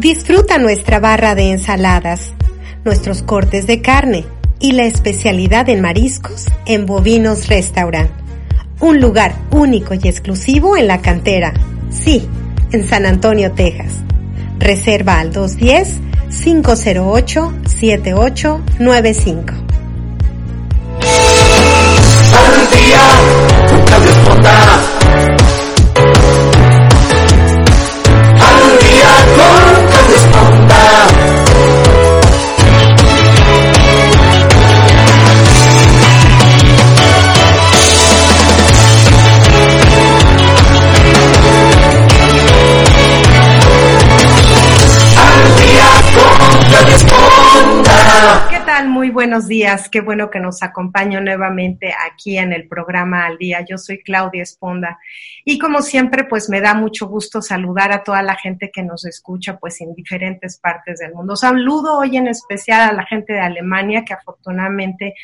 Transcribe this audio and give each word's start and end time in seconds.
Disfruta 0.00 0.56
nuestra 0.56 0.98
barra 0.98 1.34
de 1.34 1.50
ensaladas, 1.50 2.32
nuestros 2.86 3.20
cortes 3.20 3.66
de 3.66 3.82
carne 3.82 4.24
y 4.58 4.72
la 4.72 4.84
especialidad 4.84 5.68
en 5.68 5.82
mariscos 5.82 6.46
en 6.64 6.86
Bovinos 6.86 7.48
Restaurant. 7.48 8.10
Un 8.80 8.98
lugar 8.98 9.34
único 9.50 9.92
y 9.92 10.00
exclusivo 10.08 10.78
en 10.78 10.86
la 10.86 11.02
cantera. 11.02 11.52
Sí, 11.90 12.26
en 12.72 12.88
San 12.88 13.04
Antonio, 13.04 13.52
Texas. 13.52 13.92
Reserva 14.58 15.20
al 15.20 15.34
210 15.34 16.00
508 16.30 17.52
7895. 17.66 19.69
Muy 49.00 49.08
buenos 49.08 49.48
días. 49.48 49.88
Qué 49.88 50.02
bueno 50.02 50.28
que 50.28 50.40
nos 50.40 50.62
acompaña 50.62 51.22
nuevamente 51.22 51.94
aquí 52.06 52.36
en 52.36 52.52
el 52.52 52.68
programa 52.68 53.24
Al 53.24 53.38
Día. 53.38 53.64
Yo 53.66 53.78
soy 53.78 54.02
Claudia 54.02 54.42
Esponda 54.42 54.98
y 55.42 55.58
como 55.58 55.80
siempre, 55.80 56.24
pues 56.24 56.50
me 56.50 56.60
da 56.60 56.74
mucho 56.74 57.08
gusto 57.08 57.40
saludar 57.40 57.92
a 57.92 58.02
toda 58.04 58.22
la 58.22 58.36
gente 58.36 58.70
que 58.70 58.82
nos 58.82 59.06
escucha 59.06 59.56
pues 59.56 59.80
en 59.80 59.94
diferentes 59.94 60.58
partes 60.58 60.98
del 60.98 61.14
mundo. 61.14 61.34
Saludo 61.34 61.96
hoy 61.96 62.18
en 62.18 62.28
especial 62.28 62.90
a 62.90 62.92
la 62.92 63.06
gente 63.06 63.32
de 63.32 63.40
Alemania 63.40 64.04
que 64.04 64.12
afortunadamente 64.12 65.14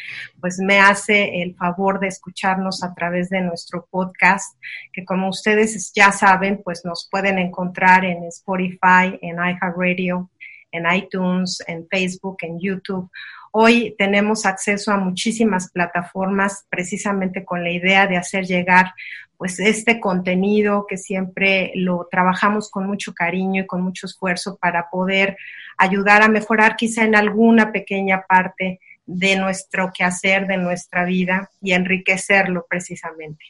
pues 0.41 0.58
me 0.58 0.80
hace 0.80 1.42
el 1.42 1.54
favor 1.54 2.00
de 2.00 2.06
escucharnos 2.06 2.82
a 2.82 2.94
través 2.94 3.28
de 3.28 3.42
nuestro 3.42 3.86
podcast, 3.91 4.58
que 4.91 5.04
como 5.04 5.28
ustedes 5.28 5.92
ya 5.94 6.12
saben, 6.12 6.62
pues 6.64 6.86
nos 6.86 7.06
pueden 7.10 7.38
encontrar 7.38 8.06
en 8.06 8.24
Spotify, 8.24 9.19
en 9.20 9.36
iHeartRadio, 9.36 10.30
en 10.72 10.84
iTunes, 10.94 11.62
en 11.66 11.86
Facebook, 11.88 12.38
en 12.41 12.58
YouTube. 12.58 13.10
Hoy 13.58 13.94
tenemos 13.96 14.44
acceso 14.44 14.92
a 14.92 14.98
muchísimas 14.98 15.70
plataformas 15.70 16.66
precisamente 16.68 17.42
con 17.42 17.64
la 17.64 17.70
idea 17.70 18.06
de 18.06 18.19
hacer 18.19 18.44
llegar 18.44 18.92
pues 19.38 19.58
este 19.60 19.98
contenido 19.98 20.84
que 20.86 20.98
siempre 20.98 21.72
lo 21.75 22.06
trabajamos 22.10 22.70
con 22.70 22.86
mucho 22.86 23.14
cariño 23.14 23.62
y 23.62 23.66
con 23.66 23.81
mucho 23.81 24.08
esfuerzo 24.08 24.58
para 24.60 24.91
poder 24.91 25.38
ayudar 25.78 26.20
a 26.20 26.28
mejorar 26.28 26.76
quizá 26.76 27.04
en 27.04 27.16
alguna 27.16 27.72
pequeña 27.72 28.26
parte 28.28 28.78
de 29.06 29.36
nuestro 29.36 29.91
quehacer, 29.91 30.47
de 30.47 30.58
nuestra 30.58 31.06
vida 31.06 31.48
y 31.62 31.72
enriquecerlo 31.72 32.66
precisamente. 32.69 33.42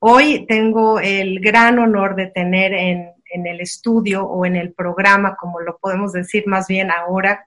Hoy 0.00 0.44
tengo 0.46 1.00
el 1.00 1.40
gran 1.40 1.78
honor 1.78 2.14
de 2.14 2.26
tener 2.26 2.74
en, 2.74 3.08
en 3.32 3.46
el 3.46 3.62
estudio 3.62 4.26
o 4.26 4.44
en 4.44 4.56
el 4.56 4.74
programa, 4.74 5.34
como 5.36 5.60
lo 5.60 5.78
podemos 5.78 6.12
decir 6.12 6.46
más 6.46 6.68
bien 6.68 6.90
ahora, 6.90 7.46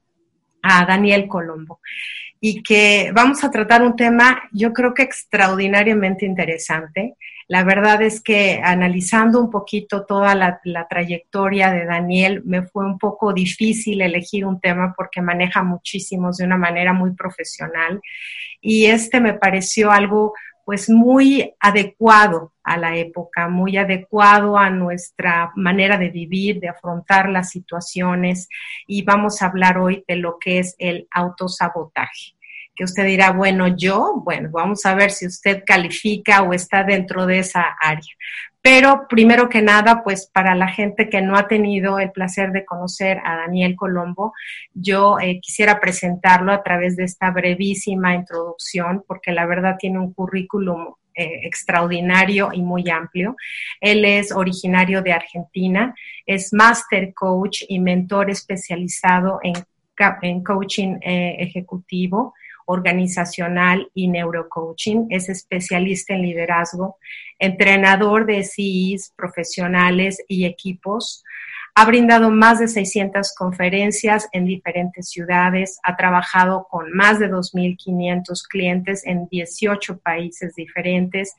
a 0.63 0.85
Daniel 0.85 1.27
Colombo 1.27 1.79
y 2.45 2.61
que 2.61 3.11
vamos 3.13 3.43
a 3.43 3.51
tratar 3.51 3.83
un 3.83 3.95
tema 3.95 4.43
yo 4.51 4.73
creo 4.73 4.93
que 4.93 5.03
extraordinariamente 5.03 6.25
interesante. 6.25 7.15
La 7.47 7.63
verdad 7.63 8.01
es 8.01 8.21
que 8.21 8.59
analizando 8.63 9.39
un 9.39 9.49
poquito 9.49 10.05
toda 10.05 10.33
la, 10.35 10.59
la, 10.63 10.87
trayectoria 10.87 11.71
de 11.71 11.85
Daniel, 11.85 12.41
me 12.45 12.63
fue 12.63 12.85
un 12.85 12.97
poco 12.97 13.33
difícil 13.33 14.01
elegir 14.01 14.45
un 14.45 14.59
tema 14.59 14.93
porque 14.97 15.21
maneja 15.21 15.63
muchísimos 15.63 16.37
de 16.37 16.45
una 16.45 16.57
manera 16.57 16.91
muy 16.91 17.13
profesional 17.13 18.01
y 18.59 18.85
este 18.85 19.21
me 19.21 19.33
pareció 19.33 19.91
algo 19.91 20.33
pues 20.65 20.89
muy 20.89 21.53
adecuado 21.59 22.53
a 22.63 22.77
la 22.77 22.95
época, 22.95 23.49
muy 23.49 23.77
adecuado 23.77 24.57
a 24.57 24.69
nuestra 24.69 25.51
manera 25.55 25.97
de 25.97 26.09
vivir, 26.09 26.59
de 26.59 26.69
afrontar 26.69 27.29
las 27.29 27.49
situaciones 27.49 28.47
y 28.87 29.03
vamos 29.03 29.41
a 29.41 29.47
hablar 29.47 29.77
hoy 29.77 30.03
de 30.07 30.15
lo 30.15 30.39
que 30.39 30.59
es 30.59 30.75
el 30.79 31.07
autosabotaje. 31.11 32.35
Que 32.75 32.85
usted 32.85 33.05
dirá, 33.05 33.31
bueno, 33.31 33.67
yo, 33.67 34.21
bueno, 34.23 34.49
vamos 34.51 34.85
a 34.85 34.95
ver 34.95 35.11
si 35.11 35.27
usted 35.27 35.63
califica 35.65 36.41
o 36.41 36.53
está 36.53 36.83
dentro 36.83 37.25
de 37.25 37.39
esa 37.39 37.75
área. 37.79 38.13
Pero 38.63 39.07
primero 39.09 39.49
que 39.49 39.61
nada, 39.61 40.05
pues 40.05 40.25
para 40.25 40.55
la 40.55 40.69
gente 40.69 41.09
que 41.09 41.21
no 41.21 41.35
ha 41.35 41.49
tenido 41.49 41.99
el 41.99 42.13
placer 42.13 42.53
de 42.53 42.63
conocer 42.63 43.19
a 43.25 43.35
Daniel 43.35 43.75
Colombo, 43.75 44.31
yo 44.73 45.19
eh, 45.19 45.41
quisiera 45.41 45.81
presentarlo 45.81 46.53
a 46.53 46.63
través 46.63 46.95
de 46.95 47.03
esta 47.03 47.29
brevísima 47.29 48.15
introducción, 48.15 49.03
porque 49.05 49.33
la 49.33 49.45
verdad 49.45 49.75
tiene 49.77 49.99
un 49.99 50.13
currículum 50.13 50.93
eh, 51.13 51.41
extraordinario 51.43 52.51
y 52.53 52.61
muy 52.61 52.89
amplio. 52.89 53.35
Él 53.81 54.05
es 54.05 54.31
originario 54.31 55.01
de 55.01 55.11
Argentina, 55.11 55.93
es 56.25 56.53
master 56.53 57.13
coach 57.13 57.63
y 57.67 57.81
mentor 57.81 58.29
especializado 58.29 59.41
en, 59.43 60.41
coaching 60.41 60.99
eh, 61.01 61.35
ejecutivo 61.39 62.33
organizacional 62.65 63.89
y 63.93 64.07
neurocoaching, 64.07 65.07
es 65.09 65.29
especialista 65.29 66.13
en 66.13 66.23
liderazgo, 66.23 66.97
entrenador 67.39 68.25
de 68.25 68.43
CIs 68.43 69.13
profesionales 69.15 70.23
y 70.27 70.45
equipos. 70.45 71.23
Ha 71.75 71.85
brindado 71.85 72.29
más 72.29 72.59
de 72.59 72.67
600 72.67 73.33
conferencias 73.35 74.29
en 74.31 74.45
diferentes 74.45 75.09
ciudades, 75.09 75.79
ha 75.83 75.95
trabajado 75.95 76.67
con 76.69 76.91
más 76.93 77.19
de 77.19 77.31
2.500 77.31 78.47
clientes 78.47 79.05
en 79.05 79.27
18 79.27 79.97
países 79.97 80.53
diferentes, 80.53 81.35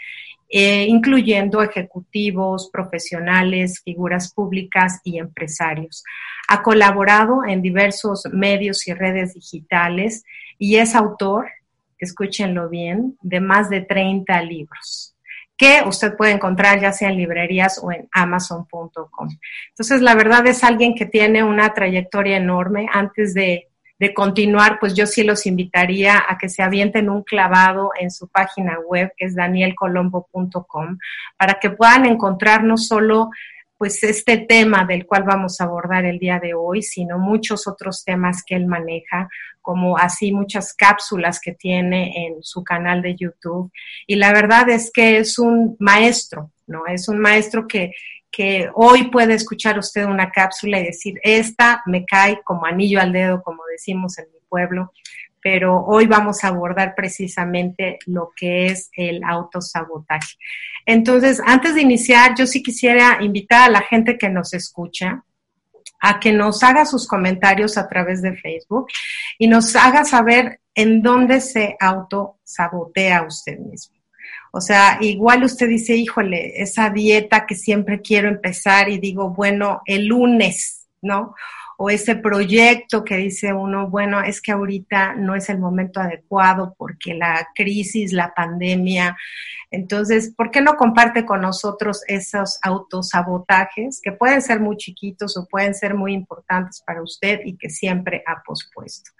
eh, 0.48 0.86
incluyendo 0.88 1.62
ejecutivos, 1.62 2.70
profesionales, 2.72 3.80
figuras 3.84 4.32
públicas 4.32 5.00
y 5.04 5.18
empresarios. 5.18 6.04
Ha 6.48 6.62
colaborado 6.62 7.44
en 7.44 7.62
diversos 7.62 8.28
medios 8.32 8.86
y 8.86 8.94
redes 8.94 9.34
digitales 9.34 10.24
y 10.58 10.76
es 10.76 10.94
autor, 10.94 11.48
escúchenlo 11.98 12.68
bien, 12.68 13.16
de 13.22 13.40
más 13.40 13.70
de 13.70 13.80
30 13.80 14.42
libros 14.42 15.14
que 15.56 15.82
usted 15.86 16.16
puede 16.16 16.32
encontrar 16.32 16.80
ya 16.80 16.92
sea 16.92 17.10
en 17.10 17.16
librerías 17.16 17.78
o 17.82 17.92
en 17.92 18.08
amazon.com. 18.12 19.28
Entonces, 19.68 20.00
la 20.02 20.14
verdad 20.14 20.46
es 20.46 20.64
alguien 20.64 20.94
que 20.94 21.06
tiene 21.06 21.44
una 21.44 21.72
trayectoria 21.74 22.36
enorme. 22.36 22.88
Antes 22.92 23.34
de, 23.34 23.68
de, 23.98 24.14
continuar, 24.14 24.78
pues 24.80 24.94
yo 24.94 25.06
sí 25.06 25.22
los 25.22 25.46
invitaría 25.46 26.22
a 26.28 26.38
que 26.38 26.48
se 26.48 26.62
avienten 26.62 27.08
un 27.08 27.22
clavado 27.22 27.90
en 27.98 28.10
su 28.10 28.28
página 28.28 28.78
web, 28.80 29.12
que 29.16 29.26
es 29.26 29.34
danielcolombo.com, 29.34 30.98
para 31.36 31.58
que 31.60 31.70
puedan 31.70 32.06
encontrar 32.06 32.64
no 32.64 32.76
solo 32.76 33.30
pues 33.76 34.02
este 34.02 34.38
tema 34.38 34.84
del 34.84 35.04
cual 35.04 35.24
vamos 35.24 35.60
a 35.60 35.64
abordar 35.64 36.04
el 36.04 36.18
día 36.18 36.38
de 36.38 36.54
hoy, 36.54 36.82
sino 36.82 37.18
muchos 37.18 37.66
otros 37.66 38.04
temas 38.04 38.42
que 38.46 38.54
él 38.54 38.66
maneja, 38.66 39.28
como 39.60 39.98
así 39.98 40.32
muchas 40.32 40.74
cápsulas 40.74 41.40
que 41.40 41.52
tiene 41.52 42.26
en 42.26 42.42
su 42.42 42.62
canal 42.62 43.02
de 43.02 43.16
YouTube. 43.16 43.72
Y 44.06 44.16
la 44.16 44.32
verdad 44.32 44.68
es 44.68 44.90
que 44.92 45.18
es 45.18 45.38
un 45.38 45.76
maestro, 45.80 46.50
¿no? 46.66 46.86
Es 46.86 47.08
un 47.08 47.18
maestro 47.18 47.66
que, 47.66 47.92
que 48.34 48.68
hoy 48.74 49.10
puede 49.10 49.34
escuchar 49.34 49.78
usted 49.78 50.04
una 50.04 50.30
cápsula 50.30 50.80
y 50.80 50.86
decir, 50.86 51.20
esta 51.22 51.82
me 51.86 52.04
cae 52.04 52.40
como 52.42 52.66
anillo 52.66 53.00
al 53.00 53.12
dedo, 53.12 53.42
como 53.42 53.62
decimos 53.70 54.18
en 54.18 54.26
mi 54.32 54.40
pueblo, 54.48 54.92
pero 55.40 55.84
hoy 55.84 56.06
vamos 56.06 56.42
a 56.42 56.48
abordar 56.48 56.94
precisamente 56.96 57.98
lo 58.06 58.32
que 58.34 58.66
es 58.66 58.90
el 58.96 59.22
autosabotaje. 59.22 60.36
Entonces, 60.86 61.40
antes 61.44 61.74
de 61.74 61.82
iniciar, 61.82 62.34
yo 62.36 62.46
sí 62.46 62.62
quisiera 62.62 63.18
invitar 63.20 63.68
a 63.68 63.72
la 63.72 63.82
gente 63.82 64.18
que 64.18 64.28
nos 64.28 64.52
escucha 64.54 65.22
a 66.00 66.20
que 66.20 66.32
nos 66.32 66.62
haga 66.62 66.84
sus 66.84 67.06
comentarios 67.06 67.78
a 67.78 67.88
través 67.88 68.20
de 68.20 68.36
Facebook 68.36 68.88
y 69.38 69.46
nos 69.46 69.74
haga 69.74 70.04
saber 70.04 70.60
en 70.74 71.02
dónde 71.02 71.40
se 71.40 71.76
autosabotea 71.80 73.22
usted 73.22 73.58
mismo. 73.58 73.93
O 74.52 74.60
sea, 74.60 74.98
igual 75.00 75.42
usted 75.44 75.68
dice, 75.68 75.96
híjole, 75.96 76.62
esa 76.62 76.90
dieta 76.90 77.46
que 77.46 77.54
siempre 77.54 78.00
quiero 78.00 78.28
empezar 78.28 78.88
y 78.88 78.98
digo, 78.98 79.30
bueno, 79.30 79.82
el 79.86 80.06
lunes, 80.06 80.86
¿no? 81.02 81.34
O 81.76 81.90
ese 81.90 82.16
proyecto 82.16 83.04
que 83.04 83.16
dice 83.16 83.52
uno, 83.52 83.88
bueno, 83.88 84.22
es 84.22 84.40
que 84.40 84.52
ahorita 84.52 85.14
no 85.14 85.34
es 85.34 85.48
el 85.48 85.58
momento 85.58 86.00
adecuado 86.00 86.74
porque 86.78 87.14
la 87.14 87.48
crisis, 87.54 88.12
la 88.12 88.32
pandemia. 88.34 89.16
Entonces, 89.70 90.32
¿por 90.36 90.52
qué 90.52 90.60
no 90.60 90.76
comparte 90.76 91.24
con 91.24 91.40
nosotros 91.40 92.02
esos 92.06 92.58
autosabotajes 92.62 94.00
que 94.00 94.12
pueden 94.12 94.40
ser 94.40 94.60
muy 94.60 94.76
chiquitos 94.76 95.36
o 95.36 95.46
pueden 95.46 95.74
ser 95.74 95.94
muy 95.94 96.12
importantes 96.12 96.80
para 96.86 97.02
usted 97.02 97.40
y 97.44 97.56
que 97.56 97.70
siempre 97.70 98.22
ha 98.26 98.42
pospuesto? 98.44 99.10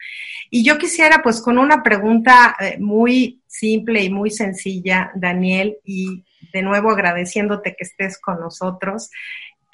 Y 0.50 0.64
yo 0.64 0.78
quisiera, 0.78 1.22
pues, 1.22 1.40
con 1.40 1.58
una 1.58 1.82
pregunta 1.82 2.56
eh, 2.60 2.78
muy 2.78 3.42
simple 3.48 4.02
y 4.04 4.10
muy 4.10 4.30
sencilla, 4.30 5.10
Daniel, 5.16 5.78
y 5.84 6.24
de 6.52 6.62
nuevo 6.62 6.90
agradeciéndote 6.90 7.74
que 7.76 7.84
estés 7.84 8.20
con 8.20 8.38
nosotros 8.38 9.10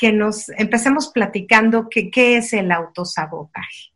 que 0.00 0.12
nos 0.14 0.48
empecemos 0.56 1.08
platicando 1.08 1.88
qué 1.90 2.38
es 2.38 2.54
el 2.54 2.72
autosabotaje. 2.72 3.92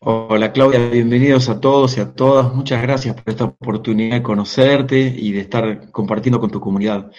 Hola 0.00 0.52
Claudia, 0.52 0.90
bienvenidos 0.90 1.48
a 1.48 1.58
todos 1.58 1.96
y 1.96 2.00
a 2.02 2.12
todas. 2.12 2.52
Muchas 2.52 2.82
gracias 2.82 3.14
por 3.14 3.30
esta 3.30 3.44
oportunidad 3.44 4.16
de 4.16 4.22
conocerte 4.22 4.98
y 4.98 5.32
de 5.32 5.40
estar 5.40 5.90
compartiendo 5.90 6.38
con 6.38 6.50
tu 6.50 6.60
comunidad. 6.60 7.10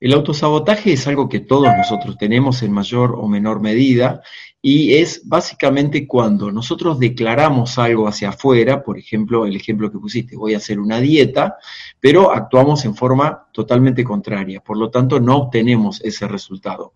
El 0.00 0.12
autosabotaje 0.12 0.92
es 0.92 1.06
algo 1.06 1.28
que 1.28 1.40
todos 1.40 1.68
nosotros 1.76 2.16
tenemos 2.18 2.62
en 2.62 2.72
mayor 2.72 3.14
o 3.16 3.28
menor 3.28 3.60
medida 3.60 4.22
y 4.66 4.94
es 4.94 5.28
básicamente 5.28 6.06
cuando 6.06 6.50
nosotros 6.50 6.98
declaramos 6.98 7.78
algo 7.78 8.08
hacia 8.08 8.30
afuera, 8.30 8.82
por 8.82 8.98
ejemplo, 8.98 9.44
el 9.44 9.56
ejemplo 9.56 9.92
que 9.92 9.98
pusiste, 9.98 10.36
voy 10.36 10.54
a 10.54 10.56
hacer 10.56 10.80
una 10.80 11.00
dieta, 11.00 11.56
pero 12.00 12.32
actuamos 12.32 12.84
en 12.86 12.94
forma 12.94 13.46
totalmente 13.52 14.02
contraria, 14.02 14.60
por 14.60 14.78
lo 14.78 14.88
tanto 14.90 15.20
no 15.20 15.36
obtenemos 15.36 16.00
ese 16.02 16.26
resultado. 16.26 16.94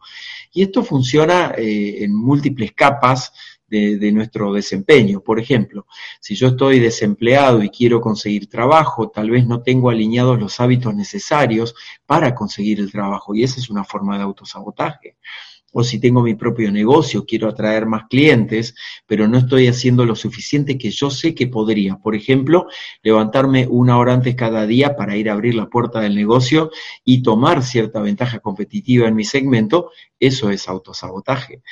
Y 0.50 0.62
esto 0.62 0.82
funciona 0.82 1.52
eh, 1.58 2.04
en 2.04 2.14
múltiples 2.14 2.72
capas 2.72 3.32
de, 3.68 3.98
de, 3.98 4.12
nuestro 4.12 4.52
desempeño. 4.52 5.20
Por 5.20 5.38
ejemplo, 5.38 5.86
si 6.20 6.34
yo 6.34 6.48
estoy 6.48 6.80
desempleado 6.80 7.62
y 7.62 7.70
quiero 7.70 8.00
conseguir 8.00 8.48
trabajo, 8.48 9.10
tal 9.10 9.30
vez 9.30 9.46
no 9.46 9.62
tengo 9.62 9.90
alineados 9.90 10.38
los 10.38 10.60
hábitos 10.60 10.94
necesarios 10.94 11.74
para 12.06 12.34
conseguir 12.34 12.80
el 12.80 12.90
trabajo 12.90 13.34
y 13.34 13.42
esa 13.42 13.60
es 13.60 13.70
una 13.70 13.84
forma 13.84 14.16
de 14.16 14.24
autosabotaje 14.24 15.16
o 15.72 15.84
si 15.84 16.00
tengo 16.00 16.22
mi 16.22 16.34
propio 16.34 16.72
negocio, 16.72 17.26
quiero 17.26 17.48
atraer 17.48 17.86
más 17.86 18.04
clientes, 18.08 18.74
pero 19.06 19.28
no 19.28 19.38
estoy 19.38 19.66
haciendo 19.66 20.04
lo 20.04 20.16
suficiente 20.16 20.78
que 20.78 20.90
yo 20.90 21.10
sé 21.10 21.34
que 21.34 21.46
podría. 21.46 21.96
Por 21.96 22.14
ejemplo, 22.14 22.66
levantarme 23.02 23.66
una 23.68 23.98
hora 23.98 24.14
antes 24.14 24.34
cada 24.34 24.66
día 24.66 24.96
para 24.96 25.16
ir 25.16 25.28
a 25.28 25.34
abrir 25.34 25.54
la 25.54 25.68
puerta 25.68 26.00
del 26.00 26.14
negocio 26.14 26.70
y 27.04 27.22
tomar 27.22 27.62
cierta 27.62 28.00
ventaja 28.00 28.40
competitiva 28.40 29.08
en 29.08 29.14
mi 29.14 29.24
segmento, 29.24 29.90
eso 30.20 30.50
es 30.50 30.68
autosabotaje. 30.68 31.62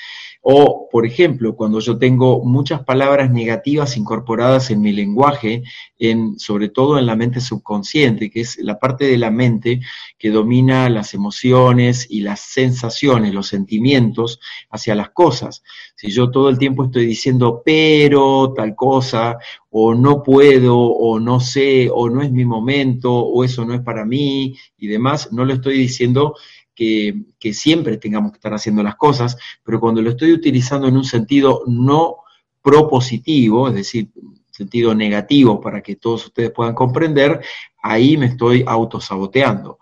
O, 0.40 0.88
por 0.90 1.06
ejemplo, 1.06 1.56
cuando 1.56 1.80
yo 1.80 1.98
tengo 1.98 2.44
muchas 2.44 2.84
palabras 2.84 3.30
negativas 3.30 3.96
incorporadas 3.96 4.70
en 4.70 4.80
mi 4.80 4.92
lenguaje, 4.92 5.64
en, 5.98 6.38
sobre 6.38 6.68
todo 6.68 6.98
en 6.98 7.06
la 7.06 7.16
mente 7.16 7.40
subconsciente, 7.40 8.30
que 8.30 8.42
es 8.42 8.58
la 8.58 8.78
parte 8.78 9.06
de 9.06 9.18
la 9.18 9.30
mente 9.30 9.80
que 10.18 10.30
domina 10.30 10.88
las 10.88 11.14
emociones 11.14 12.06
y 12.08 12.20
las 12.20 12.40
sensaciones, 12.40 13.34
los 13.34 13.48
sentimientos 13.48 14.38
hacia 14.70 14.94
las 14.94 15.10
cosas. 15.10 15.64
Si 15.96 16.10
yo 16.10 16.30
todo 16.30 16.48
el 16.48 16.58
tiempo 16.58 16.84
estoy 16.84 17.06
diciendo 17.06 17.62
pero 17.64 18.52
tal 18.54 18.76
cosa, 18.76 19.38
o 19.70 19.94
no 19.94 20.22
puedo, 20.22 20.78
o 20.78 21.18
no 21.18 21.40
sé, 21.40 21.90
o 21.92 22.08
no 22.08 22.22
es 22.22 22.30
mi 22.30 22.44
momento, 22.44 23.12
o 23.12 23.44
eso 23.44 23.64
no 23.64 23.74
es 23.74 23.80
para 23.80 24.04
mí 24.04 24.56
y 24.78 24.86
demás, 24.86 25.32
no 25.32 25.44
lo 25.44 25.54
estoy 25.54 25.78
diciendo 25.78 26.34
que, 26.76 27.52
siempre 27.52 27.96
tengamos 27.96 28.32
que 28.32 28.36
estar 28.36 28.54
haciendo 28.54 28.82
las 28.82 28.96
cosas, 28.96 29.36
pero 29.64 29.80
cuando 29.80 30.02
lo 30.02 30.10
estoy 30.10 30.32
utilizando 30.32 30.86
en 30.86 30.96
un 30.96 31.04
sentido 31.04 31.62
no 31.66 32.18
propositivo, 32.62 33.68
es 33.68 33.74
decir, 33.74 34.08
sentido 34.50 34.94
negativo 34.94 35.60
para 35.60 35.80
que 35.80 35.96
todos 35.96 36.26
ustedes 36.26 36.50
puedan 36.50 36.74
comprender, 36.74 37.40
ahí 37.82 38.16
me 38.16 38.26
estoy 38.26 38.64
autosaboteando. 38.66 39.78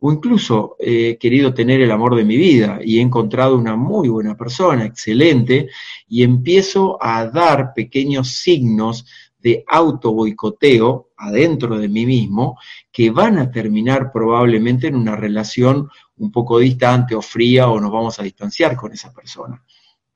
O 0.00 0.10
incluso 0.10 0.76
he 0.80 1.16
querido 1.16 1.54
tener 1.54 1.80
el 1.80 1.90
amor 1.90 2.16
de 2.16 2.24
mi 2.24 2.36
vida 2.36 2.80
y 2.84 2.98
he 2.98 3.00
encontrado 3.00 3.56
una 3.56 3.76
muy 3.76 4.08
buena 4.08 4.36
persona, 4.36 4.84
excelente, 4.84 5.68
y 6.08 6.24
empiezo 6.24 6.98
a 7.00 7.26
dar 7.26 7.72
pequeños 7.72 8.32
signos 8.32 9.06
de 9.42 9.64
auto 9.66 10.12
boicoteo 10.12 11.10
adentro 11.16 11.78
de 11.78 11.88
mí 11.88 12.06
mismo 12.06 12.58
que 12.90 13.10
van 13.10 13.38
a 13.38 13.50
terminar 13.50 14.12
probablemente 14.12 14.86
en 14.86 14.94
una 14.94 15.16
relación 15.16 15.88
un 16.16 16.30
poco 16.30 16.58
distante 16.58 17.14
o 17.14 17.22
fría 17.22 17.68
o 17.68 17.80
nos 17.80 17.90
vamos 17.90 18.18
a 18.18 18.22
distanciar 18.22 18.76
con 18.76 18.92
esa 18.92 19.12
persona. 19.12 19.62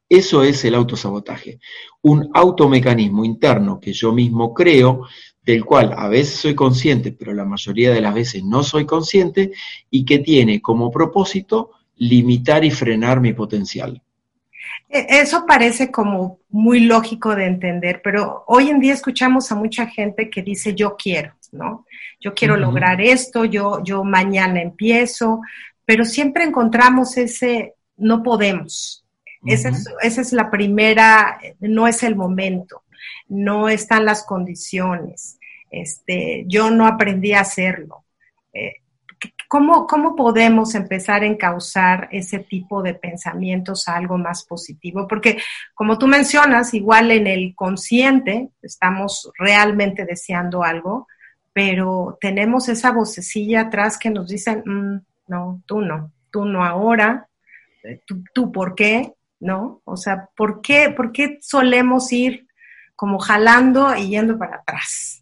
Eso 0.09 0.45
es 0.45 0.65
el 0.65 0.77
autosabotaje, 0.77 1.59
un 2.03 2.31
automecanismo 2.33 3.25
interno 3.25 3.81
que 3.81 3.93
yo 3.93 4.13
mismo 4.13 4.55
creo, 4.55 5.09
del 5.43 5.65
cual 5.65 5.95
a 5.97 6.09
veces 6.09 6.39
soy 6.39 6.55
consciente, 6.55 7.11
pero 7.11 7.35
la 7.35 7.45
mayoría 7.45 7.93
de 7.93 8.01
las 8.01 8.15
veces 8.15 8.45
no 8.45 8.63
soy 8.63 8.87
consciente, 8.87 9.53
y 9.91 10.05
que 10.05 10.21
tiene 10.21 10.63
como 10.63 10.93
propósito 10.93 11.73
limitar 11.97 12.65
y 12.65 12.71
frenar 12.71 13.21
mi 13.21 13.33
potencial. 13.33 14.01
E, 14.89 15.07
eso 15.21 15.45
parece 15.47 15.91
como 15.91 16.39
muy 16.49 16.81
lógico 16.81 17.35
de 17.35 17.47
entender, 17.47 18.01
pero 18.03 18.45
hoy 18.47 18.71
en 18.71 18.81
día 18.81 18.95
escuchamos 18.95 19.51
a 19.51 19.55
mucha 19.55 19.87
gente 19.87 20.31
que 20.31 20.43
dice 20.43 20.75
yo 20.75 20.97
quiero, 20.97 21.35
¿no? 21.53 21.87
Yo 22.21 22.35
quiero 22.35 22.57
lograr 22.57 23.01
esto, 23.01 23.45
yo, 23.45 23.83
yo 23.85 24.05
mañana 24.05 24.61
empiezo, 24.63 25.41
pero 25.85 26.05
siempre 26.05 26.45
encontramos 26.45 27.17
ese 27.17 27.75
no 27.97 28.23
podemos. 28.23 29.05
esa, 29.45 29.71
es, 30.03 30.33
la 30.33 30.51
primera, 30.51 31.39
no 31.61 31.87
es 31.87 32.03
el 32.03 32.17
momento, 32.17 32.83
no 33.29 33.69
están 33.69 34.05
las 34.05 34.25
condiciones, 34.25 35.39
este, 35.71 36.45
yo 36.47 36.71
no 36.71 36.87
aprendí 36.87 37.33
a 37.33 37.41
hacerlo. 37.41 38.05
Eh, 38.53 38.77
¿Cómo, 39.49 39.87
¿Cómo 39.87 40.17
podemos 40.17 40.75
empezar 40.75 41.23
a 41.23 41.27
encauzar 41.27 42.09
ese 42.11 42.41
tipo 42.41 42.83
de 42.83 42.95
pensamientos 42.95 43.87
a 43.87 43.97
algo 43.97 44.19
más 44.19 44.45
positivo? 44.45 45.07
Porque, 45.07 45.39
como 45.75 45.99
tú 45.99 46.07
mencionas, 46.07 46.75
igual 46.75 47.11
en 47.11 47.27
el 47.27 47.55
consciente 47.55 48.51
estamos 48.63 49.31
realmente 49.39 50.05
deseando 50.05 50.65
algo, 50.65 51.07
pero 51.53 52.19
tenemos 52.21 52.69
esa 52.69 52.91
vocecilla 52.91 53.63
atrás 53.63 53.99
que 53.99 54.11
nos 54.11 54.29
dicen, 54.29 54.63
mm, 54.67 55.01
no, 55.29 55.63
tú 55.67 55.81
no, 55.81 56.13
tú 56.31 56.45
no 56.45 56.65
ahora, 56.65 57.29
tú, 58.05 58.25
tú 58.35 58.53
por 58.53 58.75
qué, 58.75 59.15
¿no? 59.41 59.81
O 59.85 59.97
sea, 59.97 60.29
¿por 60.37 60.61
qué, 60.61 60.91
¿por 60.91 61.13
qué 61.13 61.39
solemos 61.41 62.13
ir 62.13 62.47
como 62.95 63.19
jalando 63.19 63.95
y 63.95 64.09
yendo 64.09 64.39
para 64.39 64.57
atrás? 64.57 65.16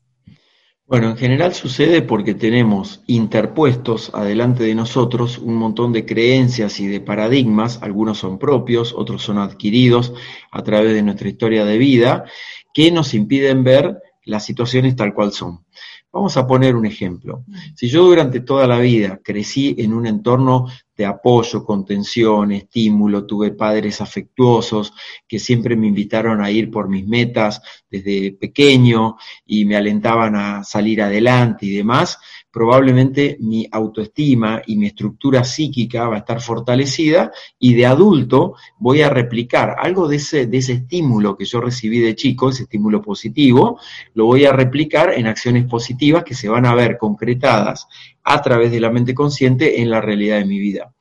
Bueno, 0.86 1.08
en 1.08 1.16
general 1.16 1.54
sucede 1.54 2.02
porque 2.02 2.34
tenemos 2.34 3.02
interpuestos 3.06 4.10
adelante 4.14 4.64
de 4.64 4.74
nosotros 4.74 5.38
un 5.38 5.54
montón 5.54 5.94
de 5.94 6.04
creencias 6.04 6.78
y 6.78 6.86
de 6.86 7.00
paradigmas, 7.00 7.82
algunos 7.82 8.18
son 8.18 8.38
propios, 8.38 8.92
otros 8.92 9.22
son 9.22 9.38
adquiridos 9.38 10.12
a 10.50 10.62
través 10.62 10.92
de 10.92 11.02
nuestra 11.02 11.30
historia 11.30 11.64
de 11.64 11.78
vida, 11.78 12.26
que 12.74 12.90
nos 12.90 13.14
impiden 13.14 13.64
ver 13.64 13.98
las 14.26 14.44
situaciones 14.44 14.94
tal 14.94 15.14
cual 15.14 15.32
son. 15.32 15.64
Vamos 16.12 16.36
a 16.36 16.46
poner 16.46 16.76
un 16.76 16.84
ejemplo. 16.84 17.44
Si 17.74 17.88
yo 17.88 18.04
durante 18.04 18.40
toda 18.40 18.66
la 18.66 18.78
vida 18.78 19.20
crecí 19.24 19.74
en 19.78 19.94
un 19.94 20.06
entorno 20.06 20.66
de 20.96 21.06
apoyo, 21.06 21.64
contención, 21.64 22.52
estímulo, 22.52 23.26
tuve 23.26 23.50
padres 23.50 24.00
afectuosos 24.00 24.92
que 25.26 25.38
siempre 25.38 25.76
me 25.76 25.88
invitaron 25.88 26.42
a 26.42 26.50
ir 26.50 26.70
por 26.70 26.88
mis 26.88 27.06
metas 27.06 27.60
desde 27.90 28.32
pequeño 28.32 29.16
y 29.44 29.64
me 29.64 29.76
alentaban 29.76 30.36
a 30.36 30.64
salir 30.64 31.02
adelante 31.02 31.66
y 31.66 31.76
demás, 31.76 32.18
probablemente 32.54 33.36
mi 33.40 33.66
autoestima 33.68 34.62
y 34.64 34.76
mi 34.76 34.86
estructura 34.86 35.42
psíquica 35.42 36.06
va 36.06 36.14
a 36.14 36.18
estar 36.18 36.40
fortalecida 36.40 37.32
y 37.58 37.74
de 37.74 37.84
adulto 37.84 38.54
voy 38.78 39.02
a 39.02 39.10
replicar 39.10 39.74
algo 39.76 40.06
de 40.06 40.16
ese, 40.16 40.46
de 40.46 40.58
ese 40.58 40.74
estímulo 40.74 41.36
que 41.36 41.46
yo 41.46 41.60
recibí 41.60 41.98
de 41.98 42.14
chico, 42.14 42.50
ese 42.50 42.62
estímulo 42.62 43.02
positivo, 43.02 43.80
lo 44.14 44.26
voy 44.26 44.44
a 44.44 44.52
replicar 44.52 45.14
en 45.14 45.26
acciones 45.26 45.64
positivas 45.64 46.22
que 46.22 46.36
se 46.36 46.48
van 46.48 46.64
a 46.64 46.76
ver 46.76 46.96
concretadas 46.96 47.88
a 48.22 48.40
través 48.40 48.70
de 48.70 48.78
la 48.78 48.90
mente 48.90 49.14
consciente 49.14 49.82
en 49.82 49.90
la 49.90 50.00
realidad 50.00 50.38
de 50.38 50.44
mi 50.44 50.60
vida. 50.60 50.94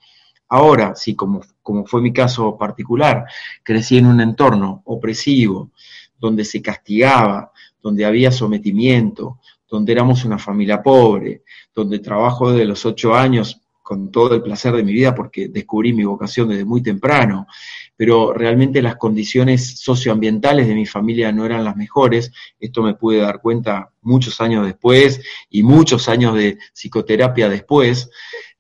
Ahora, 0.50 0.96
si 0.96 1.16
como, 1.16 1.42
como 1.62 1.86
fue 1.86 2.02
mi 2.02 2.12
caso 2.12 2.58
particular, 2.58 3.26
crecí 3.62 4.00
en 4.00 4.08
un 4.08 4.22
entorno 4.22 4.82
opresivo, 4.86 5.70
donde 6.18 6.46
se 6.46 6.64
castigaba, 6.64 7.52
donde 7.84 8.06
había 8.06 8.32
sometimiento, 8.32 9.40
donde 9.74 9.92
éramos 9.92 10.24
una 10.24 10.38
familia 10.38 10.84
pobre, 10.84 11.42
donde 11.74 11.98
trabajo 11.98 12.52
desde 12.52 12.66
los 12.66 12.86
ocho 12.86 13.16
años 13.16 13.60
con 13.82 14.12
todo 14.12 14.36
el 14.36 14.44
placer 14.44 14.72
de 14.76 14.84
mi 14.84 14.94
vida 14.94 15.16
porque 15.16 15.48
descubrí 15.48 15.94
mi 15.94 16.04
vocación 16.04 16.50
desde 16.50 16.64
muy 16.64 16.84
temprano, 16.84 17.48
pero 17.96 18.34
realmente 18.34 18.84
las 18.84 18.98
condiciones 18.98 19.80
socioambientales 19.80 20.68
de 20.68 20.76
mi 20.76 20.86
familia 20.86 21.32
no 21.32 21.44
eran 21.44 21.64
las 21.64 21.76
mejores. 21.76 22.32
Esto 22.60 22.84
me 22.84 22.94
pude 22.94 23.18
dar 23.18 23.42
cuenta 23.42 23.90
muchos 24.04 24.40
años 24.42 24.64
después 24.64 25.20
y 25.50 25.64
muchos 25.64 26.08
años 26.08 26.36
de 26.36 26.60
psicoterapia 26.72 27.50
después. 27.50 28.12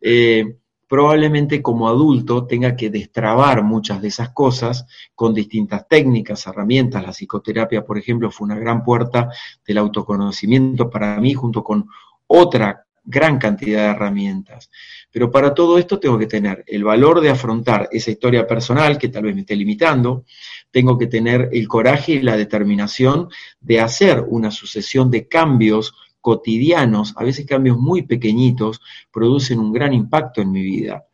Eh, 0.01 0.57
probablemente 0.93 1.59
como 1.59 1.87
adulto 1.87 2.45
tenga 2.45 2.75
que 2.75 2.91
destrabar 2.91 3.63
muchas 3.63 3.99
de 3.99 4.09
esas 4.09 4.29
cosas 4.29 4.85
con 5.15 5.33
distintas 5.33 5.87
técnicas, 5.87 6.45
herramientas. 6.45 7.01
La 7.01 7.09
psicoterapia, 7.09 7.83
por 7.83 7.97
ejemplo, 7.97 8.29
fue 8.29 8.45
una 8.45 8.59
gran 8.59 8.83
puerta 8.83 9.27
del 9.65 9.79
autoconocimiento 9.79 10.91
para 10.91 11.19
mí, 11.19 11.33
junto 11.33 11.63
con 11.63 11.89
otra 12.27 12.85
gran 13.03 13.39
cantidad 13.39 13.85
de 13.85 13.89
herramientas. 13.89 14.69
Pero 15.11 15.31
para 15.31 15.55
todo 15.55 15.79
esto 15.79 15.99
tengo 15.99 16.19
que 16.19 16.27
tener 16.27 16.63
el 16.67 16.83
valor 16.83 17.21
de 17.21 17.31
afrontar 17.31 17.89
esa 17.91 18.11
historia 18.11 18.45
personal 18.45 18.99
que 18.99 19.09
tal 19.09 19.23
vez 19.23 19.33
me 19.33 19.41
esté 19.41 19.55
limitando, 19.55 20.25
tengo 20.69 20.95
que 20.99 21.07
tener 21.07 21.49
el 21.53 21.67
coraje 21.67 22.11
y 22.11 22.21
la 22.21 22.37
determinación 22.37 23.29
de 23.59 23.79
hacer 23.79 24.23
una 24.27 24.51
sucesión 24.51 25.09
de 25.09 25.27
cambios 25.27 25.95
cotidianos, 26.23 27.13
a 27.17 27.23
veces 27.23 27.45
cambios 27.45 27.77
muy 27.77 28.03
pequeñitos, 28.03 28.79
producen 29.11 29.59
un 29.59 29.73
gran 29.73 29.93
impacto 29.93 30.41
en 30.41 30.51
mi 30.53 30.61
vida. 30.63 31.05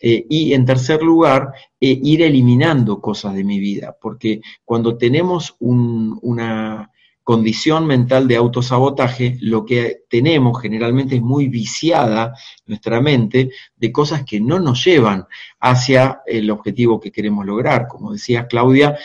Eh, 0.00 0.24
y 0.30 0.54
en 0.54 0.64
tercer 0.64 1.02
lugar, 1.02 1.52
eh, 1.78 2.00
ir 2.02 2.22
eliminando 2.22 2.98
cosas 2.98 3.34
de 3.34 3.44
mi 3.44 3.58
vida, 3.58 3.94
porque 4.00 4.40
cuando 4.64 4.96
tenemos 4.96 5.54
una 5.60 6.90
condición 7.22 7.86
mental 7.86 8.26
de 8.26 8.36
autosabotaje, 8.36 9.36
lo 9.42 9.66
que 9.66 10.04
tenemos 10.08 10.62
generalmente 10.62 11.16
es 11.16 11.20
muy 11.20 11.48
viciada 11.48 12.32
nuestra 12.64 13.02
mente 13.02 13.50
de 13.76 13.92
cosas 13.92 14.24
que 14.24 14.40
no 14.40 14.58
nos 14.60 14.82
llevan 14.82 15.26
hacia 15.60 16.22
el 16.24 16.50
objetivo 16.50 16.98
que 16.98 17.12
queremos 17.12 17.44
lograr. 17.44 17.86
Como 17.86 18.12
decía 18.12 18.46
Claudia, 18.46 18.96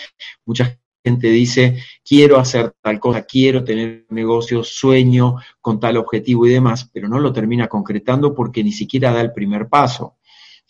mucha 0.46 0.80
gente 1.04 1.28
dice, 1.28 1.78
quiero 2.04 2.38
hacer 2.38 2.74
tal 2.82 3.00
cosa, 3.00 3.24
quiero 3.24 3.64
tener 3.64 4.06
un 4.10 4.16
negocio, 4.16 4.64
sueño 4.64 5.36
con 5.60 5.80
tal 5.80 5.98
objetivo 5.98 6.48
y 6.48 6.52
demás, 6.52 6.90
pero 6.94 7.10
no 7.10 7.20
lo 7.20 7.34
termina 7.34 7.68
concretando 7.68 8.34
porque 8.34 8.64
ni 8.64 8.72
siquiera 8.72 9.12
da 9.12 9.22
el 9.22 9.34
primer 9.34 9.68
paso. 9.68 10.18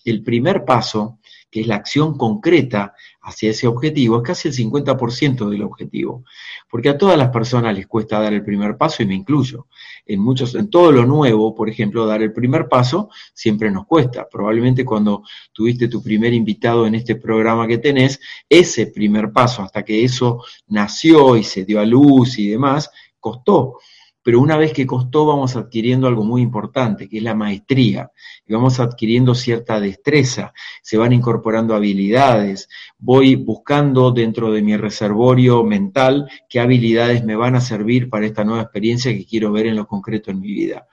El 0.04 0.24
primer 0.24 0.66
paso, 0.66 1.20
que 1.50 1.62
es 1.62 1.68
la 1.68 1.76
acción 1.76 2.18
concreta 2.18 2.94
hacia 3.24 3.52
ese 3.52 3.68
objetivo, 3.68 4.18
es 4.18 4.24
casi 4.24 4.50
el 4.50 4.54
50% 4.54 5.50
del 5.50 5.64
objetivo. 5.64 6.26
Porque 6.70 6.90
a 6.90 6.98
todas 6.98 7.18
las 7.18 7.30
personas 7.30 7.74
les 7.74 7.88
cuesta 7.88 8.20
dar 8.20 8.34
el 8.34 8.44
primer 8.44 8.78
paso 8.78 9.02
y 9.02 9.06
me 9.06 9.16
incluyo. 9.16 9.68
En 10.06 10.20
muchos, 10.20 10.54
en 10.56 10.70
todo 10.70 10.92
lo 10.92 11.06
nuevo, 11.06 11.56
por 11.56 11.70
ejemplo, 11.70 12.06
dar 12.06 12.22
el 12.22 12.34
primer 12.34 12.68
paso 12.68 13.10
siempre 13.34 13.72
nos 13.72 13.86
cuesta. 13.88 14.28
Probablemente 14.30 14.84
cuando 14.84 15.24
tuviste 15.54 15.88
tu 15.88 16.04
primer 16.04 16.34
invitado 16.34 16.86
en 16.86 16.96
este 16.96 17.16
programa 17.16 17.66
que 17.66 17.78
tenés, 17.78 18.20
ese 18.50 18.88
primer 18.88 19.32
paso 19.32 19.62
hasta 19.62 19.84
que 19.84 20.04
eso 20.04 20.44
nació 20.68 21.38
y 21.38 21.44
se 21.44 21.64
dio 21.64 21.80
a 21.80 21.86
luz 21.86 22.38
y 22.38 22.50
demás, 22.50 22.92
costó 23.20 23.78
pero 24.24 24.40
una 24.40 24.58
vez 24.58 24.72
que 24.74 24.88
costó 24.88 25.26
vamos 25.26 25.56
adquiriendo 25.56 26.08
algo 26.08 26.24
muy 26.24 26.42
importante, 26.42 27.10
que 27.10 27.18
es 27.18 27.24
la 27.24 27.36
maestría, 27.36 28.10
y 28.48 28.54
vamos 28.54 28.80
adquiriendo 28.80 29.36
cierta 29.36 29.80
destreza, 29.80 30.54
se 30.82 30.98
van 30.98 31.12
incorporando 31.12 31.76
habilidades, 31.76 32.70
voy 32.98 33.36
buscando 33.36 34.12
dentro 34.12 34.52
de 34.52 34.62
mi 34.62 34.78
reservorio 34.78 35.64
mental 35.64 36.30
qué 36.50 36.62
habilidades 36.62 37.24
me 37.26 37.36
van 37.36 37.56
a 37.56 37.62
servir 37.62 38.10
para 38.10 38.26
esta 38.26 38.46
nueva 38.46 38.64
experiencia 38.64 39.14
que 39.14 39.26
quiero 39.26 39.52
ver 39.52 39.68
en 39.68 39.76
lo 39.76 39.86
concreto 39.86 40.32
en 40.32 40.40
mi 40.40 40.54
vida. 40.54 40.88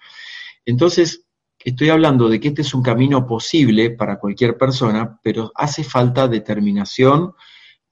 Entonces, 0.67 1.25
estoy 1.59 1.91
hablando 1.91 2.29
de 2.29 2.41
que 2.41 2.49
este 2.49 2.63
es 2.63 2.75
un 2.75 2.83
camino 2.83 3.27
posible 3.27 3.91
para 3.91 4.19
cualquier 4.19 4.57
persona, 4.59 5.21
pero 5.23 5.53
hace 5.55 5.85
falta 5.85 6.27
determinación, 6.27 7.33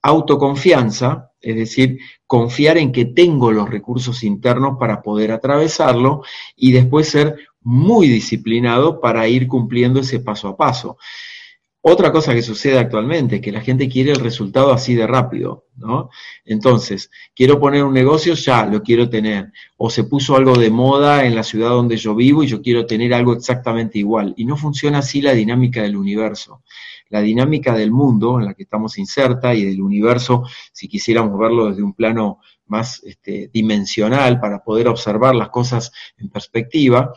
autoconfianza, 0.01 1.28
es 1.41 1.55
decir, 1.55 1.99
confiar 2.27 2.77
en 2.77 2.91
que 2.91 3.05
tengo 3.05 3.51
los 3.51 3.69
recursos 3.69 4.23
internos 4.23 4.77
para 4.79 5.01
poder 5.01 5.31
atravesarlo 5.31 6.23
y 6.55 6.71
después 6.71 7.09
ser 7.09 7.37
muy 7.61 8.07
disciplinado 8.07 8.99
para 8.99 9.27
ir 9.27 9.47
cumpliendo 9.47 9.99
ese 9.99 10.19
paso 10.19 10.49
a 10.49 10.57
paso. 10.57 10.97
Otra 11.81 12.11
cosa 12.11 12.33
que 12.33 12.41
sucede 12.41 12.77
actualmente 12.77 13.37
es 13.37 13.41
que 13.41 13.53
la 13.53 13.61
gente 13.61 13.87
quiere 13.87 14.11
el 14.11 14.19
resultado 14.19 14.73
así 14.73 14.95
de 14.95 15.07
rápido, 15.07 15.67
¿no? 15.77 16.09
Entonces, 16.43 17.09
quiero 17.33 17.57
poner 17.57 17.85
un 17.85 17.93
negocio, 17.93 18.33
ya 18.33 18.65
lo 18.65 18.83
quiero 18.83 19.09
tener. 19.09 19.53
O 19.77 19.89
se 19.89 20.03
puso 20.03 20.35
algo 20.35 20.57
de 20.57 20.71
moda 20.71 21.25
en 21.25 21.35
la 21.35 21.43
ciudad 21.43 21.69
donde 21.69 21.95
yo 21.95 22.15
vivo 22.15 22.43
y 22.43 22.47
yo 22.47 22.61
quiero 22.61 22.85
tener 22.85 23.13
algo 23.13 23.31
exactamente 23.31 23.97
igual. 23.97 24.33
Y 24.35 24.43
no 24.43 24.57
funciona 24.57 24.97
así 24.97 25.21
la 25.21 25.31
dinámica 25.31 25.81
del 25.81 25.95
universo 25.95 26.63
la 27.09 27.21
dinámica 27.21 27.73
del 27.73 27.91
mundo 27.91 28.39
en 28.39 28.45
la 28.45 28.53
que 28.53 28.63
estamos 28.63 28.97
inserta 28.97 29.53
y 29.53 29.65
del 29.65 29.81
universo, 29.81 30.43
si 30.71 30.87
quisiéramos 30.87 31.37
verlo 31.37 31.69
desde 31.69 31.83
un 31.83 31.93
plano 31.93 32.39
más 32.67 33.01
este, 33.03 33.49
dimensional 33.51 34.39
para 34.39 34.63
poder 34.63 34.87
observar 34.87 35.35
las 35.35 35.49
cosas 35.49 35.91
en 36.17 36.29
perspectiva, 36.29 37.13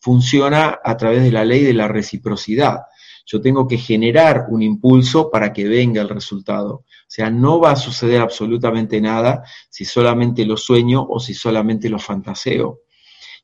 funciona 0.00 0.80
a 0.82 0.96
través 0.96 1.22
de 1.22 1.32
la 1.32 1.44
ley 1.44 1.62
de 1.62 1.74
la 1.74 1.88
reciprocidad. 1.88 2.80
Yo 3.26 3.40
tengo 3.40 3.66
que 3.66 3.78
generar 3.78 4.46
un 4.50 4.62
impulso 4.62 5.30
para 5.30 5.52
que 5.52 5.66
venga 5.66 6.02
el 6.02 6.10
resultado. 6.10 6.74
O 6.74 6.84
sea, 7.08 7.30
no 7.30 7.58
va 7.58 7.70
a 7.70 7.76
suceder 7.76 8.20
absolutamente 8.20 9.00
nada 9.00 9.44
si 9.70 9.84
solamente 9.84 10.44
lo 10.44 10.56
sueño 10.56 11.06
o 11.08 11.20
si 11.20 11.32
solamente 11.32 11.88
lo 11.88 11.98
fantaseo. 11.98 12.80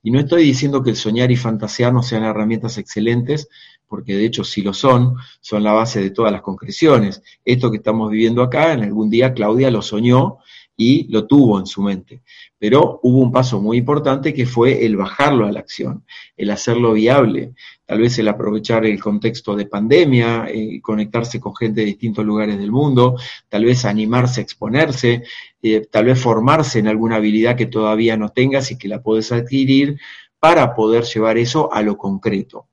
Y 0.02 0.10
no 0.10 0.20
estoy 0.20 0.44
diciendo 0.44 0.82
que 0.82 0.90
el 0.90 0.96
soñar 0.96 1.30
y 1.30 1.36
fantasear 1.36 1.92
no 1.92 2.02
sean 2.02 2.24
herramientas 2.24 2.78
excelentes, 2.78 3.48
porque 3.90 4.14
de 4.14 4.24
hecho 4.24 4.44
si 4.44 4.62
lo 4.62 4.72
son, 4.72 5.16
son 5.40 5.64
la 5.64 5.72
base 5.72 6.00
de 6.00 6.10
todas 6.10 6.30
las 6.30 6.42
concreciones. 6.42 7.22
Esto 7.44 7.72
que 7.72 7.78
estamos 7.78 8.08
viviendo 8.08 8.40
acá, 8.40 8.72
en 8.72 8.84
algún 8.84 9.10
día 9.10 9.34
Claudia 9.34 9.68
lo 9.68 9.82
soñó 9.82 10.38
y 10.76 11.08
lo 11.12 11.26
tuvo 11.26 11.58
en 11.58 11.66
su 11.66 11.82
mente. 11.82 12.22
Pero 12.56 13.00
hubo 13.02 13.18
un 13.18 13.32
paso 13.32 13.60
muy 13.60 13.78
importante 13.78 14.32
que 14.32 14.46
fue 14.46 14.86
el 14.86 14.96
bajarlo 14.96 15.44
a 15.46 15.52
la 15.52 15.58
acción, 15.58 16.04
el 16.36 16.50
hacerlo 16.50 16.92
viable, 16.92 17.52
tal 17.84 17.98
vez 17.98 18.16
el 18.20 18.28
aprovechar 18.28 18.86
el 18.86 19.00
contexto 19.00 19.56
de 19.56 19.66
pandemia, 19.66 20.46
eh, 20.48 20.80
conectarse 20.80 21.40
con 21.40 21.56
gente 21.56 21.80
de 21.80 21.86
distintos 21.88 22.24
lugares 22.24 22.58
del 22.58 22.70
mundo, 22.70 23.16
tal 23.48 23.64
vez 23.64 23.84
animarse 23.84 24.40
a 24.40 24.44
exponerse, 24.44 25.24
eh, 25.60 25.82
tal 25.90 26.04
vez 26.04 26.20
formarse 26.20 26.78
en 26.78 26.86
alguna 26.86 27.16
habilidad 27.16 27.56
que 27.56 27.66
todavía 27.66 28.16
no 28.16 28.28
tengas 28.28 28.70
y 28.70 28.78
que 28.78 28.88
la 28.88 29.02
puedes 29.02 29.32
adquirir 29.32 29.98
para 30.38 30.74
poder 30.74 31.04
llevar 31.04 31.36
eso 31.36 31.70
a 31.72 31.82
lo 31.82 31.98
concreto. 31.98 32.69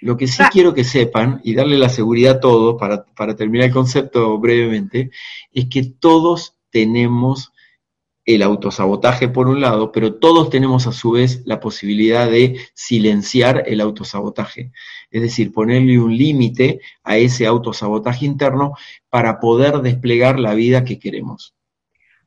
Lo 0.00 0.16
que 0.16 0.26
sí 0.26 0.42
ah. 0.42 0.50
quiero 0.52 0.74
que 0.74 0.84
sepan, 0.84 1.40
y 1.44 1.54
darle 1.54 1.78
la 1.78 1.88
seguridad 1.88 2.36
a 2.36 2.40
todos, 2.40 2.76
para, 2.78 3.04
para 3.04 3.34
terminar 3.36 3.68
el 3.68 3.72
concepto 3.72 4.38
brevemente, 4.38 5.10
es 5.52 5.66
que 5.66 5.82
todos 5.84 6.54
tenemos 6.70 7.52
el 8.28 8.42
autosabotaje 8.42 9.28
por 9.28 9.48
un 9.48 9.62
lado, 9.62 9.90
pero 9.90 10.16
todos 10.16 10.50
tenemos 10.50 10.86
a 10.86 10.92
su 10.92 11.12
vez 11.12 11.40
la 11.46 11.60
posibilidad 11.60 12.30
de 12.30 12.60
silenciar 12.74 13.64
el 13.66 13.80
autosabotaje, 13.80 14.70
es 15.10 15.22
decir, 15.22 15.50
ponerle 15.50 15.98
un 15.98 16.14
límite 16.14 16.80
a 17.02 17.16
ese 17.16 17.46
autosabotaje 17.46 18.26
interno 18.26 18.74
para 19.08 19.40
poder 19.40 19.78
desplegar 19.78 20.38
la 20.38 20.52
vida 20.52 20.84
que 20.84 20.98
queremos. 20.98 21.54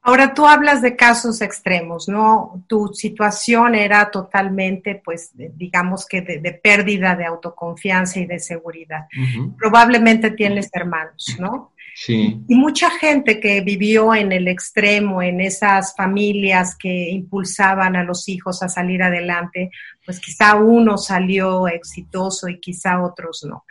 Ahora 0.03 0.33
tú 0.33 0.47
hablas 0.47 0.81
de 0.81 0.95
casos 0.95 1.41
extremos, 1.41 2.07
¿no? 2.07 2.63
Tu 2.67 2.87
situación 2.87 3.75
era 3.75 4.09
totalmente, 4.09 4.99
pues, 5.03 5.31
digamos 5.35 6.07
que 6.07 6.21
de, 6.21 6.53
pérdida 6.53 7.15
de 7.15 7.25
autoconfianza 7.25 8.19
y 8.19 8.25
de 8.25 8.39
seguridad. 8.39 9.05
Probablemente 9.59 10.31
tienes 10.31 10.69
hermanos, 10.73 11.35
¿no? 11.39 11.73
Sí. 11.93 12.41
Y 12.47 12.55
mucha 12.55 12.89
gente 12.89 13.39
que 13.39 13.61
vivió 13.61 14.15
en 14.15 14.31
el 14.31 14.47
extremo, 14.47 15.21
en 15.21 15.39
esas 15.39 15.95
familias 15.95 16.75
que 16.75 17.09
impulsaban 17.09 17.95
a 17.95 18.03
los 18.03 18.27
hijos 18.27 18.63
a 18.63 18.69
salir 18.69 19.03
adelante, 19.03 19.69
pues 20.03 20.19
quizá 20.19 20.55
uno 20.55 20.97
salió 20.97 21.67
exitoso 21.67 22.47
y 22.47 22.59
quizá 22.59 23.03
otros 23.03 23.45
no. 23.47 23.65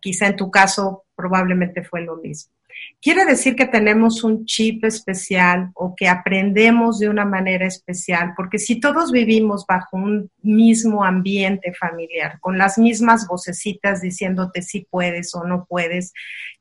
Quizá 0.00 0.26
en 0.26 0.36
tu 0.36 0.50
caso 0.50 1.04
probablemente 1.14 1.84
fue 1.84 2.00
lo 2.00 2.16
mismo. 2.16 2.52
Quiere 3.00 3.24
decir 3.24 3.54
que 3.54 3.66
tenemos 3.66 4.24
un 4.24 4.46
chip 4.46 4.84
especial 4.84 5.70
o 5.74 5.94
que 5.94 6.08
aprendemos 6.08 6.98
de 6.98 7.08
una 7.08 7.24
manera 7.24 7.66
especial, 7.66 8.32
porque 8.36 8.58
si 8.58 8.80
todos 8.80 9.12
vivimos 9.12 9.64
bajo 9.66 9.96
un 9.96 10.30
mismo 10.42 11.04
ambiente 11.04 11.72
familiar, 11.74 12.40
con 12.40 12.58
las 12.58 12.78
mismas 12.78 13.26
vocecitas 13.28 14.00
diciéndote 14.00 14.62
si 14.62 14.86
puedes 14.90 15.34
o 15.34 15.44
no 15.44 15.66
puedes, 15.66 16.12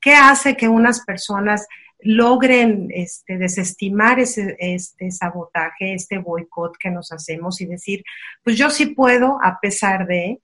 ¿qué 0.02 0.14
hace 0.14 0.56
que 0.56 0.68
unas 0.68 1.04
personas 1.06 1.66
logren 2.06 2.90
este, 2.92 3.38
desestimar 3.38 4.20
ese 4.20 4.56
este 4.60 5.10
sabotaje, 5.12 5.94
este 5.94 6.20
boicot 6.20 6.78
que 6.78 6.92
nos 6.92 7.12
hacemos 7.12 7.60
y 7.62 7.66
decir, 7.66 8.04
pues 8.44 8.58
yo 8.58 8.70
sí 8.70 8.88
puedo 8.88 9.40
a 9.42 9.60
pesar 9.60 10.06
de, 10.06 10.40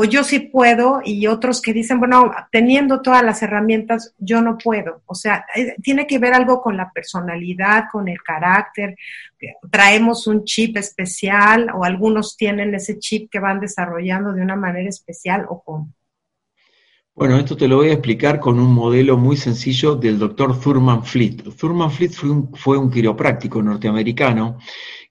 o 0.00 0.04
yo 0.04 0.22
sí 0.22 0.38
puedo 0.38 1.00
y 1.04 1.26
otros 1.26 1.60
que 1.60 1.72
dicen, 1.72 1.98
bueno, 1.98 2.30
teniendo 2.52 3.02
todas 3.02 3.24
las 3.24 3.42
herramientas, 3.42 4.14
yo 4.16 4.40
no 4.40 4.56
puedo. 4.56 5.02
O 5.06 5.16
sea, 5.16 5.44
eh, 5.56 5.74
tiene 5.82 6.06
que 6.06 6.20
ver 6.20 6.34
algo 6.34 6.62
con 6.62 6.76
la 6.76 6.92
personalidad, 6.92 7.86
con 7.90 8.06
el 8.06 8.22
carácter. 8.22 8.94
Traemos 9.72 10.28
un 10.28 10.44
chip 10.44 10.76
especial 10.76 11.70
o 11.74 11.82
algunos 11.82 12.36
tienen 12.36 12.72
ese 12.76 13.00
chip 13.00 13.28
que 13.28 13.40
van 13.40 13.58
desarrollando 13.58 14.32
de 14.32 14.40
una 14.40 14.54
manera 14.54 14.88
especial 14.88 15.46
o 15.48 15.64
cómo. 15.64 15.92
Bueno, 17.12 17.36
esto 17.36 17.56
te 17.56 17.66
lo 17.66 17.78
voy 17.78 17.88
a 17.88 17.94
explicar 17.94 18.38
con 18.38 18.60
un 18.60 18.72
modelo 18.72 19.18
muy 19.18 19.36
sencillo 19.36 19.96
del 19.96 20.16
doctor 20.16 20.60
Thurman 20.60 21.04
Fleet. 21.04 21.42
Thurman 21.58 21.90
Fleet 21.90 22.12
fue 22.12 22.30
un, 22.30 22.54
fue 22.54 22.78
un 22.78 22.88
quiropráctico 22.88 23.60
norteamericano 23.60 24.58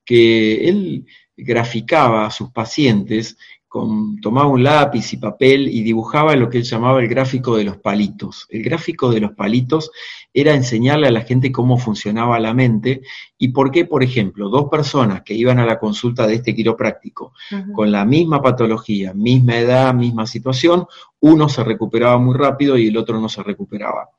que 0.06 0.70
él 0.70 1.06
graficaba 1.36 2.26
a 2.26 2.32
sus 2.32 2.52
pacientes 2.52 3.38
tomaba 3.70 4.48
un 4.48 4.64
lápiz 4.64 5.14
y 5.14 5.18
papel 5.18 5.68
y 5.68 5.84
dibujaba 5.84 6.36
lo 6.36 6.50
que 6.50 6.60
él 6.60 6.64
llamaba 6.64 7.02
el 7.02 7.08
gráfico 7.08 7.58
de 7.58 7.66
los 7.66 7.78
palitos. 7.78 8.48
El 8.50 8.64
gráfico 8.64 9.12
de 9.12 9.20
los 9.20 9.32
palitos 9.34 9.92
era 10.34 10.54
enseñarle 10.54 11.08
a 11.08 11.12
la 11.12 11.22
gente 11.22 11.52
cómo 11.52 11.78
funcionaba 11.78 12.40
la 12.40 12.54
mente 12.54 13.02
y 13.38 13.50
por 13.50 13.72
qué, 13.72 13.86
por 13.86 14.04
ejemplo, 14.04 14.50
dos 14.50 14.70
personas 14.70 15.22
que 15.24 15.34
iban 15.34 15.60
a 15.60 15.66
la 15.66 15.80
consulta 15.80 16.26
de 16.26 16.36
este 16.36 16.56
quiropráctico 16.56 17.34
con 17.74 17.92
la 17.92 18.06
misma 18.06 18.42
patología, 18.42 19.14
misma 19.14 19.58
edad, 19.58 19.94
misma 19.94 20.26
situación, 20.26 20.86
uno 21.20 21.50
se 21.50 21.64
recuperaba 21.64 22.18
muy 22.18 22.38
rápido 22.38 22.78
y 22.78 22.88
el 22.88 22.98
otro 22.98 23.20
no 23.20 23.30
se 23.30 23.44
recuperaba. 23.44 24.10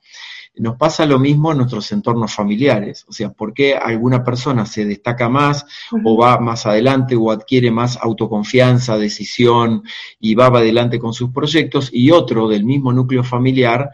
Nos 0.57 0.76
pasa 0.76 1.07
lo 1.07 1.19
mismo 1.19 1.52
en 1.52 1.59
nuestros 1.59 1.90
entornos 1.93 2.35
familiares, 2.35 3.05
o 3.09 3.12
sea, 3.12 3.31
¿por 3.31 3.55
qué 3.55 3.76
alguna 3.76 4.25
persona 4.25 4.67
se 4.67 4.85
destaca 4.85 5.28
más 5.28 5.64
o 6.05 6.17
va 6.17 6.38
más 6.40 6.67
adelante 6.67 7.14
o 7.14 7.31
adquiere 7.31 7.71
más 7.71 7.97
autoconfianza, 7.97 8.99
decisión 8.99 9.83
y 10.19 10.35
va 10.35 10.47
adelante 10.47 10.99
con 10.99 11.12
sus 11.12 11.31
proyectos 11.31 11.90
y 11.93 12.11
otro 12.11 12.49
del 12.49 12.64
mismo 12.64 12.93
núcleo 12.93 13.23
familiar 13.23 13.90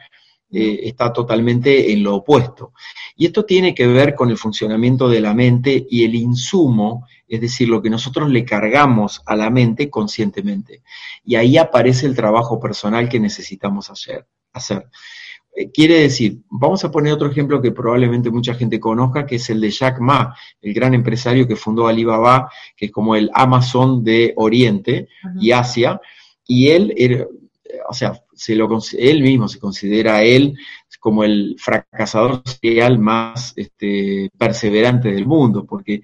eh, 0.51 0.81
está 0.85 1.13
totalmente 1.13 1.93
en 1.93 2.03
lo 2.03 2.17
opuesto? 2.17 2.73
Y 3.17 3.27
esto 3.27 3.45
tiene 3.45 3.75
que 3.75 3.87
ver 3.87 4.15
con 4.15 4.31
el 4.31 4.39
funcionamiento 4.39 5.09
de 5.09 5.21
la 5.21 5.35
mente 5.35 5.87
y 5.89 6.05
el 6.05 6.15
insumo, 6.15 7.07
es 7.29 7.41
decir, 7.41 7.69
lo 7.69 7.83
que 7.83 7.91
nosotros 7.91 8.31
le 8.31 8.45
cargamos 8.45 9.23
a 9.27 9.37
la 9.37 9.51
mente 9.51 9.91
conscientemente. 9.91 10.83
Y 11.25 11.37
ahí 11.37 11.59
aparece 11.59 12.07
el 12.07 12.17
trabajo 12.17 12.59
personal 12.59 13.09
que 13.09 13.21
necesitamos 13.21 13.91
hacer. 13.91 14.27
Eh, 15.55 15.71
quiere 15.71 16.01
decir, 16.01 16.39
vamos 16.51 16.85
a 16.85 16.91
poner 16.91 17.13
otro 17.13 17.31
ejemplo 17.31 17.63
que 17.63 17.71
probablemente 17.71 18.31
mucha 18.31 18.55
gente 18.55 18.81
conozca, 18.81 19.27
que 19.27 19.37
es 19.37 19.51
el 19.51 19.61
de 19.61 19.71
Jack 19.71 20.01
Ma, 20.01 20.35
el 20.61 20.75
gran 20.75 20.95
empresario 20.95 21.47
que 21.47 21.57
fundó 21.57 21.87
Alibaba, 21.87 22.51
que 22.77 22.87
es 22.87 22.93
como 22.93 23.15
el 23.15 23.31
Amazon 23.35 24.03
de 24.03 24.33
Oriente 24.37 25.09
y 25.41 25.53
Asia, 25.53 26.01
y 26.47 26.69
él, 26.69 26.93
era, 26.97 27.27
o 27.89 27.95
sea, 27.95 28.21
se 28.35 28.55
lo, 28.55 28.69
él 28.99 29.23
mismo 29.23 29.49
se 29.49 29.59
considera 29.59 30.23
él 30.23 30.57
como 31.05 31.23
el 31.23 31.57
fracasador 31.59 32.43
serial 32.49 32.99
más 32.99 33.53
este, 33.57 34.31
perseverante 34.39 35.13
del 35.13 35.27
mundo, 35.27 35.67
porque 35.67 36.01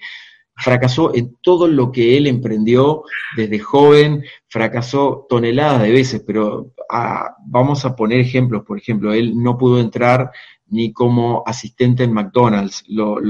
fracasó 0.61 1.15
en 1.15 1.37
todo 1.43 1.67
lo 1.67 1.91
que 1.91 2.17
él 2.17 2.27
emprendió 2.27 3.03
desde 3.37 3.59
joven, 3.59 4.25
fracasó 4.49 5.27
toneladas 5.29 5.83
de 5.83 5.91
veces, 5.91 6.23
pero 6.27 6.73
ah, 6.91 7.35
vamos 7.47 7.85
a 7.85 7.97
poner 7.97 8.21
ejemplos, 8.21 8.65
por 8.65 8.79
ejemplo, 8.79 9.13
él 9.13 9.33
no 9.37 9.57
pudo 9.57 9.81
entrar 9.81 10.31
ni 10.71 10.93
como 10.93 11.43
asistente 11.47 12.05
en 12.05 12.13
McDonald's, 12.13 12.85
lo, 12.89 13.21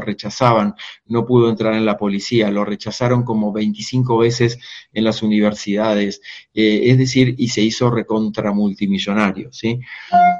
rechazaban, 0.00 0.74
no 1.06 1.26
pudo 1.26 1.50
entrar 1.50 1.74
en 1.74 1.84
la 1.84 1.96
policía, 1.96 2.50
lo 2.50 2.64
rechazaron 2.64 3.24
como 3.24 3.52
25 3.52 4.18
veces 4.18 4.58
en 4.92 5.04
las 5.04 5.22
universidades, 5.22 6.20
eh, 6.54 6.82
es 6.84 6.98
decir, 6.98 7.34
y 7.38 7.48
se 7.48 7.62
hizo 7.62 7.90
recontra 7.90 8.52
multimillonario, 8.52 9.52
¿sí? 9.52 9.80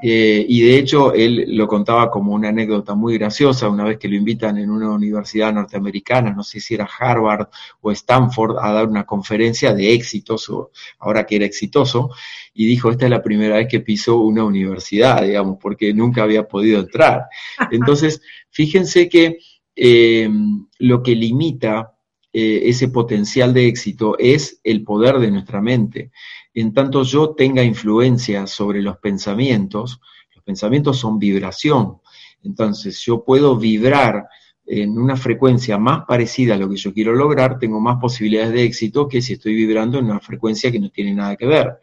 Eh, 0.03 0.45
y 0.49 0.63
de 0.63 0.79
hecho, 0.79 1.13
él 1.13 1.45
lo 1.49 1.67
contaba 1.67 2.11
como 2.11 2.33
una 2.33 2.49
anécdota 2.49 2.95
muy 2.95 3.19
graciosa, 3.19 3.69
una 3.69 3.85
vez 3.85 3.99
que 3.99 4.09
lo 4.09 4.17
invitan 4.17 4.59
en 4.59 4.71
una 4.71 4.91
universidad 4.91 5.53
norteamericana, 5.53 6.33
no 6.33 6.43
sé 6.43 6.61
si 6.61 6.75
era 6.75 6.89
Harvard 6.99 7.49
o 7.81 7.91
Stanford, 7.91 8.59
a 8.61 8.73
dar 8.73 8.87
una 8.87 9.05
conferencia 9.05 9.75
de 9.75 9.93
éxitos, 9.93 10.51
ahora 10.99 11.25
que 11.27 11.37
era 11.37 11.47
exitoso, 11.47 12.11
y 12.55 12.67
dijo, 12.67 12.91
esta 12.91 13.07
es 13.07 13.11
la 13.11 13.23
primera 13.23 13.57
vez 13.57 13.67
que 13.69 13.81
piso 13.81 14.19
una 14.19 14.45
universidad, 14.45 15.23
digamos, 15.23 15.59
porque 15.61 15.93
nunca 15.93 16.23
había 16.23 16.47
podido 16.47 16.81
entrar. 16.81 17.25
Entonces, 17.73 18.23
fíjense 18.51 19.09
que 19.09 19.39
eh, 19.75 20.31
lo 20.79 21.03
que 21.03 21.17
limita 21.17 21.95
eh, 22.33 22.69
ese 22.69 22.89
potencial 22.89 23.53
de 23.53 23.67
éxito 23.67 24.17
es 24.19 24.61
el 24.63 24.85
poder 24.85 25.19
de 25.19 25.31
nuestra 25.33 25.61
mente. 25.61 26.13
En 26.53 26.73
tanto 26.73 27.03
yo 27.03 27.31
tenga 27.31 27.65
influencia 27.65 28.47
sobre 28.47 28.83
los 28.83 28.99
pensamientos, 28.99 30.01
los 30.35 30.45
pensamientos 30.45 30.99
son 30.99 31.19
vibración. 31.19 31.99
Entonces 32.45 33.01
yo 33.05 33.25
puedo 33.25 33.57
vibrar 33.57 34.27
en 34.67 34.99
una 34.99 35.17
frecuencia 35.17 35.79
más 35.79 36.05
parecida 36.07 36.55
a 36.55 36.59
lo 36.59 36.69
que 36.69 36.77
yo 36.77 36.93
quiero 36.93 37.13
lograr, 37.15 37.59
tengo 37.59 37.81
más 37.81 37.99
posibilidades 38.01 38.53
de 38.53 38.65
éxito 38.65 39.09
que 39.09 39.21
si 39.21 39.35
estoy 39.35 39.55
vibrando 39.55 39.99
en 39.99 40.07
una 40.07 40.21
frecuencia 40.21 40.73
que 40.73 40.81
no 40.81 40.91
tiene 40.91 41.15
nada 41.15 41.37
que 41.37 41.47
ver. 41.47 41.79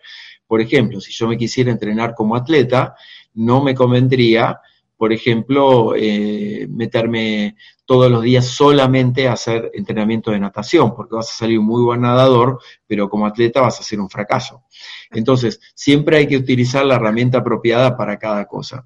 Por 0.51 0.59
ejemplo, 0.59 0.99
si 0.99 1.13
yo 1.13 1.29
me 1.29 1.37
quisiera 1.37 1.71
entrenar 1.71 2.13
como 2.13 2.35
atleta, 2.35 2.93
no 3.35 3.63
me 3.63 3.73
convendría, 3.73 4.59
por 4.97 5.13
ejemplo, 5.13 5.93
eh, 5.95 6.67
meterme 6.69 7.55
todos 7.85 8.11
los 8.11 8.21
días 8.21 8.47
solamente 8.47 9.29
a 9.29 9.31
hacer 9.31 9.71
entrenamiento 9.73 10.29
de 10.29 10.41
natación, 10.41 10.93
porque 10.93 11.15
vas 11.15 11.29
a 11.31 11.37
salir 11.37 11.57
un 11.57 11.67
muy 11.67 11.81
buen 11.81 12.01
nadador, 12.01 12.59
pero 12.85 13.07
como 13.09 13.25
atleta 13.25 13.61
vas 13.61 13.79
a 13.79 13.83
ser 13.83 14.01
un 14.01 14.09
fracaso. 14.09 14.65
Entonces, 15.11 15.61
siempre 15.73 16.17
hay 16.17 16.27
que 16.27 16.35
utilizar 16.35 16.85
la 16.85 16.95
herramienta 16.95 17.37
apropiada 17.37 17.95
para 17.95 18.19
cada 18.19 18.43
cosa. 18.45 18.85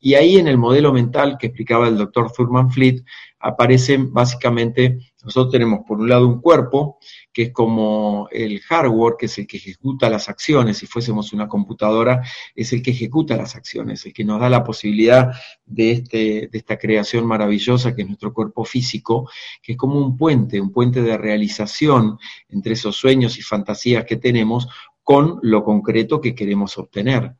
Y 0.00 0.14
ahí 0.14 0.38
en 0.38 0.48
el 0.48 0.58
modelo 0.58 0.92
mental 0.92 1.38
que 1.38 1.46
explicaba 1.46 1.86
el 1.86 1.96
doctor 1.96 2.32
Thurman 2.32 2.72
Fleet, 2.72 3.04
aparecen 3.38 4.12
básicamente, 4.12 4.98
nosotros 5.22 5.52
tenemos 5.52 5.86
por 5.86 6.00
un 6.00 6.08
lado 6.08 6.26
un 6.26 6.40
cuerpo, 6.40 6.98
que 7.34 7.42
es 7.42 7.52
como 7.52 8.28
el 8.30 8.60
hardware, 8.60 9.16
que 9.18 9.26
es 9.26 9.36
el 9.38 9.46
que 9.48 9.56
ejecuta 9.56 10.08
las 10.08 10.28
acciones, 10.28 10.78
si 10.78 10.86
fuésemos 10.86 11.32
una 11.32 11.48
computadora, 11.48 12.22
es 12.54 12.72
el 12.72 12.80
que 12.80 12.92
ejecuta 12.92 13.36
las 13.36 13.56
acciones, 13.56 14.06
el 14.06 14.12
que 14.12 14.24
nos 14.24 14.40
da 14.40 14.48
la 14.48 14.62
posibilidad 14.62 15.32
de, 15.66 15.90
este, 15.90 16.48
de 16.50 16.58
esta 16.58 16.78
creación 16.78 17.26
maravillosa 17.26 17.94
que 17.94 18.02
es 18.02 18.08
nuestro 18.08 18.32
cuerpo 18.32 18.64
físico, 18.64 19.28
que 19.60 19.72
es 19.72 19.78
como 19.78 19.98
un 19.98 20.16
puente, 20.16 20.60
un 20.60 20.70
puente 20.70 21.02
de 21.02 21.18
realización 21.18 22.18
entre 22.48 22.74
esos 22.74 22.94
sueños 22.94 23.36
y 23.36 23.42
fantasías 23.42 24.04
que 24.04 24.16
tenemos 24.16 24.68
con 25.02 25.40
lo 25.42 25.64
concreto 25.64 26.20
que 26.20 26.36
queremos 26.36 26.78
obtener. 26.78 27.34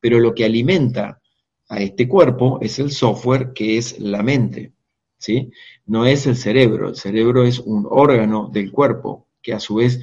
Pero 0.00 0.18
lo 0.18 0.34
que 0.34 0.44
alimenta 0.44 1.20
a 1.68 1.80
este 1.80 2.08
cuerpo 2.08 2.58
es 2.60 2.80
el 2.80 2.90
software 2.90 3.52
que 3.52 3.78
es 3.78 4.00
la 4.00 4.24
mente. 4.24 4.72
¿Sí? 5.16 5.50
No 5.86 6.06
es 6.06 6.26
el 6.26 6.36
cerebro, 6.36 6.90
el 6.90 6.96
cerebro 6.96 7.44
es 7.44 7.58
un 7.58 7.86
órgano 7.90 8.50
del 8.52 8.70
cuerpo, 8.70 9.27
que 9.48 9.54
a 9.54 9.60
su 9.60 9.76
vez 9.76 9.98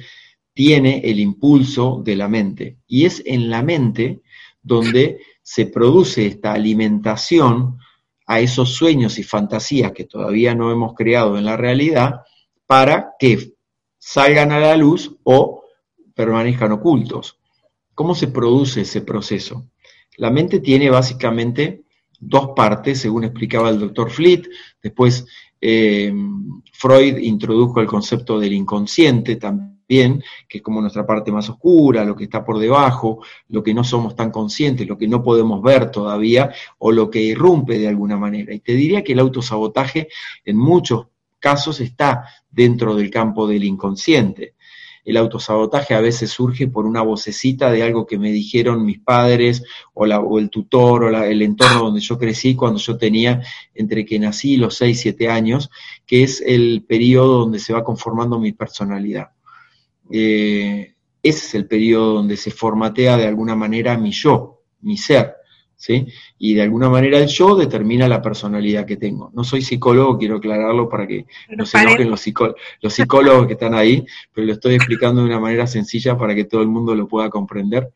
tiene 0.52 1.02
el 1.04 1.20
impulso 1.20 2.02
de 2.04 2.16
la 2.16 2.26
mente. 2.26 2.78
Y 2.88 3.04
es 3.04 3.22
en 3.24 3.48
la 3.48 3.62
mente 3.62 4.22
donde 4.60 5.20
se 5.40 5.66
produce 5.66 6.26
esta 6.26 6.52
alimentación 6.52 7.78
a 8.26 8.40
esos 8.40 8.70
sueños 8.74 9.20
y 9.20 9.22
fantasías 9.22 9.92
que 9.92 10.02
todavía 10.02 10.56
no 10.56 10.72
hemos 10.72 10.94
creado 10.94 11.38
en 11.38 11.44
la 11.44 11.56
realidad 11.56 12.22
para 12.66 13.12
que 13.20 13.54
salgan 13.98 14.50
a 14.50 14.58
la 14.58 14.76
luz 14.76 15.14
o 15.22 15.62
permanezcan 16.12 16.72
ocultos. 16.72 17.38
¿Cómo 17.94 18.16
se 18.16 18.26
produce 18.26 18.80
ese 18.80 19.02
proceso? 19.02 19.70
La 20.16 20.32
mente 20.32 20.58
tiene 20.58 20.90
básicamente 20.90 21.84
dos 22.18 22.48
partes, 22.56 23.00
según 23.00 23.22
explicaba 23.22 23.70
el 23.70 23.78
doctor 23.78 24.10
Fleet. 24.10 24.42
Después 24.82 25.24
eh, 25.60 26.12
Freud 26.72 27.18
introdujo 27.18 27.80
el 27.80 27.86
concepto 27.86 28.38
del 28.38 28.52
inconsciente 28.52 29.36
también, 29.36 30.22
que 30.48 30.58
es 30.58 30.62
como 30.62 30.80
nuestra 30.80 31.06
parte 31.06 31.32
más 31.32 31.48
oscura, 31.48 32.04
lo 32.04 32.16
que 32.16 32.24
está 32.24 32.44
por 32.44 32.58
debajo, 32.58 33.22
lo 33.48 33.62
que 33.62 33.72
no 33.72 33.84
somos 33.84 34.14
tan 34.14 34.30
conscientes, 34.30 34.86
lo 34.86 34.98
que 34.98 35.08
no 35.08 35.22
podemos 35.22 35.62
ver 35.62 35.90
todavía, 35.90 36.52
o 36.78 36.92
lo 36.92 37.10
que 37.10 37.22
irrumpe 37.22 37.78
de 37.78 37.88
alguna 37.88 38.16
manera. 38.16 38.52
Y 38.52 38.60
te 38.60 38.72
diría 38.72 39.04
que 39.04 39.12
el 39.12 39.20
autosabotaje 39.20 40.08
en 40.44 40.56
muchos 40.56 41.06
casos 41.38 41.80
está 41.80 42.24
dentro 42.50 42.94
del 42.94 43.10
campo 43.10 43.46
del 43.46 43.64
inconsciente 43.64 44.55
el 45.06 45.16
autosabotaje 45.16 45.94
a 45.94 46.00
veces 46.00 46.30
surge 46.30 46.66
por 46.66 46.84
una 46.84 47.00
vocecita 47.00 47.70
de 47.70 47.84
algo 47.84 48.06
que 48.06 48.18
me 48.18 48.32
dijeron 48.32 48.84
mis 48.84 48.98
padres 48.98 49.62
o, 49.94 50.04
el 50.38 50.50
tutor 50.50 51.04
o 51.04 51.24
el 51.24 51.42
entorno 51.42 51.84
donde 51.84 52.00
yo 52.00 52.18
crecí 52.18 52.56
cuando 52.56 52.80
yo 52.80 52.98
tenía 52.98 53.40
entre 53.72 54.04
que 54.04 54.18
nací 54.18 54.54
y 54.54 54.56
los 54.56 54.76
6, 54.76 55.00
7 55.00 55.28
años, 55.30 55.70
que 56.04 56.24
es 56.24 56.42
el 56.44 56.84
periodo 56.86 57.38
donde 57.38 57.60
se 57.60 57.72
va 57.72 57.84
conformando 57.84 58.40
mi 58.40 58.52
personalidad. 58.52 59.28
Eh, 60.10 60.94
ese 61.22 61.46
es 61.46 61.54
el 61.54 61.66
periodo 61.66 62.14
donde 62.14 62.36
se 62.36 62.50
formatea 62.50 63.16
de 63.16 63.26
alguna 63.26 63.54
manera 63.54 63.96
mi 63.96 64.10
yo, 64.10 64.64
mi 64.80 64.96
ser. 64.96 65.35
¿Sí? 65.76 66.06
Y 66.38 66.54
de 66.54 66.62
alguna 66.62 66.88
manera 66.88 67.18
el 67.18 67.28
yo 67.28 67.54
determina 67.54 68.08
la 68.08 68.22
personalidad 68.22 68.86
que 68.86 68.96
tengo. 68.96 69.30
No 69.34 69.44
soy 69.44 69.62
psicólogo, 69.62 70.18
quiero 70.18 70.36
aclararlo 70.36 70.88
para 70.88 71.06
que 71.06 71.26
no 71.56 71.66
se 71.66 71.78
enojen 71.78 72.10
los, 72.10 72.24
los 72.80 72.92
psicólogos 72.92 73.46
que 73.46 73.52
están 73.52 73.74
ahí, 73.74 74.04
pero 74.32 74.46
lo 74.46 74.54
estoy 74.54 74.74
explicando 74.74 75.22
de 75.22 75.28
una 75.28 75.40
manera 75.40 75.66
sencilla 75.66 76.16
para 76.16 76.34
que 76.34 76.44
todo 76.44 76.62
el 76.62 76.68
mundo 76.68 76.94
lo 76.94 77.06
pueda 77.06 77.30
comprender. 77.30 77.92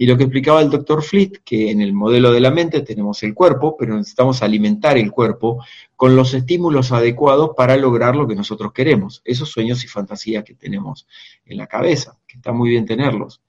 Y 0.00 0.06
lo 0.06 0.16
que 0.16 0.22
explicaba 0.22 0.62
el 0.62 0.70
doctor 0.70 1.02
Fleet, 1.02 1.40
que 1.44 1.72
en 1.72 1.80
el 1.80 1.92
modelo 1.92 2.30
de 2.30 2.38
la 2.38 2.52
mente 2.52 2.82
tenemos 2.82 3.20
el 3.24 3.34
cuerpo, 3.34 3.76
pero 3.76 3.96
necesitamos 3.96 4.44
alimentar 4.44 4.96
el 4.96 5.10
cuerpo 5.10 5.64
con 5.96 6.14
los 6.14 6.34
estímulos 6.34 6.92
adecuados 6.92 7.50
para 7.56 7.76
lograr 7.76 8.14
lo 8.14 8.28
que 8.28 8.36
nosotros 8.36 8.72
queremos, 8.72 9.20
esos 9.24 9.50
sueños 9.50 9.82
y 9.82 9.88
fantasías 9.88 10.44
que 10.44 10.54
tenemos 10.54 11.08
en 11.44 11.56
la 11.58 11.66
cabeza, 11.66 12.16
que 12.28 12.36
está 12.36 12.52
muy 12.52 12.70
bien 12.70 12.86
tenerlos. 12.86 13.42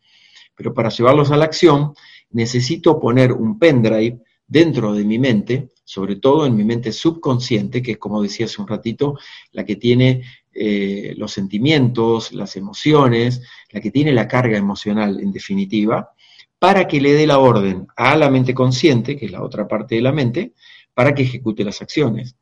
Pero 0.55 0.73
para 0.73 0.89
llevarlos 0.89 1.29
a 1.29 1.37
la 1.37 1.45
acción, 1.45 1.93
necesito 2.31 2.99
poner 2.99 3.31
un 3.31 3.57
pendrive 3.57 4.19
dentro 4.47 4.93
de 4.93 5.05
mi 5.05 5.19
mente, 5.19 5.69
sobre 5.83 6.15
todo 6.15 6.45
en 6.45 6.55
mi 6.55 6.63
mente 6.63 6.91
subconsciente, 6.91 7.81
que 7.81 7.91
es 7.93 7.97
como 7.97 8.21
decía 8.21 8.45
hace 8.45 8.61
un 8.61 8.67
ratito, 8.67 9.17
la 9.51 9.63
que 9.63 9.75
tiene 9.75 10.23
eh, 10.53 11.13
los 11.17 11.31
sentimientos, 11.31 12.33
las 12.33 12.55
emociones, 12.55 13.41
la 13.71 13.79
que 13.79 13.91
tiene 13.91 14.11
la 14.11 14.27
carga 14.27 14.57
emocional 14.57 15.19
en 15.19 15.31
definitiva, 15.31 16.11
para 16.57 16.87
que 16.87 16.99
le 16.99 17.13
dé 17.13 17.25
la 17.25 17.39
orden 17.39 17.87
a 17.95 18.17
la 18.17 18.29
mente 18.29 18.53
consciente, 18.53 19.15
que 19.15 19.27
es 19.27 19.31
la 19.31 19.43
otra 19.43 19.67
parte 19.67 19.95
de 19.95 20.01
la 20.01 20.11
mente, 20.11 20.53
para 20.93 21.13
que 21.13 21.23
ejecute 21.23 21.63
las 21.63 21.81
acciones. 21.81 22.35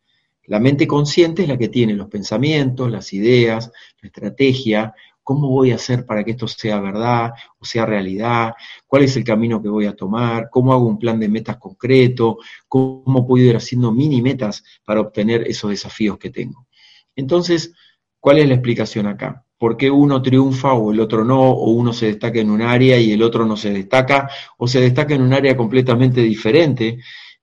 La 0.45 0.60
mente 0.60 0.88
consciente 0.88 1.43
es 1.43 1.50
la 1.50 1.58
que 1.58 1.67
tiene 1.67 1.93
los 1.93 2.08
pensamientos, 2.08 2.89
las 2.89 3.12
ideas, 3.13 3.69
la 4.02 4.08
estrategia, 4.08 4.95
cómo 5.28 5.50
voy 5.50 5.72
a 5.72 5.76
hacer 5.76 6.06
para 6.06 6.24
que 6.24 6.32
esto 6.32 6.48
sea 6.48 6.80
verdad 6.80 7.34
o 7.60 7.66
sea 7.66 7.86
realidad, 7.86 8.54
cuál 8.88 9.04
es 9.04 9.18
el 9.18 9.26
camino 9.26 9.62
que 9.62 9.68
voy 9.68 9.86
a 9.86 9.94
tomar, 9.94 10.48
cómo 10.50 10.72
hago 10.72 10.88
un 10.88 10.98
plan 10.98 11.20
de 11.20 11.28
metas 11.28 11.58
concreto, 11.58 12.38
cómo 12.70 13.28
puedo 13.28 13.44
ir 13.44 13.58
haciendo 13.58 13.92
mini 13.92 14.22
metas 14.22 14.63
para 14.86 15.02
obtener 15.02 15.42
esos 15.46 15.70
desafíos 15.70 16.18
que 16.18 16.30
tengo. 16.30 16.66
Entonces, 17.13 17.74
¿cuál 18.22 18.38
es 18.38 18.48
la 18.48 18.54
explicación 18.54 19.06
acá? 19.06 19.44
¿Por 19.58 19.76
qué 19.76 19.92
uno 19.92 20.22
triunfa 20.22 20.72
o 20.76 20.94
el 20.94 21.02
otro 21.02 21.26
no? 21.26 21.42
¿O 21.42 21.72
uno 21.72 21.92
se 21.92 22.06
destaca 22.06 22.40
en 22.40 22.50
un 22.50 22.62
área 22.62 22.98
y 22.98 23.12
el 23.12 23.22
otro 23.22 23.46
no 23.46 23.58
se 23.58 23.74
destaca? 23.74 24.30
¿O 24.58 24.66
se 24.66 24.80
destaca 24.80 25.13
en 25.13 25.24
un 25.24 25.34
área 25.34 25.58
completamente 25.58 26.22
diferente? 26.22 27.00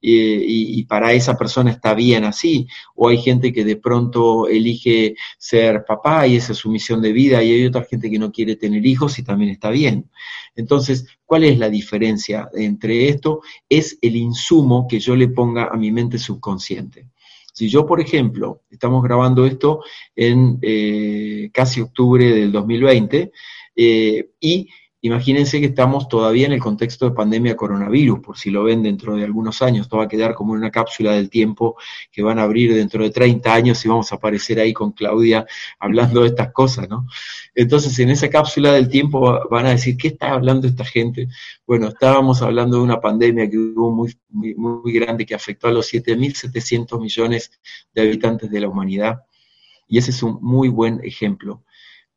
Y, 0.07 0.85
para 0.85 1.13
esa 1.13 1.37
persona 1.37 1.71
está 1.71 1.95
bien 1.95 2.25
así, 2.25 2.67
o 2.95 3.09
hay 3.09 3.19
gente 3.19 3.53
que 3.53 3.65
de 3.65 3.77
pronto 3.77 4.47
elige 4.49 5.17
ser 5.39 5.85
papá 5.87 6.27
y 6.27 6.37
esa 6.37 6.53
es 6.53 6.59
su 6.59 6.71
misión 6.71 7.01
de 7.01 7.13
vida, 7.13 7.43
y 7.43 7.53
hay 7.53 7.67
otra 7.67 7.85
gente 7.85 8.11
que 8.11 8.19
no 8.19 8.31
quiere 8.31 8.57
tener 8.57 8.85
hijos 8.85 9.19
y 9.19 9.23
también 9.23 9.51
está 9.51 9.71
bien. 9.71 10.11
Entonces, 10.55 11.07
¿cuál 11.25 11.45
es 11.45 11.59
la 11.59 11.71
diferencia 11.71 12.49
entre 12.55 13.09
esto? 13.09 13.41
Es 13.69 13.99
el 14.03 14.17
insumo 14.17 14.87
que 14.89 15.01
yo 15.01 15.17
le 15.17 15.29
ponga 15.29 15.69
a 15.69 15.77
mi 15.77 15.91
mente 15.91 16.19
subconsciente. 16.19 17.09
Si 17.53 17.69
yo, 17.69 17.87
por 17.87 18.01
ejemplo, 18.01 18.63
estamos 18.71 19.03
grabando 19.03 19.47
esto 19.47 19.81
en 20.15 20.59
eh, 20.61 21.51
casi 21.53 21.81
octubre 21.81 22.25
del 22.27 22.53
2020, 22.53 23.33
eh, 23.77 24.31
y 24.41 24.69
Imagínense 25.05 25.61
que 25.61 25.67
estamos 25.67 26.09
todavía 26.09 26.47
en 26.47 26.55
el 26.55 26.61
contexto 26.61 27.05
de 27.05 27.15
pandemia 27.15 27.55
coronavirus, 27.57 28.21
por 28.21 28.39
si 28.39 28.49
lo 28.49 28.65
ven 28.65 28.83
dentro 28.83 29.15
de 29.15 29.25
algunos 29.25 29.61
años, 29.61 29.83
esto 29.83 29.99
va 29.99 30.05
a 30.05 30.09
quedar 30.09 30.33
como 30.33 30.55
una 30.55 30.71
cápsula 30.71 31.13
del 31.13 31.29
tiempo 31.29 31.77
que 32.11 32.23
van 32.23 32.39
a 32.39 32.45
abrir 32.45 32.73
dentro 32.73 33.03
de 33.03 33.11
30 33.11 33.53
años 33.53 33.85
y 33.85 33.89
vamos 33.89 34.11
a 34.11 34.15
aparecer 34.15 34.59
ahí 34.59 34.73
con 34.73 34.93
Claudia 34.93 35.45
hablando 35.79 36.23
de 36.23 36.29
estas 36.29 36.53
cosas, 36.53 36.89
¿no? 36.89 37.07
Entonces, 37.55 37.99
en 37.99 38.09
esa 38.09 38.31
cápsula 38.31 38.73
del 38.73 38.89
tiempo 38.89 39.47
van 39.51 39.67
a 39.67 39.73
decir, 39.73 39.99
¿qué 39.99 40.09
está 40.09 40.33
hablando 40.33 40.67
esta 40.67 40.87
gente? 40.87 41.29
Bueno, 41.67 41.89
estábamos 41.89 42.41
hablando 42.41 42.79
de 42.79 42.85
una 42.85 42.99
pandemia 42.99 43.51
que 43.51 43.59
hubo 43.59 43.91
muy, 43.91 44.17
muy, 44.31 44.55
muy 44.55 44.91
grande 44.91 45.27
que 45.27 45.35
afectó 45.35 45.69
a 45.69 45.71
los 45.71 45.93
7.700 45.93 46.99
millones 46.99 47.51
de 47.93 48.01
habitantes 48.01 48.51
de 48.51 48.59
la 48.59 48.69
humanidad. 48.71 49.21
Y 49.87 49.99
ese 49.99 50.13
es 50.13 50.23
un 50.23 50.39
muy 50.41 50.71
buen 50.71 51.05
ejemplo 51.05 51.63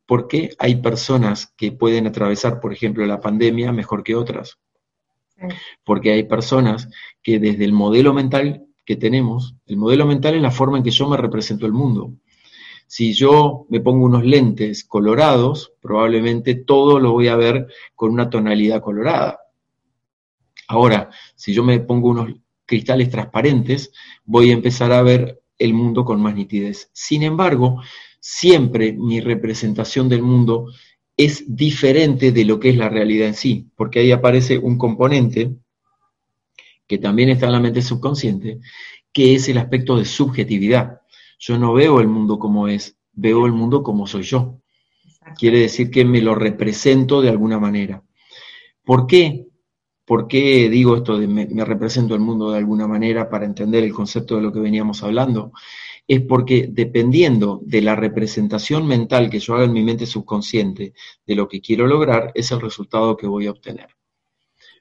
¿Por 0.07 0.27
qué 0.27 0.51
hay 0.57 0.77
personas 0.77 1.53
que 1.57 1.71
pueden 1.73 2.07
atravesar, 2.07 2.59
por 2.59 2.73
ejemplo, 2.73 3.05
la 3.05 3.19
pandemia 3.19 3.71
mejor 3.73 4.03
que 4.03 4.15
otras? 4.15 4.57
Porque 5.83 6.13
hay 6.13 6.23
personas 6.23 6.89
que 7.21 7.39
desde 7.39 7.65
el 7.65 7.73
modelo 7.73 8.13
mental 8.13 8.65
que 8.85 8.95
tenemos, 8.95 9.55
el 9.65 9.75
modelo 9.75 10.07
mental 10.07 10.35
es 10.35 10.41
la 10.41 10.49
forma 10.49 10.77
en 10.77 10.83
que 10.83 10.91
yo 10.91 11.09
me 11.09 11.17
represento 11.17 11.65
el 11.65 11.73
mundo. 11.73 12.13
Si 12.87 13.13
yo 13.13 13.65
me 13.69 13.81
pongo 13.81 14.05
unos 14.05 14.23
lentes 14.23 14.85
colorados, 14.85 15.73
probablemente 15.81 16.55
todo 16.55 17.01
lo 17.01 17.11
voy 17.11 17.27
a 17.27 17.35
ver 17.35 17.67
con 17.93 18.11
una 18.11 18.29
tonalidad 18.29 18.81
colorada. 18.81 19.39
Ahora, 20.69 21.09
si 21.35 21.53
yo 21.53 21.65
me 21.65 21.81
pongo 21.81 22.09
unos 22.09 22.31
cristales 22.65 23.09
transparentes, 23.09 23.91
voy 24.23 24.51
a 24.51 24.53
empezar 24.53 24.93
a 24.93 25.01
ver 25.01 25.41
el 25.57 25.73
mundo 25.73 26.05
con 26.05 26.21
más 26.21 26.33
nitidez. 26.33 26.89
Sin 26.93 27.23
embargo, 27.23 27.81
siempre 28.19 28.93
mi 28.93 29.19
representación 29.19 30.10
del 30.10 30.21
mundo 30.21 30.67
es 31.15 31.43
diferente 31.47 32.32
de 32.32 32.45
lo 32.45 32.60
que 32.60 32.69
es 32.69 32.77
la 32.77 32.89
realidad 32.89 33.27
en 33.27 33.34
sí, 33.34 33.67
porque 33.75 33.99
ahí 33.99 34.12
aparece 34.12 34.58
un 34.58 34.77
componente 34.77 35.56
que 36.88 36.97
también 36.99 37.30
está 37.30 37.47
en 37.47 37.51
la 37.53 37.60
mente 37.60 37.82
subconsciente, 37.82 38.60
que 39.12 39.36
es 39.36 39.49
el 39.49 39.58
aspecto 39.58 39.97
de 39.97 40.06
subjetividad. 40.06 41.01
Yo 41.39 41.58
no 41.58 41.73
veo 41.73 41.99
el 41.99 42.08
mundo 42.08 42.39
como 42.39 42.67
es, 42.67 42.97
veo 43.13 43.45
el 43.45 43.51
mundo 43.51 43.84
como 43.84 44.08
soy 44.08 44.23
yo. 44.23 44.62
Quiere 45.38 45.60
decir 45.60 45.91
que 45.91 46.06
me 46.06 46.21
lo 46.21 46.36
represento 46.36 47.21
de 47.21 47.30
alguna 47.30 47.60
manera. 47.60 48.03
¿Por 48.86 49.08
qué? 49.08 49.47
¿Por 50.06 50.27
qué 50.27 50.69
digo 50.69 50.95
esto 50.95 51.17
de 51.17 51.27
me, 51.27 51.45
me 51.47 51.65
represento 51.65 52.15
el 52.15 52.21
mundo 52.21 52.51
de 52.51 52.60
alguna 52.60 52.88
manera 52.88 53.30
para 53.30 53.45
entender 53.45 53.84
el 53.84 53.91
concepto 53.91 54.38
de 54.38 54.43
lo 54.43 54.53
que 54.53 54.62
veníamos 54.62 55.03
hablando? 55.03 55.51
Es 56.07 56.21
porque 56.21 56.69
dependiendo 56.71 57.59
de 57.63 57.81
la 57.81 57.95
representación 57.95 58.87
mental 58.87 59.29
que 59.29 59.39
yo 59.39 59.55
haga 59.55 59.65
en 59.65 59.73
mi 59.73 59.83
mente 59.83 60.05
subconsciente 60.05 60.93
de 61.25 61.35
lo 61.35 61.47
que 61.47 61.59
quiero 61.59 61.85
lograr, 61.85 62.31
es 62.33 62.51
el 62.51 62.61
resultado 62.61 63.17
que 63.17 63.27
voy 63.27 63.47
a 63.47 63.51
obtener. 63.51 63.87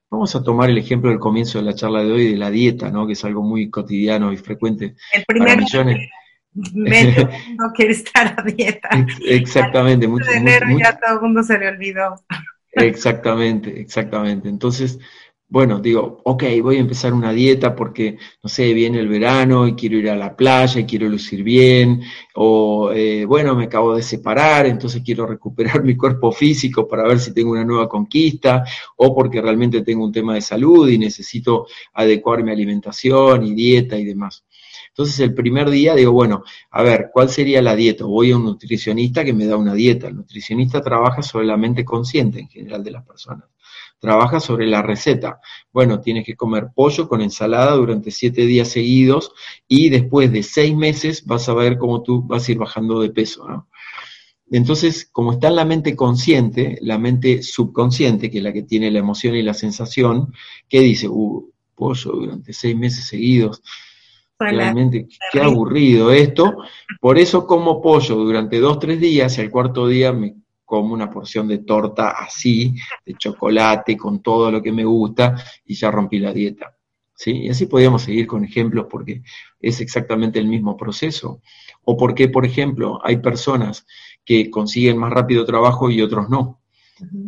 Vamos 0.09 0.37
a 0.37 0.43
tomar 0.43 0.71
el 0.71 0.79
ejemplo 0.79 1.11
del 1.11 1.19
comienzo 1.19 1.59
de 1.59 1.65
la 1.65 1.75
charla 1.75 2.05
de 2.05 2.13
hoy 2.13 2.31
de 2.31 2.37
la 2.37 2.51
dieta, 2.51 2.91
¿no? 2.91 3.07
que 3.07 3.15
es 3.15 3.25
algo 3.25 3.43
muy 3.43 3.69
cotidiano 3.71 4.33
y 4.33 4.37
frecuente 4.37 4.95
el 5.13 5.25
primer 5.27 5.59
millones. 5.59 6.09
quiere 7.75 7.93
estar 7.93 8.35
a 8.39 8.43
dieta. 8.43 8.89
Exactamente. 9.27 10.07
Mucho, 10.07 10.31
de 10.31 10.37
enero 10.37 10.67
ya 10.79 10.97
todo 10.99 11.17
el 11.17 11.21
mundo 11.23 11.43
se 11.43 11.59
le 11.59 11.69
olvidó. 11.69 12.15
Exactamente, 12.73 13.81
exactamente. 13.81 14.49
Entonces, 14.49 14.99
bueno, 15.49 15.79
digo, 15.79 16.23
ok, 16.25 16.43
voy 16.61 16.77
a 16.77 16.81
empezar 16.81 17.15
una 17.15 17.33
dieta 17.33 17.77
porque, 17.77 18.19
no 18.43 18.49
sé, 18.49 18.75
viene 18.75 18.99
el 18.99 19.09
verano 19.09 19.69
y 19.69 19.75
quiero 19.75 19.97
ir 19.97 20.11
a 20.11 20.17
la 20.17 20.35
playa 20.35 20.81
y 20.81 20.87
quiero 20.87 21.09
lucir 21.09 21.45
bien, 21.45 22.03
o 22.35 22.91
eh, 22.93 23.25
bueno, 23.25 23.55
me 23.55 23.65
acabo 23.65 23.95
de 23.95 24.03
separar, 24.03 24.67
entonces 24.67 25.03
quiero 25.05 25.25
recuperar 25.25 25.83
mi 25.85 25.97
cuerpo 25.97 26.33
físico 26.33 26.89
para 26.89 27.05
ver 27.05 27.21
si 27.21 27.33
tengo 27.33 27.53
una 27.53 27.65
nueva 27.65 27.89
conquista, 27.89 28.65
o 28.97 29.15
porque 29.15 29.41
realmente 29.41 29.83
tengo 29.83 30.05
un 30.05 30.13
tema 30.13 30.35
de 30.35 30.41
salud 30.41 30.89
y 30.89 30.99
necesito 30.99 31.67
adecuar 31.95 32.43
mi 32.43 32.51
alimentación 32.51 33.45
y 33.45 33.55
dieta 33.55 33.97
y 33.97 34.05
demás. 34.05 34.45
Entonces 34.89 35.21
el 35.21 35.33
primer 35.35 35.71
día 35.71 35.95
digo, 35.95 36.11
bueno, 36.11 36.43
a 36.71 36.83
ver, 36.83 37.11
¿cuál 37.13 37.29
sería 37.29 37.63
la 37.63 37.77
dieta? 37.77 38.05
Voy 38.05 38.33
a 38.33 38.37
un 38.37 38.45
nutricionista 38.45 39.25
que 39.25 39.33
me 39.33 39.47
da 39.47 39.57
una 39.57 39.75
dieta. 39.75 40.09
El 40.09 40.17
nutricionista 40.17 40.81
trabaja 40.81 41.23
sobre 41.23 41.47
la 41.47 41.57
mente 41.57 41.85
consciente 41.85 42.41
en 42.41 42.49
general 42.49 42.83
de 42.83 42.91
las 42.93 43.05
personas 43.05 43.45
trabaja 43.99 44.41
sobre 44.41 44.67
la 44.67 44.83
receta. 44.83 45.41
Bueno, 45.73 46.01
tienes 46.01 46.25
que 46.25 46.37
comer 46.37 46.69
pollo 46.75 47.09
con 47.09 47.23
ensalada 47.23 47.73
durante 47.73 48.11
siete 48.11 48.47
días 48.47 48.69
seguidos 48.69 49.33
y 49.67 49.89
después 49.89 50.33
de 50.33 50.43
seis 50.43 50.77
meses 50.77 51.25
vas 51.25 51.49
a 51.49 51.55
ver 51.55 51.79
cómo 51.79 52.03
tú 52.03 52.23
vas 52.23 52.49
a 52.49 52.53
ir 52.53 52.59
bajando 52.59 53.01
de 53.01 53.11
peso. 53.11 53.67
Entonces, 54.51 55.09
como 55.11 55.33
está 55.33 55.49
en 55.49 55.57
la 55.57 55.65
mente 55.65 55.97
consciente, 55.97 56.79
la 56.81 56.99
mente 56.99 57.43
subconsciente, 57.43 58.31
que 58.31 58.39
es 58.39 58.45
la 58.45 58.53
que 58.53 58.63
tiene 58.63 58.91
la 58.91 59.01
emoción 59.01 59.35
y 59.35 59.43
la 59.43 59.55
sensación, 59.55 60.33
¿qué 60.69 60.81
dice? 60.81 61.09
Uh, 61.09 61.51
pollo 61.75 62.13
durante 62.13 62.53
seis 62.53 62.77
meses 62.77 63.07
seguidos. 63.07 63.63
Realmente, 64.39 65.09
qué 65.33 65.41
aburrido 65.41 66.13
esto. 66.13 66.57
Por 67.01 67.19
eso 67.19 67.47
como 67.47 67.81
pollo 67.81 68.17
durante 68.17 68.61
dos, 68.61 68.79
tres 68.79 69.01
días 69.01 69.37
y 69.39 69.41
al 69.41 69.51
cuarto 69.51 69.89
día 69.89 70.13
me 70.13 70.37
como 70.67 70.93
una 70.93 71.09
porción 71.09 71.47
de 71.47 71.59
torta 71.59 72.11
así, 72.11 72.75
de 73.07 73.15
chocolate, 73.15 73.97
con 73.97 74.21
todo 74.21 74.51
lo 74.51 74.61
que 74.61 74.73
me 74.73 74.85
gusta, 74.85 75.37
y 75.65 75.75
ya 75.75 75.93
rompí 75.93 76.19
la 76.19 76.33
dieta. 76.33 76.77
¿sí? 77.15 77.45
Y 77.45 77.49
así 77.49 77.67
podríamos 77.67 78.03
seguir 78.03 78.27
con 78.27 78.45
ejemplos 78.45 78.87
porque 78.91 79.23
es 79.61 79.81
exactamente 79.81 80.41
el 80.41 80.49
mismo 80.49 80.77
proceso. 80.77 81.41
O 81.85 81.97
porque, 81.97 82.29
por 82.29 82.45
ejemplo, 82.45 83.01
hay 83.05 83.19
personas 83.19 83.87
que 84.25 84.51
consiguen 84.51 84.99
más 84.99 85.13
rápido 85.13 85.45
trabajo 85.45 85.89
y 85.89 86.03
otros 86.03 86.29
no, 86.29 86.61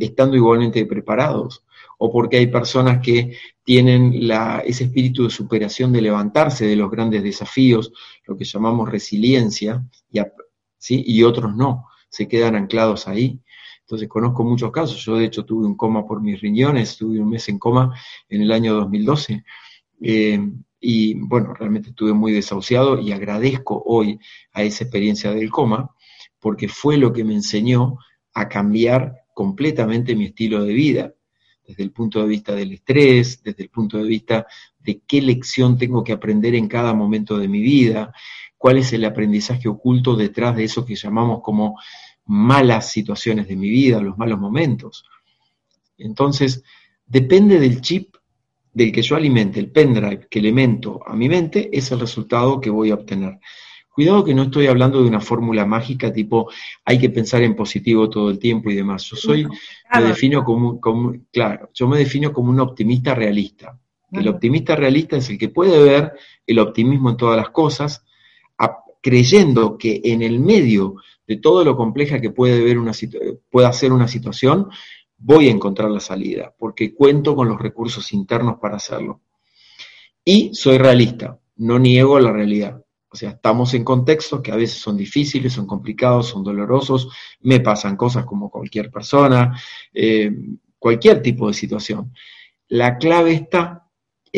estando 0.00 0.36
igualmente 0.36 0.84
preparados. 0.84 1.64
O 1.96 2.10
porque 2.12 2.38
hay 2.38 2.48
personas 2.48 3.00
que 3.00 3.36
tienen 3.62 4.26
la, 4.26 4.64
ese 4.66 4.84
espíritu 4.84 5.24
de 5.24 5.30
superación, 5.30 5.92
de 5.92 6.02
levantarse 6.02 6.66
de 6.66 6.74
los 6.74 6.90
grandes 6.90 7.22
desafíos, 7.22 7.92
lo 8.26 8.36
que 8.36 8.44
llamamos 8.44 8.88
resiliencia, 8.88 9.84
y, 10.10 10.18
¿sí? 10.76 11.04
y 11.06 11.22
otros 11.22 11.54
no 11.54 11.87
se 12.08 12.28
quedan 12.28 12.56
anclados 12.56 13.08
ahí. 13.08 13.40
Entonces 13.80 14.08
conozco 14.08 14.44
muchos 14.44 14.70
casos, 14.70 15.02
yo 15.04 15.16
de 15.16 15.24
hecho 15.24 15.44
tuve 15.44 15.66
un 15.66 15.76
coma 15.76 16.06
por 16.06 16.20
mis 16.20 16.40
riñones, 16.40 16.96
tuve 16.96 17.20
un 17.20 17.30
mes 17.30 17.48
en 17.48 17.58
coma 17.58 17.94
en 18.28 18.42
el 18.42 18.52
año 18.52 18.74
2012. 18.74 19.44
Eh, 20.02 20.40
y 20.80 21.14
bueno, 21.14 21.54
realmente 21.54 21.90
estuve 21.90 22.12
muy 22.12 22.32
desahuciado 22.32 23.00
y 23.00 23.12
agradezco 23.12 23.82
hoy 23.86 24.20
a 24.52 24.62
esa 24.62 24.84
experiencia 24.84 25.32
del 25.32 25.50
coma, 25.50 25.94
porque 26.38 26.68
fue 26.68 26.96
lo 26.96 27.12
que 27.12 27.24
me 27.24 27.34
enseñó 27.34 27.98
a 28.34 28.48
cambiar 28.48 29.24
completamente 29.34 30.14
mi 30.14 30.26
estilo 30.26 30.64
de 30.64 30.72
vida, 30.72 31.14
desde 31.66 31.82
el 31.82 31.90
punto 31.90 32.22
de 32.22 32.28
vista 32.28 32.54
del 32.54 32.72
estrés, 32.72 33.42
desde 33.42 33.64
el 33.64 33.70
punto 33.70 33.98
de 33.98 34.04
vista 34.04 34.46
de 34.78 35.02
qué 35.06 35.20
lección 35.20 35.76
tengo 35.76 36.02
que 36.02 36.12
aprender 36.12 36.54
en 36.54 36.68
cada 36.68 36.94
momento 36.94 37.38
de 37.38 37.48
mi 37.48 37.60
vida, 37.60 38.12
cuál 38.58 38.78
es 38.78 38.92
el 38.92 39.04
aprendizaje 39.04 39.68
oculto 39.68 40.16
detrás 40.16 40.56
de 40.56 40.64
eso 40.64 40.84
que 40.84 40.96
llamamos 40.96 41.40
como 41.42 41.78
malas 42.26 42.90
situaciones 42.90 43.48
de 43.48 43.56
mi 43.56 43.70
vida, 43.70 44.00
los 44.00 44.18
malos 44.18 44.38
momentos. 44.38 45.04
Entonces, 45.96 46.62
depende 47.06 47.58
del 47.58 47.80
chip 47.80 48.16
del 48.72 48.92
que 48.92 49.02
yo 49.02 49.16
alimente, 49.16 49.58
el 49.58 49.70
pendrive 49.70 50.28
que 50.28 50.38
elemento 50.38 51.00
a 51.06 51.16
mi 51.16 51.28
mente, 51.28 51.70
es 51.72 51.90
el 51.90 52.00
resultado 52.00 52.60
que 52.60 52.70
voy 52.70 52.90
a 52.90 52.94
obtener. 52.94 53.38
Cuidado 53.90 54.24
que 54.24 54.34
no 54.34 54.44
estoy 54.44 54.68
hablando 54.68 55.02
de 55.02 55.08
una 55.08 55.20
fórmula 55.20 55.66
mágica 55.66 56.12
tipo 56.12 56.48
hay 56.84 57.00
que 57.00 57.10
pensar 57.10 57.42
en 57.42 57.56
positivo 57.56 58.08
todo 58.08 58.30
el 58.30 58.38
tiempo 58.38 58.70
y 58.70 58.76
demás. 58.76 59.02
Yo 59.04 59.16
soy, 59.16 59.44
me 59.44 60.02
defino 60.02 60.44
como, 60.44 60.80
como, 60.80 61.14
claro, 61.32 61.70
yo 61.74 61.88
me 61.88 61.98
defino 61.98 62.32
como 62.32 62.50
un 62.50 62.60
optimista 62.60 63.14
realista. 63.14 63.76
El 64.12 64.28
optimista 64.28 64.76
realista 64.76 65.16
es 65.16 65.28
el 65.30 65.38
que 65.38 65.48
puede 65.48 65.82
ver 65.82 66.12
el 66.46 66.58
optimismo 66.60 67.10
en 67.10 67.16
todas 67.16 67.36
las 67.36 67.50
cosas, 67.50 68.04
creyendo 69.00 69.78
que 69.78 70.00
en 70.04 70.22
el 70.22 70.40
medio 70.40 70.96
de 71.26 71.36
todo 71.36 71.64
lo 71.64 71.76
compleja 71.76 72.20
que 72.20 72.30
puede, 72.30 72.62
ver 72.62 72.78
una 72.78 72.92
pueda 73.50 73.72
ser 73.72 73.92
una 73.92 74.08
situación, 74.08 74.68
voy 75.16 75.48
a 75.48 75.52
encontrar 75.52 75.90
la 75.90 76.00
salida, 76.00 76.54
porque 76.58 76.94
cuento 76.94 77.34
con 77.34 77.48
los 77.48 77.60
recursos 77.60 78.12
internos 78.12 78.58
para 78.60 78.76
hacerlo. 78.76 79.20
Y 80.24 80.50
soy 80.54 80.78
realista, 80.78 81.38
no 81.56 81.78
niego 81.78 82.18
la 82.18 82.32
realidad. 82.32 82.84
O 83.10 83.16
sea, 83.16 83.30
estamos 83.30 83.72
en 83.74 83.84
contextos 83.84 84.42
que 84.42 84.52
a 84.52 84.56
veces 84.56 84.78
son 84.78 84.96
difíciles, 84.96 85.54
son 85.54 85.66
complicados, 85.66 86.26
son 86.26 86.44
dolorosos, 86.44 87.08
me 87.40 87.60
pasan 87.60 87.96
cosas 87.96 88.26
como 88.26 88.50
cualquier 88.50 88.90
persona, 88.90 89.58
eh, 89.94 90.30
cualquier 90.78 91.22
tipo 91.22 91.48
de 91.48 91.54
situación. 91.54 92.12
La 92.68 92.98
clave 92.98 93.32
está 93.32 93.87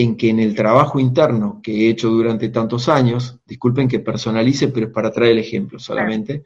en 0.01 0.17
que 0.17 0.31
en 0.31 0.41
el 0.41 0.55
trabajo 0.55 0.99
interno 0.99 1.61
que 1.63 1.73
he 1.73 1.91
hecho 1.91 2.09
durante 2.09 2.49
tantos 2.49 2.89
años, 2.89 3.39
disculpen 3.45 3.87
que 3.87 4.01
personalice, 4.01 4.69
pero 4.69 4.87
es 4.87 4.93
para 4.93 5.11
traer 5.11 5.33
el 5.33 5.41
ejemplo 5.41 5.79
solamente, 5.79 6.43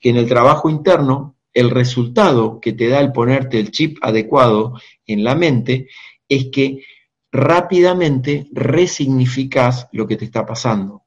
que 0.00 0.10
en 0.10 0.16
el 0.16 0.26
trabajo 0.26 0.68
interno 0.68 1.36
el 1.54 1.70
resultado 1.70 2.60
que 2.60 2.72
te 2.72 2.88
da 2.88 2.98
el 3.00 3.12
ponerte 3.12 3.60
el 3.60 3.70
chip 3.70 3.98
adecuado 4.02 4.74
en 5.06 5.22
la 5.22 5.36
mente 5.36 5.88
es 6.28 6.46
que 6.50 6.82
rápidamente 7.30 8.48
resignificas 8.52 9.88
lo 9.92 10.06
que 10.08 10.16
te 10.16 10.24
está 10.24 10.44
pasando. 10.44 11.04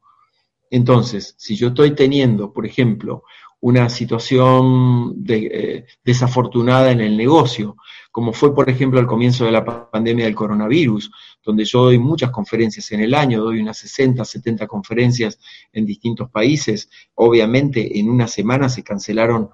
Entonces, 0.71 1.35
si 1.37 1.57
yo 1.57 1.67
estoy 1.69 1.95
teniendo, 1.95 2.53
por 2.53 2.65
ejemplo, 2.65 3.23
una 3.61 3.89
situación 3.89 5.15
eh, 5.27 5.85
desafortunada 6.03 6.91
en 6.91 7.01
el 7.01 7.17
negocio, 7.17 7.75
como 8.11 8.31
fue, 8.31 8.55
por 8.55 8.69
ejemplo, 8.69 8.99
al 8.99 9.07
comienzo 9.07 9.45
de 9.45 9.51
la 9.51 9.89
pandemia 9.91 10.25
del 10.25 10.35
coronavirus, 10.35 11.11
donde 11.43 11.65
yo 11.65 11.83
doy 11.83 11.99
muchas 11.99 12.31
conferencias 12.31 12.91
en 12.91 13.01
el 13.01 13.13
año, 13.13 13.43
doy 13.43 13.59
unas 13.59 13.77
60, 13.77 14.23
70 14.23 14.65
conferencias 14.67 15.39
en 15.73 15.85
distintos 15.85 16.29
países. 16.29 16.89
Obviamente, 17.15 17.99
en 17.99 18.09
una 18.09 18.27
semana 18.27 18.69
se 18.69 18.83
cancelaron 18.83 19.49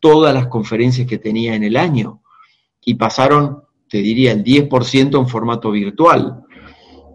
todas 0.00 0.34
las 0.34 0.48
conferencias 0.48 1.06
que 1.06 1.18
tenía 1.18 1.54
en 1.54 1.64
el 1.64 1.76
año 1.76 2.22
y 2.82 2.94
pasaron, 2.94 3.64
te 3.88 3.98
diría, 3.98 4.32
el 4.32 4.44
10% 4.44 5.18
en 5.18 5.28
formato 5.28 5.70
virtual. 5.70 6.45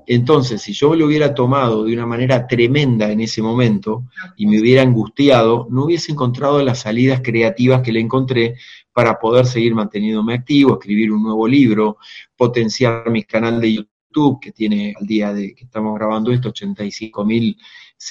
Entonces, 0.07 0.61
si 0.61 0.73
yo 0.73 0.95
lo 0.95 1.05
hubiera 1.05 1.33
tomado 1.33 1.83
de 1.83 1.93
una 1.93 2.05
manera 2.05 2.47
tremenda 2.47 3.11
en 3.11 3.21
ese 3.21 3.41
momento 3.41 4.05
y 4.35 4.45
me 4.47 4.59
hubiera 4.59 4.81
angustiado, 4.81 5.67
no 5.69 5.85
hubiese 5.85 6.11
encontrado 6.11 6.61
las 6.63 6.79
salidas 6.79 7.21
creativas 7.21 7.81
que 7.81 7.91
le 7.91 7.99
encontré 7.99 8.55
para 8.93 9.19
poder 9.19 9.45
seguir 9.45 9.73
manteniéndome 9.73 10.33
activo, 10.33 10.73
escribir 10.73 11.11
un 11.11 11.23
nuevo 11.23 11.47
libro, 11.47 11.97
potenciar 12.35 13.09
mi 13.09 13.23
canal 13.23 13.61
de 13.61 13.73
YouTube, 13.73 14.39
que 14.41 14.51
tiene 14.51 14.93
al 14.99 15.07
día 15.07 15.33
de 15.33 15.55
que 15.55 15.63
estamos 15.63 15.97
grabando 15.97 16.31
esto 16.31 16.49
85 16.49 17.23
mil 17.23 17.57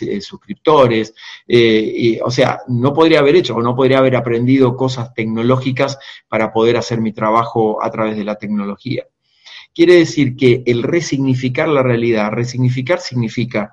eh, 0.00 0.20
suscriptores. 0.20 1.14
Eh, 1.46 2.18
o 2.24 2.30
sea, 2.30 2.60
no 2.68 2.94
podría 2.94 3.18
haber 3.18 3.36
hecho 3.36 3.56
o 3.56 3.62
no 3.62 3.76
podría 3.76 3.98
haber 3.98 4.16
aprendido 4.16 4.76
cosas 4.76 5.12
tecnológicas 5.12 5.98
para 6.28 6.52
poder 6.52 6.76
hacer 6.76 7.00
mi 7.00 7.12
trabajo 7.12 7.82
a 7.82 7.90
través 7.90 8.16
de 8.16 8.24
la 8.24 8.36
tecnología. 8.36 9.04
Quiere 9.74 9.94
decir 9.94 10.36
que 10.36 10.62
el 10.66 10.82
resignificar 10.82 11.68
la 11.68 11.82
realidad, 11.82 12.32
resignificar 12.32 13.00
significa 13.00 13.72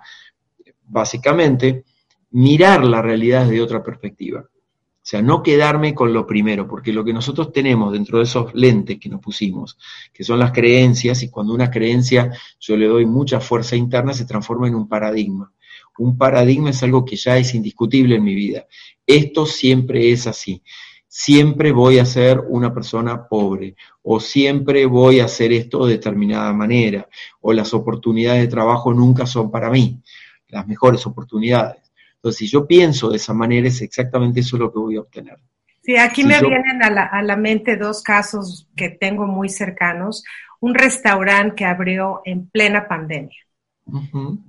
básicamente 0.83 1.83
mirar 2.31 2.86
la 2.86 3.01
realidad 3.01 3.45
desde 3.45 3.62
otra 3.62 3.83
perspectiva. 3.83 4.41
O 4.41 5.10
sea, 5.10 5.21
no 5.21 5.41
quedarme 5.41 5.95
con 5.95 6.13
lo 6.13 6.27
primero, 6.27 6.67
porque 6.67 6.91
lo 6.91 7.03
que 7.03 7.13
nosotros 7.13 7.53
tenemos 7.53 7.93
dentro 7.93 8.17
de 8.17 8.25
esos 8.25 8.53
lentes 8.53 8.99
que 8.99 9.07
nos 9.07 9.21
pusimos, 9.21 9.77
que 10.13 10.23
son 10.23 10.38
las 10.38 10.51
creencias, 10.51 11.23
y 11.23 11.29
cuando 11.29 11.53
una 11.53 11.71
creencia 11.71 12.29
yo 12.60 12.75
le 12.75 12.88
doy 12.88 13.05
mucha 13.05 13.39
fuerza 13.39 13.77
interna, 13.77 14.13
se 14.13 14.25
transforma 14.25 14.67
en 14.67 14.75
un 14.75 14.88
paradigma. 14.88 15.53
Un 15.97 16.17
paradigma 16.17 16.71
es 16.71 16.83
algo 16.83 17.05
que 17.05 17.15
ya 17.15 17.38
es 17.38 17.55
indiscutible 17.55 18.15
en 18.15 18.23
mi 18.23 18.36
vida. 18.36 18.67
Esto 19.05 19.45
siempre 19.45 20.12
es 20.12 20.27
así 20.27 20.62
siempre 21.07 21.71
voy 21.71 21.99
a 21.99 22.05
ser 22.05 22.39
una 22.47 22.73
persona 22.73 23.27
pobre, 23.27 23.75
o 24.03 24.19
siempre 24.19 24.85
voy 24.85 25.19
a 25.19 25.25
hacer 25.25 25.51
esto 25.51 25.85
de 25.85 25.93
determinada 25.93 26.53
manera, 26.53 27.07
o 27.41 27.53
las 27.53 27.73
oportunidades 27.73 28.41
de 28.41 28.47
trabajo 28.47 28.93
nunca 28.93 29.25
son 29.25 29.49
para 29.49 29.69
mí, 29.69 30.01
las 30.49 30.67
mejores 30.67 31.05
oportunidades. 31.05 31.91
Entonces, 32.15 32.39
si 32.39 32.47
yo 32.47 32.67
pienso 32.67 33.09
de 33.09 33.17
esa 33.17 33.33
manera, 33.33 33.67
es 33.67 33.81
exactamente 33.81 34.41
eso 34.41 34.57
lo 34.57 34.71
que 34.71 34.79
voy 34.79 34.95
a 34.97 35.01
obtener. 35.01 35.37
Sí, 35.81 35.95
aquí 35.95 36.23
me 36.23 36.39
vienen 36.41 36.83
a 36.83 36.89
la, 36.89 37.03
a 37.05 37.21
la 37.23 37.37
mente 37.37 37.77
dos 37.77 38.03
casos 38.03 38.67
que 38.75 38.89
tengo 38.89 39.25
muy 39.25 39.47
cercanos. 39.47 40.23
Un 40.59 40.73
restaurante 40.73 41.55
que 41.55 41.65
abrió 41.65 42.21
en 42.25 42.49
plena 42.49 42.87
pandemia 42.87 43.46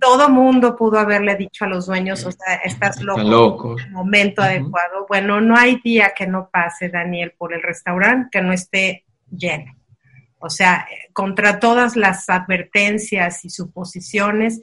todo 0.01 0.29
mundo 0.29 0.77
pudo 0.77 0.99
haberle 0.99 1.37
dicho 1.37 1.65
a 1.65 1.69
los 1.69 1.87
dueños, 1.87 2.25
o 2.25 2.33
sea, 2.33 2.57
estás 2.57 3.01
loco, 3.01 3.79
en 3.79 3.87
el 3.87 3.93
momento 3.93 4.43
adecuado. 4.43 5.07
Bueno, 5.09 5.41
no 5.41 5.57
hay 5.57 5.81
día 5.83 6.13
que 6.17 6.27
no 6.27 6.49
pase, 6.51 6.89
Daniel, 6.89 7.35
por 7.37 7.55
el 7.55 7.63
restaurante 7.63 8.29
que 8.33 8.43
no 8.43 8.53
esté 8.53 9.05
lleno. 9.31 9.75
O 10.41 10.51
sea, 10.51 10.87
contra 11.13 11.59
todas 11.59 11.97
las 11.97 12.29
advertencias 12.29 13.45
y 13.45 13.51
suposiciones, 13.51 14.61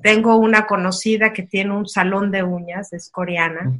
tengo 0.00 0.36
una 0.36 0.66
conocida 0.66 1.32
que 1.32 1.42
tiene 1.42 1.72
un 1.72 1.86
salón 1.86 2.30
de 2.30 2.42
uñas, 2.42 2.92
es 2.92 3.10
coreana, 3.10 3.72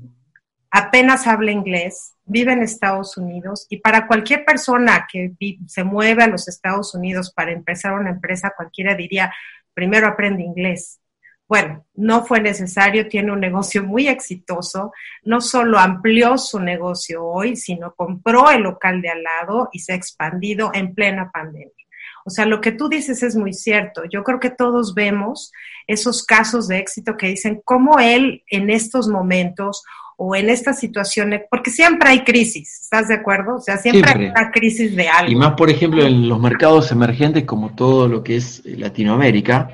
apenas 0.71 1.27
habla 1.27 1.53
inglés, 1.53 2.15
vive 2.25 2.53
en 2.53 2.63
Estados 2.63 3.17
Unidos 3.17 3.67
y 3.71 3.79
para 3.79 4.07
cualquier 4.07 4.45
persona 4.45 5.07
que 5.11 5.33
se 5.67 5.85
mueve 5.85 6.25
a 6.25 6.29
los 6.29 6.49
Estados 6.49 6.95
Unidos 6.95 7.33
para 7.33 7.53
empezar 7.53 7.93
una 7.93 8.11
empresa, 8.11 8.53
cualquiera 8.57 8.95
diría, 8.95 9.33
primero 9.77 10.09
aprende 10.09 10.43
inglés. 10.43 11.01
Bueno, 11.47 11.87
no 11.95 12.25
fue 12.25 12.41
necesario, 12.41 13.09
tiene 13.09 13.31
un 13.31 13.41
negocio 13.41 13.85
muy 13.85 14.09
exitoso, 14.09 14.91
no 15.23 15.41
solo 15.41 15.79
amplió 15.79 16.39
su 16.39 16.59
negocio 16.59 17.23
hoy, 17.23 17.55
sino 17.57 17.95
compró 17.95 18.51
el 18.51 18.63
local 18.63 19.01
de 19.03 19.11
al 19.11 19.23
lado 19.23 19.69
y 19.71 19.79
se 19.81 19.93
ha 19.93 19.97
expandido 19.97 20.71
en 20.73 20.95
plena 20.95 21.31
pandemia. 21.31 21.86
O 22.27 22.31
sea, 22.31 22.45
lo 22.45 22.61
que 22.61 22.73
tú 22.73 22.89
dices 22.89 23.23
es 23.23 23.37
muy 23.37 23.53
cierto. 23.53 24.03
Yo 24.11 24.25
creo 24.25 24.41
que 24.41 24.51
todos 24.51 24.95
vemos 24.95 25.53
esos 25.87 26.25
casos 26.25 26.67
de 26.67 26.79
éxito 26.79 27.17
que 27.17 27.29
dicen 27.29 27.63
cómo 27.65 28.01
él 28.01 28.43
en 28.51 28.69
estos 28.69 29.07
momentos 29.07 29.85
o 30.17 30.35
en 30.35 30.51
estas 30.51 30.81
situaciones, 30.81 31.43
porque 31.49 31.71
siempre 31.71 32.09
hay 32.09 32.25
crisis, 32.25 32.81
¿estás 32.83 33.07
de 33.09 33.15
acuerdo? 33.15 33.57
O 33.57 33.61
sea, 33.61 33.77
siempre, 33.77 34.11
hay 34.11 34.27
una 34.27 34.51
crisis 34.51 34.97
de 34.97 35.09
algo. 35.09 35.31
Y 35.31 35.37
más, 35.37 35.55
por 35.55 35.71
ejemplo, 35.71 36.05
en 36.05 36.29
los 36.29 36.41
mercados 36.41 36.91
emergentes, 36.91 37.45
como 37.45 37.75
todo 37.77 38.09
lo 38.09 38.25
que 38.25 38.37
es 38.37 38.63
Latinoamérica, 38.65 39.69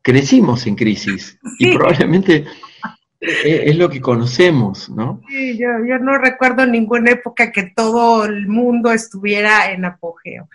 crecimos 0.00 0.66
en 0.66 0.76
crisis 0.76 1.38
y 1.58 1.74
probablemente 1.74 2.46
es, 3.44 3.76
lo 3.76 3.88
que 3.88 4.00
conocemos, 4.00 4.88
¿no? 4.90 5.20
Sí, 5.28 5.58
yo, 5.58 5.68
yo 5.86 5.98
no 5.98 6.18
recuerdo 6.18 6.66
ninguna 6.66 7.12
época 7.12 7.52
que 7.52 7.72
todo 7.74 8.24
el 8.24 8.48
mundo 8.48 8.92
estuviera 8.92 9.70
en 9.72 9.84
apogeo, 9.84 10.48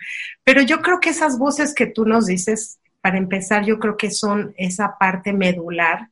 pero 0.44 0.62
yo 0.62 0.80
creo 0.80 1.00
que 1.00 1.10
esas 1.10 1.38
voces 1.38 1.74
que 1.74 1.86
tú 1.86 2.04
nos 2.04 2.26
dices, 2.26 2.78
para 3.00 3.18
empezar, 3.18 3.64
yo 3.64 3.78
creo 3.78 3.96
que 3.96 4.10
son 4.10 4.54
esa 4.56 4.96
parte 4.98 5.32
medular 5.32 6.08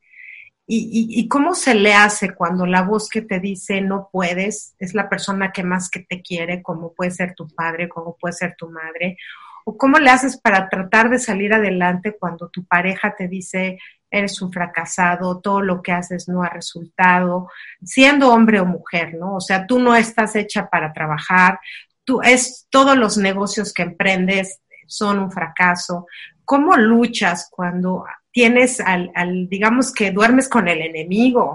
¿Y, 0.70 1.26
cómo 1.28 1.54
se 1.54 1.74
le 1.74 1.94
hace 1.94 2.34
cuando 2.34 2.66
la 2.66 2.82
voz 2.82 3.08
que 3.08 3.22
te 3.22 3.40
dice 3.40 3.80
no 3.80 4.10
puedes 4.12 4.74
es 4.78 4.92
la 4.92 5.08
persona 5.08 5.50
que 5.50 5.62
más 5.62 5.88
que 5.88 6.00
te 6.00 6.20
quiere, 6.20 6.62
como 6.62 6.92
puede 6.92 7.10
ser 7.10 7.34
tu 7.34 7.48
padre, 7.48 7.88
como 7.88 8.18
puede 8.18 8.34
ser 8.34 8.54
tu 8.54 8.68
madre? 8.68 9.16
¿O 9.64 9.78
cómo 9.78 9.98
le 9.98 10.10
haces 10.10 10.38
para 10.38 10.68
tratar 10.68 11.08
de 11.08 11.18
salir 11.20 11.54
adelante 11.54 12.18
cuando 12.20 12.50
tu 12.50 12.66
pareja 12.66 13.14
te 13.16 13.28
dice 13.28 13.78
eres 14.10 14.40
un 14.42 14.52
fracasado, 14.52 15.40
todo 15.40 15.60
lo 15.60 15.82
que 15.82 15.92
haces 15.92 16.28
no 16.28 16.42
ha 16.42 16.48
resultado, 16.48 17.48
siendo 17.82 18.32
hombre 18.32 18.60
o 18.60 18.66
mujer, 18.66 19.14
¿no? 19.14 19.36
O 19.36 19.40
sea, 19.40 19.66
tú 19.66 19.78
no 19.78 19.94
estás 19.94 20.36
hecha 20.36 20.68
para 20.68 20.92
trabajar, 20.92 21.60
tú 22.04 22.20
es 22.22 22.66
todos 22.70 22.96
los 22.96 23.18
negocios 23.18 23.72
que 23.72 23.82
emprendes 23.82 24.60
son 24.86 25.18
un 25.18 25.30
fracaso. 25.30 26.06
¿Cómo 26.44 26.76
luchas 26.76 27.48
cuando 27.50 28.04
tienes 28.38 28.78
al, 28.78 29.48
digamos 29.48 29.92
que 29.92 30.12
duermes 30.12 30.48
con 30.48 30.68
el 30.68 30.80
enemigo. 30.80 31.54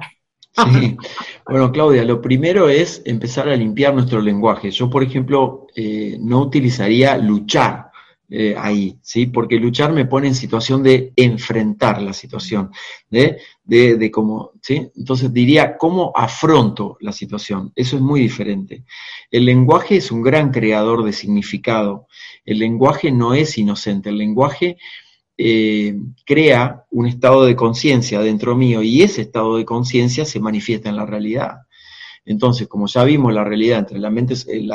Sí. 0.53 0.97
Bueno, 1.47 1.71
Claudia, 1.71 2.03
lo 2.03 2.21
primero 2.21 2.67
es 2.67 3.01
empezar 3.05 3.47
a 3.47 3.55
limpiar 3.55 3.93
nuestro 3.93 4.21
lenguaje. 4.21 4.69
Yo, 4.69 4.89
por 4.89 5.01
ejemplo, 5.01 5.67
eh, 5.75 6.17
no 6.19 6.41
utilizaría 6.41 7.17
luchar 7.17 7.89
eh, 8.29 8.55
ahí, 8.57 8.97
¿sí? 9.01 9.27
Porque 9.27 9.59
luchar 9.59 9.93
me 9.93 10.05
pone 10.05 10.27
en 10.27 10.35
situación 10.35 10.81
de 10.81 11.13
enfrentar 11.15 12.01
la 12.01 12.13
situación, 12.13 12.71
de 13.09 13.37
de, 13.63 13.95
de 13.97 14.11
cómo, 14.11 14.51
¿sí? 14.61 14.89
Entonces 14.95 15.31
diría, 15.31 15.77
¿cómo 15.77 16.11
afronto 16.15 16.97
la 16.99 17.11
situación? 17.11 17.71
Eso 17.75 17.95
es 17.95 18.01
muy 18.01 18.19
diferente. 18.19 18.83
El 19.31 19.45
lenguaje 19.45 19.97
es 19.97 20.11
un 20.11 20.21
gran 20.21 20.51
creador 20.51 21.03
de 21.03 21.13
significado. 21.13 22.07
El 22.45 22.59
lenguaje 22.59 23.11
no 23.11 23.33
es 23.33 23.57
inocente. 23.57 24.09
El 24.09 24.17
lenguaje 24.17 24.77
eh, 25.37 25.95
crea 26.25 26.85
un 26.91 27.07
estado 27.07 27.45
de 27.45 27.55
conciencia 27.55 28.19
dentro 28.19 28.55
mío 28.55 28.83
y 28.83 29.01
ese 29.01 29.21
estado 29.21 29.57
de 29.57 29.65
conciencia 29.65 30.25
se 30.25 30.39
manifiesta 30.39 30.89
en 30.89 30.97
la 30.97 31.05
realidad. 31.05 31.59
Entonces, 32.25 32.67
como 32.67 32.87
ya 32.87 33.03
vimos 33.03 33.33
la 33.33 33.43
realidad 33.43 33.79
entre 33.79 33.99
la 33.99 34.09
mente, 34.09 34.35
eh, 34.47 34.67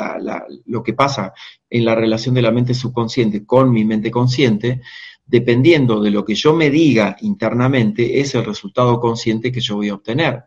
lo 0.65 0.83
que 0.83 0.93
pasa 0.93 1.33
en 1.69 1.85
la 1.85 1.95
relación 1.95 2.35
de 2.35 2.41
la 2.41 2.51
mente 2.51 2.73
subconsciente 2.73 3.45
con 3.45 3.71
mi 3.71 3.85
mente 3.85 4.11
consciente, 4.11 4.81
dependiendo 5.25 6.01
de 6.01 6.11
lo 6.11 6.25
que 6.25 6.35
yo 6.35 6.53
me 6.53 6.69
diga 6.69 7.15
internamente, 7.21 8.19
es 8.19 8.35
el 8.35 8.45
resultado 8.45 8.99
consciente 8.99 9.51
que 9.51 9.61
yo 9.61 9.75
voy 9.75 9.89
a 9.89 9.95
obtener. 9.95 10.43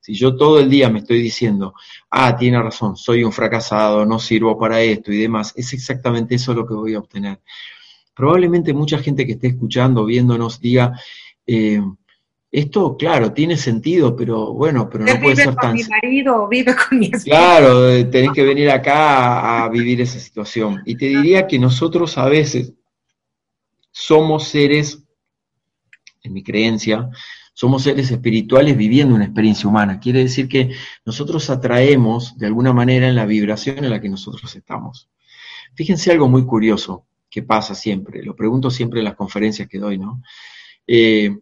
Si 0.00 0.12
yo 0.14 0.36
todo 0.36 0.58
el 0.60 0.68
día 0.68 0.90
me 0.90 0.98
estoy 0.98 1.20
diciendo, 1.22 1.74
ah, 2.10 2.36
tiene 2.36 2.62
razón, 2.62 2.96
soy 2.96 3.24
un 3.24 3.32
fracasado, 3.32 4.04
no 4.04 4.18
sirvo 4.18 4.58
para 4.58 4.80
esto 4.82 5.10
y 5.12 5.18
demás, 5.18 5.52
es 5.56 5.72
exactamente 5.72 6.34
eso 6.34 6.52
lo 6.52 6.66
que 6.66 6.74
voy 6.74 6.94
a 6.94 6.98
obtener. 6.98 7.40
Probablemente 8.14 8.74
mucha 8.74 8.98
gente 8.98 9.24
que 9.24 9.32
esté 9.32 9.48
escuchando, 9.48 10.04
viéndonos, 10.04 10.60
diga, 10.60 10.92
eh, 11.46 11.80
esto, 12.56 12.96
claro, 12.96 13.32
tiene 13.32 13.56
sentido, 13.56 14.14
pero 14.14 14.52
bueno, 14.52 14.88
pero 14.88 15.04
no 15.04 15.20
puede 15.20 15.34
ser 15.34 15.56
tan. 15.56 15.74
Vive 15.74 15.88
con 15.88 15.98
mi 16.00 16.00
marido, 16.02 16.48
vive 16.48 16.76
con 16.76 16.98
mi 17.00 17.06
esposo. 17.06 17.24
Claro, 17.24 17.90
eh, 17.90 18.04
tenés 18.04 18.30
que 18.30 18.44
venir 18.44 18.70
acá 18.70 19.64
a, 19.64 19.68
vivir 19.70 20.00
esa 20.00 20.20
situación. 20.20 20.80
Y 20.86 20.96
te 20.96 21.06
diría 21.06 21.48
que 21.48 21.58
nosotros 21.58 22.16
a 22.16 22.26
veces 22.26 22.72
somos 23.90 24.46
seres, 24.46 25.02
en 26.22 26.32
mi 26.32 26.44
creencia, 26.44 27.10
somos 27.54 27.82
seres 27.82 28.12
espirituales 28.12 28.76
viviendo 28.76 29.16
una 29.16 29.24
experiencia 29.24 29.68
humana. 29.68 29.98
Quiere 29.98 30.20
decir 30.20 30.46
que 30.46 30.70
nosotros 31.04 31.50
atraemos 31.50 32.38
de 32.38 32.46
alguna 32.46 32.72
manera 32.72 33.08
en 33.08 33.16
la 33.16 33.26
vibración 33.26 33.78
en 33.78 33.90
la 33.90 34.00
que 34.00 34.08
nosotros 34.08 34.54
estamos. 34.54 35.10
Fíjense 35.74 36.12
algo 36.12 36.28
muy 36.28 36.46
curioso 36.46 37.04
que 37.28 37.42
pasa 37.42 37.74
siempre, 37.74 38.22
lo 38.22 38.36
pregunto 38.36 38.70
siempre 38.70 39.00
en 39.00 39.06
las 39.06 39.16
conferencias 39.16 39.66
que 39.66 39.80
doy, 39.80 39.98
¿no? 39.98 40.22
Eh, 40.86 41.36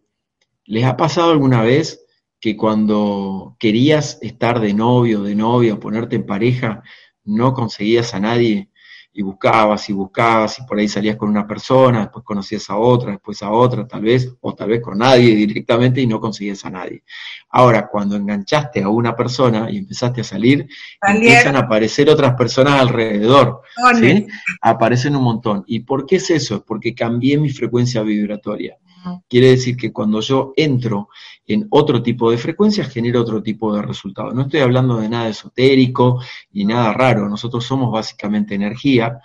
¿Les 0.65 0.85
ha 0.85 0.95
pasado 0.95 1.31
alguna 1.31 1.61
vez 1.61 2.05
que 2.39 2.57
cuando 2.57 3.55
querías 3.59 4.19
estar 4.21 4.59
de 4.59 4.73
novio, 4.73 5.23
de 5.23 5.35
novia, 5.35 5.75
o 5.75 5.79
ponerte 5.79 6.15
en 6.15 6.25
pareja, 6.25 6.83
no 7.23 7.53
conseguías 7.53 8.13
a 8.13 8.19
nadie 8.19 8.69
y 9.15 9.21
buscabas 9.21 9.89
y 9.89 9.93
buscabas 9.93 10.57
y 10.57 10.63
por 10.63 10.79
ahí 10.79 10.87
salías 10.87 11.15
con 11.15 11.29
una 11.29 11.45
persona, 11.45 12.01
después 12.01 12.25
conocías 12.25 12.67
a 12.69 12.77
otra, 12.77 13.11
después 13.11 13.43
a 13.43 13.51
otra, 13.51 13.87
tal 13.87 14.01
vez, 14.01 14.35
o 14.41 14.55
tal 14.55 14.69
vez 14.69 14.81
con 14.81 14.97
nadie 14.97 15.35
directamente 15.35 16.01
y 16.01 16.07
no 16.07 16.19
conseguías 16.19 16.65
a 16.65 16.71
nadie. 16.71 17.03
Ahora, 17.49 17.87
cuando 17.87 18.15
enganchaste 18.15 18.81
a 18.81 18.89
una 18.89 19.15
persona 19.15 19.69
y 19.69 19.77
empezaste 19.77 20.21
a 20.21 20.23
salir, 20.23 20.67
empiezan 21.07 21.55
a 21.55 21.59
aparecer 21.59 22.09
otras 22.09 22.33
personas 22.33 22.81
alrededor, 22.81 23.61
¿sí? 23.99 24.25
Aparecen 24.61 25.15
un 25.15 25.23
montón. 25.23 25.63
¿Y 25.67 25.81
por 25.81 26.07
qué 26.07 26.15
es 26.15 26.31
eso? 26.31 26.65
Porque 26.65 26.95
cambié 26.95 27.37
mi 27.37 27.51
frecuencia 27.51 28.01
vibratoria. 28.01 28.77
Quiere 29.27 29.49
decir 29.51 29.75
que 29.75 29.91
cuando 29.91 30.21
yo 30.21 30.53
entro 30.55 31.09
en 31.45 31.67
otro 31.69 32.01
tipo 32.01 32.31
de 32.31 32.37
frecuencia, 32.37 32.85
genero 32.85 33.21
otro 33.21 33.41
tipo 33.41 33.75
de 33.75 33.81
resultado. 33.81 34.31
No 34.31 34.43
estoy 34.43 34.61
hablando 34.61 34.97
de 34.97 35.09
nada 35.09 35.29
esotérico 35.29 36.21
ni 36.51 36.65
nada 36.65 36.93
raro. 36.93 37.27
Nosotros 37.27 37.65
somos 37.65 37.91
básicamente 37.91 38.55
energía 38.55 39.19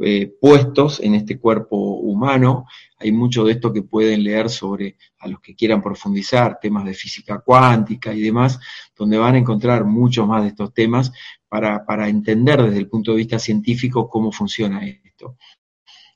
eh, 0.00 0.32
puestos 0.40 1.00
en 1.00 1.16
este 1.16 1.38
cuerpo 1.38 1.76
humano. 1.76 2.66
Hay 2.98 3.10
mucho 3.10 3.44
de 3.44 3.52
esto 3.52 3.72
que 3.72 3.82
pueden 3.82 4.22
leer 4.22 4.48
sobre, 4.48 4.96
a 5.18 5.26
los 5.26 5.40
que 5.40 5.56
quieran 5.56 5.82
profundizar, 5.82 6.58
temas 6.60 6.84
de 6.84 6.94
física 6.94 7.40
cuántica 7.40 8.14
y 8.14 8.20
demás, 8.20 8.60
donde 8.96 9.18
van 9.18 9.34
a 9.34 9.38
encontrar 9.38 9.84
mucho 9.84 10.24
más 10.24 10.42
de 10.42 10.48
estos 10.48 10.72
temas 10.72 11.12
para, 11.48 11.84
para 11.84 12.08
entender 12.08 12.62
desde 12.62 12.78
el 12.78 12.88
punto 12.88 13.10
de 13.10 13.18
vista 13.18 13.38
científico 13.40 14.08
cómo 14.08 14.30
funciona 14.30 14.86
esto. 14.86 15.36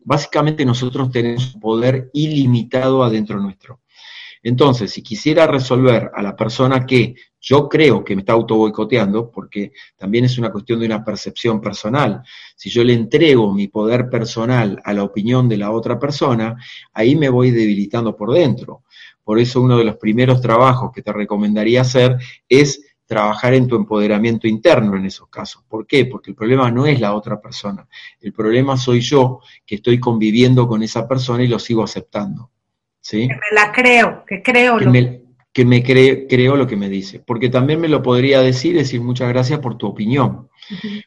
Básicamente 0.04 0.64
nosotros 0.64 1.10
tenemos 1.10 1.56
poder 1.60 2.10
ilimitado 2.12 3.02
adentro 3.02 3.40
nuestro. 3.40 3.80
Entonces, 4.42 4.90
si 4.90 5.02
quisiera 5.02 5.46
resolver 5.46 6.10
a 6.12 6.22
la 6.22 6.34
persona 6.34 6.84
que 6.84 7.14
yo 7.40 7.68
creo 7.68 8.04
que 8.04 8.16
me 8.16 8.22
está 8.22 8.32
auto 8.32 8.56
boicoteando, 8.56 9.30
porque 9.30 9.72
también 9.96 10.24
es 10.24 10.36
una 10.38 10.50
cuestión 10.50 10.80
de 10.80 10.86
una 10.86 11.04
percepción 11.04 11.60
personal, 11.60 12.22
si 12.56 12.68
yo 12.68 12.82
le 12.82 12.92
entrego 12.92 13.52
mi 13.52 13.68
poder 13.68 14.08
personal 14.08 14.80
a 14.84 14.92
la 14.92 15.04
opinión 15.04 15.48
de 15.48 15.58
la 15.58 15.70
otra 15.70 15.98
persona, 15.98 16.56
ahí 16.92 17.14
me 17.14 17.28
voy 17.28 17.52
debilitando 17.52 18.16
por 18.16 18.32
dentro. 18.32 18.82
Por 19.22 19.38
eso 19.38 19.60
uno 19.60 19.78
de 19.78 19.84
los 19.84 19.96
primeros 19.96 20.40
trabajos 20.40 20.90
que 20.92 21.02
te 21.02 21.12
recomendaría 21.12 21.82
hacer 21.82 22.16
es 22.48 22.91
trabajar 23.12 23.52
en 23.52 23.68
tu 23.68 23.76
empoderamiento 23.76 24.48
interno 24.48 24.96
en 24.96 25.04
esos 25.04 25.28
casos. 25.28 25.62
¿Por 25.68 25.86
qué? 25.86 26.06
Porque 26.06 26.30
el 26.30 26.34
problema 26.34 26.70
no 26.70 26.86
es 26.86 26.98
la 26.98 27.14
otra 27.14 27.38
persona, 27.38 27.86
el 28.22 28.32
problema 28.32 28.78
soy 28.78 29.00
yo 29.00 29.40
que 29.66 29.74
estoy 29.74 30.00
conviviendo 30.00 30.66
con 30.66 30.82
esa 30.82 31.06
persona 31.06 31.42
y 31.42 31.48
lo 31.48 31.58
sigo 31.58 31.84
aceptando. 31.84 32.50
¿sí? 33.02 33.28
Que 33.28 33.34
me 33.34 33.40
la 33.54 33.70
creo, 33.70 34.24
que 34.26 34.42
creo 34.42 34.78
que 34.78 34.86
Me, 34.86 35.20
que 35.52 35.64
me 35.66 35.82
creo 35.82 36.56
lo 36.56 36.66
que 36.66 36.76
me 36.76 36.88
dice. 36.88 37.20
Porque 37.20 37.50
también 37.50 37.80
me 37.80 37.88
lo 37.88 38.02
podría 38.02 38.40
decir, 38.40 38.74
decir 38.74 39.02
muchas 39.02 39.28
gracias 39.28 39.58
por 39.58 39.76
tu 39.76 39.86
opinión. 39.86 40.48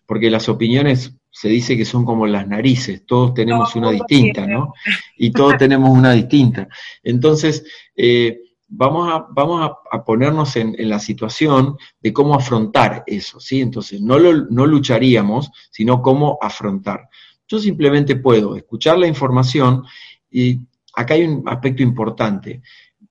Porque 0.06 0.30
las 0.30 0.48
opiniones 0.48 1.16
se 1.32 1.50
dice 1.50 1.76
que 1.76 1.86
son 1.86 2.06
como 2.06 2.28
las 2.28 2.48
narices, 2.48 3.06
todos 3.06 3.34
tenemos 3.34 3.76
una 3.76 3.90
distinta, 3.92 4.46
¿no? 4.46 4.74
Y 5.18 5.32
todos 5.32 5.58
tenemos 5.58 5.90
una 5.90 6.14
distinta. 6.14 6.68
Entonces, 7.04 7.66
eh, 7.96 8.42
vamos 8.78 9.12
a, 9.12 9.26
vamos 9.32 9.72
a, 9.92 10.04
ponernos 10.04 10.56
en, 10.56 10.76
la 10.90 11.00
situación 11.00 11.78
de 12.02 12.14
cómo 12.14 12.36
afrontar 12.36 13.04
eso, 13.08 13.40
¿sí? 13.40 13.62
Entonces, 13.62 14.02
no, 14.02 14.18
no 14.20 14.66
lucharíamos, 14.66 15.52
sino 15.72 16.02
cómo 16.02 16.38
afrontar. 16.42 17.10
Yo 17.48 17.60
simplemente 17.60 18.16
puedo 18.16 18.56
escuchar 18.56 18.98
la 18.98 19.08
información 19.08 19.84
y 20.30 20.60
acá 20.94 21.14
hay 21.14 21.24
un 21.24 21.44
aspecto 21.48 21.84
importante 21.84 22.62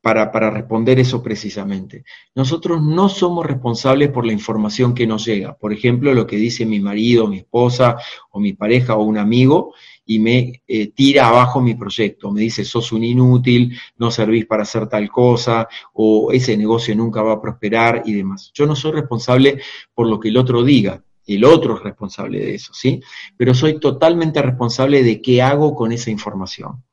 para, 0.00 0.30
para, 0.30 0.50
responder 0.50 0.98
eso 0.98 1.22
precisamente. 1.22 2.04
Nosotros 2.34 2.82
no 2.82 3.08
somos 3.08 3.46
responsables 3.46 4.10
por 4.10 4.26
la 4.26 4.34
información 4.34 4.94
que 4.94 5.06
nos 5.06 5.24
llega. 5.24 5.56
Por 5.56 5.72
ejemplo, 5.72 6.12
lo 6.12 6.26
que 6.26 6.36
dice 6.36 6.66
mi 6.66 6.78
marido, 6.78 7.26
mi 7.26 7.38
esposa 7.38 7.96
o 8.30 8.38
mi 8.38 8.52
pareja 8.52 8.96
o 8.96 9.02
un 9.02 9.16
amigo 9.16 9.72
y 10.06 10.18
me 10.18 10.62
eh, 10.66 10.88
tira 10.88 11.28
abajo 11.28 11.60
mi 11.60 11.74
proyecto. 11.74 12.30
Me 12.30 12.42
dice, 12.42 12.64
sos 12.64 12.92
un 12.92 13.04
inútil, 13.04 13.78
no 13.96 14.10
servís 14.10 14.46
para 14.46 14.62
hacer 14.62 14.88
tal 14.88 15.10
cosa, 15.10 15.68
o 15.92 16.30
ese 16.32 16.56
negocio 16.56 16.94
nunca 16.94 17.22
va 17.22 17.32
a 17.32 17.40
prosperar 17.40 18.02
y 18.04 18.12
demás. 18.12 18.50
Yo 18.54 18.66
no 18.66 18.76
soy 18.76 18.92
responsable 18.92 19.60
por 19.94 20.08
lo 20.08 20.20
que 20.20 20.28
el 20.28 20.36
otro 20.36 20.62
diga. 20.62 21.02
El 21.26 21.44
otro 21.44 21.76
es 21.76 21.82
responsable 21.82 22.38
de 22.38 22.54
eso, 22.54 22.74
¿sí? 22.74 23.00
Pero 23.36 23.54
soy 23.54 23.80
totalmente 23.80 24.42
responsable 24.42 25.02
de 25.02 25.22
qué 25.22 25.40
hago 25.40 25.74
con 25.74 25.90
esa 25.90 26.10
información. 26.10 26.84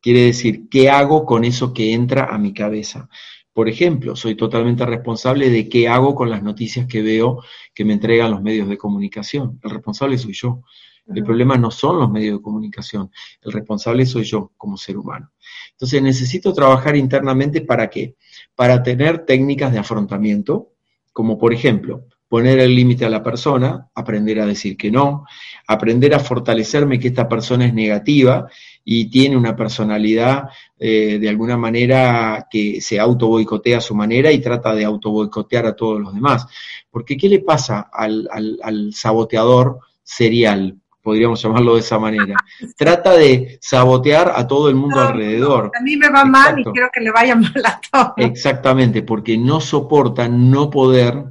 Quiere 0.00 0.20
decir, 0.20 0.68
¿qué 0.70 0.88
hago 0.88 1.26
con 1.26 1.44
eso 1.44 1.74
que 1.74 1.92
entra 1.92 2.26
a 2.26 2.38
mi 2.38 2.54
cabeza? 2.54 3.08
Por 3.52 3.68
ejemplo, 3.68 4.14
soy 4.14 4.36
totalmente 4.36 4.86
responsable 4.86 5.50
de 5.50 5.68
qué 5.68 5.88
hago 5.88 6.14
con 6.14 6.30
las 6.30 6.42
noticias 6.42 6.86
que 6.86 7.02
veo 7.02 7.42
que 7.74 7.84
me 7.84 7.94
entregan 7.94 8.30
los 8.30 8.40
medios 8.40 8.68
de 8.68 8.78
comunicación. 8.78 9.58
El 9.62 9.70
responsable 9.70 10.16
soy 10.16 10.32
yo. 10.32 10.62
El 11.06 11.24
problema 11.24 11.56
no 11.56 11.70
son 11.70 11.98
los 11.98 12.10
medios 12.10 12.38
de 12.38 12.42
comunicación, 12.42 13.10
el 13.42 13.52
responsable 13.52 14.06
soy 14.06 14.24
yo 14.24 14.52
como 14.56 14.76
ser 14.76 14.96
humano. 14.96 15.32
Entonces 15.72 16.02
necesito 16.02 16.52
trabajar 16.52 16.96
internamente 16.96 17.62
para 17.62 17.90
qué? 17.90 18.16
Para 18.54 18.82
tener 18.82 19.24
técnicas 19.24 19.72
de 19.72 19.78
afrontamiento, 19.78 20.72
como 21.12 21.38
por 21.38 21.52
ejemplo, 21.52 22.04
poner 22.30 22.60
el 22.60 22.76
límite 22.76 23.04
a 23.04 23.10
la 23.10 23.24
persona, 23.24 23.88
aprender 23.92 24.38
a 24.38 24.46
decir 24.46 24.76
que 24.76 24.88
no, 24.88 25.24
aprender 25.66 26.14
a 26.14 26.20
fortalecerme 26.20 27.00
que 27.00 27.08
esta 27.08 27.28
persona 27.28 27.66
es 27.66 27.74
negativa 27.74 28.46
y 28.84 29.10
tiene 29.10 29.36
una 29.36 29.56
personalidad 29.56 30.44
eh, 30.78 31.18
de 31.20 31.28
alguna 31.28 31.56
manera 31.56 32.46
que 32.48 32.80
se 32.80 33.00
auto 33.00 33.26
boicotea 33.26 33.78
a 33.78 33.80
su 33.80 33.96
manera 33.96 34.30
y 34.30 34.38
trata 34.38 34.76
de 34.76 34.84
auto 34.84 35.10
boicotear 35.10 35.66
a 35.66 35.74
todos 35.74 36.00
los 36.00 36.14
demás. 36.14 36.46
Porque 36.88 37.16
¿qué 37.16 37.28
le 37.28 37.40
pasa 37.40 37.90
al, 37.92 38.28
al 38.30 38.94
saboteador 38.94 39.80
serial? 40.04 40.78
Podríamos 41.02 41.42
llamarlo 41.42 41.74
de 41.74 41.80
esa 41.80 41.98
manera. 41.98 42.36
Trata 42.76 43.16
de 43.16 43.58
sabotear 43.60 44.32
a 44.34 44.46
todo 44.46 44.68
el 44.68 44.74
mundo 44.74 45.00
alrededor. 45.00 45.70
a 45.78 45.82
mí 45.82 45.96
me 45.96 46.08
va 46.08 46.24
mal 46.24 46.58
y 46.58 46.64
quiero 46.64 46.88
que 46.92 47.00
le 47.00 47.10
vaya 47.10 47.34
mal 47.36 47.62
a 47.64 47.80
todos. 47.90 48.12
Exactamente, 48.16 49.02
porque 49.02 49.36
no 49.38 49.60
soporta 49.60 50.28
no 50.28 50.70
poder 50.70 51.24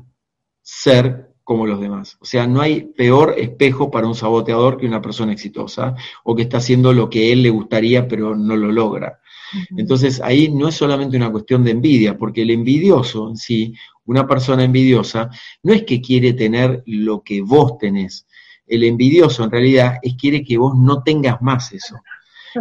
ser 0.61 1.29
como 1.43 1.65
los 1.65 1.81
demás. 1.81 2.15
O 2.19 2.25
sea, 2.25 2.45
no 2.45 2.61
hay 2.61 2.81
peor 2.81 3.33
espejo 3.37 3.89
para 3.89 4.05
un 4.05 4.13
saboteador 4.13 4.77
que 4.77 4.85
una 4.85 5.01
persona 5.01 5.33
exitosa 5.33 5.95
o 6.23 6.35
que 6.35 6.43
está 6.43 6.57
haciendo 6.57 6.93
lo 6.93 7.09
que 7.09 7.31
él 7.31 7.41
le 7.41 7.49
gustaría 7.49 8.07
pero 8.07 8.35
no 8.35 8.55
lo 8.55 8.71
logra. 8.71 9.19
Entonces 9.75 10.21
ahí 10.21 10.49
no 10.49 10.67
es 10.67 10.75
solamente 10.75 11.17
una 11.17 11.31
cuestión 11.31 11.63
de 11.63 11.71
envidia, 11.71 12.17
porque 12.17 12.43
el 12.43 12.51
envidioso 12.51 13.29
en 13.29 13.37
sí, 13.37 13.73
una 14.05 14.27
persona 14.27 14.63
envidiosa, 14.63 15.29
no 15.63 15.73
es 15.73 15.83
que 15.83 16.01
quiere 16.01 16.33
tener 16.33 16.83
lo 16.85 17.23
que 17.23 17.41
vos 17.41 17.77
tenés, 17.77 18.27
el 18.69 18.83
envidioso 18.83 19.43
en 19.43 19.51
realidad 19.51 19.95
es 20.01 20.15
quiere 20.15 20.43
que 20.43 20.57
vos 20.57 20.73
no 20.77 21.03
tengas 21.03 21.41
más 21.41 21.73
eso, 21.73 21.97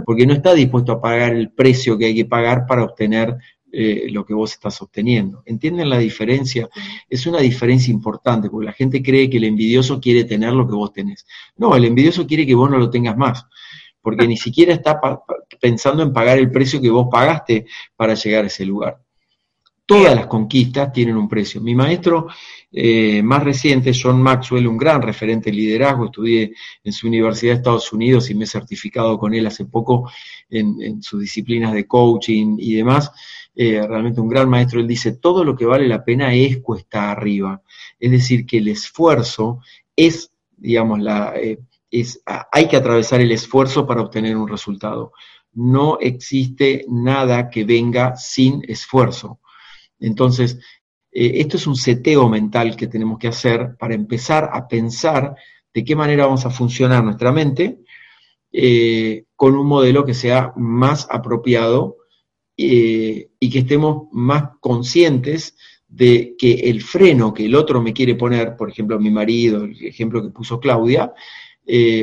porque 0.05 0.27
no 0.27 0.33
está 0.33 0.55
dispuesto 0.55 0.93
a 0.93 1.01
pagar 1.01 1.35
el 1.35 1.51
precio 1.51 1.97
que 1.97 2.07
hay 2.07 2.15
que 2.15 2.25
pagar 2.25 2.67
para 2.67 2.85
obtener 2.85 3.37
eh, 3.71 4.07
lo 4.11 4.25
que 4.25 4.33
vos 4.33 4.53
estás 4.53 4.81
obteniendo. 4.81 5.43
¿Entienden 5.45 5.91
la 5.91 5.99
diferencia? 5.99 6.69
Es 7.09 7.27
una 7.27 7.41
diferencia 7.41 7.93
importante, 7.93 8.49
porque 8.49 8.67
la 8.67 8.73
gente 8.73 9.03
cree 9.03 9.29
que 9.29 9.37
el 9.37 9.45
envidioso 9.45 10.01
quiere 10.01 10.25
tener 10.25 10.55
lo 10.55 10.67
que 10.67 10.75
vos 10.75 10.93
tenés. 10.93 11.27
No, 11.57 11.77
el 11.77 11.85
envidioso 11.85 12.27
quiere 12.27 12.47
que 12.47 12.55
vos 12.55 12.71
no 12.71 12.79
lo 12.79 12.89
tengas 12.89 13.17
más, 13.17 13.45
porque 14.01 14.27
ni 14.27 14.39
siquiera 14.39 14.73
está 14.73 14.99
pensando 15.61 16.03
en 16.03 16.15
pagar 16.15 16.39
el 16.39 16.51
precio 16.51 16.81
que 16.81 16.89
vos 16.89 17.09
pagaste 17.11 17.67
para 17.95 18.15
llegar 18.15 18.45
a 18.45 18.47
ese 18.47 18.65
lugar. 18.65 18.99
Todas 19.89 20.15
las 20.15 20.27
conquistas 20.27 20.93
tienen 20.93 21.17
un 21.17 21.31
precio. 21.31 21.63
Mi 21.63 21.75
maestro 21.75 22.27
eh, 22.71 23.23
más 23.23 23.43
reciente, 23.43 23.93
John 23.99 24.21
Maxwell, 24.21 24.69
un 24.69 24.77
gran 24.77 25.01
referente 25.01 25.49
de 25.49 25.57
liderazgo, 25.57 26.05
estudié 26.05 26.53
en 26.85 26.93
su 26.93 27.07
Universidad 27.07 27.53
de 27.53 27.57
Estados 27.57 27.91
Unidos 27.91 28.29
y 28.29 28.35
me 28.35 28.45
he 28.45 28.47
certificado 28.47 29.19
con 29.19 29.33
él 29.33 29.47
hace 29.47 29.65
poco 29.65 30.11
en, 30.51 31.03
sus 31.03 31.21
disciplinas 31.21 31.73
de 31.73 31.87
coaching 31.87 32.57
y 32.59 32.75
demás. 32.75 33.11
Eh, 33.55 33.81
realmente 33.89 34.21
un 34.21 34.29
gran 34.29 34.51
maestro, 34.51 34.79
él 34.79 34.87
dice, 34.87 35.13
todo 35.13 35.43
lo 35.43 35.57
que 35.57 35.65
vale 35.65 35.89
la 35.89 36.05
pena 36.05 36.35
es 36.35 36.59
cuesta 36.59 37.11
arriba. 37.11 37.63
Es 37.99 38.11
decir, 38.11 38.45
que 38.45 38.59
el 38.59 38.69
esfuerzo 38.69 39.61
es, 39.97 40.31
digamos, 40.55 41.01
la, 41.01 41.33
eh, 41.35 41.61
es, 41.91 42.21
hay 42.53 42.69
que 42.69 42.77
atravesar 42.77 43.23
el 43.23 43.33
esfuerzo 43.33 43.87
para 43.87 44.03
obtener 44.03 44.37
un 44.37 44.49
resultado. 44.49 45.13
No 45.55 45.97
existe 45.99 46.85
nada 46.91 47.49
que 47.49 47.65
venga 47.65 48.17
sin 48.17 48.63
esfuerzo. 48.69 49.41
Entonces, 50.01 50.59
eh, 51.11 51.41
esto 51.41 51.57
es 51.57 51.67
un 51.67 51.77
seteo 51.77 52.29
mental 52.29 52.77
que 52.77 52.87
tenemos 52.87 53.19
que 53.19 53.29
hacer 53.29 53.77
para 53.79 53.95
empezar 53.95 54.51
a 54.53 54.69
pensar 54.69 55.35
de 55.73 55.85
qué 55.85 55.97
manera 55.97 56.27
vamos 56.27 56.45
a 56.47 56.51
funcionar 56.51 57.03
nuestra 57.03 57.33
mente 57.33 57.79
eh, 58.53 59.25
con 59.35 59.57
un 59.57 59.67
modelo 59.67 60.05
que 60.05 60.15
sea 60.15 60.53
más 60.57 61.07
apropiado 61.11 61.97
eh, 62.57 63.31
y 63.39 63.51
que 63.51 63.61
estemos 63.61 64.09
más 64.13 64.51
conscientes 64.61 65.57
de 65.87 66.35
que 66.39 66.55
el 66.71 66.83
freno 66.83 67.33
que 67.33 67.47
el 67.47 67.55
otro 67.55 67.81
me 67.81 67.93
quiere 67.93 68.15
poner, 68.15 68.57
por 68.57 68.71
ejemplo 68.71 68.99
mi 69.01 69.11
marido, 69.11 69.65
el 69.65 69.87
ejemplo 69.87 70.23
que 70.23 70.31
puso 70.31 70.61
Claudia, 70.61 71.13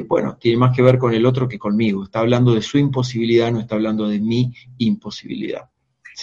bueno, 0.07 0.37
tiene 0.39 0.59
más 0.59 0.75
que 0.75 0.83
ver 0.83 0.99
con 0.99 1.13
el 1.13 1.25
otro 1.25 1.47
que 1.47 1.57
conmigo. 1.57 2.03
Está 2.03 2.19
hablando 2.19 2.53
de 2.53 2.61
su 2.61 2.77
imposibilidad, 2.77 3.51
no 3.51 3.59
está 3.59 3.75
hablando 3.75 4.07
de 4.07 4.19
mi 4.19 4.53
imposibilidad. 4.77 5.69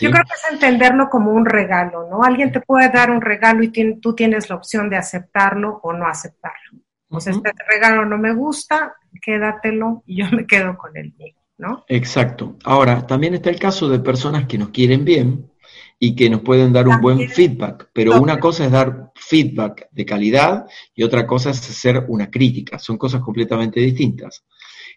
Yo 0.00 0.10
creo 0.10 0.24
que 0.24 0.34
es 0.34 0.52
entenderlo 0.52 1.08
como 1.10 1.32
un 1.32 1.44
regalo, 1.44 2.08
¿no? 2.08 2.22
Alguien 2.22 2.50
te 2.50 2.60
puede 2.60 2.88
dar 2.88 3.10
un 3.10 3.20
regalo 3.20 3.62
y 3.62 4.00
tú 4.00 4.14
tienes 4.14 4.48
la 4.48 4.56
opción 4.56 4.88
de 4.88 4.96
aceptarlo 4.96 5.80
o 5.82 5.92
no 5.92 6.06
aceptarlo. 6.06 6.80
O 7.08 7.20
sea, 7.20 7.32
este 7.32 7.52
regalo 7.68 8.06
no 8.06 8.16
me 8.16 8.32
gusta, 8.32 8.94
quédatelo 9.20 10.02
y 10.06 10.18
yo 10.18 10.30
me 10.32 10.46
quedo 10.46 10.78
con 10.78 10.96
el 10.96 11.12
mío, 11.18 11.34
¿no? 11.58 11.84
Exacto. 11.88 12.56
Ahora, 12.64 13.06
también 13.06 13.34
está 13.34 13.50
el 13.50 13.58
caso 13.58 13.88
de 13.88 14.00
personas 14.00 14.46
que 14.46 14.56
nos 14.56 14.70
quieren 14.70 15.04
bien 15.04 15.50
y 15.98 16.16
que 16.16 16.30
nos 16.30 16.40
pueden 16.40 16.72
dar 16.72 16.88
un 16.88 17.00
buen 17.00 17.28
feedback, 17.28 17.90
pero 17.92 18.20
una 18.20 18.40
cosa 18.40 18.64
es 18.64 18.72
dar 18.72 19.12
feedback 19.14 19.88
de 19.92 20.04
calidad 20.04 20.66
y 20.94 21.04
otra 21.04 21.26
cosa 21.26 21.50
es 21.50 21.60
hacer 21.60 22.06
una 22.08 22.30
crítica, 22.30 22.78
son 22.78 22.96
cosas 22.96 23.20
completamente 23.20 23.78
distintas. 23.78 24.44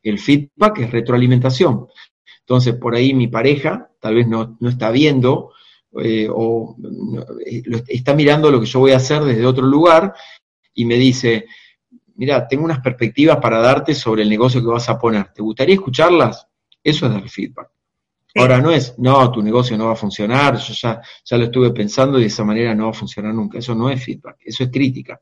El 0.01 0.17
feedback 0.17 0.79
es 0.79 0.91
retroalimentación. 0.91 1.87
Entonces, 2.45 2.75
por 2.75 2.93
ahí 2.93 3.15
mi 3.15 3.27
pareja 3.27 3.89
tal 3.99 4.15
vez 4.15 4.27
no, 4.27 4.55
está 4.61 4.91
viendo 4.91 5.51
eh, 5.99 6.27
o 6.31 6.75
eh, 7.43 7.63
está 7.87 8.13
mirando 8.13 8.51
lo 8.51 8.59
que 8.59 8.67
yo 8.67 8.79
voy 8.79 8.91
a 8.91 8.97
hacer 8.97 9.23
desde 9.23 9.47
otro 9.47 9.65
lugar 9.65 10.13
y 10.75 10.85
me 10.85 10.95
dice, 10.95 11.47
mira, 12.15 12.47
tengo 12.47 12.63
unas 12.63 12.81
perspectivas 12.81 13.37
para 13.37 13.59
darte 13.59 13.95
sobre 13.95 14.21
el 14.21 14.29
negocio 14.29 14.61
que 14.61 14.67
vas 14.67 14.87
a 14.89 14.99
poner. 14.99 15.33
¿Te 15.33 15.41
gustaría 15.41 15.73
escucharlas? 15.73 16.47
Eso 16.83 17.07
es 17.07 17.13
dar 17.13 17.27
feedback. 17.27 17.69
Ahora 18.35 18.61
no 18.61 18.69
es, 18.69 18.93
no, 18.99 19.31
tu 19.31 19.41
negocio 19.41 19.75
no 19.77 19.87
va 19.87 19.93
a 19.93 19.95
funcionar, 19.95 20.57
yo 20.57 20.73
ya, 20.73 21.01
ya 21.23 21.37
lo 21.37 21.45
estuve 21.45 21.71
pensando 21.71 22.17
y 22.17 22.21
de 22.21 22.27
esa 22.27 22.43
manera 22.43 22.75
no 22.75 22.83
va 22.85 22.89
a 22.91 22.93
funcionar 22.93 23.33
nunca. 23.33 23.57
Eso 23.57 23.73
no 23.73 23.89
es 23.89 24.03
feedback, 24.03 24.37
eso 24.45 24.63
es 24.63 24.69
crítica 24.69 25.19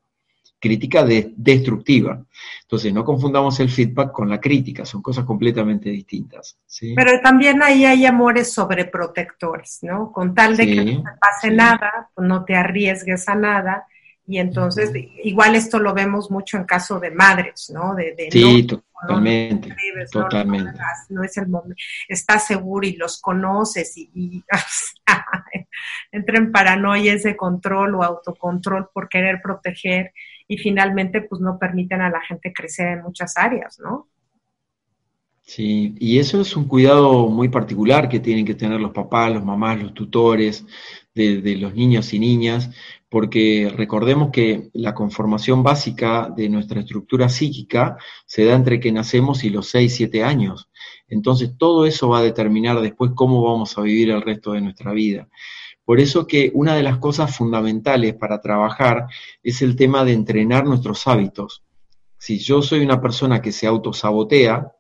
crítica 0.64 1.04
destructiva. 1.04 2.24
Entonces, 2.62 2.94
no 2.94 3.04
confundamos 3.04 3.60
el 3.60 3.70
feedback 3.70 4.14
con 4.14 4.30
la 4.30 4.40
crítica, 4.40 4.86
son 4.86 5.02
cosas 5.02 5.26
completamente 5.26 5.90
distintas. 5.90 6.58
Pero 6.96 7.20
también 7.22 7.62
ahí 7.62 7.84
hay 7.84 8.06
amores 8.06 8.54
sobreprotectores, 8.54 9.80
¿no? 9.82 10.14
Con 10.14 10.34
tal 10.34 10.56
de 10.56 10.66
que 10.68 10.86
no 10.86 11.04
te 11.04 11.10
pase 11.20 11.52
nada, 11.52 12.10
pues 12.16 12.26
no 12.26 12.46
te 12.46 12.56
arriesgues 12.56 13.28
a 13.28 13.36
nada. 13.36 13.86
Y 14.26 14.38
entonces, 14.38 14.90
igual 15.26 15.56
esto 15.56 15.80
lo 15.80 15.94
vemos 15.94 16.32
mucho 16.32 16.56
en 16.56 16.64
caso 16.64 16.98
de 16.98 17.12
madres, 17.12 17.70
¿no? 17.74 17.94
De, 17.94 18.30
sí, 18.32 18.66
totalmente, 18.66 19.76
totalmente. 20.10 20.80
No, 21.10 21.26
es 21.26 21.36
el 21.36 21.50
momento, 21.50 21.76
estás 22.08 22.48
seguro 22.48 22.88
y 22.88 22.94
los 22.94 23.20
conoces 23.20 23.98
y, 23.98 24.10
y 24.16 24.44
entra 26.14 26.38
en 26.38 26.54
paranoia 26.54 27.16
ese 27.16 27.36
control 27.36 27.96
o 27.96 28.04
autocontrol 28.04 28.88
por 28.94 29.10
querer 29.10 29.42
proteger 29.44 30.14
y 30.48 30.58
finalmente 30.58 31.22
pues 31.22 31.42
no 31.42 31.58
permiten 31.58 32.02
a 32.02 32.10
la 32.10 32.22
gente 32.22 32.54
crecer 32.54 32.88
en 32.90 33.04
muchas 33.04 33.38
áreas, 33.38 33.80
¿no? 33.80 34.08
Sí, 35.46 35.94
y 36.00 36.20
eso 36.20 36.40
es 36.42 36.56
un 36.56 36.68
cuidado 36.68 37.28
muy 37.28 37.50
particular 37.50 38.08
que 38.08 38.22
tienen 38.22 38.46
que 38.46 38.56
tener 38.56 38.80
los 38.80 38.92
papás, 38.92 39.34
los 39.34 39.44
mamás, 39.44 39.82
los 39.82 39.94
tutores 39.94 40.66
de, 41.14 41.58
los 41.58 41.76
niños 41.76 42.14
y 42.14 42.20
niñas, 42.20 42.70
porque 43.10 43.72
recordemos 43.76 44.32
que 44.32 44.70
la 44.74 44.96
conformación 44.96 45.62
básica 45.62 46.30
de 46.36 46.50
nuestra 46.50 46.80
estructura 46.80 47.28
psíquica 47.30 47.98
se 48.26 48.46
da 48.46 48.56
entre 48.56 48.80
que 48.80 48.92
nacemos 48.92 49.44
y 49.44 49.50
los 49.50 49.68
6, 49.68 49.94
7 49.94 50.24
años. 50.24 50.70
Entonces 51.10 51.52
todo 51.58 51.86
eso 51.86 52.10
va 52.10 52.20
a 52.20 52.24
determinar 52.24 52.80
después 52.82 53.12
cómo 53.14 53.44
vamos 53.44 53.78
a 53.78 53.82
vivir 53.82 54.12
el 54.12 54.22
resto 54.22 54.54
de 54.54 54.62
nuestra 54.62 54.94
vida. 54.94 55.28
Por 55.86 56.00
eso 56.00 56.26
que 56.28 56.52
una 56.54 56.76
de 56.76 56.84
las 56.84 56.98
cosas 56.98 57.36
fundamentales 57.36 58.14
para 58.16 58.40
trabajar 58.42 59.08
es 59.42 59.62
el 59.62 59.76
tema 59.76 60.06
de 60.06 60.14
entrenar 60.14 60.66
nuestros 60.66 61.08
hábitos. 61.08 61.64
Si 62.18 62.40
yo 62.40 62.62
soy 62.62 62.82
una 62.82 63.02
persona 63.02 63.42
que 63.42 63.52
se 63.52 63.68
autosabotea, 63.68 64.72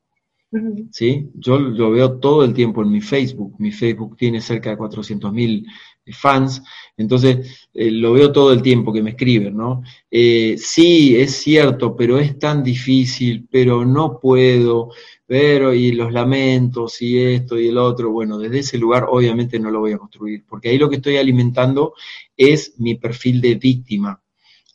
¿sí? 0.91 1.29
yo 1.33 1.59
lo 1.59 1.91
veo 1.91 2.19
todo 2.19 2.45
el 2.45 2.53
tiempo 2.53 2.81
en 2.81 2.91
mi 2.91 3.01
Facebook. 3.01 3.55
Mi 3.59 3.71
Facebook 3.71 4.15
tiene 4.15 4.39
cerca 4.39 4.69
de 4.69 4.77
400.000 4.77 5.65
fans, 6.11 6.61
entonces 6.97 7.67
eh, 7.73 7.91
lo 7.91 8.13
veo 8.13 8.31
todo 8.31 8.51
el 8.51 8.61
tiempo 8.61 8.91
que 8.91 9.01
me 9.01 9.11
escriben, 9.11 9.55
¿no? 9.55 9.83
Eh, 10.11 10.55
sí, 10.57 11.15
es 11.15 11.37
cierto, 11.37 11.95
pero 11.95 12.17
es 12.17 12.37
tan 12.37 12.63
difícil, 12.63 13.47
pero 13.49 13.85
no 13.85 14.19
puedo, 14.19 14.89
pero 15.25 15.73
y 15.73 15.93
los 15.93 16.11
lamentos 16.11 17.01
y 17.01 17.17
esto 17.19 17.57
y 17.57 17.69
el 17.69 17.77
otro, 17.77 18.11
bueno, 18.11 18.37
desde 18.37 18.59
ese 18.59 18.77
lugar 18.77 19.05
obviamente 19.09 19.59
no 19.59 19.71
lo 19.71 19.79
voy 19.79 19.93
a 19.93 19.97
construir, 19.97 20.43
porque 20.47 20.69
ahí 20.69 20.77
lo 20.77 20.89
que 20.89 20.97
estoy 20.97 21.17
alimentando 21.17 21.93
es 22.35 22.73
mi 22.79 22.95
perfil 22.95 23.39
de 23.39 23.55
víctima, 23.55 24.21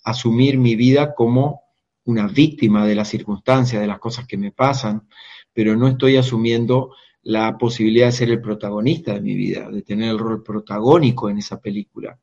asumir 0.05 0.57
mi 0.59 0.77
vida 0.77 1.15
como 1.15 1.63
una 2.05 2.27
víctima 2.27 2.87
de 2.87 2.95
las 2.95 3.09
circunstancias, 3.09 3.81
de 3.83 3.87
las 3.87 3.99
cosas 3.99 4.27
que 4.27 4.39
me 4.39 4.51
pasan, 4.51 5.07
pero 5.53 5.77
no 5.77 5.89
estoy 5.89 6.17
asumiendo 6.17 6.95
la 7.29 7.59
posibilidad 7.59 8.07
de 8.07 8.13
ser 8.13 8.31
el 8.31 8.41
protagonista 8.41 9.13
de 9.13 9.21
mi 9.21 9.35
vida, 9.35 9.71
de 9.71 9.83
tener 9.83 10.09
el 10.09 10.19
rol 10.19 10.43
protagónico 10.43 11.29
en 11.29 11.37
esa 11.37 11.61
película. 11.61 12.19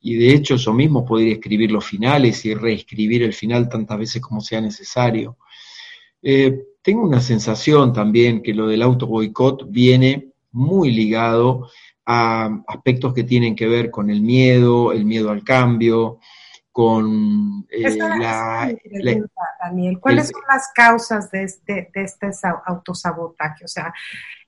Y 0.00 0.14
de 0.14 0.32
hecho 0.34 0.54
yo 0.54 0.72
mismo 0.72 1.04
podría 1.04 1.32
escribir 1.32 1.72
los 1.72 1.84
finales 1.84 2.44
y 2.44 2.54
reescribir 2.54 3.24
el 3.24 3.32
final 3.32 3.68
tantas 3.68 3.98
veces 3.98 4.22
como 4.22 4.40
sea 4.40 4.60
necesario. 4.60 5.36
Eh, 6.22 6.62
tengo 6.80 7.02
una 7.02 7.20
sensación 7.20 7.92
también 7.92 8.40
que 8.40 8.54
lo 8.54 8.68
del 8.68 8.82
auto 8.82 9.08
boicot 9.08 9.68
viene 9.68 10.28
muy 10.52 10.92
ligado 10.92 11.68
a 12.04 12.62
aspectos 12.68 13.14
que 13.14 13.24
tienen 13.24 13.56
que 13.56 13.66
ver 13.66 13.90
con 13.90 14.10
el 14.10 14.20
miedo, 14.20 14.92
el 14.92 15.04
miedo 15.04 15.30
al 15.30 15.42
cambio, 15.42 16.20
con 16.76 17.66
eh, 17.70 17.96
la, 17.96 18.70
Daniel, 19.64 19.98
¿cuáles 19.98 20.28
son 20.28 20.42
las 20.46 20.70
causas 20.74 21.30
de 21.30 21.44
este, 21.44 21.90
de 21.94 22.02
este 22.02 22.28
autosabotaje? 22.66 23.64
O 23.64 23.68
sea, 23.68 23.94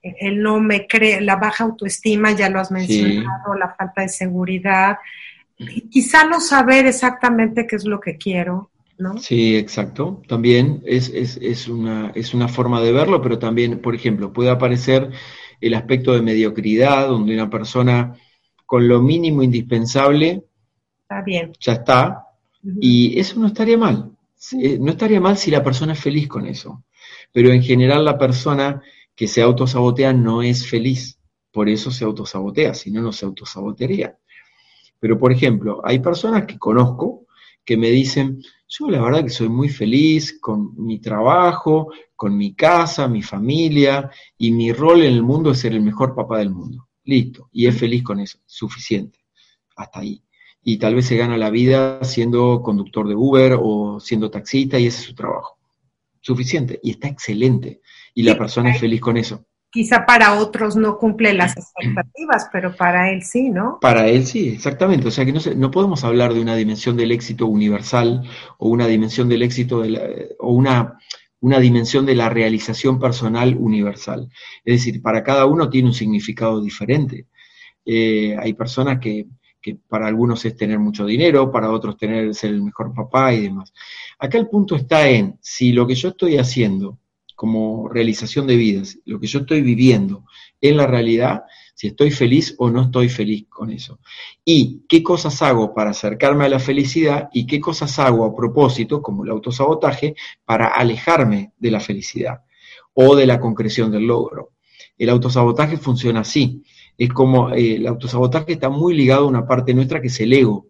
el 0.03 0.43
no 0.43 0.61
me 0.61 0.87
cree, 0.87 1.23
la 1.23 1.37
baja 1.37 1.65
autoestima, 1.65 2.33
ya 2.33 2.51
lo 2.51 2.61
has 2.61 2.71
mencionado, 2.71 3.55
la 3.55 3.75
falta 3.75 4.03
de 4.03 4.11
seguridad, 4.11 4.99
quizá 5.91 6.27
no 6.27 6.39
saber 6.39 6.85
exactamente 6.85 7.67
qué 7.67 7.77
es 7.77 7.87
lo 7.87 7.99
que 7.99 8.19
quiero, 8.19 8.71
Sí, 9.21 9.57
exacto. 9.57 10.21
También 10.29 10.83
es, 10.85 11.09
es, 11.15 11.39
es, 11.41 11.69
una, 11.69 12.11
es 12.15 12.35
una 12.35 12.49
forma 12.49 12.83
de 12.83 12.93
verlo, 12.93 13.23
pero 13.23 13.39
también, 13.39 13.79
por 13.79 13.95
ejemplo, 13.95 14.35
puede 14.35 14.51
aparecer 14.51 15.13
el 15.63 15.75
aspecto 15.75 16.13
de 16.13 16.21
mediocridad, 16.21 17.07
donde 17.07 17.33
una 17.33 17.49
persona 17.49 18.17
con 18.67 18.87
lo 18.87 19.01
mínimo 19.01 19.43
indispensable 19.43 20.48
está 21.09 21.23
bien. 21.23 21.53
ya 21.59 21.73
está, 21.73 22.27
y 22.81 23.19
eso 23.19 23.41
no 23.41 23.47
estaría 23.47 23.79
mal. 23.79 24.11
Eh, 24.53 24.79
no 24.79 24.91
estaría 24.91 25.21
mal 25.21 25.37
si 25.37 25.51
la 25.51 25.65
persona 25.65 25.95
es 25.95 26.01
feliz 26.01 26.29
con 26.29 26.47
eso, 26.47 26.85
pero 27.33 27.51
en 27.51 27.63
general 27.63 28.05
la 28.05 28.19
persona 28.19 28.83
que 29.15 29.27
se 29.27 29.43
autosabotea 29.43 30.13
no 30.13 30.43
es 30.43 30.69
feliz, 30.69 31.19
por 31.51 31.69
eso 31.69 31.91
se 31.91 32.05
autosabotea, 32.05 32.75
si 32.75 32.91
no, 32.91 33.01
no 33.01 33.13
se 33.13 33.25
autosabotearía. 33.25 34.17
Pero, 35.01 35.19
por 35.19 35.33
ejemplo, 35.33 35.81
hay 35.85 35.99
personas 36.01 36.45
que 36.45 36.59
conozco 36.59 37.27
que 37.65 37.77
me 37.77 37.91
dicen, 37.91 38.43
yo 38.69 38.91
la 38.91 39.01
verdad 39.01 39.25
que 39.25 39.31
soy 39.31 39.49
muy 39.49 39.69
feliz 39.69 40.39
con 40.41 40.75
mi 40.77 41.01
trabajo, 41.01 41.91
con 42.15 42.37
mi 42.37 42.55
casa, 42.55 43.09
mi 43.09 43.23
familia, 43.23 44.11
y 44.37 44.53
mi 44.53 44.73
rol 44.73 45.03
en 45.03 45.15
el 45.15 45.23
mundo 45.23 45.51
es 45.53 45.61
ser 45.61 45.73
el 45.73 45.81
mejor 45.81 46.15
papá 46.15 46.39
del 46.39 46.51
mundo. 46.51 46.89
listo, 47.05 47.49
y 47.53 47.67
es 47.67 47.79
feliz 47.79 48.03
con 48.03 48.21
eso, 48.21 48.39
suficiente, 48.45 49.19
hasta 49.77 50.01
ahí. 50.01 50.23
Y 50.63 50.79
tal 50.79 50.95
vez 50.95 51.07
se 51.07 51.17
gana 51.17 51.37
la 51.37 51.51
vida 51.51 52.03
siendo 52.05 52.63
conductor 52.63 53.09
de 53.09 53.15
Uber 53.15 53.57
o 53.61 54.01
siendo 54.01 54.31
taxista 54.31 54.79
y 54.79 54.87
ese 54.87 55.01
es 55.01 55.07
su 55.07 55.15
trabajo. 55.15 55.59
Suficiente, 56.21 56.79
y 56.83 56.91
está 56.91 57.09
excelente, 57.09 57.81
y 58.13 58.23
la 58.23 58.37
persona 58.37 58.71
es 58.71 58.81
feliz 58.81 59.01
con 59.01 59.17
eso. 59.17 59.45
Quizá 59.71 60.05
para 60.05 60.35
otros 60.35 60.77
no 60.77 60.99
cumple 60.99 61.33
las 61.33 61.57
expectativas, 61.57 62.49
pero 62.53 62.75
para 62.75 63.11
él 63.13 63.23
sí, 63.23 63.51
¿no? 63.51 63.79
Para 63.81 64.09
él 64.09 64.27
sí, 64.27 64.49
exactamente. 64.49 65.09
O 65.09 65.11
sea 65.11 65.25
que 65.25 65.33
no, 65.33 65.41
no 65.57 65.71
podemos 65.71 66.05
hablar 66.05 66.35
de 66.35 66.41
una 66.41 66.57
dimensión 66.57 66.97
del 66.97 67.13
éxito 67.13 67.47
universal 67.47 68.23
o 68.59 68.69
una 68.69 68.87
dimensión 68.87 69.29
del 69.29 69.43
éxito 69.43 69.81
de 69.81 69.91
la, 69.91 70.01
o 70.39 70.53
una 70.53 70.99
una 71.41 71.61
dimensión 71.61 72.05
de 72.07 72.15
la 72.15 72.29
realización 72.29 72.99
personal 72.99 73.57
universal. 73.59 74.29
Es 74.65 74.81
decir, 74.81 75.03
para 75.03 75.23
cada 75.23 75.47
uno 75.47 75.71
tiene 75.71 75.89
un 75.89 75.95
significado 75.95 76.61
diferente. 76.61 77.27
Eh, 77.85 78.37
hay 78.39 78.55
personas 78.55 78.99
que, 78.99 79.27
que, 79.61 79.77
para 79.89 80.07
algunos 80.07 80.45
es 80.45 80.57
tener 80.57 80.79
mucho 80.79 81.07
dinero, 81.07 81.51
para 81.51 81.71
otros 81.71 81.97
tener 81.97 82.35
ser 82.35 82.51
el 82.51 82.63
mejor 82.63 82.95
papá 82.95 83.33
y 83.35 83.43
demás. 83.43 83.73
Acá 84.19 84.39
el 84.39 84.49
punto 84.49 84.77
está 84.77 85.09
en 85.09 85.39
si 85.41 85.73
lo 85.73 85.87
que 85.87 85.95
yo 85.95 86.11
estoy 86.11 86.39
haciendo 86.39 86.99
como 87.35 87.89
realización 87.89 88.49
de 88.49 88.57
vidas, 88.57 88.99
lo 89.05 89.21
que 89.21 89.29
yo 89.29 89.39
estoy 89.39 89.63
viviendo 89.63 90.25
en 90.61 90.77
la 90.77 90.89
realidad, 90.89 91.45
si 91.73 91.87
estoy 91.87 92.11
feliz 92.11 92.57
o 92.59 92.69
no 92.69 92.83
estoy 92.83 93.09
feliz 93.09 93.47
con 93.49 93.71
eso. 93.71 94.01
Y 94.45 94.83
qué 94.89 95.05
cosas 95.05 95.41
hago 95.43 95.73
para 95.73 95.91
acercarme 95.91 96.47
a 96.47 96.49
la 96.49 96.59
felicidad 96.59 97.29
y 97.33 97.47
qué 97.47 97.61
cosas 97.61 97.97
hago 98.01 98.25
a 98.25 98.35
propósito, 98.35 99.01
como 99.01 99.23
el 99.23 99.31
autosabotaje, 99.31 100.17
para 100.45 100.67
alejarme 100.67 101.53
de 101.57 101.71
la 101.71 101.79
felicidad 101.79 102.41
o 102.93 103.15
de 103.15 103.27
la 103.27 103.39
concreción 103.39 103.93
del 103.93 104.09
logro. 104.09 104.51
El 104.99 105.09
autosabotaje 105.11 105.77
funciona 105.77 106.21
así. 106.21 106.65
Es 106.99 107.11
como 107.11 107.51
eh, 107.55 107.77
el 107.77 107.87
autosabotaje 107.87 108.53
está 108.53 108.69
muy 108.69 108.95
ligado 108.95 109.25
a 109.25 109.29
una 109.29 109.47
parte 109.47 109.73
nuestra 109.73 110.03
que 110.03 110.09
es 110.09 110.21
el 110.21 110.33
ego. 110.33 110.67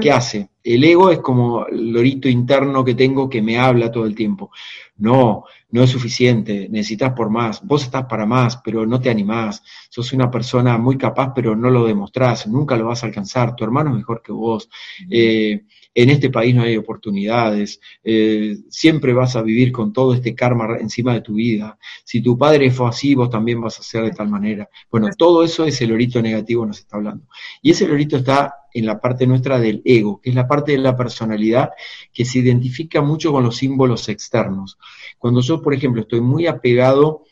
¿Qué 0.00 0.10
hace? 0.10 0.48
El 0.64 0.82
ego 0.82 1.10
es 1.10 1.18
como 1.18 1.66
el 1.66 1.92
lorito 1.92 2.26
interno 2.26 2.82
que 2.82 2.94
tengo 2.94 3.28
que 3.28 3.42
me 3.42 3.58
habla 3.58 3.92
todo 3.92 4.06
el 4.06 4.14
tiempo. 4.14 4.50
No, 4.96 5.44
no 5.70 5.82
es 5.82 5.90
suficiente, 5.90 6.68
necesitas 6.70 7.12
por 7.12 7.28
más, 7.28 7.60
vos 7.62 7.82
estás 7.82 8.06
para 8.06 8.24
más, 8.24 8.56
pero 8.64 8.86
no 8.86 8.98
te 8.98 9.10
animás, 9.10 9.62
sos 9.90 10.12
una 10.14 10.30
persona 10.30 10.78
muy 10.78 10.96
capaz, 10.96 11.32
pero 11.34 11.54
no 11.54 11.68
lo 11.68 11.84
demostrás, 11.84 12.46
nunca 12.46 12.76
lo 12.76 12.86
vas 12.86 13.02
a 13.02 13.06
alcanzar, 13.06 13.54
tu 13.54 13.64
hermano 13.64 13.90
es 13.90 13.96
mejor 13.96 14.22
que 14.22 14.32
vos, 14.32 14.70
eh, 15.10 15.64
en 16.02 16.10
este 16.10 16.30
país 16.30 16.54
no 16.54 16.62
hay 16.62 16.76
oportunidades, 16.76 17.80
eh, 18.04 18.56
siempre 18.68 19.12
vas 19.12 19.34
a 19.34 19.42
vivir 19.42 19.72
con 19.72 19.92
todo 19.92 20.14
este 20.14 20.32
karma 20.32 20.76
encima 20.78 21.12
de 21.12 21.22
tu 21.22 21.34
vida, 21.34 21.76
si 22.04 22.20
tu 22.20 22.38
padre 22.38 22.70
fue 22.70 22.88
así, 22.88 23.16
vos 23.16 23.28
también 23.28 23.60
vas 23.60 23.80
a 23.80 23.82
ser 23.82 24.04
de 24.04 24.12
tal 24.12 24.28
manera. 24.28 24.68
Bueno, 24.92 25.08
todo 25.18 25.42
eso 25.42 25.64
es 25.64 25.80
el 25.80 25.90
orito 25.90 26.22
negativo 26.22 26.64
nos 26.64 26.78
está 26.78 26.98
hablando. 26.98 27.26
Y 27.62 27.72
ese 27.72 27.90
orito 27.90 28.16
está 28.16 28.54
en 28.72 28.86
la 28.86 29.00
parte 29.00 29.26
nuestra 29.26 29.58
del 29.58 29.82
ego, 29.84 30.20
que 30.20 30.30
es 30.30 30.36
la 30.36 30.46
parte 30.46 30.70
de 30.70 30.78
la 30.78 30.96
personalidad 30.96 31.70
que 32.12 32.24
se 32.24 32.38
identifica 32.38 33.02
mucho 33.02 33.32
con 33.32 33.42
los 33.42 33.56
símbolos 33.56 34.08
externos. 34.08 34.78
Cuando 35.18 35.40
yo, 35.40 35.60
por 35.60 35.74
ejemplo, 35.74 36.02
estoy 36.02 36.20
muy 36.20 36.46
apegado 36.46 37.24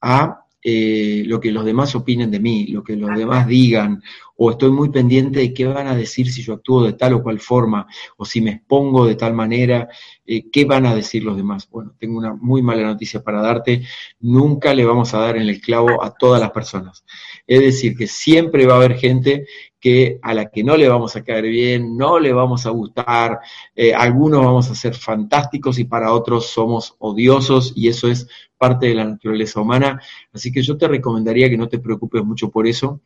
a 0.00 0.44
eh, 0.62 1.22
lo 1.26 1.40
que 1.40 1.52
los 1.52 1.64
demás 1.64 1.94
opinen 1.94 2.30
de 2.30 2.40
mí, 2.40 2.66
lo 2.66 2.82
que 2.82 2.96
los 2.96 3.16
demás 3.16 3.46
digan, 3.46 4.02
o 4.36 4.50
estoy 4.50 4.70
muy 4.70 4.90
pendiente 4.90 5.40
de 5.40 5.54
qué 5.54 5.66
van 5.66 5.86
a 5.88 5.96
decir 5.96 6.30
si 6.30 6.42
yo 6.42 6.54
actúo 6.54 6.84
de 6.84 6.92
tal 6.92 7.14
o 7.14 7.22
cual 7.22 7.40
forma, 7.40 7.86
o 8.16 8.24
si 8.24 8.40
me 8.40 8.50
expongo 8.50 9.06
de 9.06 9.14
tal 9.14 9.34
manera, 9.34 9.88
eh, 10.26 10.48
qué 10.50 10.64
van 10.64 10.86
a 10.86 10.94
decir 10.94 11.24
los 11.24 11.36
demás. 11.36 11.68
Bueno, 11.70 11.94
tengo 11.98 12.18
una 12.18 12.34
muy 12.34 12.62
mala 12.62 12.82
noticia 12.82 13.22
para 13.22 13.40
darte, 13.40 13.82
nunca 14.20 14.74
le 14.74 14.84
vamos 14.84 15.14
a 15.14 15.18
dar 15.18 15.36
en 15.36 15.42
el 15.42 15.60
clavo 15.60 16.02
a 16.02 16.14
todas 16.14 16.40
las 16.40 16.50
personas. 16.50 17.04
Es 17.46 17.60
decir, 17.60 17.96
que 17.96 18.06
siempre 18.06 18.66
va 18.66 18.74
a 18.74 18.76
haber 18.76 18.96
gente 18.96 19.46
que 19.80 20.18
a 20.22 20.34
la 20.34 20.50
que 20.50 20.64
no 20.64 20.76
le 20.76 20.88
vamos 20.88 21.14
a 21.16 21.22
caer 21.22 21.44
bien, 21.44 21.96
no 21.96 22.18
le 22.18 22.32
vamos 22.32 22.66
a 22.66 22.70
gustar, 22.70 23.38
eh, 23.74 23.94
algunos 23.94 24.44
vamos 24.44 24.70
a 24.70 24.74
ser 24.74 24.94
fantásticos 24.94 25.78
y 25.78 25.84
para 25.84 26.12
otros 26.12 26.46
somos 26.46 26.96
odiosos 26.98 27.72
y 27.76 27.88
eso 27.88 28.08
es 28.08 28.26
parte 28.56 28.86
de 28.86 28.94
la 28.94 29.04
naturaleza 29.04 29.60
humana. 29.60 30.00
Así 30.32 30.50
que 30.50 30.62
yo 30.62 30.76
te 30.76 30.88
recomendaría 30.88 31.48
que 31.48 31.56
no 31.56 31.68
te 31.68 31.78
preocupes 31.78 32.24
mucho 32.24 32.50
por 32.50 32.66
eso. 32.66 33.00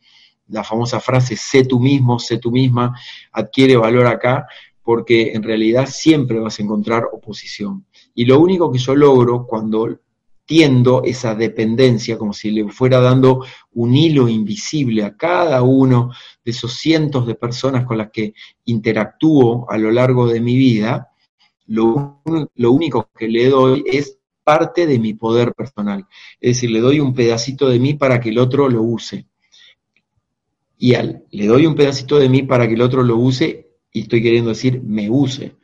La 0.47 0.63
famosa 0.63 0.99
frase, 0.99 1.35
sé 1.35 1.63
tú 1.63 1.79
mismo, 1.79 2.19
sé 2.19 2.37
tú 2.37 2.51
misma, 2.51 2.97
adquiere 3.31 3.77
valor 3.77 4.07
acá 4.07 4.47
porque 4.83 5.31
en 5.31 5.43
realidad 5.43 5.87
siempre 5.87 6.39
vas 6.39 6.59
a 6.59 6.63
encontrar 6.63 7.05
oposición. 7.11 7.85
Y 8.13 8.25
lo 8.25 8.39
único 8.39 8.71
que 8.71 8.79
yo 8.79 8.95
logro 8.95 9.47
cuando 9.47 9.97
esa 11.03 11.35
dependencia, 11.35 12.17
como 12.17 12.33
si 12.33 12.51
le 12.51 12.69
fuera 12.69 12.99
dando 12.99 13.45
un 13.71 13.95
hilo 13.95 14.27
invisible 14.27 15.03
a 15.03 15.15
cada 15.15 15.61
uno 15.61 16.11
de 16.43 16.51
esos 16.51 16.73
cientos 16.73 17.25
de 17.25 17.35
personas 17.35 17.85
con 17.85 17.97
las 17.97 18.11
que 18.11 18.33
interactúo 18.65 19.65
a 19.69 19.77
lo 19.77 19.89
largo 19.91 20.27
de 20.27 20.41
mi 20.41 20.55
vida, 20.55 21.09
lo, 21.67 22.21
lo 22.55 22.71
único 22.71 23.09
que 23.17 23.27
le 23.27 23.49
doy 23.49 23.83
es 23.87 24.19
parte 24.43 24.85
de 24.85 24.99
mi 24.99 25.13
poder 25.13 25.53
personal. 25.53 26.05
Es 26.39 26.57
decir, 26.57 26.71
le 26.71 26.81
doy 26.81 26.99
un 26.99 27.13
pedacito 27.13 27.69
de 27.69 27.79
mí 27.79 27.93
para 27.93 28.19
que 28.19 28.29
el 28.29 28.37
otro 28.37 28.69
lo 28.69 28.81
use. 28.81 29.27
Y 30.77 30.95
al, 30.95 31.23
le 31.31 31.47
doy 31.47 31.65
un 31.65 31.75
pedacito 31.75 32.19
de 32.19 32.27
mí 32.27 32.43
para 32.43 32.67
que 32.67 32.73
el 32.73 32.81
otro 32.81 33.03
lo 33.03 33.15
use, 33.15 33.69
y 33.93 34.01
estoy 34.01 34.21
queriendo 34.21 34.49
decir, 34.49 34.81
me 34.83 35.09
use. 35.09 35.55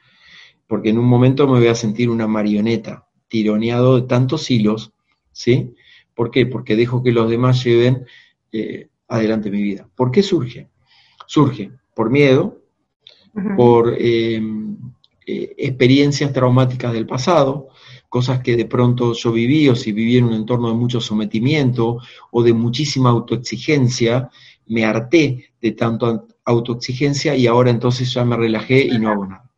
Porque 0.65 0.89
en 0.89 0.97
un 0.97 1.05
momento 1.05 1.47
me 1.47 1.59
voy 1.59 1.67
a 1.67 1.75
sentir 1.75 2.09
una 2.09 2.27
marioneta, 2.27 3.08
tironeado 3.29 3.95
de 3.95 4.07
tantos 4.07 4.51
hilos, 4.51 4.91
¿sí? 5.31 5.73
¿Por 6.13 6.31
qué? 6.31 6.45
Porque 6.45 6.75
dejo 6.75 7.01
que 7.01 7.13
los 7.13 7.29
demás 7.29 7.63
lleven 7.63 8.05
eh, 8.51 8.89
adelante 9.07 9.49
mi 9.49 9.61
vida. 9.61 9.87
¿Por 9.95 10.11
qué 10.11 10.21
surge? 10.21 10.67
Surge 11.25 11.71
por 11.95 12.09
miedo, 12.09 12.61
por 13.55 13.93
eh, 13.97 14.41
eh, 15.25 15.55
experiencias 15.57 16.33
traumáticas 16.33 16.91
del 16.91 17.05
pasado, 17.05 17.69
cosas 18.09 18.41
que 18.41 18.55
de 18.55 18.65
pronto 18.65 19.13
yo 19.13 19.31
viví 19.31 19.69
o 19.69 19.75
si 19.75 19.91
viví 19.91 20.17
en 20.17 20.25
un 20.25 20.33
entorno 20.33 20.69
de 20.69 20.75
mucho 20.75 20.99
sometimiento 20.99 21.99
o 22.31 22.43
de 22.43 22.53
muchísima 22.53 23.11
autoexigencia, 23.11 24.29
me 24.67 24.85
harté 24.85 25.51
de 25.61 25.71
tanto 25.71 26.27
autoexigencia 26.45 27.35
y 27.35 27.47
ahora 27.47 27.69
entonces 27.69 28.11
ya 28.11 28.25
me 28.25 28.35
relajé 28.35 28.81
y 28.85 28.97
no 28.97 29.09
hago 29.09 29.27
nada. 29.27 29.51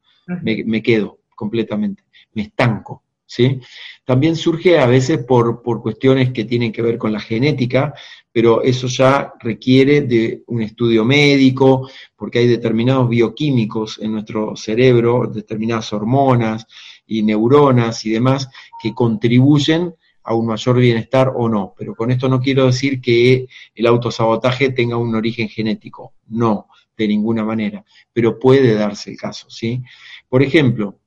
me 0.44 0.84
quedo 0.84 1.20
completamente, 1.36 2.04
me 2.34 2.44
estanco. 2.44 3.04
¿Sí? 3.32 3.62
También 4.04 4.36
surge 4.36 4.78
a 4.78 4.86
veces 4.88 5.20
por, 5.20 5.62
por, 5.62 5.82
cuestiones 5.82 6.34
que 6.34 6.44
tienen 6.44 6.74
que 6.74 6.82
ver 6.82 6.98
con 6.98 7.14
la 7.14 7.20
genética, 7.22 7.94
pero 8.30 8.62
eso 8.62 8.88
ya 8.88 9.32
requiere 9.40 10.02
de 10.02 10.44
un 10.48 10.62
estudio 10.62 11.06
médico, 11.06 11.90
porque 12.18 12.40
hay 12.40 12.48
determinados 12.48 13.08
bioquímicos 13.08 14.00
en 14.02 14.12
nuestro 14.12 14.58
cerebro, 14.58 15.32
determinadas 15.34 15.94
hormonas 15.94 16.68
y 17.08 17.24
neuronas 17.24 18.06
y 18.06 18.10
demás, 18.10 18.50
que 18.84 18.94
contribuyen 18.94 19.96
a 20.24 20.34
un 20.34 20.48
mayor 20.48 20.78
bienestar 20.78 21.32
o 21.34 21.48
no. 21.48 21.74
Pero 21.78 21.96
con 21.96 22.12
esto 22.12 22.28
no 22.28 22.42
quiero 22.42 22.66
decir 22.66 23.00
que 23.00 23.48
el 23.74 23.88
autosabotaje 23.88 24.72
tenga 24.72 24.98
un 24.98 25.16
origen 25.16 25.48
genético, 25.48 26.16
no, 26.28 26.68
de 26.98 27.08
ninguna 27.08 27.46
manera, 27.46 27.86
pero 28.12 28.38
puede 28.38 28.74
darse 28.74 29.12
el 29.12 29.18
caso, 29.18 29.50
¿sí? 29.50 29.82
Por 30.28 30.44
ejemplo, 30.44 31.01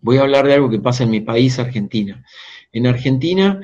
Voy 0.00 0.18
a 0.18 0.22
hablar 0.22 0.46
de 0.46 0.54
algo 0.54 0.70
que 0.70 0.78
pasa 0.78 1.04
en 1.04 1.10
mi 1.10 1.20
país, 1.20 1.58
Argentina. 1.58 2.24
En 2.72 2.86
Argentina, 2.86 3.60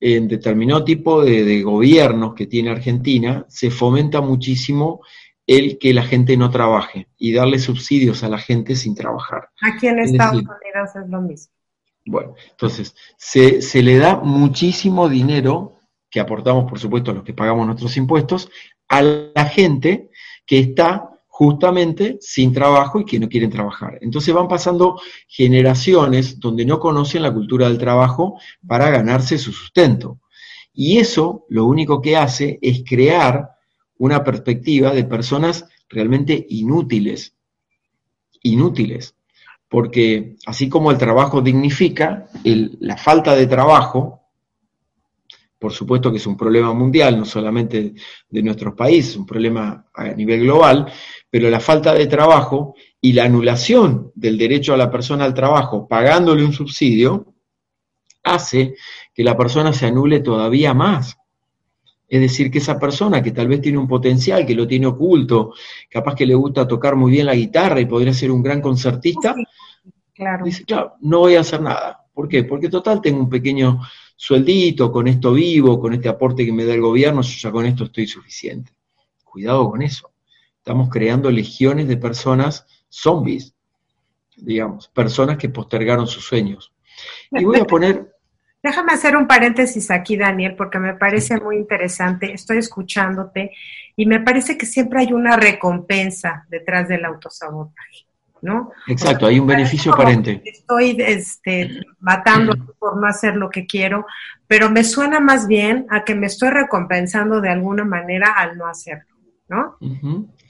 en 0.00 0.28
determinado 0.28 0.84
tipo 0.84 1.22
de, 1.22 1.62
gobiernos 1.62 2.34
que 2.34 2.46
tiene 2.46 2.70
Argentina, 2.70 3.44
se 3.48 3.70
fomenta 3.70 4.20
muchísimo 4.20 5.00
el 5.46 5.78
que 5.78 5.92
la 5.92 6.02
gente 6.02 6.36
no 6.36 6.50
trabaje 6.50 7.08
y 7.18 7.32
darle 7.32 7.58
subsidios 7.58 8.24
a 8.24 8.28
la 8.28 8.38
gente 8.38 8.76
sin 8.76 8.94
trabajar. 8.94 9.50
Aquí 9.60 9.86
en 9.86 9.98
Estados 9.98 10.42
Unidos 10.42 10.96
es 10.96 11.08
lo 11.08 11.20
mismo. 11.20 11.52
Bueno, 12.06 12.34
entonces, 12.50 12.94
se, 13.16 13.62
se 13.62 13.82
le 13.82 13.96
da 13.98 14.16
muchísimo 14.16 15.08
dinero, 15.08 15.78
que 16.10 16.20
aportamos, 16.20 16.68
por 16.68 16.78
supuesto, 16.78 17.10
a 17.10 17.14
los 17.14 17.24
que 17.24 17.32
pagamos 17.32 17.66
nuestros 17.66 17.96
impuestos, 17.96 18.50
a 18.88 19.02
la 19.02 19.46
gente 19.46 20.10
que 20.46 20.58
está 20.58 21.13
justamente 21.36 22.16
sin 22.20 22.52
trabajo 22.52 23.00
y 23.00 23.04
que 23.04 23.18
no 23.18 23.28
quieren 23.28 23.50
trabajar. 23.50 23.98
Entonces 24.02 24.32
van 24.32 24.46
pasando 24.46 25.00
generaciones 25.26 26.38
donde 26.38 26.64
no 26.64 26.78
conocen 26.78 27.22
la 27.22 27.34
cultura 27.34 27.66
del 27.66 27.76
trabajo 27.76 28.38
para 28.64 28.88
ganarse 28.88 29.36
su 29.36 29.52
sustento. 29.52 30.20
Y 30.72 30.98
eso 30.98 31.44
lo 31.48 31.64
único 31.64 32.00
que 32.00 32.16
hace 32.16 32.60
es 32.62 32.84
crear 32.88 33.50
una 33.98 34.22
perspectiva 34.22 34.94
de 34.94 35.02
personas 35.06 35.64
realmente 35.88 36.46
inútiles, 36.50 37.34
inútiles, 38.44 39.16
porque 39.68 40.36
así 40.46 40.68
como 40.68 40.92
el 40.92 40.98
trabajo 40.98 41.40
dignifica, 41.40 42.28
la 42.44 42.96
falta 42.96 43.34
de 43.34 43.48
trabajo 43.48 44.24
por 45.64 45.72
supuesto 45.72 46.10
que 46.10 46.18
es 46.18 46.26
un 46.26 46.36
problema 46.36 46.74
mundial, 46.74 47.18
no 47.18 47.24
solamente 47.24 47.94
de 48.28 48.42
nuestros 48.42 48.74
países, 48.74 49.16
un 49.16 49.24
problema 49.24 49.86
a 49.94 50.08
nivel 50.08 50.40
global, 50.42 50.92
pero 51.34 51.50
la 51.50 51.58
falta 51.58 51.92
de 51.94 52.06
trabajo 52.06 52.76
y 53.00 53.12
la 53.12 53.24
anulación 53.24 54.12
del 54.14 54.38
derecho 54.38 54.72
a 54.72 54.76
la 54.76 54.88
persona 54.88 55.24
al 55.24 55.34
trabajo 55.34 55.88
pagándole 55.88 56.44
un 56.44 56.52
subsidio 56.52 57.34
hace 58.22 58.76
que 59.12 59.24
la 59.24 59.36
persona 59.36 59.72
se 59.72 59.86
anule 59.86 60.20
todavía 60.20 60.74
más. 60.74 61.18
Es 62.06 62.20
decir, 62.20 62.52
que 62.52 62.58
esa 62.58 62.78
persona 62.78 63.20
que 63.20 63.32
tal 63.32 63.48
vez 63.48 63.60
tiene 63.60 63.78
un 63.78 63.88
potencial, 63.88 64.46
que 64.46 64.54
lo 64.54 64.68
tiene 64.68 64.86
oculto, 64.86 65.54
capaz 65.90 66.14
que 66.14 66.24
le 66.24 66.36
gusta 66.36 66.68
tocar 66.68 66.94
muy 66.94 67.10
bien 67.10 67.26
la 67.26 67.34
guitarra 67.34 67.80
y 67.80 67.86
podría 67.86 68.14
ser 68.14 68.30
un 68.30 68.40
gran 68.40 68.60
concertista, 68.60 69.34
claro. 70.14 70.44
dice, 70.44 70.62
claro, 70.62 70.92
no 71.00 71.18
voy 71.18 71.34
a 71.34 71.40
hacer 71.40 71.60
nada. 71.60 72.06
¿Por 72.12 72.28
qué? 72.28 72.44
Porque 72.44 72.68
total 72.68 73.00
tengo 73.00 73.18
un 73.18 73.28
pequeño 73.28 73.80
sueldito, 74.14 74.92
con 74.92 75.08
esto 75.08 75.32
vivo, 75.32 75.80
con 75.80 75.94
este 75.94 76.08
aporte 76.08 76.46
que 76.46 76.52
me 76.52 76.64
da 76.64 76.74
el 76.74 76.80
gobierno, 76.80 77.22
yo 77.22 77.36
ya 77.36 77.50
con 77.50 77.66
esto 77.66 77.82
estoy 77.82 78.06
suficiente. 78.06 78.70
Cuidado 79.24 79.68
con 79.68 79.82
eso. 79.82 80.13
Estamos 80.64 80.88
creando 80.88 81.30
legiones 81.30 81.88
de 81.88 81.98
personas 81.98 82.66
zombies, 82.88 83.54
digamos, 84.34 84.88
personas 84.88 85.36
que 85.36 85.50
postergaron 85.50 86.06
sus 86.06 86.24
sueños. 86.24 86.72
Y 87.30 87.44
voy 87.44 87.60
a 87.60 87.64
poner 87.64 88.14
Déjame 88.64 88.94
hacer 88.94 89.14
un 89.14 89.26
paréntesis 89.26 89.90
aquí, 89.90 90.16
Daniel, 90.16 90.54
porque 90.56 90.78
me 90.78 90.94
parece 90.94 91.38
muy 91.38 91.56
interesante. 91.56 92.32
Estoy 92.32 92.56
escuchándote 92.56 93.50
y 93.94 94.06
me 94.06 94.20
parece 94.20 94.56
que 94.56 94.64
siempre 94.64 95.00
hay 95.00 95.12
una 95.12 95.36
recompensa 95.36 96.46
detrás 96.48 96.88
del 96.88 97.04
autosabotaje, 97.04 98.06
¿no? 98.40 98.72
Exacto, 98.86 99.26
hay 99.26 99.38
un 99.38 99.46
beneficio 99.46 99.92
aparente. 99.92 100.40
Estoy 100.46 100.96
este, 100.98 101.82
matando 102.00 102.54
por 102.78 102.96
no 102.98 103.06
hacer 103.06 103.36
lo 103.36 103.50
que 103.50 103.66
quiero, 103.66 104.06
pero 104.46 104.70
me 104.70 104.82
suena 104.82 105.20
más 105.20 105.46
bien 105.46 105.84
a 105.90 106.02
que 106.02 106.14
me 106.14 106.26
estoy 106.26 106.48
recompensando 106.48 107.42
de 107.42 107.50
alguna 107.50 107.84
manera 107.84 108.32
al 108.34 108.56
no 108.56 108.66
hacerlo, 108.66 109.13
¿no? 109.48 109.76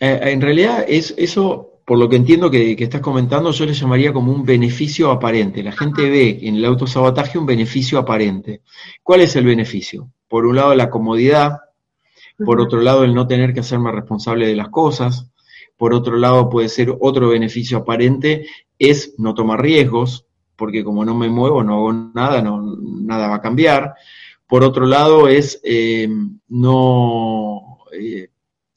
Eh, 0.01 0.21
en 0.23 0.41
realidad 0.41 0.85
es 0.87 1.15
eso 1.17 1.75
por 1.85 1.99
lo 1.99 2.09
que 2.09 2.17
entiendo 2.17 2.51
que, 2.51 2.73
estás 2.79 3.01
comentando, 3.01 3.51
yo 3.51 3.67
le 3.67 3.75
llamaría 3.75 4.13
como 4.13 4.33
un 4.33 4.45
beneficio 4.45 5.11
aparente. 5.11 5.63
La 5.63 5.73
gente 5.73 6.09
ve 6.09 6.39
en 6.43 6.57
el 6.57 6.65
autosabotaje 6.65 7.39
un 7.39 7.45
beneficio 7.45 7.99
aparente. 7.99 8.63
¿Cuál 9.03 9.21
es 9.21 9.37
el 9.37 9.45
beneficio? 9.45 10.11
Por 10.27 10.47
un 10.47 10.57
lado, 10.57 10.75
la 10.75 10.89
comodidad, 10.89 11.59
por 12.39 12.61
otro 12.61 12.81
lado, 12.81 13.05
el 13.05 13.15
no 13.15 13.27
tener 13.27 13.53
que 13.53 13.61
hacerme 13.61 13.93
responsable 13.93 14.47
de 14.47 14.57
las 14.57 14.71
cosas, 14.71 15.31
por 15.77 15.93
otro 15.93 16.17
lado, 16.17 16.49
puede 16.49 16.69
ser 16.69 16.95
otro 17.01 17.29
beneficio 17.29 17.79
aparente, 17.79 18.47
es 18.79 19.15
no 19.19 19.35
tomar 19.35 19.61
riesgos, 19.61 20.27
porque 20.57 20.85
como 20.85 21.05
no 21.05 21.15
me 21.15 21.29
muevo, 21.29 21.63
no 21.63 21.75
hago 21.75 21.93
nada, 21.93 22.41
no, 22.41 22.63
nada 22.81 23.29
va 23.29 23.37
a 23.37 23.43
cambiar. 23.43 23.95
Por 24.47 24.65
otro 24.65 24.87
lado, 24.87 25.29
es 25.29 25.61
eh, 25.65 26.09
no... 26.49 27.79
Eh, 27.93 28.29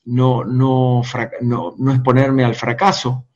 no, 0.07 0.43
no, 0.43 1.01
no, 1.41 1.75
no 1.77 1.91
exponerme 1.91 2.43
al 2.43 2.55
fracaso 2.55 3.27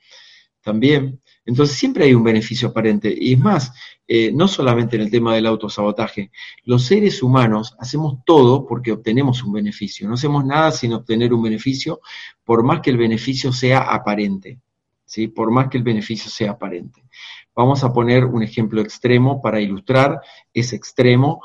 también. 0.62 1.22
Entonces 1.46 1.76
siempre 1.76 2.06
hay 2.06 2.14
un 2.14 2.24
beneficio 2.24 2.70
aparente. 2.70 3.14
Y 3.16 3.34
es 3.34 3.40
más, 3.40 3.74
eh, 4.08 4.32
no 4.32 4.48
solamente 4.48 4.96
en 4.96 5.02
el 5.04 5.12
tema 5.12 5.36
del 5.36 5.48
autosabotaje, 5.48 6.32
los 6.64 6.84
seres 6.86 7.22
humanos 7.24 7.76
hacemos 7.80 8.20
todo 8.26 8.66
porque 8.66 8.92
obtenemos 8.92 9.44
un 9.44 9.54
beneficio. 9.54 10.08
No 10.08 10.14
hacemos 10.14 10.46
nada 10.46 10.72
sin 10.72 10.94
obtener 10.94 11.34
un 11.34 11.44
beneficio, 11.44 12.00
por 12.44 12.64
más 12.64 12.82
que 12.82 12.92
el 12.92 12.98
beneficio 12.98 13.52
sea 13.52 13.80
aparente. 13.80 14.60
¿sí? 15.06 15.28
Por 15.28 15.52
más 15.52 15.68
que 15.68 15.78
el 15.78 15.84
beneficio 15.84 16.32
sea 16.32 16.52
aparente. 16.52 17.04
Vamos 17.54 17.84
a 17.84 17.92
poner 17.92 18.24
un 18.24 18.44
ejemplo 18.44 18.82
extremo 18.82 19.42
para 19.42 19.60
ilustrar 19.60 20.22
ese 20.54 20.78
extremo. 20.78 21.42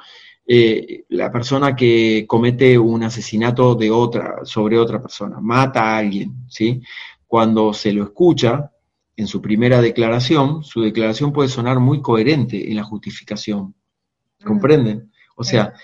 Eh, 0.49 1.05
la 1.09 1.33
persona 1.33 1.75
que 1.75 2.25
comete 2.29 2.79
un 2.79 3.03
asesinato 3.03 3.75
de 3.75 3.91
otra, 3.91 4.45
sobre 4.45 4.79
otra 4.79 5.03
persona, 5.03 5.41
mata 5.41 5.83
a 5.83 5.99
alguien, 5.99 6.47
¿sí? 6.49 6.81
Cuando 7.27 7.73
se 7.73 7.93
lo 7.93 8.05
escucha 8.05 8.71
en 9.17 9.27
su 9.27 9.43
primera 9.43 9.81
declaración, 9.81 10.63
su 10.63 10.83
declaración 10.83 11.33
puede 11.33 11.49
sonar 11.49 11.81
muy 11.81 12.01
coherente 12.01 12.71
en 12.71 12.77
la 12.77 12.85
justificación. 12.85 13.75
¿Comprenden? 14.45 15.11
O 15.35 15.43
sea, 15.43 15.75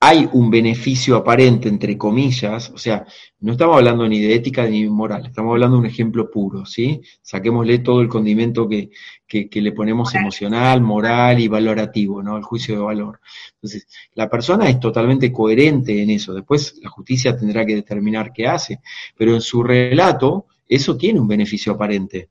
hay 0.00 0.28
un 0.32 0.48
beneficio 0.48 1.16
aparente, 1.16 1.68
entre 1.68 1.98
comillas, 1.98 2.70
o 2.70 2.78
sea, 2.78 3.04
no 3.40 3.52
estamos 3.52 3.76
hablando 3.76 4.08
ni 4.08 4.20
de 4.20 4.34
ética 4.34 4.64
ni 4.66 4.84
de 4.84 4.90
moral, 4.90 5.26
estamos 5.26 5.52
hablando 5.52 5.76
de 5.76 5.80
un 5.80 5.86
ejemplo 5.86 6.30
puro, 6.30 6.64
¿sí? 6.66 7.00
Saquémosle 7.20 7.80
todo 7.80 8.00
el 8.00 8.08
condimento 8.08 8.68
que, 8.68 8.90
que, 9.26 9.60
le 9.60 9.72
ponemos 9.72 10.14
emocional, 10.14 10.80
moral 10.82 11.40
y 11.40 11.48
valorativo, 11.48 12.22
¿no? 12.22 12.36
El 12.36 12.44
juicio 12.44 12.76
de 12.76 12.80
valor. 12.80 13.20
Entonces, 13.54 13.88
la 14.14 14.30
persona 14.30 14.68
es 14.68 14.78
totalmente 14.78 15.32
coherente 15.32 16.00
en 16.00 16.10
eso, 16.10 16.32
después 16.32 16.78
la 16.80 16.90
justicia 16.90 17.36
tendrá 17.36 17.66
que 17.66 17.74
determinar 17.74 18.32
qué 18.32 18.46
hace, 18.46 18.80
pero 19.16 19.34
en 19.34 19.40
su 19.40 19.64
relato 19.64 20.46
eso 20.68 20.96
tiene 20.96 21.18
un 21.18 21.26
beneficio 21.26 21.72
aparente, 21.72 22.30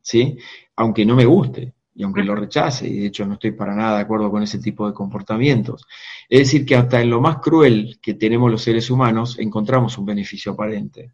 ¿sí? 0.00 0.38
Aunque 0.76 1.04
no 1.04 1.16
me 1.16 1.26
guste 1.26 1.74
y 1.94 2.02
aunque 2.02 2.24
lo 2.24 2.34
rechace, 2.34 2.88
y 2.88 3.00
de 3.00 3.06
hecho 3.06 3.24
no 3.24 3.34
estoy 3.34 3.52
para 3.52 3.74
nada 3.74 3.96
de 3.96 4.02
acuerdo 4.02 4.30
con 4.30 4.42
ese 4.42 4.58
tipo 4.58 4.86
de 4.86 4.92
comportamientos. 4.92 5.86
Es 6.28 6.40
decir, 6.40 6.66
que 6.66 6.74
hasta 6.74 7.00
en 7.00 7.10
lo 7.10 7.20
más 7.20 7.38
cruel 7.38 7.98
que 8.02 8.14
tenemos 8.14 8.50
los 8.50 8.62
seres 8.62 8.90
humanos 8.90 9.38
encontramos 9.38 9.96
un 9.96 10.04
beneficio 10.04 10.52
aparente. 10.52 11.12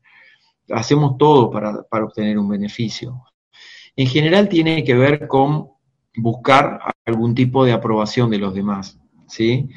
Hacemos 0.71 1.19
todo 1.19 1.51
para, 1.51 1.85
obtener 2.03 2.39
un 2.39 2.49
beneficio. 2.49 3.25
En 3.95 4.07
general 4.07 4.49
tiene 4.49 4.83
que 4.83 4.95
ver 4.95 5.29
con 5.29 5.69
buscar 6.17 6.81
algún 7.05 7.35
tipo 7.35 7.65
de 7.65 7.73
aprobación 7.73 8.31
de 8.31 8.39
los 8.39 8.55
demás. 8.55 8.99
¿sí? 9.29 9.69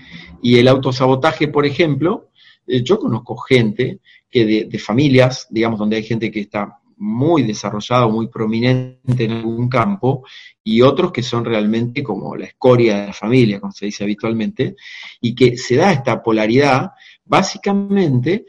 Y 0.41 0.57
el 0.57 0.67
autosabotaje, 0.69 1.49
por 1.49 1.65
ejemplo, 1.65 2.29
eh, 2.65 2.81
yo 2.81 2.97
conozco 2.97 3.35
gente 3.37 3.99
que 4.29 4.45
de, 4.45 4.63
de 4.65 4.79
familias, 4.79 5.47
digamos, 5.49 5.79
donde 5.79 5.97
hay 5.97 6.03
gente 6.03 6.31
que 6.31 6.39
está 6.39 6.79
muy 7.03 7.43
desarrollado, 7.43 8.09
muy 8.09 8.27
prominente 8.27 9.25
en 9.25 9.31
algún 9.31 9.67
campo, 9.67 10.25
y 10.63 10.81
otros 10.81 11.11
que 11.11 11.21
son 11.21 11.43
realmente 11.43 12.01
como 12.01 12.35
la 12.37 12.45
escoria 12.45 13.01
de 13.01 13.07
la 13.07 13.13
familia, 13.13 13.59
como 13.59 13.73
se 13.73 13.87
dice 13.87 14.05
habitualmente, 14.05 14.75
y 15.19 15.35
que 15.35 15.57
se 15.57 15.75
da 15.75 15.91
esta 15.91 16.23
polaridad 16.23 16.91
básicamente 17.25 18.45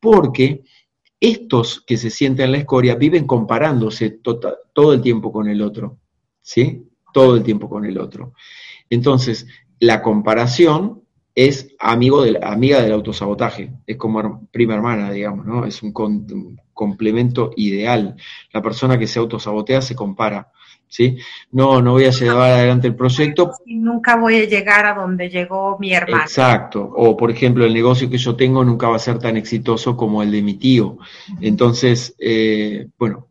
porque 0.00 0.62
estos 1.20 1.82
que 1.86 1.98
se 1.98 2.08
sienten 2.08 2.46
en 2.46 2.52
la 2.52 2.58
escoria 2.58 2.94
viven 2.94 3.26
comparándose 3.26 4.10
tota, 4.10 4.56
todo 4.72 4.94
el 4.94 5.02
tiempo 5.02 5.30
con 5.30 5.48
el 5.48 5.60
otro, 5.60 5.98
¿sí? 6.40 6.88
Todo 7.12 7.36
el 7.36 7.42
tiempo 7.42 7.68
con 7.68 7.84
el 7.84 7.98
otro. 7.98 8.32
Entonces, 8.88 9.46
la 9.80 10.00
comparación 10.00 11.02
es 11.38 11.68
amigo 11.78 12.24
de 12.24 12.36
amiga 12.42 12.82
del 12.82 12.90
autosabotaje, 12.90 13.70
es 13.86 13.96
como 13.96 14.48
prima 14.50 14.74
hermana, 14.74 15.12
digamos, 15.12 15.46
¿no? 15.46 15.64
Es 15.64 15.84
un, 15.84 15.92
complemento 16.72 17.52
ideal. 17.54 18.16
La 18.52 18.60
persona 18.60 18.98
que 18.98 19.06
se 19.06 19.20
autosabotea 19.20 19.80
se 19.80 19.94
compara, 19.94 20.50
¿sí? 20.88 21.16
No, 21.52 21.80
no 21.80 21.92
voy 21.92 22.06
a 22.06 22.10
llevar 22.10 22.50
adelante 22.50 22.88
el 22.88 22.96
proyecto. 22.96 23.52
Nunca 23.66 24.16
voy 24.16 24.34
a 24.34 24.48
llegar 24.48 24.84
a 24.84 24.94
donde 24.94 25.30
llegó 25.30 25.78
mi 25.78 25.92
hermano. 25.92 26.24
Exacto, 26.24 26.82
o 26.82 27.16
por 27.16 27.30
ejemplo, 27.30 27.64
el 27.64 27.72
negocio 27.72 28.10
que 28.10 28.18
yo 28.18 28.34
tengo 28.34 28.64
nunca 28.64 28.88
va 28.88 28.96
a 28.96 28.98
ser 28.98 29.20
tan 29.20 29.36
exitoso 29.36 29.96
como 29.96 30.24
el 30.24 30.32
de 30.32 30.42
mi 30.42 30.54
tío. 30.54 30.98
Entonces, 31.40 32.16
eh, 32.18 32.88
bueno, 32.98 33.28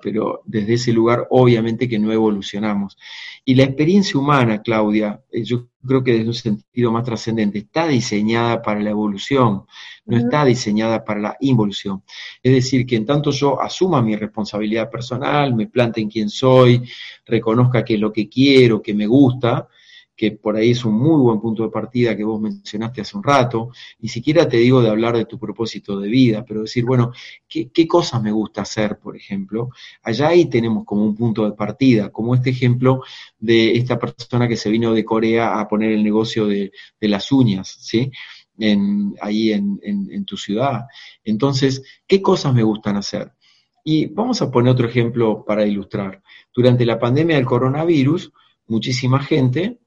pero 0.00 0.42
desde 0.44 0.74
ese 0.74 0.92
lugar 0.92 1.26
obviamente 1.30 1.88
que 1.88 1.98
no 1.98 2.12
evolucionamos. 2.12 2.96
Y 3.48 3.54
la 3.54 3.62
experiencia 3.62 4.20
humana, 4.20 4.60
Claudia, 4.60 5.22
eh, 5.32 5.42
yo 5.42 5.68
creo 5.82 6.04
que 6.04 6.12
desde 6.12 6.26
un 6.26 6.34
sentido 6.34 6.92
más 6.92 7.02
trascendente, 7.02 7.60
está 7.60 7.86
diseñada 7.86 8.60
para 8.60 8.78
la 8.78 8.90
evolución, 8.90 9.64
no 10.04 10.18
está 10.18 10.44
diseñada 10.44 11.02
para 11.02 11.18
la 11.18 11.36
involución. 11.40 12.02
Es 12.42 12.52
decir, 12.52 12.84
que 12.84 12.96
en 12.96 13.06
tanto 13.06 13.30
yo 13.30 13.58
asuma 13.58 14.02
mi 14.02 14.16
responsabilidad 14.16 14.90
personal, 14.90 15.54
me 15.54 15.66
plante 15.66 15.98
en 16.02 16.10
quién 16.10 16.28
soy, 16.28 16.82
reconozca 17.24 17.86
qué 17.86 17.94
es 17.94 18.00
lo 18.00 18.12
que 18.12 18.28
quiero, 18.28 18.82
que 18.82 18.92
me 18.92 19.06
gusta, 19.06 19.66
que 20.18 20.32
por 20.32 20.56
ahí 20.56 20.72
es 20.72 20.84
un 20.84 20.94
muy 20.94 21.16
buen 21.20 21.40
punto 21.40 21.62
de 21.62 21.68
partida 21.68 22.16
que 22.16 22.24
vos 22.24 22.40
mencionaste 22.40 23.02
hace 23.02 23.16
un 23.16 23.22
rato, 23.22 23.70
ni 24.00 24.08
siquiera 24.08 24.48
te 24.48 24.56
digo 24.56 24.82
de 24.82 24.88
hablar 24.88 25.16
de 25.16 25.26
tu 25.26 25.38
propósito 25.38 26.00
de 26.00 26.08
vida, 26.08 26.44
pero 26.44 26.62
decir, 26.62 26.84
bueno, 26.84 27.12
¿qué, 27.48 27.86
cosas 27.86 28.20
me 28.20 28.32
gusta 28.32 28.62
hacer, 28.62 28.98
por 28.98 29.16
ejemplo? 29.16 29.70
Allá 30.02 30.28
ahí 30.30 30.46
tenemos 30.46 30.84
como 30.84 31.04
un 31.04 31.14
punto 31.14 31.44
de 31.44 31.52
partida, 31.52 32.10
como 32.10 32.34
este 32.34 32.50
ejemplo 32.50 33.04
de 33.38 33.76
esta 33.76 33.96
persona 33.96 34.48
que 34.48 34.56
se 34.56 34.70
vino 34.70 34.92
de 34.92 35.04
Corea 35.04 35.60
a 35.60 35.68
poner 35.68 35.92
el 35.92 36.02
negocio 36.02 36.48
de, 36.48 36.72
las 37.00 37.30
uñas, 37.30 37.76
¿sí? 37.80 38.10
En, 38.58 39.14
ahí 39.20 39.52
en, 39.52 39.78
en 39.84 40.24
tu 40.24 40.36
ciudad. 40.36 40.86
Entonces, 41.22 41.80
¿qué 42.08 42.20
cosas 42.20 42.52
me 42.52 42.64
gustan 42.64 42.96
hacer? 42.96 43.30
Y 43.84 44.06
vamos 44.06 44.42
a 44.42 44.50
poner 44.50 44.72
otro 44.72 44.88
ejemplo 44.88 45.44
para 45.46 45.64
ilustrar. 45.64 46.20
Durante 46.52 46.84
la 46.84 46.98
pandemia 46.98 47.36
del 47.36 47.46
coronavirus, 47.46 48.32
muchísima 48.66 49.22
gente 49.22 49.78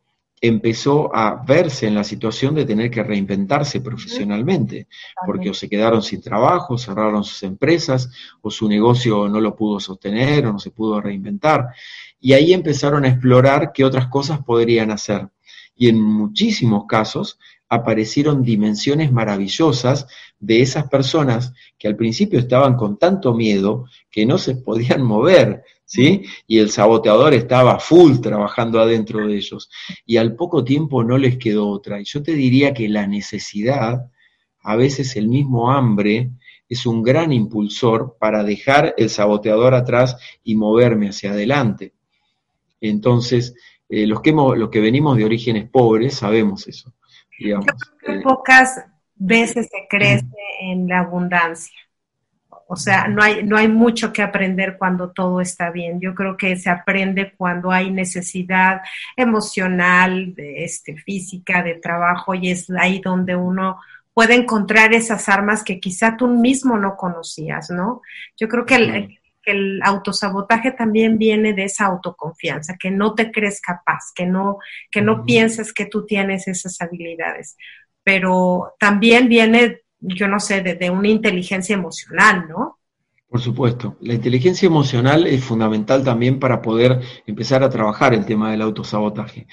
empezó 0.42 1.16
a 1.16 1.36
verse 1.46 1.86
en 1.86 1.94
la 1.94 2.04
situación 2.04 2.56
de 2.56 2.66
tener 2.66 2.90
que 2.90 3.04
reinventarse 3.04 3.80
profesionalmente, 3.80 4.88
porque 5.24 5.52
o 5.52 5.54
se 5.54 5.70
quedaron 5.70 6.02
sin 6.02 6.20
trabajo, 6.20 6.80
cerraron 6.80 7.24
sus 7.24 7.44
empresas, 7.44 8.10
o 8.42 8.50
su 8.50 8.68
negocio 8.68 9.30
no 9.30 9.40
lo 9.40 9.56
pudo 9.56 9.80
sostener, 9.80 10.48
o 10.48 10.54
no 10.54 10.60
se 10.60 10.72
pudo 10.72 11.00
reinventar. 11.00 11.68
Y 12.20 12.34
ahí 12.34 12.54
empezaron 12.54 13.06
a 13.06 13.10
explorar 13.10 13.72
qué 13.72 13.86
otras 13.86 14.08
cosas 14.08 14.44
podrían 14.44 14.90
hacer. 14.90 15.30
Y 15.76 15.90
en 15.90 16.02
muchísimos 16.02 16.86
casos 16.88 17.38
aparecieron 17.72 18.44
dimensiones 18.44 19.14
maravillosas 19.14 20.06
de 20.38 20.62
esas 20.62 20.90
personas 20.90 21.54
que 21.80 21.88
al 21.88 21.96
principio 21.96 22.38
estaban 22.38 22.76
con 22.76 22.98
tanto 22.98 23.34
miedo 23.34 23.86
que 24.12 24.26
no 24.26 24.38
se 24.38 24.56
podían 24.68 25.02
mover, 25.02 25.64
¿sí? 25.86 26.24
Y 26.48 26.60
el 26.60 26.70
saboteador 26.70 27.34
estaba 27.34 27.80
full 27.80 28.20
trabajando 28.20 28.82
adentro 28.82 29.26
de 29.26 29.38
ellos. 29.38 29.70
Y 30.06 30.18
al 30.18 30.36
poco 30.36 30.66
tiempo 30.66 31.02
no 31.06 31.18
les 31.18 31.38
quedó 31.38 31.70
otra. 31.70 32.02
Y 32.02 32.04
yo 32.04 32.22
te 32.22 32.34
diría 32.34 32.74
que 32.74 32.90
la 32.90 33.08
necesidad 33.08 34.12
a 34.64 34.76
veces 34.76 35.16
el 35.16 35.30
mismo 35.30 35.72
hambre 35.72 36.30
es 36.68 36.86
un 36.86 37.02
gran 37.02 37.32
impulsor 37.32 38.18
para 38.20 38.44
dejar 38.44 38.96
el 38.98 39.10
saboteador 39.10 39.76
atrás 39.76 40.18
y 40.44 40.56
moverme 40.58 41.08
hacia 41.08 41.32
adelante. 41.32 41.94
Entonces, 42.82 43.56
eh, 43.88 44.06
los, 44.08 44.20
que 44.20 44.34
los 44.34 44.70
que 44.70 44.82
venimos 44.82 45.16
de 45.16 45.24
orígenes 45.24 45.70
pobres 45.70 46.16
sabemos 46.16 46.68
eso. 46.68 46.94
Digamos. 47.44 47.66
Eh. 48.08 48.22
pocas 48.24 48.84
veces 49.16 49.68
se 49.72 49.88
crece 49.90 50.28
en 50.62 50.88
la 50.88 51.00
abundancia. 51.00 51.78
O 52.68 52.78
sea, 52.78 53.08
no 53.10 53.22
hay, 53.22 53.44
no 53.44 53.58
hay 53.58 53.68
mucho 53.68 54.14
que 54.14 54.22
aprender 54.22 54.78
cuando 54.78 55.12
todo 55.12 55.42
está 55.42 55.72
bien. 55.72 56.00
Yo 56.00 56.16
creo 56.16 56.38
que 56.38 56.56
se 56.56 56.70
aprende 56.70 57.34
cuando 57.36 57.70
hay 57.70 57.92
necesidad 57.92 58.82
emocional, 59.18 60.34
este, 60.38 60.96
física, 60.96 61.64
de 61.64 61.76
trabajo, 61.76 62.34
y 62.34 62.50
es 62.50 62.70
ahí 62.70 63.02
donde 63.04 63.36
uno 63.36 63.78
puede 64.14 64.36
encontrar 64.36 64.94
esas 64.94 65.28
armas 65.28 65.64
que 65.64 65.80
quizá 65.80 66.16
tú 66.16 66.28
mismo 66.28 66.78
no 66.78 66.96
conocías, 66.96 67.70
¿no? 67.70 68.02
Yo 68.38 68.48
creo 68.48 68.66
que 68.66 68.76
el, 68.76 69.20
el 69.46 69.82
autosabotaje 69.84 70.72
también 70.72 71.18
viene 71.18 71.54
de 71.54 71.64
esa 71.64 71.86
autoconfianza, 71.86 72.78
que 72.78 72.92
no 72.92 73.16
te 73.16 73.32
crees 73.32 73.62
capaz, 73.62 74.12
que 74.14 74.26
no, 74.26 74.58
que 74.92 75.02
no 75.02 75.24
pienses 75.24 75.74
que 75.74 75.86
tú 75.86 76.06
tienes 76.06 76.48
esas 76.48 76.80
habilidades. 76.82 77.58
Pero 78.04 78.76
también 78.80 79.28
viene 79.28 79.82
yo 80.02 80.28
no 80.28 80.40
sé, 80.40 80.62
de, 80.62 80.90
una 80.90 81.08
inteligencia 81.08 81.76
emocional, 81.76 82.48
¿no? 82.50 82.80
Por 83.32 83.40
supuesto. 83.40 83.96
La 84.02 84.14
inteligencia 84.14 84.66
emocional 84.66 85.26
es 85.26 85.42
fundamental 85.42 86.04
también 86.04 86.38
para 86.38 86.62
poder 86.62 87.00
empezar 87.26 87.64
a 87.64 87.70
trabajar 87.70 88.14
el 88.14 88.26
tema 88.26 88.52
del 88.52 88.62
autosabotaje. 88.62 89.48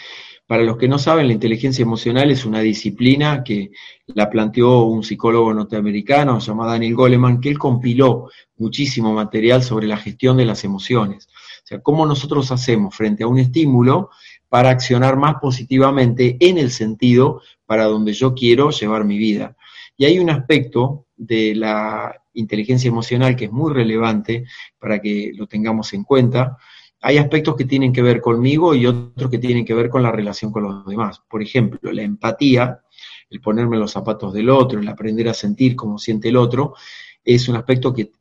Para 0.49 0.65
los 0.65 0.77
que 0.77 0.89
no 0.89 0.99
saben, 0.99 1.29
la 1.29 1.35
inteligencia 1.35 1.85
emocional 1.85 2.29
es 2.33 2.45
una 2.45 2.59
disciplina 2.59 3.45
que 3.45 3.71
la 4.09 4.29
planteó 4.29 4.83
un 4.83 5.05
psicólogo 5.05 5.55
norteamericano 5.55 6.41
llamado 6.41 6.73
Daniel 6.73 6.97
Goleman, 6.97 7.41
que 7.41 7.51
él 7.51 7.59
compiló 7.61 8.29
muchísimo 8.57 9.15
material 9.15 9.63
sobre 9.63 9.87
la 9.87 9.97
gestión 9.97 10.39
de 10.39 10.47
las 10.47 10.65
emociones. 10.65 11.29
O 11.63 11.67
sea, 11.69 11.81
cómo 11.81 12.05
nosotros 12.05 12.51
hacemos 12.51 12.97
frente 12.97 13.23
a 13.23 13.29
un 13.29 13.39
estímulo 13.39 14.11
para 14.49 14.71
accionar 14.71 15.17
más 15.17 15.37
positivamente 15.41 16.37
en 16.41 16.59
el 16.59 16.73
sentido 16.73 17.43
para 17.65 17.85
donde 17.85 18.13
yo 18.13 18.35
quiero 18.35 18.71
llevar 18.71 19.05
mi 19.05 19.19
vida. 19.19 19.55
Y 19.99 20.05
hay 20.07 20.19
un 20.19 20.31
aspecto 20.31 21.07
de 21.17 21.55
la 21.57 22.23
inteligencia 22.35 22.89
emocional 22.89 23.35
que 23.37 23.47
es 23.47 23.53
muy 23.53 23.75
relevante 23.75 24.45
para 24.79 25.01
que 25.01 25.33
lo 25.35 25.49
tengamos 25.49 25.93
en 25.93 26.05
cuenta. 26.05 26.57
Hay 27.01 27.19
aspectos 27.19 27.57
que 27.57 27.65
tienen 27.65 27.93
que 27.93 28.01
ver 28.01 28.21
conmigo 28.21 28.75
y 28.75 28.87
otros 28.87 29.29
que 29.29 29.39
tienen 29.39 29.65
que 29.65 29.75
ver 29.75 29.91
con 29.91 30.05
la 30.05 30.13
relación 30.13 30.53
con 30.53 30.63
los 30.63 30.87
demás. 30.87 31.21
Por 31.29 31.43
ejemplo, 31.43 31.93
la 31.93 32.03
empatía, 32.03 32.81
el 33.29 33.41
ponerme 33.41 33.77
los 33.77 33.91
zapatos 33.91 34.33
del 34.33 34.51
otro, 34.51 34.79
el 34.79 34.89
aprender 34.89 35.29
a 35.29 35.35
sentir 35.35 35.75
como 35.75 35.99
siente 35.99 36.29
el 36.29 36.37
otro, 36.37 36.75
es 37.25 37.49
un 37.49 37.57
aspecto 37.57 37.93
que 37.93 38.13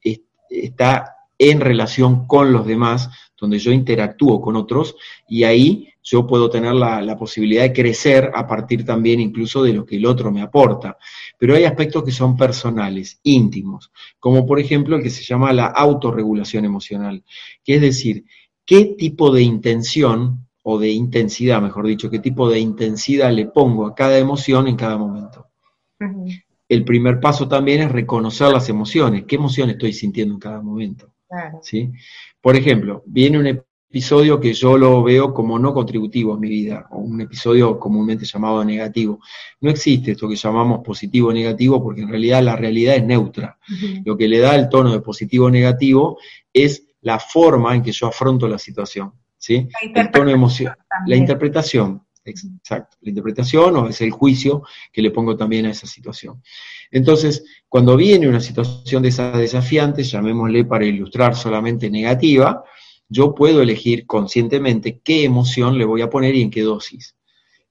está 0.49 1.16
en 1.39 1.59
relación 1.59 2.25
con 2.27 2.51
los 2.51 2.65
demás, 2.65 3.09
donde 3.39 3.59
yo 3.59 3.71
interactúo 3.71 4.41
con 4.41 4.55
otros 4.55 4.95
y 5.27 5.43
ahí 5.43 5.89
yo 6.09 6.25
puedo 6.25 6.49
tener 6.49 6.73
la, 6.73 7.17
posibilidad 7.17 7.63
de 7.63 7.73
crecer 7.73 8.31
a 8.33 8.47
partir 8.47 8.85
también 8.85 9.19
incluso 9.19 9.61
de 9.61 9.73
lo 9.73 9.85
que 9.85 9.97
el 9.97 10.05
otro 10.05 10.31
me 10.31 10.41
aporta. 10.41 10.97
Pero 11.38 11.55
hay 11.55 11.65
aspectos 11.65 12.03
que 12.03 12.11
son 12.11 12.38
personales, 12.38 13.19
íntimos, 13.23 13.91
como 14.19 14.45
por 14.45 14.59
ejemplo 14.59 14.95
el 14.95 15.03
que 15.03 15.09
se 15.09 15.23
llama 15.23 15.51
la 15.51 15.65
autorregulación 15.65 16.63
emocional, 16.63 17.23
que 17.63 17.75
es 17.75 17.81
decir, 17.81 18.23
qué 18.65 18.95
tipo 18.97 19.31
de 19.31 19.41
intención 19.41 20.47
o 20.63 20.79
de 20.79 20.91
intensidad, 20.91 21.61
mejor 21.61 21.88
dicho, 21.88 22.09
qué 22.09 22.19
tipo 22.19 22.49
de 22.49 22.59
intensidad 22.59 23.31
le 23.31 23.47
pongo 23.47 23.85
a 23.85 23.93
cada 23.93 24.17
emoción 24.17 24.67
en 24.67 24.77
cada 24.77 24.97
momento. 24.97 25.47
El 26.69 26.85
primer 26.85 27.19
paso 27.19 27.47
también 27.47 27.81
es 27.81 27.91
reconocer 27.91 28.51
las 28.51 28.69
emociones, 28.69 29.25
qué 29.25 29.35
emoción 29.35 29.69
estoy 29.69 29.93
sintiendo 29.93 30.33
en 30.33 30.39
cada 30.39 30.61
momento. 30.61 31.13
¿Sí? 31.61 31.91
Por 32.41 32.55
ejemplo, 32.55 33.03
viene 33.05 33.39
un 33.39 33.47
episodio 33.89 34.39
que 34.39 34.53
yo 34.53 34.78
lo 34.78 35.03
veo 35.03 35.34
como 35.34 35.57
no 35.57 35.73
contributivo 35.73 36.34
a 36.34 36.39
mi 36.39 36.49
vida, 36.49 36.88
o 36.91 36.99
un 36.99 37.21
episodio 37.21 37.80
comúnmente 37.80 38.25
llamado 38.25 38.63
negativo. 38.63 39.19
No 39.61 39.69
existe 39.69 40.11
esto 40.11 40.28
que 40.28 40.36
llamamos 40.36 40.84
positivo 40.84 41.30
o 41.30 41.34
negativo, 41.34 41.82
porque 41.82 42.01
en 42.01 42.09
realidad 42.09 42.43
la 42.43 42.55
realidad 42.55 42.95
es 42.95 43.03
neutra. 43.03 43.57
Lo 44.03 44.17
que 44.17 44.28
le 44.28 44.39
da 44.39 44.55
el 44.55 44.69
tono 44.69 44.91
de 44.91 45.01
positivo 45.01 45.45
o 45.45 45.49
negativo 45.49 46.17
es 46.53 46.86
la 47.01 47.19
forma 47.19 47.75
en 47.75 47.84
que 47.84 47.91
yo 47.91 48.07
afronto 48.07 48.47
la 48.47 48.57
situación. 48.57 49.13
¿sí? 49.38 49.69
el 49.95 50.11
tono 50.11 50.30
emocional. 50.30 50.78
La 51.05 51.15
interpretación, 51.15 52.05
exacto. 52.30 52.97
La 53.01 53.09
interpretación 53.09 53.75
o 53.75 53.88
es 53.88 54.01
el 54.01 54.11
juicio 54.11 54.63
que 54.91 55.01
le 55.01 55.11
pongo 55.11 55.36
también 55.36 55.65
a 55.65 55.71
esa 55.71 55.88
situación. 55.88 56.41
Entonces, 56.91 57.43
cuando 57.67 57.95
viene 57.95 58.28
una 58.28 58.39
situación 58.39 59.03
de 59.03 59.09
esas 59.09 59.38
desafiantes, 59.38 60.11
llamémosle 60.11 60.65
para 60.65 60.86
ilustrar 60.86 61.36
solamente 61.36 61.89
negativa, 61.89 62.63
yo 63.09 63.34
puedo 63.34 63.61
elegir 63.61 64.05
conscientemente 64.05 64.99
qué 65.03 65.23
emoción 65.23 65.78
le 65.78 65.86
voy 65.86 66.01
a 66.01 66.09
poner 66.09 66.36
y 66.36 66.41
en 66.41 66.51
qué 66.51 66.61
dosis. 66.61 67.15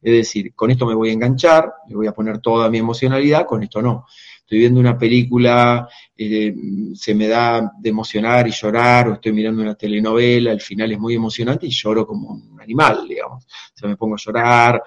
Es 0.03 0.13
decir, 0.13 0.55
con 0.55 0.71
esto 0.71 0.87
me 0.87 0.95
voy 0.95 1.11
a 1.11 1.13
enganchar, 1.13 1.73
le 1.89 1.97
voy 1.97 2.07
a 2.07 2.13
poner 2.13 2.39
toda 2.39 2.71
mi 2.71 2.79
emocionalidad, 2.79 3.47
con 3.47 3.63
esto 3.63 3.83
no. 3.83 4.07
Estoy 4.47 4.61
viendo 4.61 4.79
una 4.79 4.97
película, 4.97 5.89
eh, 6.17 6.55
se 6.95 7.17
me 7.17 7.27
da 7.27 7.73
de 7.81 7.91
emocionar 7.91 8.47
y 8.47 8.53
llorar, 8.53 9.09
o 9.09 9.15
estoy 9.15 9.33
mirando 9.33 9.61
una 9.61 9.75
telenovela, 9.75 10.53
el 10.53 10.61
final 10.61 10.93
es 10.93 11.01
muy 11.01 11.17
emocionante 11.17 11.67
y 11.67 11.71
lloro 11.71 12.07
como 12.07 12.29
un 12.29 12.61
animal, 12.61 13.09
digamos. 13.09 13.45
O 13.45 13.77
sea, 13.77 13.89
me 13.89 13.97
pongo 13.97 14.15
a 14.15 14.19
llorar 14.25 14.85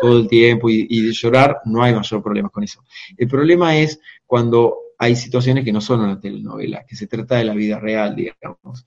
todo 0.00 0.18
el 0.18 0.26
tiempo 0.26 0.68
y, 0.68 0.88
y 0.90 1.02
de 1.02 1.12
llorar 1.12 1.58
no 1.66 1.80
hay 1.80 1.94
mayor 1.94 2.20
problema 2.20 2.48
con 2.48 2.64
eso. 2.64 2.82
El 3.16 3.28
problema 3.28 3.76
es 3.76 4.00
cuando 4.26 4.76
hay 4.98 5.14
situaciones 5.14 5.64
que 5.64 5.70
no 5.72 5.80
son 5.80 6.00
una 6.00 6.18
telenovela, 6.18 6.84
que 6.84 6.96
se 6.96 7.06
trata 7.06 7.36
de 7.36 7.44
la 7.44 7.54
vida 7.54 7.78
real, 7.78 8.16
digamos. 8.16 8.84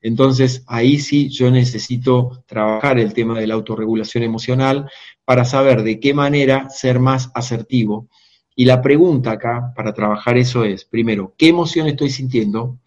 Entonces, 0.00 0.64
ahí 0.66 0.98
sí 0.98 1.28
yo 1.28 1.50
necesito 1.50 2.42
trabajar 2.46 2.98
el 2.98 3.12
tema 3.12 3.38
de 3.38 3.46
la 3.46 3.52
autorregulación 3.52 4.24
emocional 4.24 4.90
para 5.26 5.44
saber 5.44 5.82
de 5.82 6.00
qué 6.00 6.14
manera 6.14 6.70
ser 6.70 7.00
más 7.00 7.30
asertivo. 7.34 8.08
Y 8.54 8.64
la 8.64 8.82
pregunta 8.82 9.32
acá 9.32 9.72
para 9.74 9.94
trabajar 9.94 10.36
eso 10.36 10.64
es, 10.64 10.84
primero, 10.84 11.34
¿qué 11.36 11.48
emoción 11.48 11.86
estoy 11.86 12.10
sintiendo? 12.10 12.78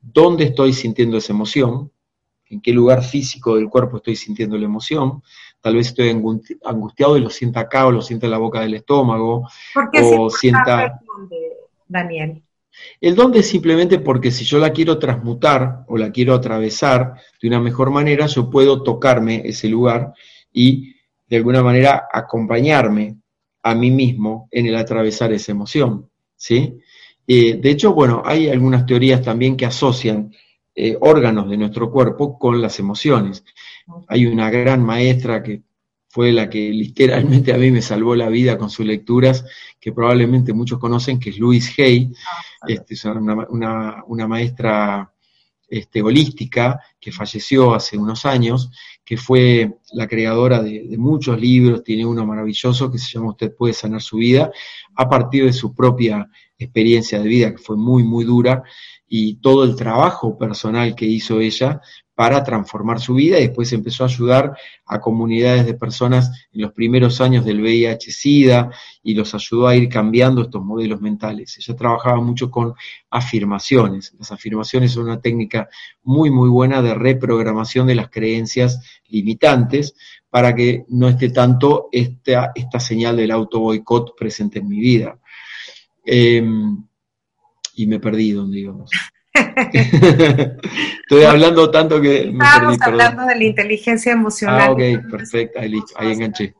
¿Dónde 0.00 0.44
estoy 0.44 0.72
sintiendo 0.72 1.18
esa 1.18 1.32
emoción? 1.32 1.90
¿En 2.48 2.60
qué 2.60 2.72
lugar 2.72 3.02
físico 3.02 3.56
del 3.56 3.68
cuerpo 3.68 3.98
estoy 3.98 4.16
sintiendo 4.16 4.56
la 4.56 4.64
emoción? 4.64 5.22
Tal 5.60 5.76
vez 5.76 5.88
estoy 5.88 6.10
angustiado 6.10 7.16
y 7.16 7.20
lo 7.20 7.30
sienta 7.30 7.60
acá 7.60 7.86
o 7.86 7.90
lo 7.90 8.02
sienta 8.02 8.26
en 8.26 8.32
la 8.32 8.38
boca 8.38 8.60
del 8.60 8.74
estómago. 8.74 9.48
o 10.02 10.30
sienta... 10.30 11.00
Daniel? 11.88 12.42
El 13.00 13.14
dónde 13.14 13.40
es 13.40 13.48
simplemente 13.48 13.98
porque 13.98 14.30
si 14.30 14.44
yo 14.44 14.58
la 14.58 14.72
quiero 14.72 14.98
transmutar 14.98 15.84
o 15.86 15.96
la 15.96 16.10
quiero 16.10 16.34
atravesar 16.34 17.14
de 17.40 17.48
una 17.48 17.60
mejor 17.60 17.90
manera, 17.90 18.26
yo 18.26 18.50
puedo 18.50 18.82
tocarme 18.82 19.42
ese 19.44 19.68
lugar 19.68 20.12
y 20.52 20.94
de 21.28 21.36
alguna 21.36 21.62
manera 21.62 22.08
acompañarme 22.12 23.16
a 23.64 23.74
mí 23.74 23.90
mismo 23.90 24.48
en 24.50 24.66
el 24.66 24.76
atravesar 24.76 25.32
esa 25.32 25.50
emoción. 25.50 26.08
¿sí? 26.36 26.78
Eh, 27.26 27.56
de 27.56 27.70
hecho, 27.70 27.94
bueno, 27.94 28.22
hay 28.24 28.48
algunas 28.48 28.84
teorías 28.84 29.22
también 29.22 29.56
que 29.56 29.66
asocian 29.66 30.30
eh, 30.74 30.96
órganos 31.00 31.48
de 31.48 31.56
nuestro 31.56 31.90
cuerpo 31.90 32.38
con 32.38 32.60
las 32.60 32.78
emociones. 32.78 33.42
Hay 34.08 34.26
una 34.26 34.50
gran 34.50 34.84
maestra 34.84 35.42
que 35.42 35.62
fue 36.08 36.30
la 36.30 36.48
que 36.48 36.70
literalmente 36.70 37.52
a 37.54 37.58
mí 37.58 37.70
me 37.70 37.82
salvó 37.82 38.14
la 38.14 38.28
vida 38.28 38.58
con 38.58 38.68
sus 38.68 38.84
lecturas, 38.84 39.44
que 39.80 39.92
probablemente 39.92 40.52
muchos 40.52 40.78
conocen, 40.78 41.18
que 41.18 41.30
es 41.30 41.38
Louise 41.38 41.82
Hay, 41.82 42.12
ah, 42.60 42.66
este, 42.68 42.94
es 42.94 43.04
una, 43.04 44.28
maestra 44.28 45.10
este, 45.66 46.02
holística 46.02 46.78
que 47.00 47.10
falleció 47.12 47.74
hace 47.74 47.96
unos 47.96 48.26
años, 48.26 48.70
que 49.04 49.16
fue 49.16 49.74
la 49.92 50.06
creadora 50.06 50.62
de, 50.62 50.96
muchos 50.96 51.38
libros, 51.38 51.82
tiene 51.84 52.06
uno 52.06 52.26
maravilloso 52.26 52.90
que 52.90 52.98
se 52.98 53.12
llama 53.12 53.30
Usted 53.30 53.54
puede 53.54 53.74
sanar 53.74 54.00
su 54.00 54.16
vida, 54.16 54.50
a 54.96 55.08
partir 55.08 55.44
de 55.44 55.52
su 55.52 55.74
propia 55.74 56.28
experiencia 56.58 57.20
de 57.20 57.28
vida, 57.28 57.50
que 57.52 57.58
fue 57.58 57.76
muy, 57.76 58.02
muy 58.02 58.24
dura, 58.24 58.62
y 59.06 59.36
todo 59.36 59.64
el 59.64 59.76
trabajo 59.76 60.38
personal 60.38 60.94
que 60.94 61.04
hizo 61.04 61.40
ella 61.40 61.80
para 62.14 62.44
transformar 62.44 63.00
su 63.00 63.14
vida 63.14 63.38
y 63.38 63.48
después 63.48 63.72
empezó 63.72 64.04
a 64.04 64.06
ayudar 64.06 64.56
a 64.86 65.00
comunidades 65.00 65.66
de 65.66 65.74
personas 65.74 66.48
en 66.52 66.62
los 66.62 66.72
primeros 66.72 67.20
años 67.20 67.44
del 67.44 67.60
VIH-Sida 67.60 68.70
y 69.02 69.14
los 69.14 69.34
ayudó 69.34 69.66
a 69.66 69.74
ir 69.74 69.88
cambiando 69.88 70.42
estos 70.42 70.62
modelos 70.62 71.00
mentales. 71.00 71.56
Ella 71.58 71.76
trabajaba 71.76 72.20
mucho 72.20 72.50
con 72.50 72.74
afirmaciones. 73.10 74.14
Las 74.18 74.30
afirmaciones 74.30 74.92
son 74.92 75.04
una 75.04 75.20
técnica 75.20 75.68
muy, 76.02 76.30
muy 76.30 76.48
buena 76.48 76.82
de 76.82 76.94
reprogramación 76.94 77.86
de 77.88 77.96
las 77.96 78.10
creencias 78.10 78.80
limitantes 79.08 79.94
para 80.30 80.54
que 80.54 80.84
no 80.88 81.08
esté 81.08 81.30
tanto 81.30 81.88
esta, 81.90 82.52
esta 82.54 82.78
señal 82.78 83.16
del 83.16 83.32
auto 83.32 83.58
boicot 83.58 84.16
presente 84.16 84.60
en 84.60 84.68
mi 84.68 84.78
vida. 84.78 85.18
Em, 86.04 86.84
y 87.74 87.86
me 87.86 87.98
perdí 87.98 88.32
donde 88.32 88.60
íbamos. 88.60 88.90
Estoy 91.02 91.24
hablando 91.24 91.70
tanto 91.70 92.00
que 92.00 92.30
me 92.32 92.44
Estábamos 92.44 92.80
hablando 92.80 93.26
de 93.26 93.36
la 93.36 93.44
inteligencia 93.44 94.12
emocional. 94.12 94.60
Ah, 94.60 94.72
ok, 94.72 95.10
perfecto, 95.10 95.58
ahí, 95.58 95.74
ahí 95.96 96.12
enganché. 96.12 96.54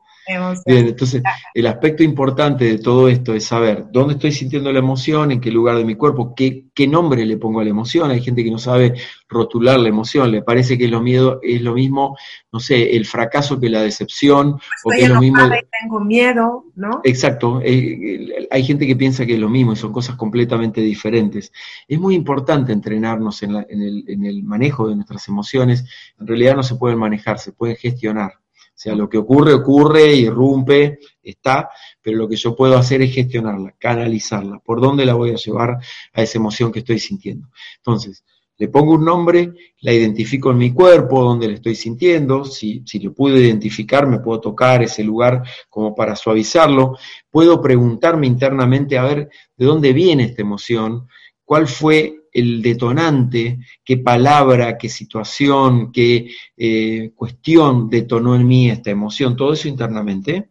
Bien, 0.65 0.87
entonces 0.87 1.21
el 1.53 1.67
aspecto 1.67 2.03
importante 2.03 2.65
de 2.65 2.79
todo 2.79 3.07
esto 3.07 3.33
es 3.33 3.45
saber 3.45 3.85
dónde 3.91 4.15
estoy 4.15 4.31
sintiendo 4.31 4.71
la 4.71 4.79
emoción, 4.79 5.31
en 5.31 5.39
qué 5.39 5.51
lugar 5.51 5.77
de 5.77 5.85
mi 5.85 5.95
cuerpo, 5.95 6.33
qué, 6.35 6.65
qué 6.73 6.87
nombre 6.87 7.25
le 7.25 7.37
pongo 7.37 7.59
a 7.59 7.63
la 7.63 7.69
emoción. 7.69 8.09
Hay 8.09 8.21
gente 8.21 8.43
que 8.43 8.51
no 8.51 8.57
sabe 8.57 8.93
rotular 9.29 9.79
la 9.79 9.89
emoción, 9.89 10.31
le 10.31 10.41
parece 10.41 10.77
que 10.77 10.87
lo 10.87 11.01
miedo 11.01 11.39
es 11.43 11.61
lo 11.61 11.73
mismo, 11.73 12.17
no 12.51 12.59
sé, 12.59 12.95
el 12.95 13.05
fracaso 13.05 13.59
que 13.59 13.69
la 13.69 13.81
decepción, 13.81 14.59
o 14.83 14.89
que 14.89 15.03
es 15.03 15.09
lo 15.09 15.19
mismo. 15.19 15.39
tengo 15.81 15.99
miedo, 15.99 16.65
¿no? 16.75 17.01
Exacto, 17.03 17.61
eh, 17.63 18.47
hay 18.49 18.63
gente 18.63 18.87
que 18.87 18.95
piensa 18.95 19.25
que 19.25 19.33
es 19.33 19.39
lo 19.39 19.49
mismo 19.49 19.73
y 19.73 19.75
son 19.75 19.91
cosas 19.91 20.15
completamente 20.15 20.81
diferentes. 20.81 21.51
Es 21.87 21.99
muy 21.99 22.15
importante 22.15 22.71
entrenarnos 22.71 23.43
en, 23.43 23.55
en, 23.55 23.81
el, 23.81 24.03
en 24.07 24.25
el 24.25 24.43
manejo 24.43 24.87
de 24.87 24.95
nuestras 24.95 25.27
emociones. 25.27 25.85
En 26.19 26.27
realidad 26.27 26.55
no 26.55 26.63
se 26.63 26.75
pueden 26.75 26.99
manejar, 26.99 27.39
se 27.39 27.51
pueden 27.51 27.75
gestionar. 27.75 28.33
Sea, 28.77 28.93
lo 28.93 29.07
que 29.09 29.17
ocurre, 29.17 29.53
ocurre, 29.53 30.13
irrumpe, 30.13 30.99
está, 31.23 31.69
pero 32.01 32.17
lo 32.17 32.27
que 32.27 32.35
yo 32.35 32.53
puedo 32.55 32.77
hacer 32.77 33.01
es 33.01 33.13
gestionarla, 33.13 33.73
canalizarla. 33.79 34.59
¿Por 34.59 34.81
dónde 34.81 35.05
la 35.05 35.13
voy 35.13 35.31
a 35.31 35.35
llevar 35.35 35.77
a 36.13 36.21
esa 36.21 36.37
emoción 36.37 36.73
que 36.73 36.79
estoy 36.79 36.99
sintiendo? 36.99 37.47
Entonces, 37.77 38.23
le 38.57 38.67
pongo 38.69 38.95
un 38.95 39.03
nombre, 39.03 39.53
la 39.81 39.91
identifico 39.91 40.51
en 40.51 40.57
mi 40.57 40.73
cuerpo, 40.73 41.23
donde 41.23 41.47
la 41.47 41.53
estoy 41.55 41.75
sintiendo, 41.75 42.45
si, 42.45 42.83
si 42.85 42.99
lo 42.99 43.13
puedo 43.13 43.37
identificar, 43.37 44.07
me 44.07 44.19
puedo 44.19 44.39
tocar 44.39 44.83
ese 44.83 45.03
lugar 45.03 45.43
como 45.69 45.93
para 45.93 46.15
suavizarlo, 46.15 46.97
puedo 47.29 47.61
preguntarme 47.61 48.27
internamente 48.27 48.97
a 48.97 49.03
ver 49.03 49.29
de 49.57 49.65
dónde 49.65 49.93
viene 49.93 50.25
esta 50.25 50.41
emoción, 50.41 51.07
cuál 51.43 51.67
fue 51.67 52.24
el 52.35 52.61
detonante, 52.61 53.59
qué 53.83 53.97
palabra, 53.97 54.77
qué 54.77 54.89
situación, 54.89 55.91
qué 55.91 56.29
eh, 56.57 57.11
cuestión 57.15 57.89
detonó 57.89 58.35
en 58.35 58.45
mí 58.45 58.69
esta 58.69 58.91
emoción, 58.91 59.37
todo 59.37 59.53
eso 59.53 59.69
internamente, 59.69 60.49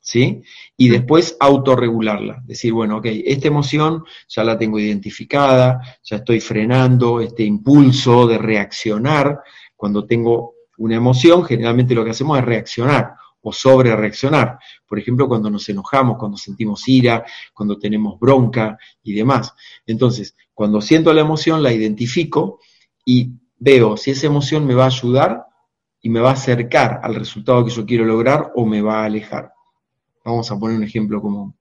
¿sí? 0.00 0.42
Y 0.76 0.88
después 0.88 1.36
autorregularla, 1.38 2.42
decir, 2.46 2.72
bueno, 2.72 2.96
ok, 2.96 3.06
esta 3.26 3.48
emoción 3.48 4.04
ya 4.26 4.42
la 4.42 4.56
tengo 4.56 4.78
identificada, 4.78 5.98
ya 6.02 6.16
estoy 6.16 6.40
frenando 6.40 7.20
este 7.20 7.44
impulso 7.44 8.26
de 8.26 8.38
reaccionar. 8.38 9.40
Cuando 9.76 10.06
tengo 10.06 10.54
una 10.78 10.96
emoción, 10.96 11.44
generalmente 11.44 11.94
lo 11.94 12.04
que 12.04 12.12
hacemos 12.12 12.38
es 12.38 12.44
reaccionar 12.46 13.12
o 13.42 13.52
sobre 13.52 13.94
reaccionar. 13.94 14.58
Por 14.86 14.98
ejemplo, 14.98 15.28
cuando 15.28 15.50
nos 15.50 15.68
enojamos, 15.68 16.18
cuando 16.18 16.36
sentimos 16.36 16.88
ira, 16.88 17.24
cuando 17.54 17.78
tenemos 17.78 18.18
bronca 18.18 18.78
y 19.02 19.12
demás. 19.12 19.54
Entonces, 19.86 20.34
cuando 20.54 20.80
siento 20.80 21.12
la 21.12 21.20
emoción, 21.20 21.62
la 21.62 21.72
identifico 21.72 22.60
y 23.04 23.32
veo 23.58 23.96
si 23.96 24.10
esa 24.10 24.26
emoción 24.26 24.66
me 24.66 24.74
va 24.74 24.84
a 24.84 24.88
ayudar 24.88 25.46
y 26.00 26.08
me 26.10 26.20
va 26.20 26.30
a 26.30 26.34
acercar 26.34 27.00
al 27.02 27.14
resultado 27.14 27.64
que 27.64 27.70
yo 27.70 27.84
quiero 27.84 28.04
lograr 28.04 28.52
o 28.54 28.64
me 28.64 28.80
va 28.80 29.02
a 29.02 29.04
alejar. 29.06 29.52
Vamos 30.24 30.50
a 30.50 30.58
poner 30.58 30.76
un 30.76 30.84
ejemplo 30.84 31.20
común. 31.20 31.54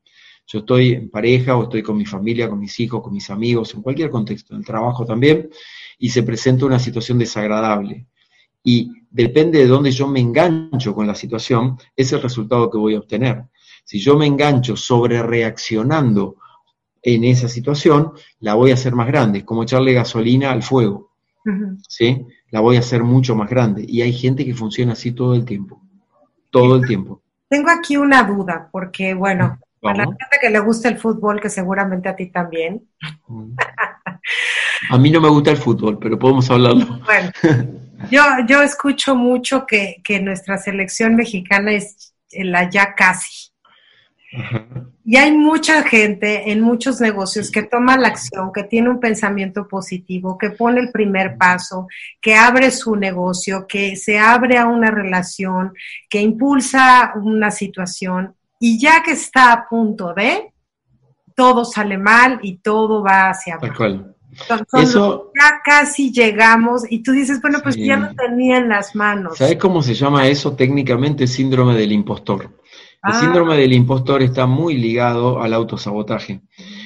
Yo 0.46 0.60
estoy 0.60 0.94
en 0.94 1.10
pareja 1.10 1.58
o 1.58 1.64
estoy 1.64 1.84
con 1.84 1.98
mi 1.98 2.06
familia, 2.06 2.50
con 2.50 2.60
mis 2.60 2.80
hijos, 2.80 3.02
con 3.02 3.12
mis 3.12 3.30
amigos, 3.30 3.74
en 3.74 3.82
cualquier 3.82 4.10
contexto, 4.10 4.54
en 4.54 4.60
el 4.60 4.66
trabajo 4.66 5.06
también, 5.06 5.50
y 6.00 6.10
se 6.10 6.24
presenta 6.24 6.66
una 6.66 6.80
situación 6.80 7.18
desagradable 7.18 8.08
y 8.64 8.92
depende 9.10 9.60
de 9.60 9.68
dónde 9.68 9.92
yo 9.92 10.08
me 10.08 10.20
engancho 10.20 10.94
con 10.94 11.08
la 11.08 11.16
situación, 11.16 11.78
es 11.96 12.12
el 12.14 12.22
resultado 12.22 12.70
que 12.70 12.78
voy 12.78 12.96
a 12.96 13.00
obtener. 13.00 13.44
Si 13.84 14.00
yo 14.00 14.18
me 14.18 14.26
engancho 14.26 14.76
sobre 14.76 15.24
reaccionando 15.24 16.36
en 17.02 17.24
esa 17.24 17.48
situación, 17.48 18.12
la 18.40 18.56
voy 18.56 18.72
a 18.72 18.74
hacer 18.74 18.94
más 18.94 19.08
grande, 19.08 19.46
como 19.46 19.64
echarle 19.64 19.94
gasolina 19.94 20.52
al 20.52 20.62
fuego, 20.62 21.12
¿sí? 21.88 22.26
La 22.52 22.60
voy 22.60 22.76
a 22.76 22.80
hacer 22.80 23.04
mucho 23.04 23.36
más 23.36 23.50
grande. 23.50 23.86
Y 23.88 24.02
hay 24.02 24.12
gente 24.12 24.46
que 24.46 24.54
funciona 24.54 24.94
así 24.94 25.14
todo 25.14 25.34
el 25.34 25.46
tiempo, 25.46 25.82
todo 26.52 26.76
el 26.76 26.86
tiempo. 26.86 27.22
Tengo 27.50 27.70
aquí 27.70 27.96
una 27.96 28.24
duda, 28.24 28.68
porque 28.72 29.14
bueno, 29.14 29.58
a 29.84 29.94
la 29.94 30.04
gente 30.04 30.38
que 30.42 30.50
le 30.50 30.60
gusta 30.60 30.90
el 30.90 30.98
fútbol, 30.98 31.40
que 31.40 31.50
seguramente 31.50 32.10
a 32.10 32.16
ti 32.16 32.28
también. 32.28 32.86
A 34.90 34.98
mí 34.98 35.10
no 35.10 35.22
me 35.22 35.30
gusta 35.30 35.52
el 35.52 35.58
fútbol, 35.58 35.98
pero 36.00 36.20
podemos 36.20 36.50
hablarlo. 36.52 37.00
Bueno, 37.06 37.32
yo, 38.10 38.22
yo 38.48 38.62
escucho 38.62 39.16
mucho 39.16 39.66
que, 39.66 40.02
nuestra 40.22 40.58
selección 40.58 41.16
mexicana 41.16 41.74
es 41.74 42.14
la 42.32 42.70
ya 42.70 42.94
casi. 42.96 43.52
Y 45.06 45.16
hay 45.16 45.32
mucha 45.32 45.84
gente 45.84 46.52
en 46.52 46.60
muchos 46.60 47.00
negocios 47.00 47.50
que 47.50 47.64
toma 47.64 47.98
la 47.98 48.10
acción, 48.10 48.52
que 48.54 48.64
tiene 48.64 48.90
un 48.90 49.00
pensamiento 49.00 49.68
positivo, 49.68 50.38
que 50.38 50.50
pone 50.50 50.82
el 50.82 50.92
primer 50.92 51.38
paso, 51.38 51.88
que 52.22 52.36
abre 52.36 52.72
su 52.72 52.96
negocio, 52.96 53.66
que 53.68 53.96
se 53.96 54.20
abre 54.20 54.58
a 54.58 54.66
una 54.66 54.92
relación, 54.92 55.74
que 56.10 56.22
impulsa 56.22 57.14
una 57.16 57.52
situación 57.52 58.36
y 58.60 58.80
ya 58.80 59.02
que 59.02 59.12
está 59.12 59.54
a 59.54 59.70
punto 59.70 60.14
de, 60.14 60.52
todo 61.36 61.64
sale 61.64 61.98
mal 61.98 62.40
y 62.42 62.58
todo 62.58 63.02
va 63.04 63.30
hacia 63.30 63.56
abajo. 63.56 64.17
Eso, 64.74 65.32
ya 65.40 65.62
casi 65.64 66.12
llegamos 66.12 66.84
y 66.90 67.04
tú 67.04 67.12
dices, 67.12 67.42
bueno, 67.42 67.60
pues 67.62 67.76
ya 67.76 67.98
lo 67.98 68.14
tenía 68.14 68.58
en 68.58 68.70
las 68.70 68.96
manos. 68.96 69.38
¿Sabes 69.38 69.58
cómo 69.58 69.82
se 69.82 69.94
llama 69.94 70.28
eso 70.28 70.54
técnicamente? 70.54 71.28
Síndrome 71.28 71.76
del 71.76 71.92
impostor. 71.92 72.44
El 73.04 73.14
ah. 73.14 73.20
síndrome 73.20 73.58
del 73.58 73.74
impostor 73.74 74.22
está 74.22 74.46
muy 74.46 74.76
ligado 74.76 75.42
al 75.42 75.54
autosabotaje. 75.54 76.42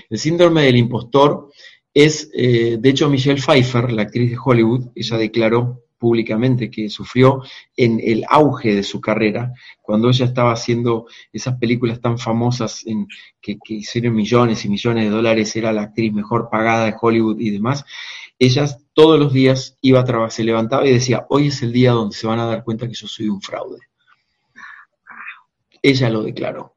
El 0.09 0.17
síndrome 0.17 0.63
del 0.63 0.77
impostor 0.77 1.49
es, 1.93 2.29
eh, 2.33 2.77
de 2.79 2.89
hecho, 2.89 3.09
Michelle 3.09 3.41
Pfeiffer, 3.41 3.91
la 3.91 4.03
actriz 4.03 4.31
de 4.31 4.37
Hollywood, 4.43 4.89
ella 4.95 5.17
declaró 5.17 5.81
públicamente 6.01 6.71
que 6.71 6.89
sufrió 6.89 7.43
en 7.77 8.01
el 8.03 8.25
auge 8.27 8.73
de 8.73 8.81
su 8.81 8.99
carrera, 8.99 9.53
cuando 9.83 10.09
ella 10.09 10.25
estaba 10.25 10.51
haciendo 10.51 11.05
esas 11.31 11.59
películas 11.59 12.01
tan 12.01 12.17
famosas 12.17 12.83
en, 12.87 13.07
que, 13.39 13.59
hicieron 13.67 14.15
millones 14.15 14.65
y 14.65 14.69
millones 14.69 15.03
de 15.05 15.11
dólares, 15.11 15.55
era 15.55 15.71
la 15.71 15.83
actriz 15.83 16.11
mejor 16.11 16.49
pagada 16.49 16.85
de 16.85 16.95
Hollywood 16.99 17.39
y 17.39 17.51
demás, 17.51 17.85
ella 18.39 18.65
todos 18.93 19.19
los 19.19 19.31
días 19.31 19.77
iba 19.81 19.99
a 19.99 20.03
trabajar, 20.03 20.31
se 20.31 20.43
levantaba 20.43 20.87
y 20.87 20.91
decía, 20.91 21.27
hoy 21.29 21.47
es 21.49 21.61
el 21.61 21.71
día 21.71 21.91
donde 21.91 22.15
se 22.15 22.25
van 22.25 22.39
a 22.39 22.47
dar 22.47 22.63
cuenta 22.63 22.87
que 22.87 22.95
yo 22.95 23.07
soy 23.07 23.29
un 23.29 23.39
fraude. 23.39 23.77
Ella 25.83 26.09
lo 26.09 26.23
declaró. 26.23 26.75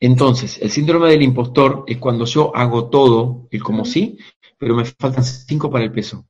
Entonces, 0.00 0.58
el 0.62 0.70
síndrome 0.70 1.10
del 1.10 1.20
impostor 1.20 1.84
es 1.86 1.98
cuando 1.98 2.24
yo 2.24 2.56
hago 2.56 2.88
todo, 2.88 3.46
el 3.50 3.62
como 3.62 3.84
sí, 3.84 4.16
pero 4.56 4.74
me 4.74 4.86
faltan 4.86 5.22
cinco 5.22 5.70
para 5.70 5.84
el 5.84 5.92
peso 5.92 6.26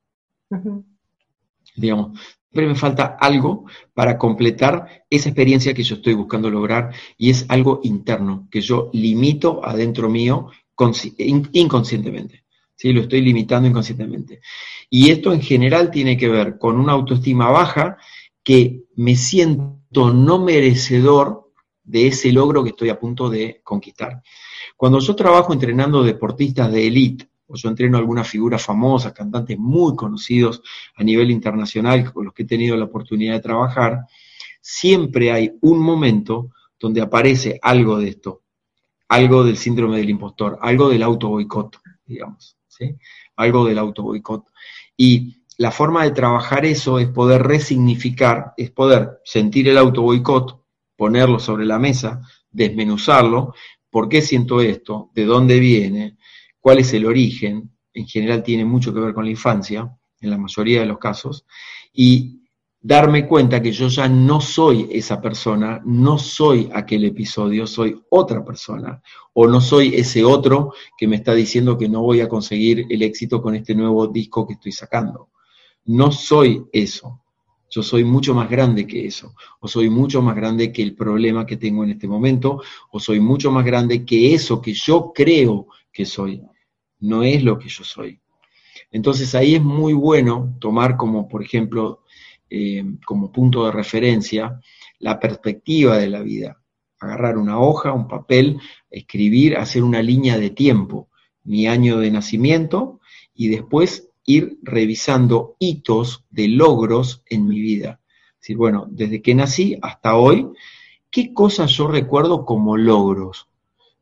digamos. 1.75 2.19
Siempre 2.51 2.67
me 2.67 2.75
falta 2.75 3.17
algo 3.19 3.65
para 3.93 4.17
completar 4.17 5.05
esa 5.09 5.29
experiencia 5.29 5.73
que 5.73 5.83
yo 5.83 5.95
estoy 5.95 6.13
buscando 6.15 6.49
lograr 6.49 6.93
y 7.17 7.29
es 7.29 7.45
algo 7.47 7.79
interno, 7.83 8.47
que 8.51 8.59
yo 8.59 8.89
limito 8.91 9.61
adentro 9.63 10.09
mío 10.09 10.49
inconscientemente. 11.53 12.43
¿sí? 12.75 12.91
Lo 12.91 13.01
estoy 13.01 13.21
limitando 13.21 13.69
inconscientemente. 13.69 14.41
Y 14.89 15.11
esto 15.11 15.31
en 15.31 15.41
general 15.41 15.91
tiene 15.91 16.17
que 16.17 16.27
ver 16.27 16.57
con 16.57 16.77
una 16.77 16.93
autoestima 16.93 17.49
baja 17.49 17.97
que 18.43 18.83
me 18.95 19.15
siento 19.15 20.11
no 20.13 20.39
merecedor 20.39 21.51
de 21.83 22.07
ese 22.07 22.31
logro 22.31 22.63
que 22.63 22.69
estoy 22.69 22.89
a 22.89 22.99
punto 22.99 23.29
de 23.29 23.61
conquistar. 23.63 24.21
Cuando 24.75 24.99
yo 24.99 25.15
trabajo 25.15 25.53
entrenando 25.53 26.03
deportistas 26.03 26.71
de 26.71 26.87
élite, 26.87 27.30
o 27.51 27.55
yo 27.55 27.69
entreno 27.69 27.97
a 27.97 27.99
algunas 27.99 28.27
figuras 28.27 28.63
famosas, 28.63 29.13
cantantes 29.13 29.57
muy 29.59 29.95
conocidos 29.95 30.61
a 30.95 31.03
nivel 31.03 31.29
internacional 31.31 32.11
con 32.13 32.25
los 32.25 32.33
que 32.33 32.43
he 32.43 32.47
tenido 32.47 32.77
la 32.77 32.85
oportunidad 32.85 33.33
de 33.33 33.41
trabajar, 33.41 34.05
siempre 34.61 35.31
hay 35.31 35.51
un 35.61 35.79
momento 35.79 36.51
donde 36.79 37.01
aparece 37.01 37.59
algo 37.61 37.97
de 37.97 38.09
esto, 38.09 38.43
algo 39.09 39.43
del 39.43 39.57
síndrome 39.57 39.97
del 39.97 40.09
impostor, 40.09 40.57
algo 40.61 40.89
del 40.89 41.03
auto 41.03 41.27
boicot, 41.27 41.77
digamos, 42.05 42.57
algo 43.35 43.65
del 43.65 43.77
auto 43.77 44.03
boicot. 44.03 44.45
Y 44.95 45.43
la 45.57 45.71
forma 45.71 46.03
de 46.03 46.11
trabajar 46.11 46.65
eso 46.65 46.99
es 46.99 47.09
poder 47.09 47.43
resignificar, 47.43 48.53
es 48.57 48.71
poder 48.71 49.19
sentir 49.23 49.67
el 49.67 49.77
auto 49.77 50.01
boicot, 50.01 50.63
ponerlo 50.95 51.39
sobre 51.39 51.65
la 51.65 51.77
mesa, 51.77 52.21
desmenuzarlo, 52.49 53.53
¿por 53.89 54.07
qué 54.07 54.21
siento 54.21 54.61
esto? 54.61 55.11
¿De 55.13 55.25
dónde 55.25 55.59
viene? 55.59 56.17
Cuál 56.61 56.79
es 56.79 56.93
el 56.93 57.05
origen, 57.05 57.69
en 57.93 58.07
general 58.07 58.43
tiene 58.43 58.63
mucho 58.63 58.93
que 58.93 59.01
ver 59.01 59.13
con 59.13 59.25
la 59.25 59.31
infancia, 59.31 59.93
en 60.21 60.29
la 60.29 60.37
mayoría 60.37 60.79
de 60.79 60.85
los 60.85 60.99
casos, 60.99 61.45
y 61.91 62.41
darme 62.79 63.27
cuenta 63.27 63.61
que 63.61 63.71
yo 63.71 63.87
ya 63.89 64.07
no 64.07 64.41
soy 64.41 64.87
esa 64.91 65.21
persona, 65.21 65.81
no 65.85 66.17
soy 66.17 66.69
aquel 66.73 67.05
episodio, 67.05 67.67
soy 67.67 67.99
otra 68.09 68.43
persona, 68.43 69.01
o 69.33 69.47
no 69.47 69.61
soy 69.61 69.95
ese 69.95 70.23
otro 70.23 70.73
que 70.97 71.07
me 71.07 71.17
está 71.17 71.33
diciendo 71.33 71.77
que 71.77 71.89
no 71.89 72.01
voy 72.01 72.21
a 72.21 72.29
conseguir 72.29 72.85
el 72.89 73.01
éxito 73.03 73.41
con 73.41 73.55
este 73.55 73.75
nuevo 73.75 74.07
disco 74.07 74.47
que 74.47 74.53
estoy 74.53 74.71
sacando. 74.71 75.29
No 75.85 76.11
soy 76.11 76.63
eso. 76.71 77.21
Yo 77.69 77.81
soy 77.83 78.03
mucho 78.03 78.33
más 78.33 78.49
grande 78.49 78.85
que 78.85 79.05
eso, 79.05 79.33
o 79.61 79.67
soy 79.67 79.89
mucho 79.89 80.21
más 80.21 80.35
grande 80.35 80.73
que 80.73 80.83
el 80.83 80.93
problema 80.93 81.45
que 81.45 81.55
tengo 81.55 81.85
en 81.85 81.91
este 81.91 82.07
momento, 82.07 82.61
o 82.91 82.99
soy 82.99 83.21
mucho 83.21 83.49
más 83.49 83.63
grande 83.63 84.05
que 84.05 84.33
eso 84.33 84.61
que 84.61 84.73
yo 84.73 85.13
creo 85.15 85.67
que 85.93 86.05
soy 86.05 86.41
no 87.01 87.23
es 87.23 87.43
lo 87.43 87.59
que 87.59 87.67
yo 87.67 87.83
soy. 87.83 88.21
Entonces 88.91 89.35
ahí 89.35 89.55
es 89.55 89.61
muy 89.61 89.93
bueno 89.93 90.55
tomar 90.59 90.97
como, 90.97 91.27
por 91.27 91.43
ejemplo, 91.43 92.03
eh, 92.49 92.83
como 93.05 93.31
punto 93.31 93.65
de 93.65 93.71
referencia 93.71 94.59
la 94.99 95.19
perspectiva 95.19 95.97
de 95.97 96.09
la 96.09 96.21
vida. 96.21 96.61
Agarrar 96.99 97.37
una 97.37 97.59
hoja, 97.59 97.93
un 97.93 98.07
papel, 98.07 98.59
escribir, 98.89 99.57
hacer 99.57 99.83
una 99.83 100.01
línea 100.01 100.37
de 100.37 100.51
tiempo, 100.51 101.09
mi 101.43 101.67
año 101.67 101.97
de 101.97 102.11
nacimiento, 102.11 102.99
y 103.33 103.47
después 103.47 104.09
ir 104.25 104.59
revisando 104.61 105.55
hitos 105.59 106.25
de 106.29 106.47
logros 106.49 107.23
en 107.27 107.47
mi 107.47 107.59
vida. 107.59 107.99
Es 108.33 108.41
decir, 108.41 108.57
bueno, 108.57 108.85
desde 108.89 109.21
que 109.21 109.33
nací 109.33 109.79
hasta 109.81 110.15
hoy, 110.15 110.47
¿qué 111.09 111.33
cosas 111.33 111.71
yo 111.71 111.87
recuerdo 111.87 112.45
como 112.45 112.77
logros? 112.77 113.47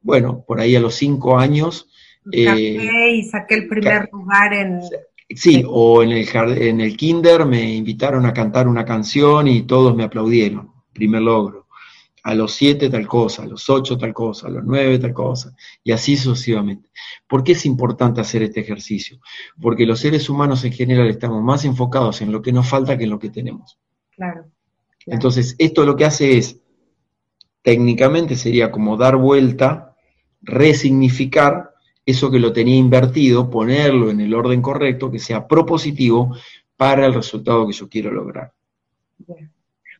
Bueno, 0.01 0.43
por 0.45 0.59
ahí 0.59 0.75
a 0.75 0.81
los 0.81 0.95
cinco 0.95 1.37
años... 1.37 1.87
Eh, 2.31 3.11
y 3.15 3.23
saqué 3.23 3.55
el 3.55 3.67
primer 3.67 4.09
lugar 4.11 4.53
en... 4.53 4.81
Sí, 5.29 5.63
o 5.67 6.01
en 6.01 6.11
el, 6.11 6.27
en 6.61 6.81
el 6.81 6.97
kinder 6.97 7.45
me 7.45 7.75
invitaron 7.75 8.25
a 8.25 8.33
cantar 8.33 8.67
una 8.67 8.83
canción 8.83 9.47
y 9.47 9.61
todos 9.61 9.95
me 9.95 10.03
aplaudieron, 10.03 10.71
primer 10.91 11.21
logro. 11.21 11.67
A 12.23 12.33
los 12.33 12.53
siete 12.53 12.89
tal 12.89 13.07
cosa, 13.07 13.43
a 13.43 13.45
los 13.45 13.69
ocho 13.69 13.97
tal 13.97 14.13
cosa, 14.13 14.47
a 14.47 14.49
los 14.49 14.63
nueve 14.65 14.97
tal 14.99 15.13
cosa, 15.13 15.55
y 15.83 15.91
así 15.91 16.17
sucesivamente. 16.17 16.89
¿Por 17.27 17.43
qué 17.43 17.51
es 17.51 17.65
importante 17.65 18.21
hacer 18.21 18.43
este 18.43 18.59
ejercicio? 18.59 19.19
Porque 19.61 19.85
los 19.85 19.99
seres 19.99 20.29
humanos 20.29 20.65
en 20.65 20.73
general 20.73 21.07
estamos 21.09 21.43
más 21.43 21.63
enfocados 21.63 22.21
en 22.21 22.31
lo 22.31 22.41
que 22.41 22.51
nos 22.51 22.67
falta 22.67 22.97
que 22.97 23.03
en 23.03 23.11
lo 23.11 23.19
que 23.19 23.29
tenemos. 23.29 23.77
Claro. 24.15 24.45
Entonces, 25.05 25.55
esto 25.59 25.85
lo 25.85 25.95
que 25.95 26.05
hace 26.05 26.37
es, 26.37 26.59
técnicamente 27.61 28.35
sería 28.35 28.71
como 28.71 28.97
dar 28.97 29.15
vuelta, 29.15 29.95
resignificar 30.41 31.73
eso 32.09 32.31
que 32.31 32.39
lo 32.39 32.51
tenía 32.51 32.75
invertido, 32.75 33.49
ponerlo 33.49 34.09
en 34.09 34.21
el 34.21 34.33
orden 34.33 34.61
correcto, 34.61 35.11
que 35.11 35.19
sea 35.19 35.47
propositivo 35.47 36.35
para 36.75 37.05
el 37.05 37.13
resultado 37.13 37.67
que 37.67 37.73
yo 37.73 37.89
quiero 37.89 38.11
lograr. 38.11 38.51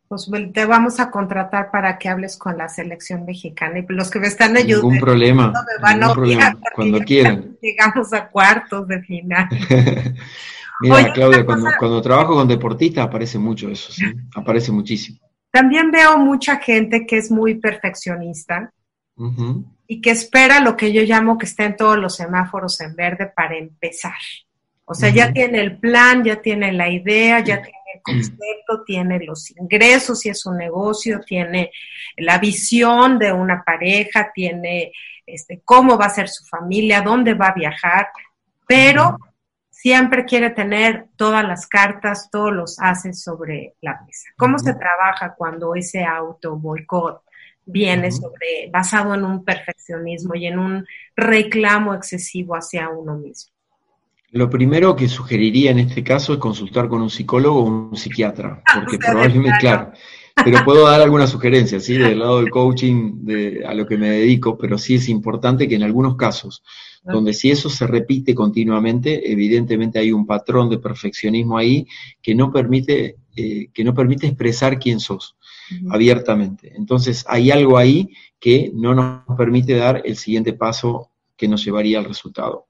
Pues 0.08 0.28
te 0.54 0.66
vamos 0.66 1.00
a 1.00 1.12
contratar 1.12 1.70
para 1.70 2.00
que 2.00 2.10
hables 2.10 2.36
con 2.36 2.58
la 2.58 2.68
selección 2.68 3.26
mexicana 3.26 3.78
y 3.78 3.86
los 3.90 4.10
que 4.10 4.20
me 4.20 4.26
están 4.26 4.58
ayudando. 4.58 4.88
Ningún 4.88 5.00
problema. 5.00 5.54
ningún 5.94 6.14
problema. 6.14 6.58
Cuando 6.74 7.00
quieran. 7.02 7.58
Llegamos 7.62 8.12
a 8.14 8.28
cuartos 8.28 8.88
de 8.88 9.02
final. 9.02 9.48
Mira, 10.82 11.14
Claudia, 11.14 11.46
cuando, 11.46 12.02
trabajo 12.02 12.36
con 12.36 12.48
deportistas 12.48 13.06
aparece 13.06 13.38
mucho 13.38 13.70
eso, 13.70 13.92
sí, 13.92 14.06
aparece 14.34 14.72
muchísimo. 14.72 15.20
También 15.52 15.92
veo 15.92 16.18
mucha 16.18 16.58
gente 16.58 17.06
que 17.06 17.18
es 17.18 17.30
muy 17.30 17.56
perfeccionista 17.56 18.72
y 19.92 20.02
que 20.02 20.12
espera 20.12 20.60
lo 20.60 20.78
que 20.78 20.94
yo 20.94 21.02
llamo 21.02 21.40
que 21.40 21.48
estén 21.48 21.76
todos 21.76 21.98
los 21.98 22.16
semáforos 22.16 22.80
en 22.80 22.96
verde 22.96 23.26
para 23.26 23.58
empezar. 23.58 24.14
O 24.86 24.94
sea, 24.94 25.10
ya 25.10 25.34
tiene 25.34 25.60
el 25.62 25.80
plan, 25.80 26.24
ya 26.24 26.40
tiene 26.44 26.72
la 26.72 26.90
idea, 26.90 27.40
ya 27.40 27.60
tiene 27.60 27.80
el 27.96 28.02
concepto, 28.04 28.84
tiene 28.86 29.20
los 29.26 29.50
ingresos 29.58 30.20
si 30.20 30.30
es 30.30 30.46
un 30.46 30.58
negocio, 30.58 31.22
tiene 31.22 31.72
la 32.18 32.38
visión 32.38 33.18
de 33.18 33.34
una 33.34 33.64
pareja, 33.64 34.32
tiene 34.32 34.92
este, 35.26 35.62
cómo 35.66 35.98
va 35.98 36.06
a 36.06 36.12
ser 36.12 36.30
su 36.30 36.46
familia, 36.46 37.02
dónde 37.02 37.34
va 37.34 37.48
a 37.48 37.56
viajar, 37.56 38.10
pero 38.68 39.18
siempre 39.72 40.26
quiere 40.26 40.52
tener 40.52 41.08
todas 41.16 41.44
las 41.44 41.66
cartas, 41.66 42.30
todos 42.32 42.54
los 42.54 42.80
haces 42.80 43.24
sobre 43.24 43.74
la 43.82 44.00
mesa. 44.06 44.30
¿Cómo 44.38 44.60
se 44.60 44.76
trabaja 44.76 45.34
cuando 45.34 45.74
ese 45.74 46.04
auto 46.04 46.58
boicot 46.58 47.24
viene 47.72 48.12
sobre, 48.12 48.70
basado 48.72 49.14
en 49.14 49.24
un 49.24 49.44
perfeccionismo 49.44 50.36
y 50.36 50.48
en 50.48 50.60
un 50.60 50.86
reclamo 51.16 51.94
excesivo 51.94 52.56
hacia 52.56 52.90
uno 52.90 53.18
mismo? 53.18 53.52
Lo 54.32 54.50
primero 54.50 54.96
que 54.96 55.08
sugeriría 55.08 55.72
en 55.72 55.80
este 55.80 56.04
caso 56.04 56.34
es 56.34 56.40
consultar 56.40 56.88
con 56.88 57.02
un 57.02 57.10
psicólogo 57.10 57.60
o 57.60 57.64
un 57.64 57.96
psiquiatra, 57.96 58.62
ah, 58.66 58.82
porque 58.82 59.00
probablemente, 59.00 59.58
claro, 59.60 59.92
pero 60.44 60.64
puedo 60.64 60.86
dar 60.86 61.02
alguna 61.02 61.26
sugerencia, 61.26 61.80
¿sí? 61.80 61.98
Del 61.98 62.20
lado 62.20 62.40
del 62.40 62.52
coaching, 62.52 63.26
de, 63.26 63.66
a 63.66 63.74
lo 63.74 63.88
que 63.88 63.98
me 63.98 64.10
dedico, 64.10 64.58
pero 64.58 64.78
sí 64.78 64.96
es 64.96 65.10
importante 65.10 65.68
que 65.68 65.76
en 65.76 65.84
algunos 65.84 66.16
casos, 66.16 66.64
donde 67.04 67.34
si 67.34 67.50
eso 67.50 67.70
se 67.70 67.88
repite 67.88 68.36
continuamente, 68.36 69.32
evidentemente 69.32 69.98
hay 69.98 70.12
un 70.12 70.28
patrón 70.28 70.70
de 70.70 70.78
perfeccionismo 70.78 71.58
ahí 71.58 71.88
que 72.22 72.36
no 72.36 72.52
permite, 72.52 73.16
eh, 73.36 73.70
que 73.74 73.84
no 73.84 73.96
permite 73.96 74.28
expresar 74.28 74.78
quién 74.78 75.00
sos 75.00 75.36
abiertamente. 75.90 76.74
Entonces, 76.76 77.26
hay 77.28 77.52
algo 77.52 77.78
ahí 77.78 78.10
que 78.40 78.72
no 78.74 78.94
nos 78.94 79.38
permite 79.38 79.76
dar 79.76 80.02
el 80.06 80.16
siguiente 80.16 80.54
paso 80.54 81.12
que 81.36 81.48
nos 81.48 81.64
llevaría 81.64 82.00
al 82.00 82.06
resultado. 82.06 82.68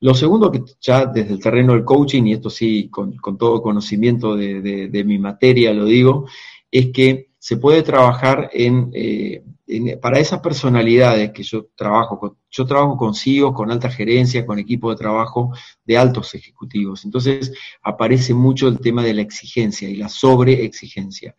Lo 0.00 0.14
segundo 0.14 0.50
que 0.50 0.62
ya 0.80 1.04
desde 1.04 1.34
el 1.34 1.40
terreno 1.40 1.74
del 1.74 1.84
coaching, 1.84 2.24
y 2.24 2.32
esto 2.32 2.48
sí 2.48 2.88
con, 2.88 3.18
todo 3.38 3.62
conocimiento 3.62 4.34
de, 4.34 5.02
mi 5.04 5.18
materia 5.18 5.74
lo 5.74 5.84
digo, 5.84 6.26
es 6.70 6.90
que 6.90 7.30
se 7.38 7.58
puede 7.58 7.82
trabajar 7.82 8.50
eh, 8.52 9.42
en, 9.66 10.00
para 10.00 10.18
esas 10.18 10.40
personalidades 10.40 11.32
que 11.32 11.42
yo 11.42 11.66
trabajo 11.74 12.18
con, 12.18 12.36
yo 12.50 12.64
trabajo 12.64 12.96
con 12.96 13.12
con 13.52 13.70
alta 13.70 13.90
gerencia, 13.90 14.46
con 14.46 14.58
equipo 14.58 14.90
de 14.90 14.96
trabajo 14.96 15.52
de 15.84 15.98
altos 15.98 16.34
ejecutivos. 16.34 17.04
Entonces 17.04 17.52
aparece 17.82 18.32
mucho 18.32 18.68
el 18.68 18.80
tema 18.80 19.02
de 19.02 19.14
la 19.14 19.22
exigencia 19.22 19.88
y 19.88 19.96
la 19.96 20.08
sobreexigencia 20.08 21.34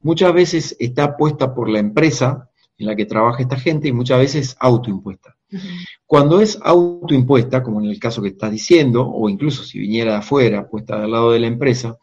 muchas 0.00 0.32
veces 0.32 0.76
está 0.78 1.16
puesta 1.16 1.54
por 1.54 1.68
la 1.68 1.78
empresa 1.78 2.48
en 2.76 2.86
la 2.86 2.96
que 2.96 3.06
trabaja 3.06 3.42
esta 3.42 3.56
gente 3.56 3.88
y 3.88 3.92
muchas 3.92 4.18
veces 4.18 4.56
autoimpuesta. 4.60 5.36
Cuando 6.06 6.40
es 6.40 6.58
autoimpuesta, 6.62 7.62
como 7.62 7.80
en 7.80 7.86
el 7.86 7.98
caso 7.98 8.22
que 8.22 8.28
estás 8.28 8.50
diciendo, 8.50 9.08
o 9.08 9.28
incluso 9.28 9.64
si 9.64 9.78
viniera 9.78 10.12
de 10.12 10.18
afuera, 10.18 10.68
puesta 10.68 11.02
al 11.02 11.10
lado 11.10 11.32
de 11.32 11.40
la 11.40 11.46
empresa, 11.46 11.98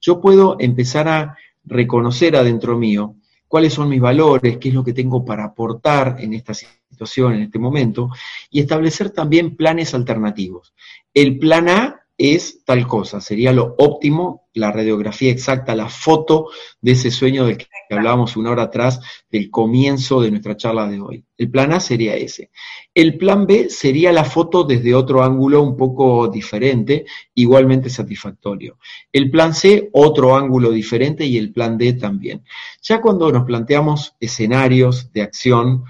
yo 0.00 0.20
puedo 0.20 0.56
empezar 0.58 1.08
a 1.08 1.36
reconocer 1.64 2.36
adentro 2.36 2.76
mío 2.78 3.16
cuáles 3.48 3.74
son 3.74 3.88
mis 3.88 4.00
valores, 4.00 4.58
qué 4.58 4.70
es 4.70 4.74
lo 4.74 4.84
que 4.84 4.92
tengo 4.92 5.24
para 5.24 5.44
aportar 5.44 6.16
en 6.18 6.34
esta 6.34 6.54
situación, 6.54 7.34
en 7.34 7.42
este 7.42 7.58
momento, 7.58 8.10
y 8.50 8.60
establecer 8.60 9.10
también 9.10 9.56
planes 9.56 9.94
alternativos. 9.94 10.74
El 11.14 11.38
plan 11.38 11.68
A 11.68 12.05
es 12.18 12.64
tal 12.64 12.86
cosa, 12.86 13.20
sería 13.20 13.52
lo 13.52 13.74
óptimo, 13.78 14.48
la 14.54 14.72
radiografía 14.72 15.30
exacta, 15.30 15.74
la 15.74 15.90
foto 15.90 16.48
de 16.80 16.92
ese 16.92 17.10
sueño 17.10 17.44
del 17.44 17.58
que 17.58 17.66
hablábamos 17.90 18.36
una 18.36 18.50
hora 18.50 18.64
atrás, 18.64 19.00
del 19.30 19.50
comienzo 19.50 20.22
de 20.22 20.30
nuestra 20.30 20.56
charla 20.56 20.88
de 20.88 21.00
hoy. 21.00 21.24
El 21.36 21.50
plan 21.50 21.72
A 21.72 21.80
sería 21.80 22.16
ese. 22.16 22.50
El 22.94 23.18
plan 23.18 23.46
B 23.46 23.68
sería 23.68 24.12
la 24.12 24.24
foto 24.24 24.64
desde 24.64 24.94
otro 24.94 25.22
ángulo 25.22 25.62
un 25.62 25.76
poco 25.76 26.28
diferente, 26.28 27.04
igualmente 27.34 27.90
satisfactorio. 27.90 28.78
El 29.12 29.30
plan 29.30 29.54
C, 29.54 29.90
otro 29.92 30.36
ángulo 30.36 30.70
diferente 30.70 31.26
y 31.26 31.36
el 31.36 31.52
plan 31.52 31.76
D 31.76 31.92
también. 31.92 32.42
Ya 32.82 33.02
cuando 33.02 33.30
nos 33.30 33.44
planteamos 33.44 34.14
escenarios 34.20 35.12
de 35.12 35.20
acción, 35.20 35.84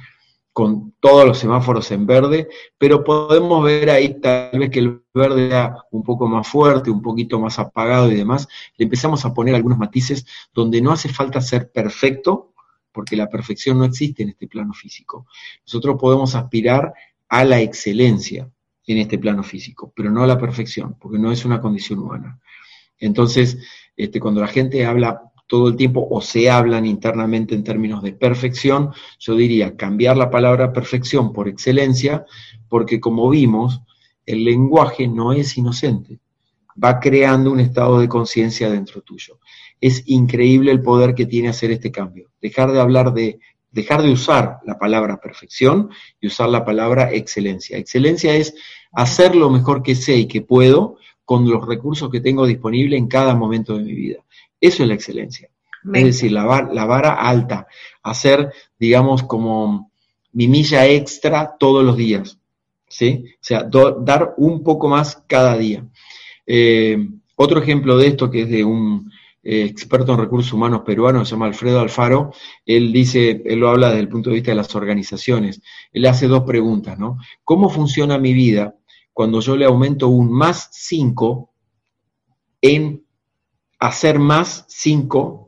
con 0.56 0.94
todos 1.00 1.26
los 1.26 1.38
semáforos 1.38 1.90
en 1.90 2.06
verde, 2.06 2.48
pero 2.78 3.04
podemos 3.04 3.62
ver 3.62 3.90
ahí 3.90 4.18
tal 4.18 4.58
vez 4.58 4.70
que 4.70 4.78
el 4.78 5.02
verde 5.12 5.48
era 5.48 5.84
un 5.90 6.02
poco 6.02 6.26
más 6.28 6.48
fuerte, 6.48 6.90
un 6.90 7.02
poquito 7.02 7.38
más 7.38 7.58
apagado 7.58 8.10
y 8.10 8.14
demás, 8.14 8.48
le 8.78 8.84
empezamos 8.84 9.22
a 9.26 9.34
poner 9.34 9.54
algunos 9.54 9.76
matices 9.76 10.24
donde 10.54 10.80
no 10.80 10.92
hace 10.92 11.10
falta 11.10 11.42
ser 11.42 11.70
perfecto, 11.70 12.54
porque 12.90 13.16
la 13.16 13.28
perfección 13.28 13.76
no 13.76 13.84
existe 13.84 14.22
en 14.22 14.30
este 14.30 14.48
plano 14.48 14.72
físico. 14.72 15.26
Nosotros 15.66 15.96
podemos 16.00 16.34
aspirar 16.34 16.94
a 17.28 17.44
la 17.44 17.60
excelencia 17.60 18.50
en 18.86 18.96
este 18.96 19.18
plano 19.18 19.42
físico, 19.42 19.92
pero 19.94 20.10
no 20.10 20.22
a 20.22 20.26
la 20.26 20.38
perfección, 20.38 20.96
porque 20.98 21.18
no 21.18 21.30
es 21.30 21.44
una 21.44 21.60
condición 21.60 21.98
humana. 21.98 22.40
Entonces, 22.98 23.58
este, 23.94 24.20
cuando 24.20 24.40
la 24.40 24.48
gente 24.48 24.86
habla 24.86 25.25
todo 25.46 25.68
el 25.68 25.76
tiempo 25.76 26.06
o 26.10 26.20
se 26.20 26.50
hablan 26.50 26.86
internamente 26.86 27.54
en 27.54 27.64
términos 27.64 28.02
de 28.02 28.12
perfección, 28.12 28.92
yo 29.18 29.34
diría 29.34 29.76
cambiar 29.76 30.16
la 30.16 30.30
palabra 30.30 30.72
perfección 30.72 31.32
por 31.32 31.48
excelencia, 31.48 32.24
porque 32.68 33.00
como 33.00 33.28
vimos, 33.30 33.80
el 34.24 34.44
lenguaje 34.44 35.06
no 35.06 35.32
es 35.32 35.56
inocente, 35.56 36.18
va 36.82 36.98
creando 36.98 37.52
un 37.52 37.60
estado 37.60 38.00
de 38.00 38.08
conciencia 38.08 38.68
dentro 38.70 39.02
tuyo. 39.02 39.38
Es 39.80 40.02
increíble 40.06 40.72
el 40.72 40.82
poder 40.82 41.14
que 41.14 41.26
tiene 41.26 41.48
hacer 41.48 41.70
este 41.70 41.92
cambio, 41.92 42.30
dejar 42.40 42.72
de 42.72 42.80
hablar 42.80 43.12
de 43.12 43.38
dejar 43.76 44.02
de 44.02 44.10
usar 44.10 44.60
la 44.64 44.78
palabra 44.78 45.18
perfección 45.18 45.90
y 46.18 46.28
usar 46.28 46.48
la 46.48 46.64
palabra 46.64 47.12
excelencia. 47.12 47.76
Excelencia 47.76 48.34
es 48.34 48.54
hacer 48.90 49.36
lo 49.36 49.50
mejor 49.50 49.82
que 49.82 49.94
sé 49.94 50.16
y 50.16 50.26
que 50.26 50.40
puedo 50.40 50.96
con 51.26 51.48
los 51.48 51.66
recursos 51.66 52.10
que 52.10 52.20
tengo 52.20 52.46
disponibles 52.46 52.98
en 52.98 53.06
cada 53.06 53.34
momento 53.34 53.76
de 53.76 53.84
mi 53.84 53.92
vida. 53.92 54.24
Eso 54.60 54.82
es 54.82 54.88
la 54.88 54.94
excelencia. 54.94 55.50
Es 55.94 56.04
decir, 56.04 56.32
la, 56.32 56.44
vara 56.44 57.14
alta, 57.14 57.68
hacer, 58.02 58.52
digamos, 58.78 59.22
como 59.22 59.92
mi 60.32 60.48
milla 60.48 60.86
extra 60.86 61.56
todos 61.58 61.84
los 61.84 61.96
días. 61.96 62.38
¿sí? 62.88 63.24
O 63.34 63.38
sea, 63.40 63.68
dar 64.00 64.34
un 64.36 64.64
poco 64.64 64.88
más 64.88 65.22
cada 65.28 65.56
día. 65.56 65.86
Eh, 66.46 66.98
otro 67.36 67.60
ejemplo 67.60 67.96
de 67.98 68.08
esto, 68.08 68.30
que 68.30 68.42
es 68.42 68.48
de 68.48 68.64
un 68.64 69.12
eh, 69.48 69.62
experto 69.62 70.12
en 70.12 70.18
recursos 70.18 70.52
humanos 70.52 70.82
peruano, 70.84 71.24
se 71.24 71.32
llama 71.32 71.46
Alfredo 71.46 71.78
Alfaro, 71.78 72.32
él 72.64 72.92
dice, 72.92 73.42
él 73.44 73.60
lo 73.60 73.68
habla 73.68 73.88
desde 73.88 74.00
el 74.00 74.08
punto 74.08 74.30
de 74.30 74.34
vista 74.34 74.50
de 74.50 74.56
las 74.56 74.74
organizaciones. 74.74 75.62
Él 75.92 76.06
hace 76.06 76.26
dos 76.26 76.42
preguntas, 76.42 76.98
¿no? 76.98 77.18
¿Cómo 77.44 77.70
funciona 77.70 78.18
mi 78.18 78.32
vida 78.32 78.74
cuando 79.12 79.40
yo 79.40 79.56
le 79.56 79.64
aumento 79.64 80.08
un 80.08 80.32
más 80.32 80.68
5 80.72 81.48
en 82.60 83.05
hacer 83.78 84.18
más 84.18 84.64
5 84.68 85.46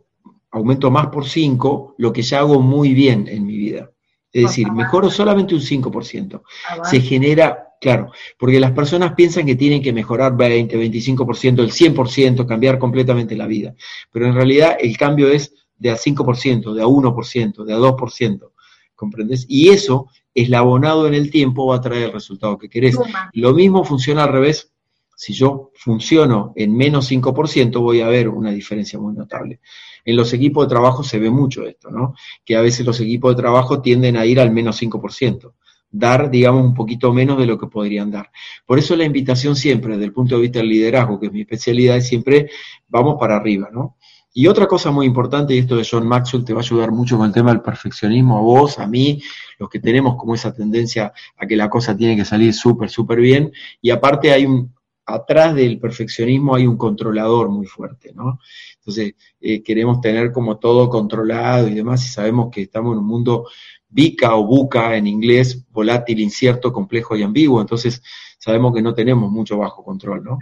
aumento 0.50 0.90
más 0.90 1.08
por 1.08 1.26
5 1.28 1.94
lo 1.98 2.12
que 2.12 2.22
ya 2.22 2.40
hago 2.40 2.60
muy 2.60 2.94
bien 2.94 3.28
en 3.28 3.46
mi 3.46 3.56
vida. 3.56 3.90
Es 4.32 4.42
decir, 4.42 4.70
mejoro 4.70 5.10
solamente 5.10 5.54
un 5.54 5.60
5%. 5.60 6.42
Ah, 6.68 6.84
Se 6.84 7.00
genera, 7.00 7.74
claro, 7.80 8.12
porque 8.38 8.60
las 8.60 8.72
personas 8.72 9.14
piensan 9.14 9.46
que 9.46 9.56
tienen 9.56 9.82
que 9.82 9.92
mejorar 9.92 10.36
20, 10.36 10.76
25%, 10.78 11.62
el 11.62 11.72
100%, 11.72 12.46
cambiar 12.46 12.78
completamente 12.78 13.36
la 13.36 13.46
vida. 13.46 13.74
Pero 14.12 14.26
en 14.26 14.34
realidad 14.34 14.76
el 14.78 14.96
cambio 14.96 15.28
es 15.28 15.54
de 15.76 15.90
a 15.90 15.96
5%, 15.96 16.74
de 16.74 16.82
a 16.82 16.86
1%, 16.86 17.64
de 17.64 17.72
a 17.72 17.78
2%. 17.78 18.50
¿Comprendes? 18.94 19.46
Y 19.48 19.68
eso, 19.68 20.08
eslabonado 20.34 21.06
en 21.06 21.14
el 21.14 21.30
tiempo, 21.30 21.66
va 21.66 21.76
a 21.76 21.80
traer 21.80 22.04
el 22.04 22.12
resultado 22.12 22.58
que 22.58 22.68
querés. 22.68 22.98
Lo 23.32 23.54
mismo 23.54 23.84
funciona 23.84 24.24
al 24.24 24.32
revés. 24.32 24.72
Si 25.20 25.32
yo 25.32 25.72
funciono 25.74 26.52
en 26.54 26.76
menos 26.76 27.10
5%, 27.10 27.80
voy 27.80 28.02
a 28.02 28.06
ver 28.06 28.28
una 28.28 28.52
diferencia 28.52 29.00
muy 29.00 29.14
notable. 29.14 29.58
En 30.04 30.14
los 30.14 30.32
equipos 30.32 30.64
de 30.64 30.68
trabajo 30.68 31.02
se 31.02 31.18
ve 31.18 31.28
mucho 31.28 31.66
esto, 31.66 31.90
¿no? 31.90 32.14
Que 32.44 32.54
a 32.54 32.60
veces 32.60 32.86
los 32.86 33.00
equipos 33.00 33.34
de 33.34 33.42
trabajo 33.42 33.82
tienden 33.82 34.16
a 34.16 34.24
ir 34.24 34.38
al 34.38 34.52
menos 34.52 34.80
5%, 34.80 35.54
dar, 35.90 36.30
digamos, 36.30 36.64
un 36.64 36.72
poquito 36.72 37.12
menos 37.12 37.36
de 37.36 37.46
lo 37.46 37.58
que 37.58 37.66
podrían 37.66 38.12
dar. 38.12 38.30
Por 38.64 38.78
eso 38.78 38.94
la 38.94 39.02
invitación 39.02 39.56
siempre, 39.56 39.94
desde 39.94 40.04
el 40.04 40.12
punto 40.12 40.36
de 40.36 40.42
vista 40.42 40.60
del 40.60 40.68
liderazgo, 40.68 41.18
que 41.18 41.26
es 41.26 41.32
mi 41.32 41.40
especialidad, 41.40 41.96
es 41.96 42.06
siempre 42.06 42.48
vamos 42.86 43.16
para 43.18 43.34
arriba, 43.34 43.70
¿no? 43.72 43.96
Y 44.32 44.46
otra 44.46 44.68
cosa 44.68 44.92
muy 44.92 45.04
importante, 45.04 45.52
y 45.52 45.58
esto 45.58 45.74
de 45.74 45.84
John 45.90 46.06
Maxwell 46.06 46.44
te 46.44 46.52
va 46.54 46.60
a 46.60 46.62
ayudar 46.62 46.92
mucho 46.92 47.16
con 47.18 47.26
el 47.26 47.32
tema 47.32 47.50
del 47.50 47.60
perfeccionismo, 47.60 48.38
a 48.38 48.40
vos, 48.40 48.78
a 48.78 48.86
mí, 48.86 49.20
los 49.58 49.68
que 49.68 49.80
tenemos 49.80 50.14
como 50.14 50.36
esa 50.36 50.54
tendencia 50.54 51.12
a 51.36 51.44
que 51.44 51.56
la 51.56 51.68
cosa 51.68 51.96
tiene 51.96 52.14
que 52.14 52.24
salir 52.24 52.54
súper, 52.54 52.88
súper 52.88 53.18
bien, 53.18 53.50
y 53.82 53.90
aparte 53.90 54.30
hay 54.30 54.46
un, 54.46 54.77
atrás 55.08 55.54
del 55.54 55.78
perfeccionismo 55.78 56.54
hay 56.54 56.66
un 56.66 56.76
controlador 56.76 57.48
muy 57.48 57.66
fuerte, 57.66 58.12
¿no? 58.14 58.38
Entonces, 58.76 59.14
eh, 59.40 59.62
queremos 59.62 60.00
tener 60.00 60.30
como 60.32 60.58
todo 60.58 60.88
controlado 60.88 61.66
y 61.68 61.74
demás, 61.74 62.04
y 62.04 62.08
sabemos 62.08 62.50
que 62.52 62.62
estamos 62.62 62.92
en 62.92 62.98
un 62.98 63.06
mundo 63.06 63.46
bica 63.88 64.34
o 64.36 64.44
buca 64.44 64.96
en 64.96 65.06
inglés, 65.06 65.64
volátil, 65.70 66.20
incierto, 66.20 66.72
complejo 66.72 67.16
y 67.16 67.22
ambiguo, 67.22 67.60
entonces 67.60 68.02
sabemos 68.38 68.74
que 68.74 68.82
no 68.82 68.92
tenemos 68.94 69.30
mucho 69.30 69.56
bajo 69.58 69.82
control, 69.82 70.22
¿no? 70.24 70.38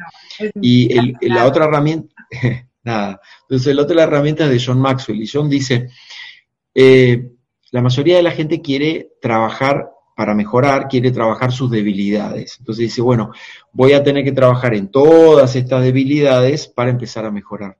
Y 0.60 0.92
el- 0.98 1.16
la 1.22 1.46
otra 1.46 1.64
herramienta, 1.66 2.14
nada, 2.82 3.20
entonces 3.42 3.74
la 3.74 3.82
otra 3.82 4.02
herramienta 4.02 4.44
es 4.44 4.50
de 4.50 4.62
John 4.64 4.80
Maxwell, 4.80 5.22
y 5.22 5.28
John 5.32 5.48
dice, 5.48 5.88
eh, 6.74 7.30
la 7.70 7.82
mayoría 7.82 8.16
de 8.16 8.22
la 8.22 8.30
gente 8.32 8.60
quiere 8.60 9.12
trabajar 9.20 9.90
para 10.16 10.34
mejorar, 10.34 10.88
quiere 10.88 11.10
trabajar 11.10 11.52
sus 11.52 11.70
debilidades. 11.70 12.56
Entonces 12.58 12.84
dice, 12.84 13.02
bueno, 13.02 13.32
voy 13.70 13.92
a 13.92 14.02
tener 14.02 14.24
que 14.24 14.32
trabajar 14.32 14.74
en 14.74 14.88
todas 14.88 15.54
estas 15.54 15.84
debilidades 15.84 16.66
para 16.66 16.90
empezar 16.90 17.26
a 17.26 17.30
mejorar. 17.30 17.76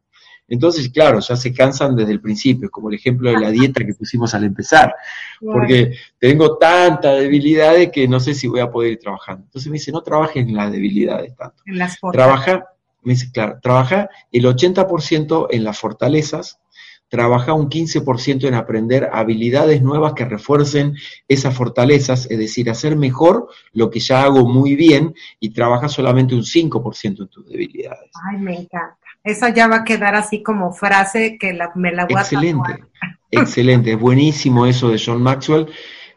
Entonces, 0.47 0.91
claro, 0.91 1.19
ya 1.19 1.35
se 1.35 1.53
cansan 1.53 1.97
desde 1.97 2.13
el 2.13 2.21
principio, 2.21 2.71
como 2.71 2.91
el 2.91 2.97
ejemplo 2.97 3.31
de 3.31 3.41
la 3.41 3.51
dieta 3.51 3.85
que 3.85 3.95
pusimos 3.95 4.35
al 4.35 4.45
empezar, 4.45 4.95
porque 5.41 5.95
tengo 6.19 6.59
tantas 6.59 7.19
debilidades 7.19 7.91
que 7.91 8.07
no 8.07 8.21
sé 8.21 8.35
si 8.35 8.47
voy 8.47 8.61
a 8.61 8.71
poder 8.71 8.93
ir 8.93 8.99
trabajando. 8.99 9.45
Entonces 9.45 9.71
me 9.71 9.79
dice, 9.79 9.91
no 9.91 10.03
trabajes 10.03 10.47
en 10.47 10.55
las 10.55 10.71
debilidades 10.71 11.35
tanto. 11.35 11.63
En 11.65 11.79
las 11.79 11.99
formas. 11.99 12.13
Trabaja, 12.15 12.67
me 13.03 13.15
dice, 13.15 13.33
claro, 13.33 13.59
trabaja 13.61 14.11
el 14.31 14.45
80% 14.45 15.49
en 15.51 15.65
las 15.65 15.79
fortalezas, 15.79 16.61
trabaja 17.09 17.53
un 17.53 17.69
15% 17.69 18.49
en 18.49 18.55
aprender 18.55 19.09
habilidades 19.13 19.83
nuevas 19.83 20.13
que 20.15 20.25
refuercen 20.25 20.95
esas 21.29 21.55
fortalezas, 21.55 22.27
es 22.31 22.39
decir, 22.39 22.69
hacer 22.71 22.97
mejor 22.97 23.49
lo 23.73 23.91
que 23.91 24.01
ya 24.01 24.23
hago 24.23 24.47
muy 24.49 24.75
bien 24.75 25.15
y 25.41 25.51
trabaja 25.51 25.89
solamente 25.89 26.35
un 26.35 26.43
5% 26.43 27.23
en 27.23 27.29
tus 27.29 27.47
debilidades. 27.47 28.11
Ay, 28.31 28.39
me 28.39 28.55
encanta. 28.55 28.97
Esa 29.23 29.53
ya 29.53 29.67
va 29.67 29.79
a 29.79 29.85
quedar 29.85 30.15
así 30.15 30.43
como 30.43 30.73
frase 30.73 31.37
que 31.39 31.53
la- 31.53 31.73
me 31.75 31.93
la 31.93 32.07
voy 32.07 32.17
a 32.17 32.21
Excelente, 32.21 32.85
excelente, 33.31 33.93
es 33.93 33.99
buenísimo 33.99 34.67
eso 34.67 34.89
de 34.91 35.03
John 35.05 35.23
Maxwell, 35.23 35.67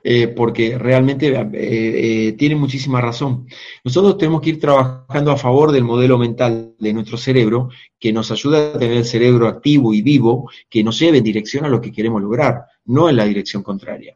eh, 0.03 0.29
porque 0.29 0.77
realmente 0.77 1.27
eh, 1.27 1.49
eh, 1.53 2.31
tiene 2.33 2.55
muchísima 2.55 3.01
razón. 3.01 3.47
Nosotros 3.83 4.17
tenemos 4.17 4.41
que 4.41 4.51
ir 4.51 4.59
trabajando 4.59 5.31
a 5.31 5.37
favor 5.37 5.71
del 5.71 5.83
modelo 5.83 6.17
mental 6.17 6.73
de 6.79 6.93
nuestro 6.93 7.17
cerebro, 7.17 7.69
que 7.99 8.13
nos 8.13 8.31
ayuda 8.31 8.73
a 8.73 8.79
tener 8.79 8.97
el 8.97 9.05
cerebro 9.05 9.47
activo 9.47 9.93
y 9.93 10.01
vivo, 10.01 10.49
que 10.69 10.83
nos 10.83 10.97
lleve 10.99 11.17
en 11.17 11.23
dirección 11.23 11.65
a 11.65 11.69
lo 11.69 11.81
que 11.81 11.91
queremos 11.91 12.21
lograr, 12.21 12.63
no 12.85 13.09
en 13.09 13.17
la 13.17 13.25
dirección 13.25 13.61
contraria. 13.61 14.15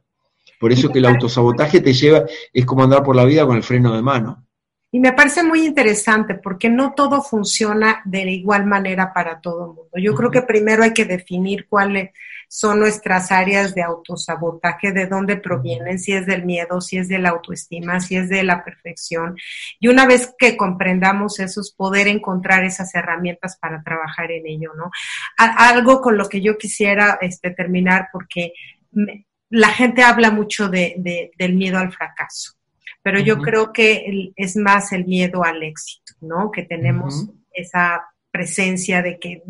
Por 0.60 0.72
eso 0.72 0.90
que 0.90 1.00
el 1.00 1.06
autosabotaje 1.06 1.82
te 1.82 1.92
lleva, 1.92 2.24
es 2.54 2.66
como 2.66 2.84
andar 2.84 3.04
por 3.04 3.16
la 3.16 3.26
vida 3.26 3.46
con 3.46 3.58
el 3.58 3.64
freno 3.64 3.94
de 3.94 4.02
mano. 4.02 4.46
Y 4.94 5.00
me 5.00 5.12
parece 5.12 5.44
muy 5.44 5.66
interesante 5.66 6.36
porque 6.36 6.70
no 6.70 6.94
todo 6.94 7.22
funciona 7.22 8.02
de 8.06 8.32
igual 8.32 8.66
manera 8.66 9.12
para 9.12 9.42
todo 9.42 9.66
el 9.66 9.68
mundo. 9.70 9.90
Yo 9.98 10.14
creo 10.14 10.30
que 10.30 10.44
primero 10.44 10.84
hay 10.84 10.94
que 10.94 11.04
definir 11.04 11.66
cuáles 11.68 12.12
son 12.56 12.80
nuestras 12.80 13.32
áreas 13.32 13.74
de 13.74 13.82
autosabotaje, 13.82 14.92
de 14.92 15.08
dónde 15.08 15.38
provienen, 15.38 15.98
si 15.98 16.14
es 16.14 16.28
del 16.28 16.46
miedo, 16.46 16.82
si 16.82 17.00
es 17.00 17.08
de 17.08 17.18
la 17.18 17.30
autoestima, 17.30 18.00
si 18.00 18.16
es 18.16 18.30
de 18.30 18.44
la 18.44 18.64
perfección. 18.64 19.36
Y 19.80 19.88
una 19.88 20.06
vez 20.06 20.32
que 20.38 20.56
comprendamos 20.56 21.40
eso, 21.40 21.62
es 21.62 21.72
poder 21.72 22.08
encontrar 22.08 22.64
esas 22.64 22.94
herramientas 22.94 23.58
para 23.58 23.82
trabajar 23.82 24.32
en 24.32 24.46
ello, 24.46 24.72
¿no? 24.78 24.92
Algo 25.38 26.00
con 26.00 26.16
lo 26.16 26.30
que 26.30 26.42
yo 26.42 26.56
quisiera 26.60 27.18
este, 27.22 27.50
terminar 27.50 28.10
porque 28.14 28.54
me- 28.92 29.26
la 29.50 29.70
gente 29.70 30.04
habla 30.04 30.30
mucho 30.30 30.70
de- 30.70 30.94
de- 31.00 31.32
del 31.40 31.56
miedo 31.56 31.80
al 31.80 31.92
fracaso 31.92 32.54
pero 33.02 33.20
yo 33.20 33.36
creo 33.40 33.74
que 33.74 34.32
es 34.38 34.56
más 34.56 34.94
el 34.94 35.04
miedo 35.06 35.44
al 35.44 35.62
éxito, 35.62 36.14
¿no? 36.22 36.52
Que 36.52 36.64
tenemos 36.64 37.28
esa 37.52 38.02
presencia 38.32 39.02
de 39.02 39.20
que 39.20 39.44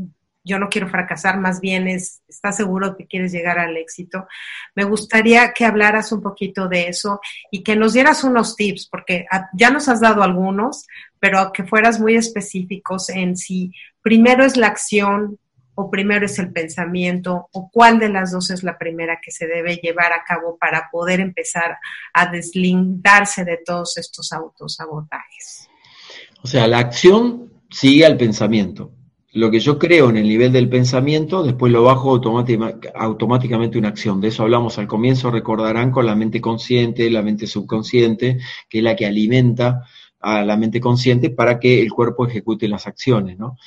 yo 0.44 0.60
no 0.60 0.68
quiero 0.70 0.90
fracasar, 0.90 1.40
más 1.40 1.62
bien 1.62 1.88
es, 1.88 2.22
¿estás 2.28 2.58
seguro 2.58 2.96
que 2.98 3.08
quieres 3.08 3.32
llegar 3.32 3.60
al 3.60 3.78
éxito? 3.78 4.28
Me 4.76 4.84
gustaría 4.84 5.54
que 5.54 5.66
hablaras 5.66 6.12
un 6.12 6.22
poquito 6.22 6.68
de 6.68 6.90
eso 6.90 7.22
y 7.50 7.64
que 7.64 7.76
nos 7.76 7.94
dieras 7.94 8.24
unos 8.24 8.56
tips, 8.56 8.88
porque 8.88 9.26
ya 9.54 9.70
nos 9.70 9.88
has 9.88 10.02
dado 10.02 10.22
algunos, 10.22 10.86
pero 11.20 11.52
que 11.54 11.64
fueras 11.64 12.00
muy 12.00 12.16
específicos 12.16 13.10
en 13.10 13.38
si 13.38 13.72
primero 14.02 14.44
es 14.44 14.58
la 14.58 14.68
acción 14.68 15.40
o 15.76 15.90
primero 15.90 16.26
es 16.26 16.38
el 16.38 16.52
pensamiento 16.52 17.50
o 17.52 17.70
cuál 17.72 17.98
de 18.00 18.10
las 18.10 18.32
dos 18.32 18.52
es 18.52 18.64
la 18.64 18.78
primera 18.78 19.20
que 19.24 19.32
se 19.32 19.48
debe 19.48 19.78
llevar 19.78 20.14
a 20.14 20.24
cabo 20.24 20.58
para 20.58 20.90
poder 20.92 21.20
empezar 21.20 21.78
a 22.14 22.28
deslindarse 22.28 23.44
de 23.44 23.58
todos 23.66 23.98
estos 23.98 24.32
autosabotajes. 24.34 25.68
O 26.44 26.48
sea, 26.48 26.68
la 26.68 26.80
acción 26.80 27.52
sigue 27.70 28.06
al 28.06 28.18
pensamiento. 28.18 28.92
Lo 29.34 29.50
que 29.50 29.60
yo 29.60 29.80
creo 29.80 30.12
en 30.12 30.18
el 30.18 30.28
nivel 30.28 30.52
del 30.52 30.70
pensamiento, 30.70 31.42
después 31.42 31.74
lo 31.74 31.84
bajo 31.84 32.22
automáticamente 32.96 33.80
una 33.80 33.88
acción. 33.88 34.22
De 34.22 34.28
eso 34.28 34.44
hablamos 34.44 34.78
al 34.78 34.88
comienzo, 34.88 35.32
recordarán 35.32 35.90
con 35.90 36.06
la 36.06 36.16
mente 36.16 36.40
consciente, 36.40 37.10
la 37.10 37.24
mente 37.24 37.48
subconsciente, 37.48 38.38
que 38.70 38.78
es 38.78 38.84
la 38.84 38.96
que 38.96 39.08
alimenta 39.08 39.82
a 40.20 40.46
la 40.46 40.56
mente 40.56 40.80
consciente 40.80 41.32
para 41.32 41.60
que 41.60 41.82
el 41.82 41.92
cuerpo 41.92 42.28
ejecute 42.28 42.68
las 42.68 42.86
acciones, 42.86 43.40
¿no? 43.40 43.58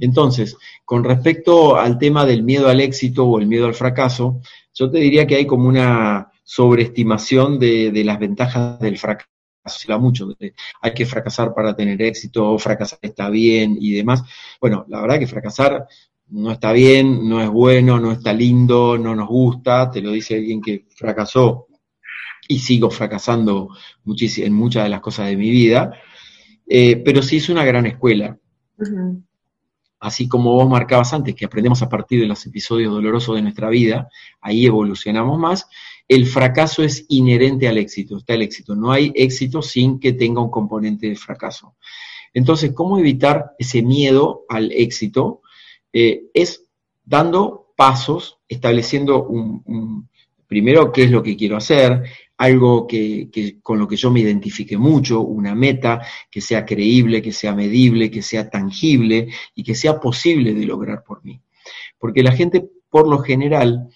Entonces, 0.00 0.56
con 0.84 1.02
respecto 1.02 1.76
al 1.76 1.98
tema 1.98 2.24
del 2.24 2.44
miedo 2.44 2.68
al 2.68 2.80
éxito 2.80 3.26
o 3.26 3.40
el 3.40 3.48
miedo 3.48 3.66
al 3.66 3.74
fracaso, 3.74 4.40
yo 4.72 4.90
te 4.90 4.98
diría 4.98 5.26
que 5.26 5.34
hay 5.34 5.46
como 5.46 5.68
una 5.68 6.30
sobreestimación 6.44 7.58
de, 7.58 7.90
de 7.90 8.04
las 8.04 8.20
ventajas 8.20 8.78
del 8.78 8.96
fracaso. 8.96 9.35
Habla 9.66 9.98
mucho 9.98 10.26
de 10.26 10.54
hay 10.80 10.94
que 10.94 11.06
fracasar 11.06 11.54
para 11.54 11.74
tener 11.74 12.00
éxito, 12.02 12.58
fracasar 12.58 12.98
está 13.02 13.28
bien 13.28 13.76
y 13.80 13.92
demás. 13.92 14.22
Bueno, 14.60 14.84
la 14.88 15.00
verdad 15.00 15.18
que 15.18 15.26
fracasar 15.26 15.86
no 16.28 16.50
está 16.50 16.72
bien, 16.72 17.28
no 17.28 17.40
es 17.40 17.48
bueno, 17.48 18.00
no 18.00 18.12
está 18.12 18.32
lindo, 18.32 18.98
no 18.98 19.14
nos 19.14 19.28
gusta, 19.28 19.90
te 19.90 20.00
lo 20.00 20.12
dice 20.12 20.36
alguien 20.36 20.60
que 20.60 20.86
fracasó 20.94 21.66
y 22.48 22.58
sigo 22.58 22.90
fracasando 22.90 23.70
en 24.04 24.52
muchas 24.52 24.84
de 24.84 24.88
las 24.88 25.00
cosas 25.00 25.26
de 25.26 25.36
mi 25.36 25.50
vida, 25.50 25.92
eh, 26.66 26.96
pero 27.04 27.22
sí 27.22 27.36
es 27.36 27.48
una 27.48 27.64
gran 27.64 27.86
escuela. 27.86 28.38
Así 29.98 30.28
como 30.28 30.52
vos 30.52 30.68
marcabas 30.68 31.12
antes, 31.14 31.34
que 31.34 31.46
aprendemos 31.46 31.82
a 31.82 31.88
partir 31.88 32.20
de 32.20 32.26
los 32.26 32.44
episodios 32.46 32.92
dolorosos 32.92 33.36
de 33.36 33.42
nuestra 33.42 33.68
vida, 33.68 34.08
ahí 34.40 34.66
evolucionamos 34.66 35.38
más, 35.38 35.68
el 36.08 36.26
fracaso 36.26 36.82
es 36.82 37.04
inherente 37.08 37.66
al 37.68 37.78
éxito, 37.78 38.18
está 38.18 38.34
el 38.34 38.42
éxito. 38.42 38.74
No 38.76 38.92
hay 38.92 39.12
éxito 39.14 39.60
sin 39.62 39.98
que 39.98 40.12
tenga 40.12 40.40
un 40.40 40.50
componente 40.50 41.08
de 41.08 41.16
fracaso. 41.16 41.74
Entonces, 42.32 42.72
¿cómo 42.72 42.98
evitar 42.98 43.52
ese 43.58 43.82
miedo 43.82 44.44
al 44.48 44.70
éxito? 44.72 45.42
Eh, 45.92 46.24
es 46.34 46.64
dando 47.04 47.72
pasos, 47.76 48.38
estableciendo 48.48 49.24
un, 49.24 50.08
primero 50.46 50.92
qué 50.92 51.04
es 51.04 51.10
lo 51.10 51.22
que 51.22 51.36
quiero 51.36 51.56
hacer, 51.56 52.02
algo 52.38 52.86
que, 52.86 53.28
que- 53.32 53.60
con 53.60 53.78
lo 53.78 53.88
que 53.88 53.96
yo 53.96 54.10
me 54.10 54.20
identifique 54.20 54.76
mucho, 54.76 55.22
una 55.22 55.54
meta 55.54 56.02
que 56.30 56.40
sea 56.40 56.64
creíble, 56.64 57.22
que 57.22 57.32
sea 57.32 57.54
medible, 57.54 58.10
que 58.10 58.22
sea 58.22 58.48
tangible 58.48 59.28
y 59.54 59.62
que 59.64 59.74
sea 59.74 59.98
posible 59.98 60.52
de 60.54 60.66
lograr 60.66 61.02
por 61.02 61.24
mí. 61.24 61.40
Porque 61.98 62.22
la 62.22 62.32
gente, 62.32 62.68
por 62.90 63.08
lo 63.08 63.18
general, 63.20 63.88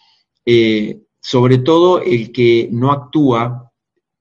eh, 0.46 0.98
sobre 1.20 1.58
todo 1.58 2.02
el 2.02 2.32
que 2.32 2.68
no 2.72 2.92
actúa 2.92 3.72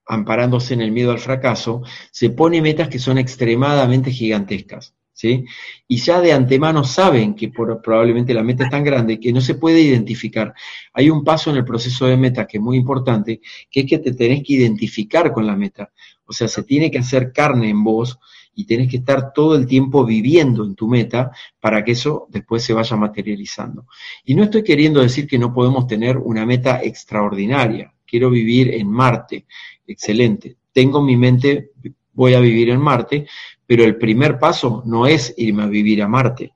amparándose 0.05 0.73
en 0.73 0.81
el 0.81 0.91
miedo 0.91 1.11
al 1.11 1.19
fracaso, 1.19 1.83
se 2.11 2.31
pone 2.31 2.61
metas 2.61 2.89
que 2.89 2.99
son 2.99 3.17
extremadamente 3.17 4.11
gigantescas. 4.11 4.95
¿sí? 5.19 5.45
Y 5.87 5.97
ya 5.97 6.21
de 6.21 6.31
antemano 6.31 6.83
saben 6.83 7.35
que 7.35 7.49
probablemente 7.49 8.33
la 8.33 8.41
meta 8.41 8.63
es 8.63 8.69
tan 8.69 8.83
grande 8.83 9.19
que 9.19 9.33
no 9.33 9.41
se 9.41 9.55
puede 9.55 9.81
identificar. 9.81 10.53
Hay 10.93 11.09
un 11.09 11.25
paso 11.25 11.51
en 11.51 11.57
el 11.57 11.65
proceso 11.65 12.07
de 12.07 12.15
meta 12.15 12.47
que 12.47 12.57
es 12.57 12.63
muy 12.63 12.77
importante, 12.77 13.41
que 13.69 13.81
es 13.81 13.85
que 13.85 13.99
te 13.99 14.13
tenés 14.13 14.43
que 14.43 14.53
identificar 14.53 15.31
con 15.31 15.45
la 15.45 15.55
meta. 15.55 15.91
O 16.25 16.31
sea, 16.31 16.47
se 16.47 16.63
tiene 16.63 16.89
que 16.89 16.99
hacer 16.99 17.33
carne 17.33 17.69
en 17.69 17.83
vos 17.83 18.17
y 18.53 18.65
tenés 18.65 18.89
que 18.89 18.97
estar 18.97 19.31
todo 19.33 19.55
el 19.55 19.65
tiempo 19.65 20.05
viviendo 20.05 20.65
en 20.65 20.75
tu 20.75 20.87
meta 20.87 21.31
para 21.59 21.83
que 21.83 21.93
eso 21.93 22.27
después 22.29 22.63
se 22.63 22.73
vaya 22.73 22.95
materializando. 22.95 23.87
Y 24.25 24.35
no 24.35 24.43
estoy 24.43 24.63
queriendo 24.63 25.01
decir 25.01 25.27
que 25.27 25.39
no 25.39 25.53
podemos 25.53 25.87
tener 25.87 26.17
una 26.17 26.45
meta 26.45 26.81
extraordinaria. 26.83 27.93
Quiero 28.05 28.29
vivir 28.29 28.73
en 28.73 28.87
Marte. 28.87 29.45
Excelente. 29.87 30.57
Tengo 30.71 31.01
mi 31.01 31.15
mente, 31.15 31.71
voy 32.13 32.33
a 32.33 32.39
vivir 32.39 32.69
en 32.69 32.81
Marte, 32.81 33.27
pero 33.65 33.83
el 33.83 33.97
primer 33.97 34.39
paso 34.39 34.83
no 34.85 35.07
es 35.07 35.33
irme 35.37 35.63
a 35.63 35.67
vivir 35.67 36.01
a 36.01 36.07
Marte. 36.07 36.53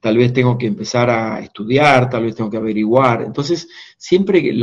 Tal 0.00 0.16
vez 0.16 0.32
tengo 0.32 0.56
que 0.56 0.66
empezar 0.66 1.10
a 1.10 1.40
estudiar, 1.40 2.08
tal 2.08 2.24
vez 2.24 2.34
tengo 2.34 2.50
que 2.50 2.56
averiguar. 2.56 3.22
Entonces, 3.22 3.68
siempre 3.96 4.54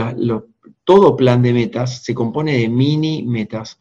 todo 0.84 1.16
plan 1.16 1.42
de 1.42 1.54
metas 1.54 2.04
se 2.04 2.14
compone 2.14 2.58
de 2.58 2.70
mini 2.70 3.24
metas. 3.24 3.80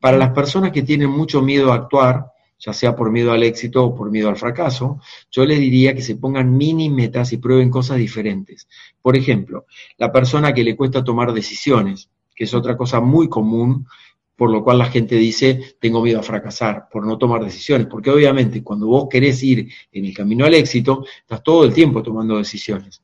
Para 0.00 0.16
las 0.16 0.30
personas 0.30 0.72
que 0.72 0.82
tienen 0.82 1.10
mucho 1.10 1.42
miedo 1.42 1.72
a 1.72 1.76
actuar, 1.76 2.26
ya 2.58 2.72
sea 2.72 2.96
por 2.96 3.10
miedo 3.10 3.32
al 3.32 3.42
éxito 3.42 3.84
o 3.84 3.94
por 3.94 4.10
miedo 4.10 4.28
al 4.28 4.36
fracaso, 4.36 5.00
yo 5.30 5.44
les 5.44 5.60
diría 5.60 5.94
que 5.94 6.02
se 6.02 6.16
pongan 6.16 6.56
mini 6.56 6.88
metas 6.88 7.32
y 7.32 7.36
prueben 7.36 7.70
cosas 7.70 7.98
diferentes. 7.98 8.68
Por 9.02 9.16
ejemplo, 9.16 9.66
la 9.98 10.10
persona 10.10 10.54
que 10.54 10.64
le 10.64 10.76
cuesta 10.76 11.04
tomar 11.04 11.32
decisiones, 11.32 12.08
que 12.34 12.44
es 12.44 12.54
otra 12.54 12.76
cosa 12.76 13.00
muy 13.00 13.28
común 13.28 13.86
por 14.36 14.50
lo 14.50 14.64
cual 14.64 14.78
la 14.78 14.86
gente 14.86 15.16
dice, 15.16 15.76
tengo 15.80 16.02
miedo 16.02 16.20
a 16.20 16.22
fracasar, 16.22 16.88
por 16.90 17.06
no 17.06 17.16
tomar 17.18 17.44
decisiones, 17.44 17.86
porque 17.86 18.10
obviamente 18.10 18.62
cuando 18.62 18.86
vos 18.86 19.06
querés 19.08 19.42
ir 19.42 19.68
en 19.92 20.04
el 20.04 20.14
camino 20.14 20.44
al 20.44 20.54
éxito, 20.54 21.04
estás 21.20 21.42
todo 21.42 21.64
el 21.64 21.72
tiempo 21.72 22.02
tomando 22.02 22.36
decisiones, 22.36 23.02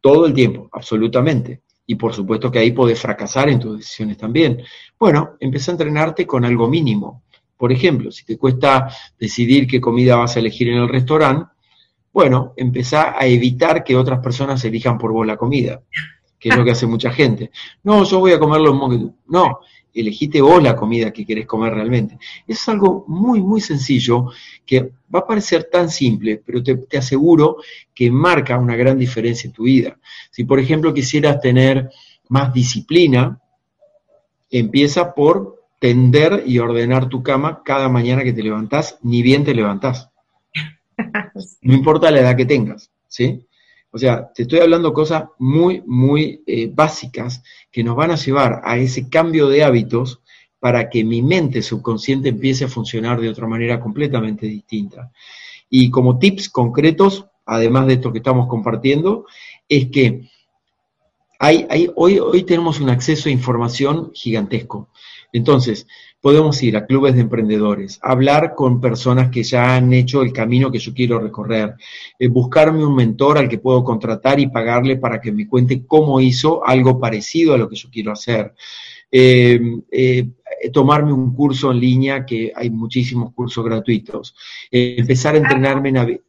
todo 0.00 0.26
el 0.26 0.34
tiempo, 0.34 0.68
absolutamente. 0.72 1.62
Y 1.86 1.94
por 1.94 2.12
supuesto 2.12 2.50
que 2.50 2.58
ahí 2.58 2.72
podés 2.72 3.00
fracasar 3.00 3.48
en 3.48 3.58
tus 3.58 3.78
decisiones 3.78 4.18
también. 4.18 4.62
Bueno, 4.98 5.36
empieza 5.40 5.70
a 5.70 5.74
entrenarte 5.74 6.26
con 6.26 6.44
algo 6.44 6.68
mínimo. 6.68 7.22
Por 7.56 7.72
ejemplo, 7.72 8.10
si 8.12 8.26
te 8.26 8.36
cuesta 8.36 8.88
decidir 9.18 9.66
qué 9.66 9.80
comida 9.80 10.16
vas 10.16 10.36
a 10.36 10.40
elegir 10.40 10.68
en 10.68 10.78
el 10.78 10.88
restaurante, 10.88 11.50
bueno, 12.12 12.52
empezá 12.56 13.18
a 13.18 13.26
evitar 13.26 13.84
que 13.84 13.96
otras 13.96 14.20
personas 14.20 14.64
elijan 14.64 14.98
por 14.98 15.12
vos 15.12 15.26
la 15.26 15.36
comida, 15.36 15.82
que 16.38 16.48
es 16.48 16.56
lo 16.56 16.64
que 16.64 16.72
hace 16.72 16.86
mucha 16.86 17.10
gente. 17.10 17.50
No, 17.82 18.04
yo 18.04 18.18
voy 18.18 18.32
a 18.32 18.38
comer 18.38 18.60
lo 18.60 18.72
mismo 18.72 18.90
que 18.90 18.98
tú. 18.98 19.16
No, 19.28 19.60
elegiste 20.00 20.40
vos 20.40 20.62
la 20.62 20.76
comida 20.76 21.12
que 21.12 21.26
querés 21.26 21.46
comer 21.46 21.74
realmente. 21.74 22.18
Es 22.46 22.68
algo 22.68 23.04
muy, 23.08 23.40
muy 23.40 23.60
sencillo 23.60 24.30
que 24.64 24.92
va 25.14 25.20
a 25.20 25.26
parecer 25.26 25.68
tan 25.70 25.90
simple, 25.90 26.42
pero 26.44 26.62
te, 26.62 26.76
te, 26.76 26.98
aseguro 26.98 27.56
que 27.94 28.10
marca 28.10 28.58
una 28.58 28.76
gran 28.76 28.98
diferencia 28.98 29.48
en 29.48 29.52
tu 29.52 29.64
vida. 29.64 29.98
Si, 30.30 30.44
por 30.44 30.60
ejemplo, 30.60 30.94
quisieras 30.94 31.40
tener 31.40 31.90
más 32.28 32.52
disciplina, 32.52 33.40
empieza 34.50 35.14
por 35.14 35.58
tender 35.78 36.42
y 36.46 36.58
ordenar 36.58 37.08
tu 37.08 37.22
cama 37.22 37.62
cada 37.64 37.88
mañana 37.88 38.24
que 38.24 38.32
te 38.32 38.42
levantás, 38.42 38.98
ni 39.02 39.22
bien 39.22 39.44
te 39.44 39.54
levantás. 39.54 40.10
No 41.62 41.74
importa 41.74 42.10
la 42.10 42.20
edad 42.20 42.36
que 42.36 42.44
tengas, 42.44 42.90
¿sí? 43.06 43.46
O 43.98 44.00
sea, 44.00 44.30
te 44.32 44.42
estoy 44.42 44.60
hablando 44.60 44.92
cosas 44.92 45.24
muy, 45.40 45.82
muy 45.84 46.40
eh, 46.46 46.70
básicas 46.72 47.42
que 47.72 47.82
nos 47.82 47.96
van 47.96 48.12
a 48.12 48.14
llevar 48.14 48.60
a 48.62 48.78
ese 48.78 49.08
cambio 49.08 49.48
de 49.48 49.64
hábitos 49.64 50.20
para 50.60 50.88
que 50.88 51.02
mi 51.02 51.20
mente 51.20 51.62
subconsciente 51.62 52.28
empiece 52.28 52.66
a 52.66 52.68
funcionar 52.68 53.20
de 53.20 53.28
otra 53.28 53.48
manera 53.48 53.80
completamente 53.80 54.46
distinta. 54.46 55.10
Y 55.68 55.90
como 55.90 56.20
tips 56.20 56.48
concretos, 56.48 57.26
además 57.44 57.88
de 57.88 57.94
esto 57.94 58.12
que 58.12 58.18
estamos 58.18 58.46
compartiendo, 58.46 59.26
es 59.68 59.90
que 59.90 60.30
hay, 61.40 61.90
hoy 61.96 62.44
tenemos 62.44 62.78
un 62.78 62.90
acceso 62.90 63.28
a 63.28 63.32
información 63.32 64.12
gigantesco. 64.14 64.90
Entonces, 65.32 65.88
podemos 66.20 66.60
ir 66.62 66.76
a 66.76 66.86
clubes 66.86 67.14
de 67.14 67.20
emprendedores, 67.20 67.98
hablar 68.02 68.54
con 68.54 68.80
personas 68.80 69.30
que 69.30 69.42
ya 69.42 69.76
han 69.76 69.92
hecho 69.92 70.22
el 70.22 70.32
camino 70.32 70.70
que 70.70 70.78
yo 70.78 70.92
quiero 70.92 71.20
recorrer, 71.20 71.74
eh, 72.18 72.28
buscarme 72.28 72.84
un 72.84 72.94
mentor 72.94 73.38
al 73.38 73.48
que 73.48 73.58
puedo 73.58 73.84
contratar 73.84 74.40
y 74.40 74.48
pagarle 74.48 74.96
para 74.96 75.20
que 75.20 75.30
me 75.30 75.46
cuente 75.46 75.86
cómo 75.86 76.20
hizo 76.20 76.66
algo 76.66 76.98
parecido 76.98 77.54
a 77.54 77.58
lo 77.58 77.68
que 77.68 77.76
yo 77.76 77.88
quiero 77.90 78.12
hacer. 78.12 78.54
Eh, 79.10 79.60
eh, 79.90 80.28
tomarme 80.72 81.12
un 81.12 81.34
curso 81.34 81.70
en 81.70 81.80
línea, 81.80 82.26
que 82.26 82.52
hay 82.54 82.68
muchísimos 82.68 83.32
cursos 83.32 83.64
gratuitos. 83.64 84.34
empezar 84.70 85.34
a 85.34 85.38
entrenarme 85.38 85.90
en... 85.90 86.20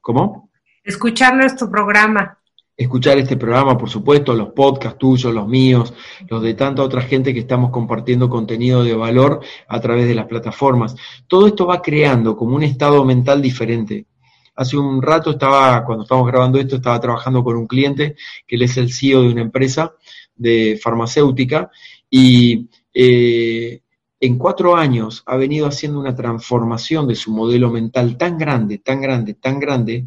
¿Cómo? 0.00 0.50
Escuchar 0.84 1.34
nuestro 1.34 1.68
programa 1.68 2.38
escuchar 2.76 3.16
este 3.18 3.36
programa, 3.36 3.78
por 3.78 3.88
supuesto, 3.88 4.34
los 4.34 4.52
podcasts 4.52 4.98
tuyos, 4.98 5.32
los 5.32 5.48
míos, 5.48 5.94
los 6.28 6.42
de 6.42 6.54
tanta 6.54 6.82
otra 6.82 7.02
gente 7.02 7.32
que 7.32 7.40
estamos 7.40 7.70
compartiendo 7.70 8.28
contenido 8.28 8.84
de 8.84 8.94
valor 8.94 9.40
a 9.66 9.80
través 9.80 10.06
de 10.06 10.14
las 10.14 10.26
plataformas. 10.26 10.94
Todo 11.26 11.46
esto 11.46 11.66
va 11.66 11.80
creando 11.80 12.36
como 12.36 12.56
un 12.56 12.62
estado 12.62 13.04
mental 13.04 13.40
diferente. 13.40 14.06
Hace 14.54 14.76
un 14.76 15.02
rato 15.02 15.30
estaba, 15.30 15.84
cuando 15.84 16.04
estábamos 16.04 16.30
grabando 16.30 16.58
esto, 16.58 16.76
estaba 16.76 17.00
trabajando 17.00 17.42
con 17.42 17.56
un 17.56 17.66
cliente 17.66 18.16
que 18.46 18.56
él 18.56 18.62
es 18.62 18.76
el 18.76 18.92
CEO 18.92 19.22
de 19.22 19.28
una 19.28 19.42
empresa 19.42 19.94
de 20.34 20.78
farmacéutica 20.82 21.70
y 22.10 22.68
eh, 22.92 23.80
en 24.20 24.38
cuatro 24.38 24.76
años 24.76 25.22
ha 25.26 25.36
venido 25.36 25.66
haciendo 25.66 26.00
una 26.00 26.14
transformación 26.14 27.06
de 27.06 27.14
su 27.14 27.32
modelo 27.32 27.70
mental 27.70 28.16
tan 28.16 28.38
grande, 28.38 28.78
tan 28.78 29.00
grande, 29.00 29.34
tan 29.34 29.60
grande, 29.60 30.06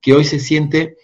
que 0.00 0.14
hoy 0.14 0.24
se 0.24 0.38
siente 0.38 0.96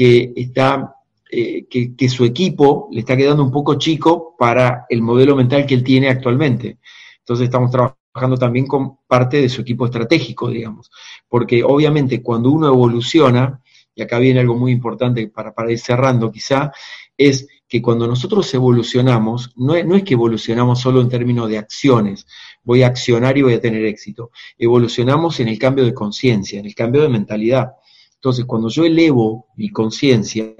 que 0.00 0.32
está 0.34 0.94
eh, 1.30 1.66
que, 1.68 2.08
su 2.08 2.24
equipo 2.24 2.88
le 2.90 3.00
está 3.00 3.14
quedando 3.14 3.44
un 3.44 3.50
poco 3.50 3.74
chico 3.74 4.34
para 4.38 4.86
el 4.88 5.02
modelo 5.02 5.36
mental 5.36 5.66
que 5.66 5.74
él 5.74 5.84
tiene 5.84 6.08
actualmente. 6.08 6.78
Entonces 7.18 7.44
estamos 7.44 7.70
trabajando 7.70 8.38
también 8.38 8.66
con 8.66 8.96
parte 9.06 9.42
de 9.42 9.50
su 9.50 9.60
equipo 9.60 9.84
estratégico, 9.84 10.48
digamos, 10.48 10.90
porque 11.28 11.62
obviamente 11.62 12.22
cuando 12.22 12.50
uno 12.50 12.68
evoluciona, 12.68 13.60
y 13.94 14.00
acá 14.00 14.18
viene 14.18 14.40
algo 14.40 14.56
muy 14.56 14.72
importante 14.72 15.28
para, 15.28 15.52
para 15.52 15.70
ir 15.70 15.78
cerrando 15.78 16.32
quizá, 16.32 16.72
es 17.14 17.46
que 17.68 17.82
cuando 17.82 18.06
nosotros 18.06 18.54
evolucionamos, 18.54 19.52
no 19.56 19.74
es, 19.74 19.84
no 19.84 19.96
es 19.96 20.02
que 20.02 20.14
evolucionamos 20.14 20.80
solo 20.80 21.02
en 21.02 21.10
términos 21.10 21.46
de 21.50 21.58
acciones, 21.58 22.26
voy 22.62 22.84
a 22.84 22.86
accionar 22.86 23.36
y 23.36 23.42
voy 23.42 23.52
a 23.52 23.60
tener 23.60 23.84
éxito, 23.84 24.30
evolucionamos 24.56 25.40
en 25.40 25.48
el 25.48 25.58
cambio 25.58 25.84
de 25.84 25.92
conciencia, 25.92 26.58
en 26.58 26.64
el 26.64 26.74
cambio 26.74 27.02
de 27.02 27.10
mentalidad. 27.10 27.74
Entonces, 28.20 28.44
cuando 28.44 28.68
yo 28.68 28.84
elevo 28.84 29.46
mi 29.56 29.70
conciencia, 29.70 30.54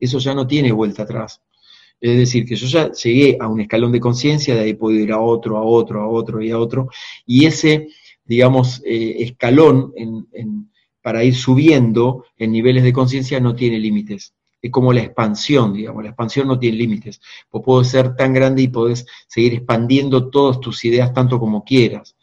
eso 0.00 0.18
ya 0.18 0.34
no 0.34 0.48
tiene 0.48 0.72
vuelta 0.72 1.04
atrás. 1.04 1.40
Es 2.00 2.18
decir, 2.18 2.44
que 2.44 2.56
yo 2.56 2.66
ya 2.66 2.90
llegué 2.90 3.36
a 3.38 3.46
un 3.46 3.60
escalón 3.60 3.92
de 3.92 4.00
conciencia, 4.00 4.56
de 4.56 4.62
ahí 4.62 4.74
puedo 4.74 4.98
ir 4.98 5.12
a 5.12 5.20
otro, 5.20 5.56
a 5.56 5.62
otro, 5.62 6.02
a 6.02 6.08
otro 6.08 6.42
y 6.42 6.50
a 6.50 6.58
otro, 6.58 6.88
y 7.24 7.46
ese, 7.46 7.86
digamos, 8.24 8.82
eh, 8.84 9.14
escalón 9.20 9.94
para 11.00 11.22
ir 11.22 11.36
subiendo 11.36 12.24
en 12.36 12.50
niveles 12.50 12.82
de 12.82 12.92
conciencia 12.92 13.38
no 13.38 13.54
tiene 13.54 13.78
límites. 13.78 14.34
Es 14.60 14.72
como 14.72 14.92
la 14.92 15.02
expansión, 15.02 15.72
digamos, 15.72 16.02
la 16.02 16.10
expansión 16.10 16.48
no 16.48 16.58
tiene 16.58 16.78
límites. 16.78 17.20
Vos 17.52 17.62
puedo 17.64 17.84
ser 17.84 18.16
tan 18.16 18.32
grande 18.32 18.62
y 18.62 18.68
podés 18.68 19.06
seguir 19.28 19.54
expandiendo 19.54 20.30
todas 20.30 20.58
tus 20.58 20.84
ideas 20.84 21.12
tanto 21.14 21.38
como 21.38 21.62
quieras. 21.62 22.16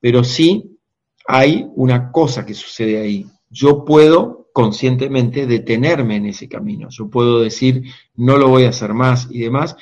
Pero 0.00 0.24
sí 0.24 0.78
hay 1.26 1.66
una 1.76 2.10
cosa 2.10 2.44
que 2.44 2.54
sucede 2.54 2.98
ahí, 3.00 3.26
yo 3.54 3.84
puedo 3.84 4.50
conscientemente 4.52 5.46
detenerme 5.46 6.16
en 6.16 6.26
ese 6.26 6.48
camino. 6.48 6.88
Yo 6.90 7.08
puedo 7.08 7.40
decir, 7.40 7.84
no 8.14 8.36
lo 8.36 8.48
voy 8.48 8.64
a 8.64 8.70
hacer 8.70 8.92
más 8.94 9.28
y 9.30 9.38
demás. 9.38 9.76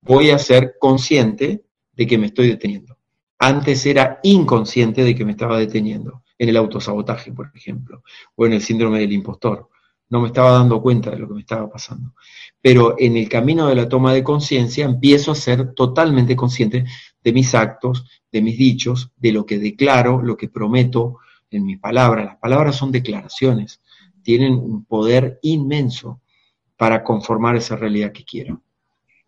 Voy 0.00 0.30
a 0.30 0.38
ser 0.38 0.74
consciente 0.80 1.64
de 1.92 2.06
que 2.06 2.18
me 2.18 2.26
estoy 2.26 2.48
deteniendo. 2.48 2.98
Antes 3.38 3.86
era 3.86 4.18
inconsciente 4.24 5.04
de 5.04 5.14
que 5.14 5.24
me 5.24 5.32
estaba 5.32 5.56
deteniendo, 5.56 6.24
en 6.36 6.48
el 6.48 6.56
autosabotaje, 6.56 7.32
por 7.32 7.50
ejemplo, 7.54 8.02
o 8.34 8.44
en 8.44 8.54
el 8.54 8.62
síndrome 8.62 8.98
del 8.98 9.12
impostor. 9.12 9.68
No 10.10 10.20
me 10.20 10.28
estaba 10.28 10.50
dando 10.52 10.82
cuenta 10.82 11.10
de 11.10 11.18
lo 11.18 11.28
que 11.28 11.34
me 11.34 11.40
estaba 11.40 11.70
pasando. 11.70 12.14
Pero 12.60 12.96
en 12.98 13.16
el 13.16 13.28
camino 13.28 13.68
de 13.68 13.76
la 13.76 13.88
toma 13.88 14.12
de 14.12 14.24
conciencia 14.24 14.84
empiezo 14.84 15.30
a 15.30 15.36
ser 15.36 15.74
totalmente 15.74 16.34
consciente 16.34 16.84
de 17.22 17.32
mis 17.32 17.54
actos, 17.54 18.04
de 18.32 18.42
mis 18.42 18.58
dichos, 18.58 19.12
de 19.16 19.32
lo 19.32 19.46
que 19.46 19.58
declaro, 19.58 20.20
lo 20.22 20.36
que 20.36 20.48
prometo, 20.48 21.18
en 21.50 21.64
mis 21.64 21.78
palabras. 21.78 22.26
Las 22.26 22.36
palabras 22.36 22.76
son 22.76 22.92
declaraciones, 22.92 23.80
tienen 24.22 24.54
un 24.54 24.84
poder 24.84 25.38
inmenso 25.42 26.20
para 26.76 27.02
conformar 27.02 27.56
esa 27.56 27.76
realidad 27.76 28.12
que 28.12 28.24
quiero. 28.24 28.62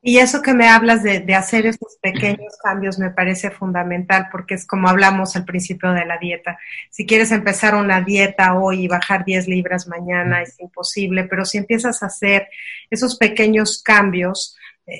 Y 0.03 0.17
eso 0.17 0.41
que 0.41 0.55
me 0.55 0.67
hablas 0.67 1.03
de, 1.03 1.23
hacer 1.35 1.67
esos 1.67 1.99
pequeños 2.01 2.57
cambios 2.63 2.99
me 2.99 3.11
parece 3.11 3.51
fundamental 3.51 4.29
porque 4.33 4.55
es 4.55 4.67
como 4.67 4.89
hablamos 4.89 5.37
al 5.37 5.45
principio 5.45 5.93
de 5.93 6.07
la 6.07 6.17
dieta. 6.17 6.59
Si 6.91 7.05
quieres 7.05 7.33
empezar 7.33 7.75
una 7.75 8.01
dieta 8.01 8.55
hoy 8.55 8.85
y 8.85 8.89
bajar 8.89 9.25
10 9.25 9.49
libras 9.49 9.89
mañana 9.89 10.41
es 10.41 10.59
imposible, 10.59 11.25
pero 11.25 11.45
si 11.45 11.59
empiezas 11.59 12.03
a 12.03 12.07
hacer 12.07 12.49
esos 12.89 13.19
pequeños 13.19 13.83
cambios, 13.83 14.57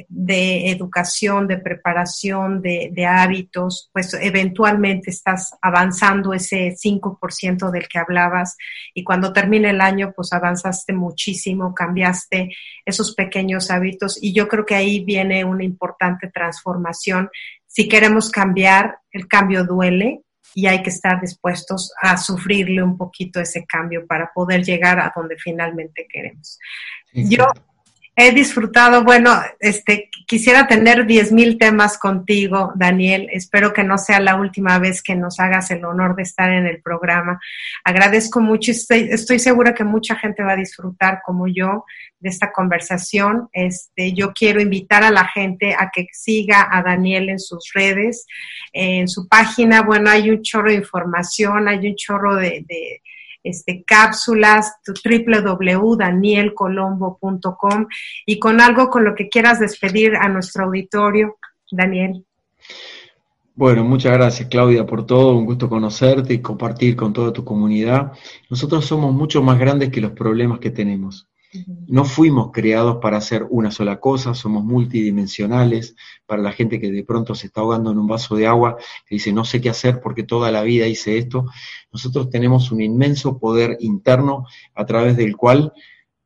de 0.09 0.71
educación, 0.71 1.49
de 1.49 1.59
preparación, 1.59 2.63
de, 2.63 2.91
de, 2.93 3.07
hábitos, 3.07 3.91
pues 3.93 4.15
eventualmente 4.15 5.11
estás 5.11 5.51
avanzando 5.61 6.33
ese 6.33 6.77
5% 6.77 7.71
del 7.71 7.89
que 7.89 7.99
hablabas 7.99 8.57
y 8.95 9.03
cuando 9.05 9.33
termine 9.33 9.71
el 9.71 9.81
año, 9.81 10.13
pues 10.15 10.33
avanzaste 10.33 10.93
muchísimo, 10.93 11.75
cambiaste 11.75 12.51
esos 12.85 13.15
pequeños 13.15 13.71
hábitos 13.71 14.19
y 14.23 14.33
yo 14.33 14.49
creo 14.49 14.65
que 14.65 14.75
ahí 14.77 15.05
viene 15.05 15.45
una 15.45 15.65
importante 15.65 16.29
transformación. 16.29 17.31
Si 17.67 17.89
queremos 17.89 18.31
cambiar, 18.31 18.99
el 19.13 19.27
cambio 19.27 19.65
duele, 19.65 20.23
y 20.55 20.67
hay 20.67 20.83
que 20.83 20.91
estar 20.91 21.21
dispuestos 21.21 21.93
a 22.01 22.17
sufrirle 22.17 22.83
un 22.83 22.97
poquito 22.97 23.41
ese 23.41 23.65
cambio 23.67 24.07
para 24.07 24.33
poder 24.35 24.65
llegar 24.65 24.99
a 24.99 25.13
donde 25.15 25.37
finalmente 25.37 26.09
queremos. 26.11 26.59
Yo 27.13 27.47
he 28.21 28.33
disfrutado, 28.33 29.03
bueno, 29.03 29.35
este, 29.61 30.11
quisiera 30.27 30.67
tener 30.67 31.07
10.000 31.07 31.59
temas 31.59 31.97
contigo, 31.97 32.73
Daniel. 32.77 33.29
Espero 33.33 33.73
que 33.73 33.83
no 33.83 33.97
sea 33.97 34.21
la 34.21 34.37
última 34.37 34.79
vez 34.79 35.03
que 35.03 35.15
nos 35.15 35.41
hagas 35.41 35.71
el 35.71 35.87
honor 35.87 36.15
de 36.17 36.25
estar 36.25 36.53
en 36.53 36.67
el 36.67 36.83
programa. 36.83 37.41
Agradezco 37.83 38.41
mucho, 38.41 38.73
estoy, 38.73 39.09
estoy 39.11 39.39
segura 39.39 39.75
que 39.75 39.85
mucha 39.85 40.17
gente 40.17 40.43
va 40.43 40.53
a 40.53 40.57
disfrutar 40.57 41.21
como 41.25 41.49
yo 41.49 41.87
de 42.19 42.29
esta 42.29 42.53
conversación. 42.53 43.49
Este, 43.55 44.13
yo 44.13 44.35
quiero 44.35 44.61
invitar 44.61 45.03
a 45.03 45.11
la 45.11 45.27
gente 45.27 45.75
a 45.75 45.91
que 45.91 46.07
siga 46.13 46.69
a 46.71 46.83
Daniel 46.83 47.31
en 47.31 47.39
sus 47.39 47.71
redes, 47.73 48.27
en 48.75 49.09
su 49.09 49.29
página. 49.29 49.81
Bueno, 49.81 50.11
hay 50.11 50.29
un 50.29 50.43
chorro 50.43 50.69
de 50.69 50.77
información, 50.77 51.69
hay 51.69 51.89
un 51.89 51.97
chorro 51.97 52.37
de 52.37 53.01
este, 53.43 53.85
cápsulas, 53.87 54.75
www.danielcolombo.com 54.87 57.87
y 58.27 58.39
con 58.39 58.61
algo 58.61 58.91
con 58.91 59.05
lo 59.05 59.15
que 59.15 59.29
quieras 59.29 59.61
despedir 59.61 60.17
a 60.17 60.29
nuestro 60.29 60.65
auditorio, 60.65 61.39
Daniel. 61.71 62.25
Bueno, 63.55 63.85
muchas 63.85 64.13
gracias 64.13 64.49
Claudia 64.49 64.87
por 64.87 65.05
todo, 65.05 65.37
un 65.37 65.45
gusto 65.45 65.69
conocerte 65.69 66.33
y 66.35 66.41
compartir 66.41 66.95
con 66.97 67.13
toda 67.13 67.33
tu 67.33 67.45
comunidad. 67.45 68.13
Nosotros 68.49 68.87
somos 68.87 69.13
mucho 69.13 69.43
más 69.43 69.59
grandes 69.59 69.91
que 69.91 70.01
los 70.01 70.13
problemas 70.13 70.61
que 70.61 70.71
tenemos. 70.71 71.30
No 71.89 72.05
fuimos 72.05 72.53
creados 72.53 72.99
para 73.03 73.17
hacer 73.17 73.47
una 73.51 73.71
sola 73.71 73.99
cosa, 73.99 74.35
somos 74.35 74.65
multidimensionales. 74.65 75.97
Para 76.27 76.43
la 76.43 76.53
gente 76.53 76.81
que 76.81 76.93
de 76.93 77.05
pronto 77.05 77.35
se 77.35 77.49
está 77.49 77.61
ahogando 77.61 77.91
en 77.91 77.99
un 77.99 78.07
vaso 78.07 78.37
de 78.37 78.47
agua, 78.47 78.77
que 79.07 79.17
dice 79.17 79.33
no 79.33 79.45
sé 79.45 79.61
qué 79.61 79.71
hacer 79.71 80.01
porque 80.01 80.23
toda 80.23 80.53
la 80.53 80.63
vida 80.63 80.87
hice 80.87 81.19
esto, 81.19 81.47
nosotros 81.93 82.31
tenemos 82.31 82.71
un 82.71 82.81
inmenso 82.81 83.39
poder 83.39 83.77
interno 83.81 84.47
a 84.75 84.87
través 84.87 85.17
del 85.17 85.37
cual 85.37 85.73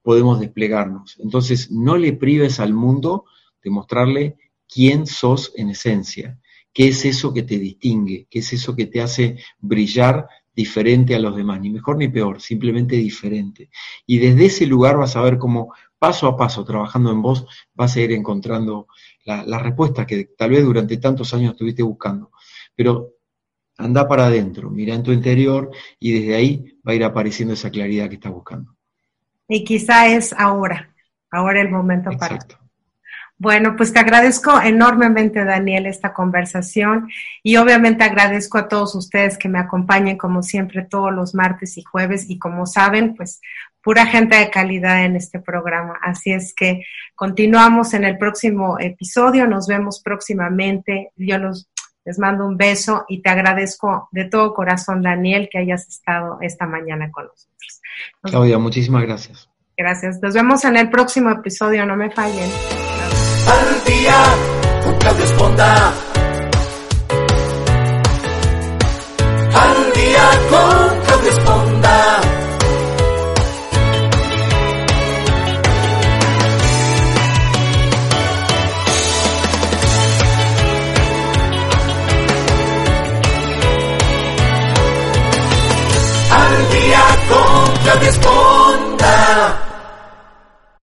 podemos 0.02 0.38
desplegarnos. 0.38 1.16
Entonces, 1.18 1.70
no 1.70 1.96
le 1.96 2.12
prives 2.12 2.60
al 2.60 2.74
mundo 2.74 3.24
de 3.62 3.70
mostrarle 3.70 4.36
quién 4.68 5.06
sos 5.06 5.52
en 5.56 5.70
esencia, 5.70 6.38
qué 6.74 6.88
es 6.88 7.04
eso 7.06 7.32
que 7.32 7.42
te 7.42 7.58
distingue, 7.58 8.26
qué 8.28 8.40
es 8.40 8.52
eso 8.52 8.76
que 8.76 8.86
te 8.86 9.00
hace 9.00 9.38
brillar 9.58 10.28
diferente 10.54 11.14
a 11.14 11.18
los 11.18 11.36
demás, 11.36 11.60
ni 11.60 11.70
mejor 11.70 11.96
ni 11.96 12.08
peor, 12.08 12.40
simplemente 12.40 12.96
diferente. 12.96 13.70
Y 14.06 14.18
desde 14.18 14.46
ese 14.46 14.66
lugar 14.66 14.96
vas 14.96 15.16
a 15.16 15.22
ver 15.22 15.38
cómo 15.38 15.74
paso 15.98 16.26
a 16.26 16.36
paso, 16.36 16.64
trabajando 16.64 17.10
en 17.10 17.22
vos, 17.22 17.46
vas 17.74 17.96
a 17.96 18.00
ir 18.00 18.12
encontrando 18.12 18.88
la, 19.24 19.44
la 19.44 19.58
respuesta 19.58 20.06
que 20.06 20.24
tal 20.36 20.50
vez 20.50 20.64
durante 20.64 20.96
tantos 20.98 21.32
años 21.34 21.52
estuviste 21.52 21.82
buscando. 21.82 22.30
Pero 22.74 23.14
anda 23.78 24.06
para 24.06 24.26
adentro, 24.26 24.70
mira 24.70 24.94
en 24.94 25.02
tu 25.02 25.12
interior 25.12 25.70
y 25.98 26.12
desde 26.12 26.34
ahí 26.34 26.78
va 26.86 26.92
a 26.92 26.94
ir 26.94 27.04
apareciendo 27.04 27.54
esa 27.54 27.70
claridad 27.70 28.08
que 28.08 28.16
estás 28.16 28.32
buscando. 28.32 28.76
Y 29.48 29.64
quizá 29.64 30.08
es 30.08 30.32
ahora, 30.32 30.94
ahora 31.30 31.60
el 31.60 31.70
momento 31.70 32.10
Exacto. 32.10 32.56
para. 32.56 32.63
Bueno, 33.44 33.76
pues 33.76 33.92
te 33.92 33.98
agradezco 33.98 34.58
enormemente, 34.58 35.44
Daniel, 35.44 35.84
esta 35.84 36.14
conversación 36.14 37.10
y 37.42 37.56
obviamente 37.56 38.02
agradezco 38.02 38.56
a 38.56 38.68
todos 38.68 38.94
ustedes 38.94 39.36
que 39.36 39.50
me 39.50 39.58
acompañen 39.58 40.16
como 40.16 40.42
siempre 40.42 40.80
todos 40.80 41.12
los 41.12 41.34
martes 41.34 41.76
y 41.76 41.82
jueves 41.82 42.30
y 42.30 42.38
como 42.38 42.64
saben, 42.64 43.14
pues 43.14 43.42
pura 43.82 44.06
gente 44.06 44.34
de 44.36 44.48
calidad 44.48 45.04
en 45.04 45.14
este 45.14 45.40
programa. 45.40 45.98
Así 46.00 46.32
es 46.32 46.54
que 46.54 46.86
continuamos 47.14 47.92
en 47.92 48.04
el 48.04 48.16
próximo 48.16 48.78
episodio, 48.80 49.46
nos 49.46 49.68
vemos 49.68 50.00
próximamente. 50.00 51.12
Yo 51.14 51.36
los, 51.36 51.68
les 52.06 52.18
mando 52.18 52.46
un 52.46 52.56
beso 52.56 53.04
y 53.08 53.20
te 53.20 53.28
agradezco 53.28 54.08
de 54.10 54.24
todo 54.24 54.54
corazón, 54.54 55.02
Daniel, 55.02 55.50
que 55.52 55.58
hayas 55.58 55.86
estado 55.86 56.38
esta 56.40 56.66
mañana 56.66 57.10
con 57.10 57.26
nosotros. 57.26 57.82
Claudia, 58.22 58.56
muchísimas 58.56 59.02
gracias. 59.02 59.50
Gracias. 59.76 60.18
Nos 60.22 60.32
vemos 60.32 60.64
en 60.64 60.78
el 60.78 60.88
próximo 60.88 61.28
episodio, 61.28 61.84
no 61.84 61.94
me 61.94 62.10
fallen 62.10 62.48
al 63.46 63.84
día 63.84 64.18
con 64.84 64.94
Claudio 64.98 65.24
Esponda. 65.24 65.92
Al 69.54 69.92
día 69.94 70.30
con 70.50 70.73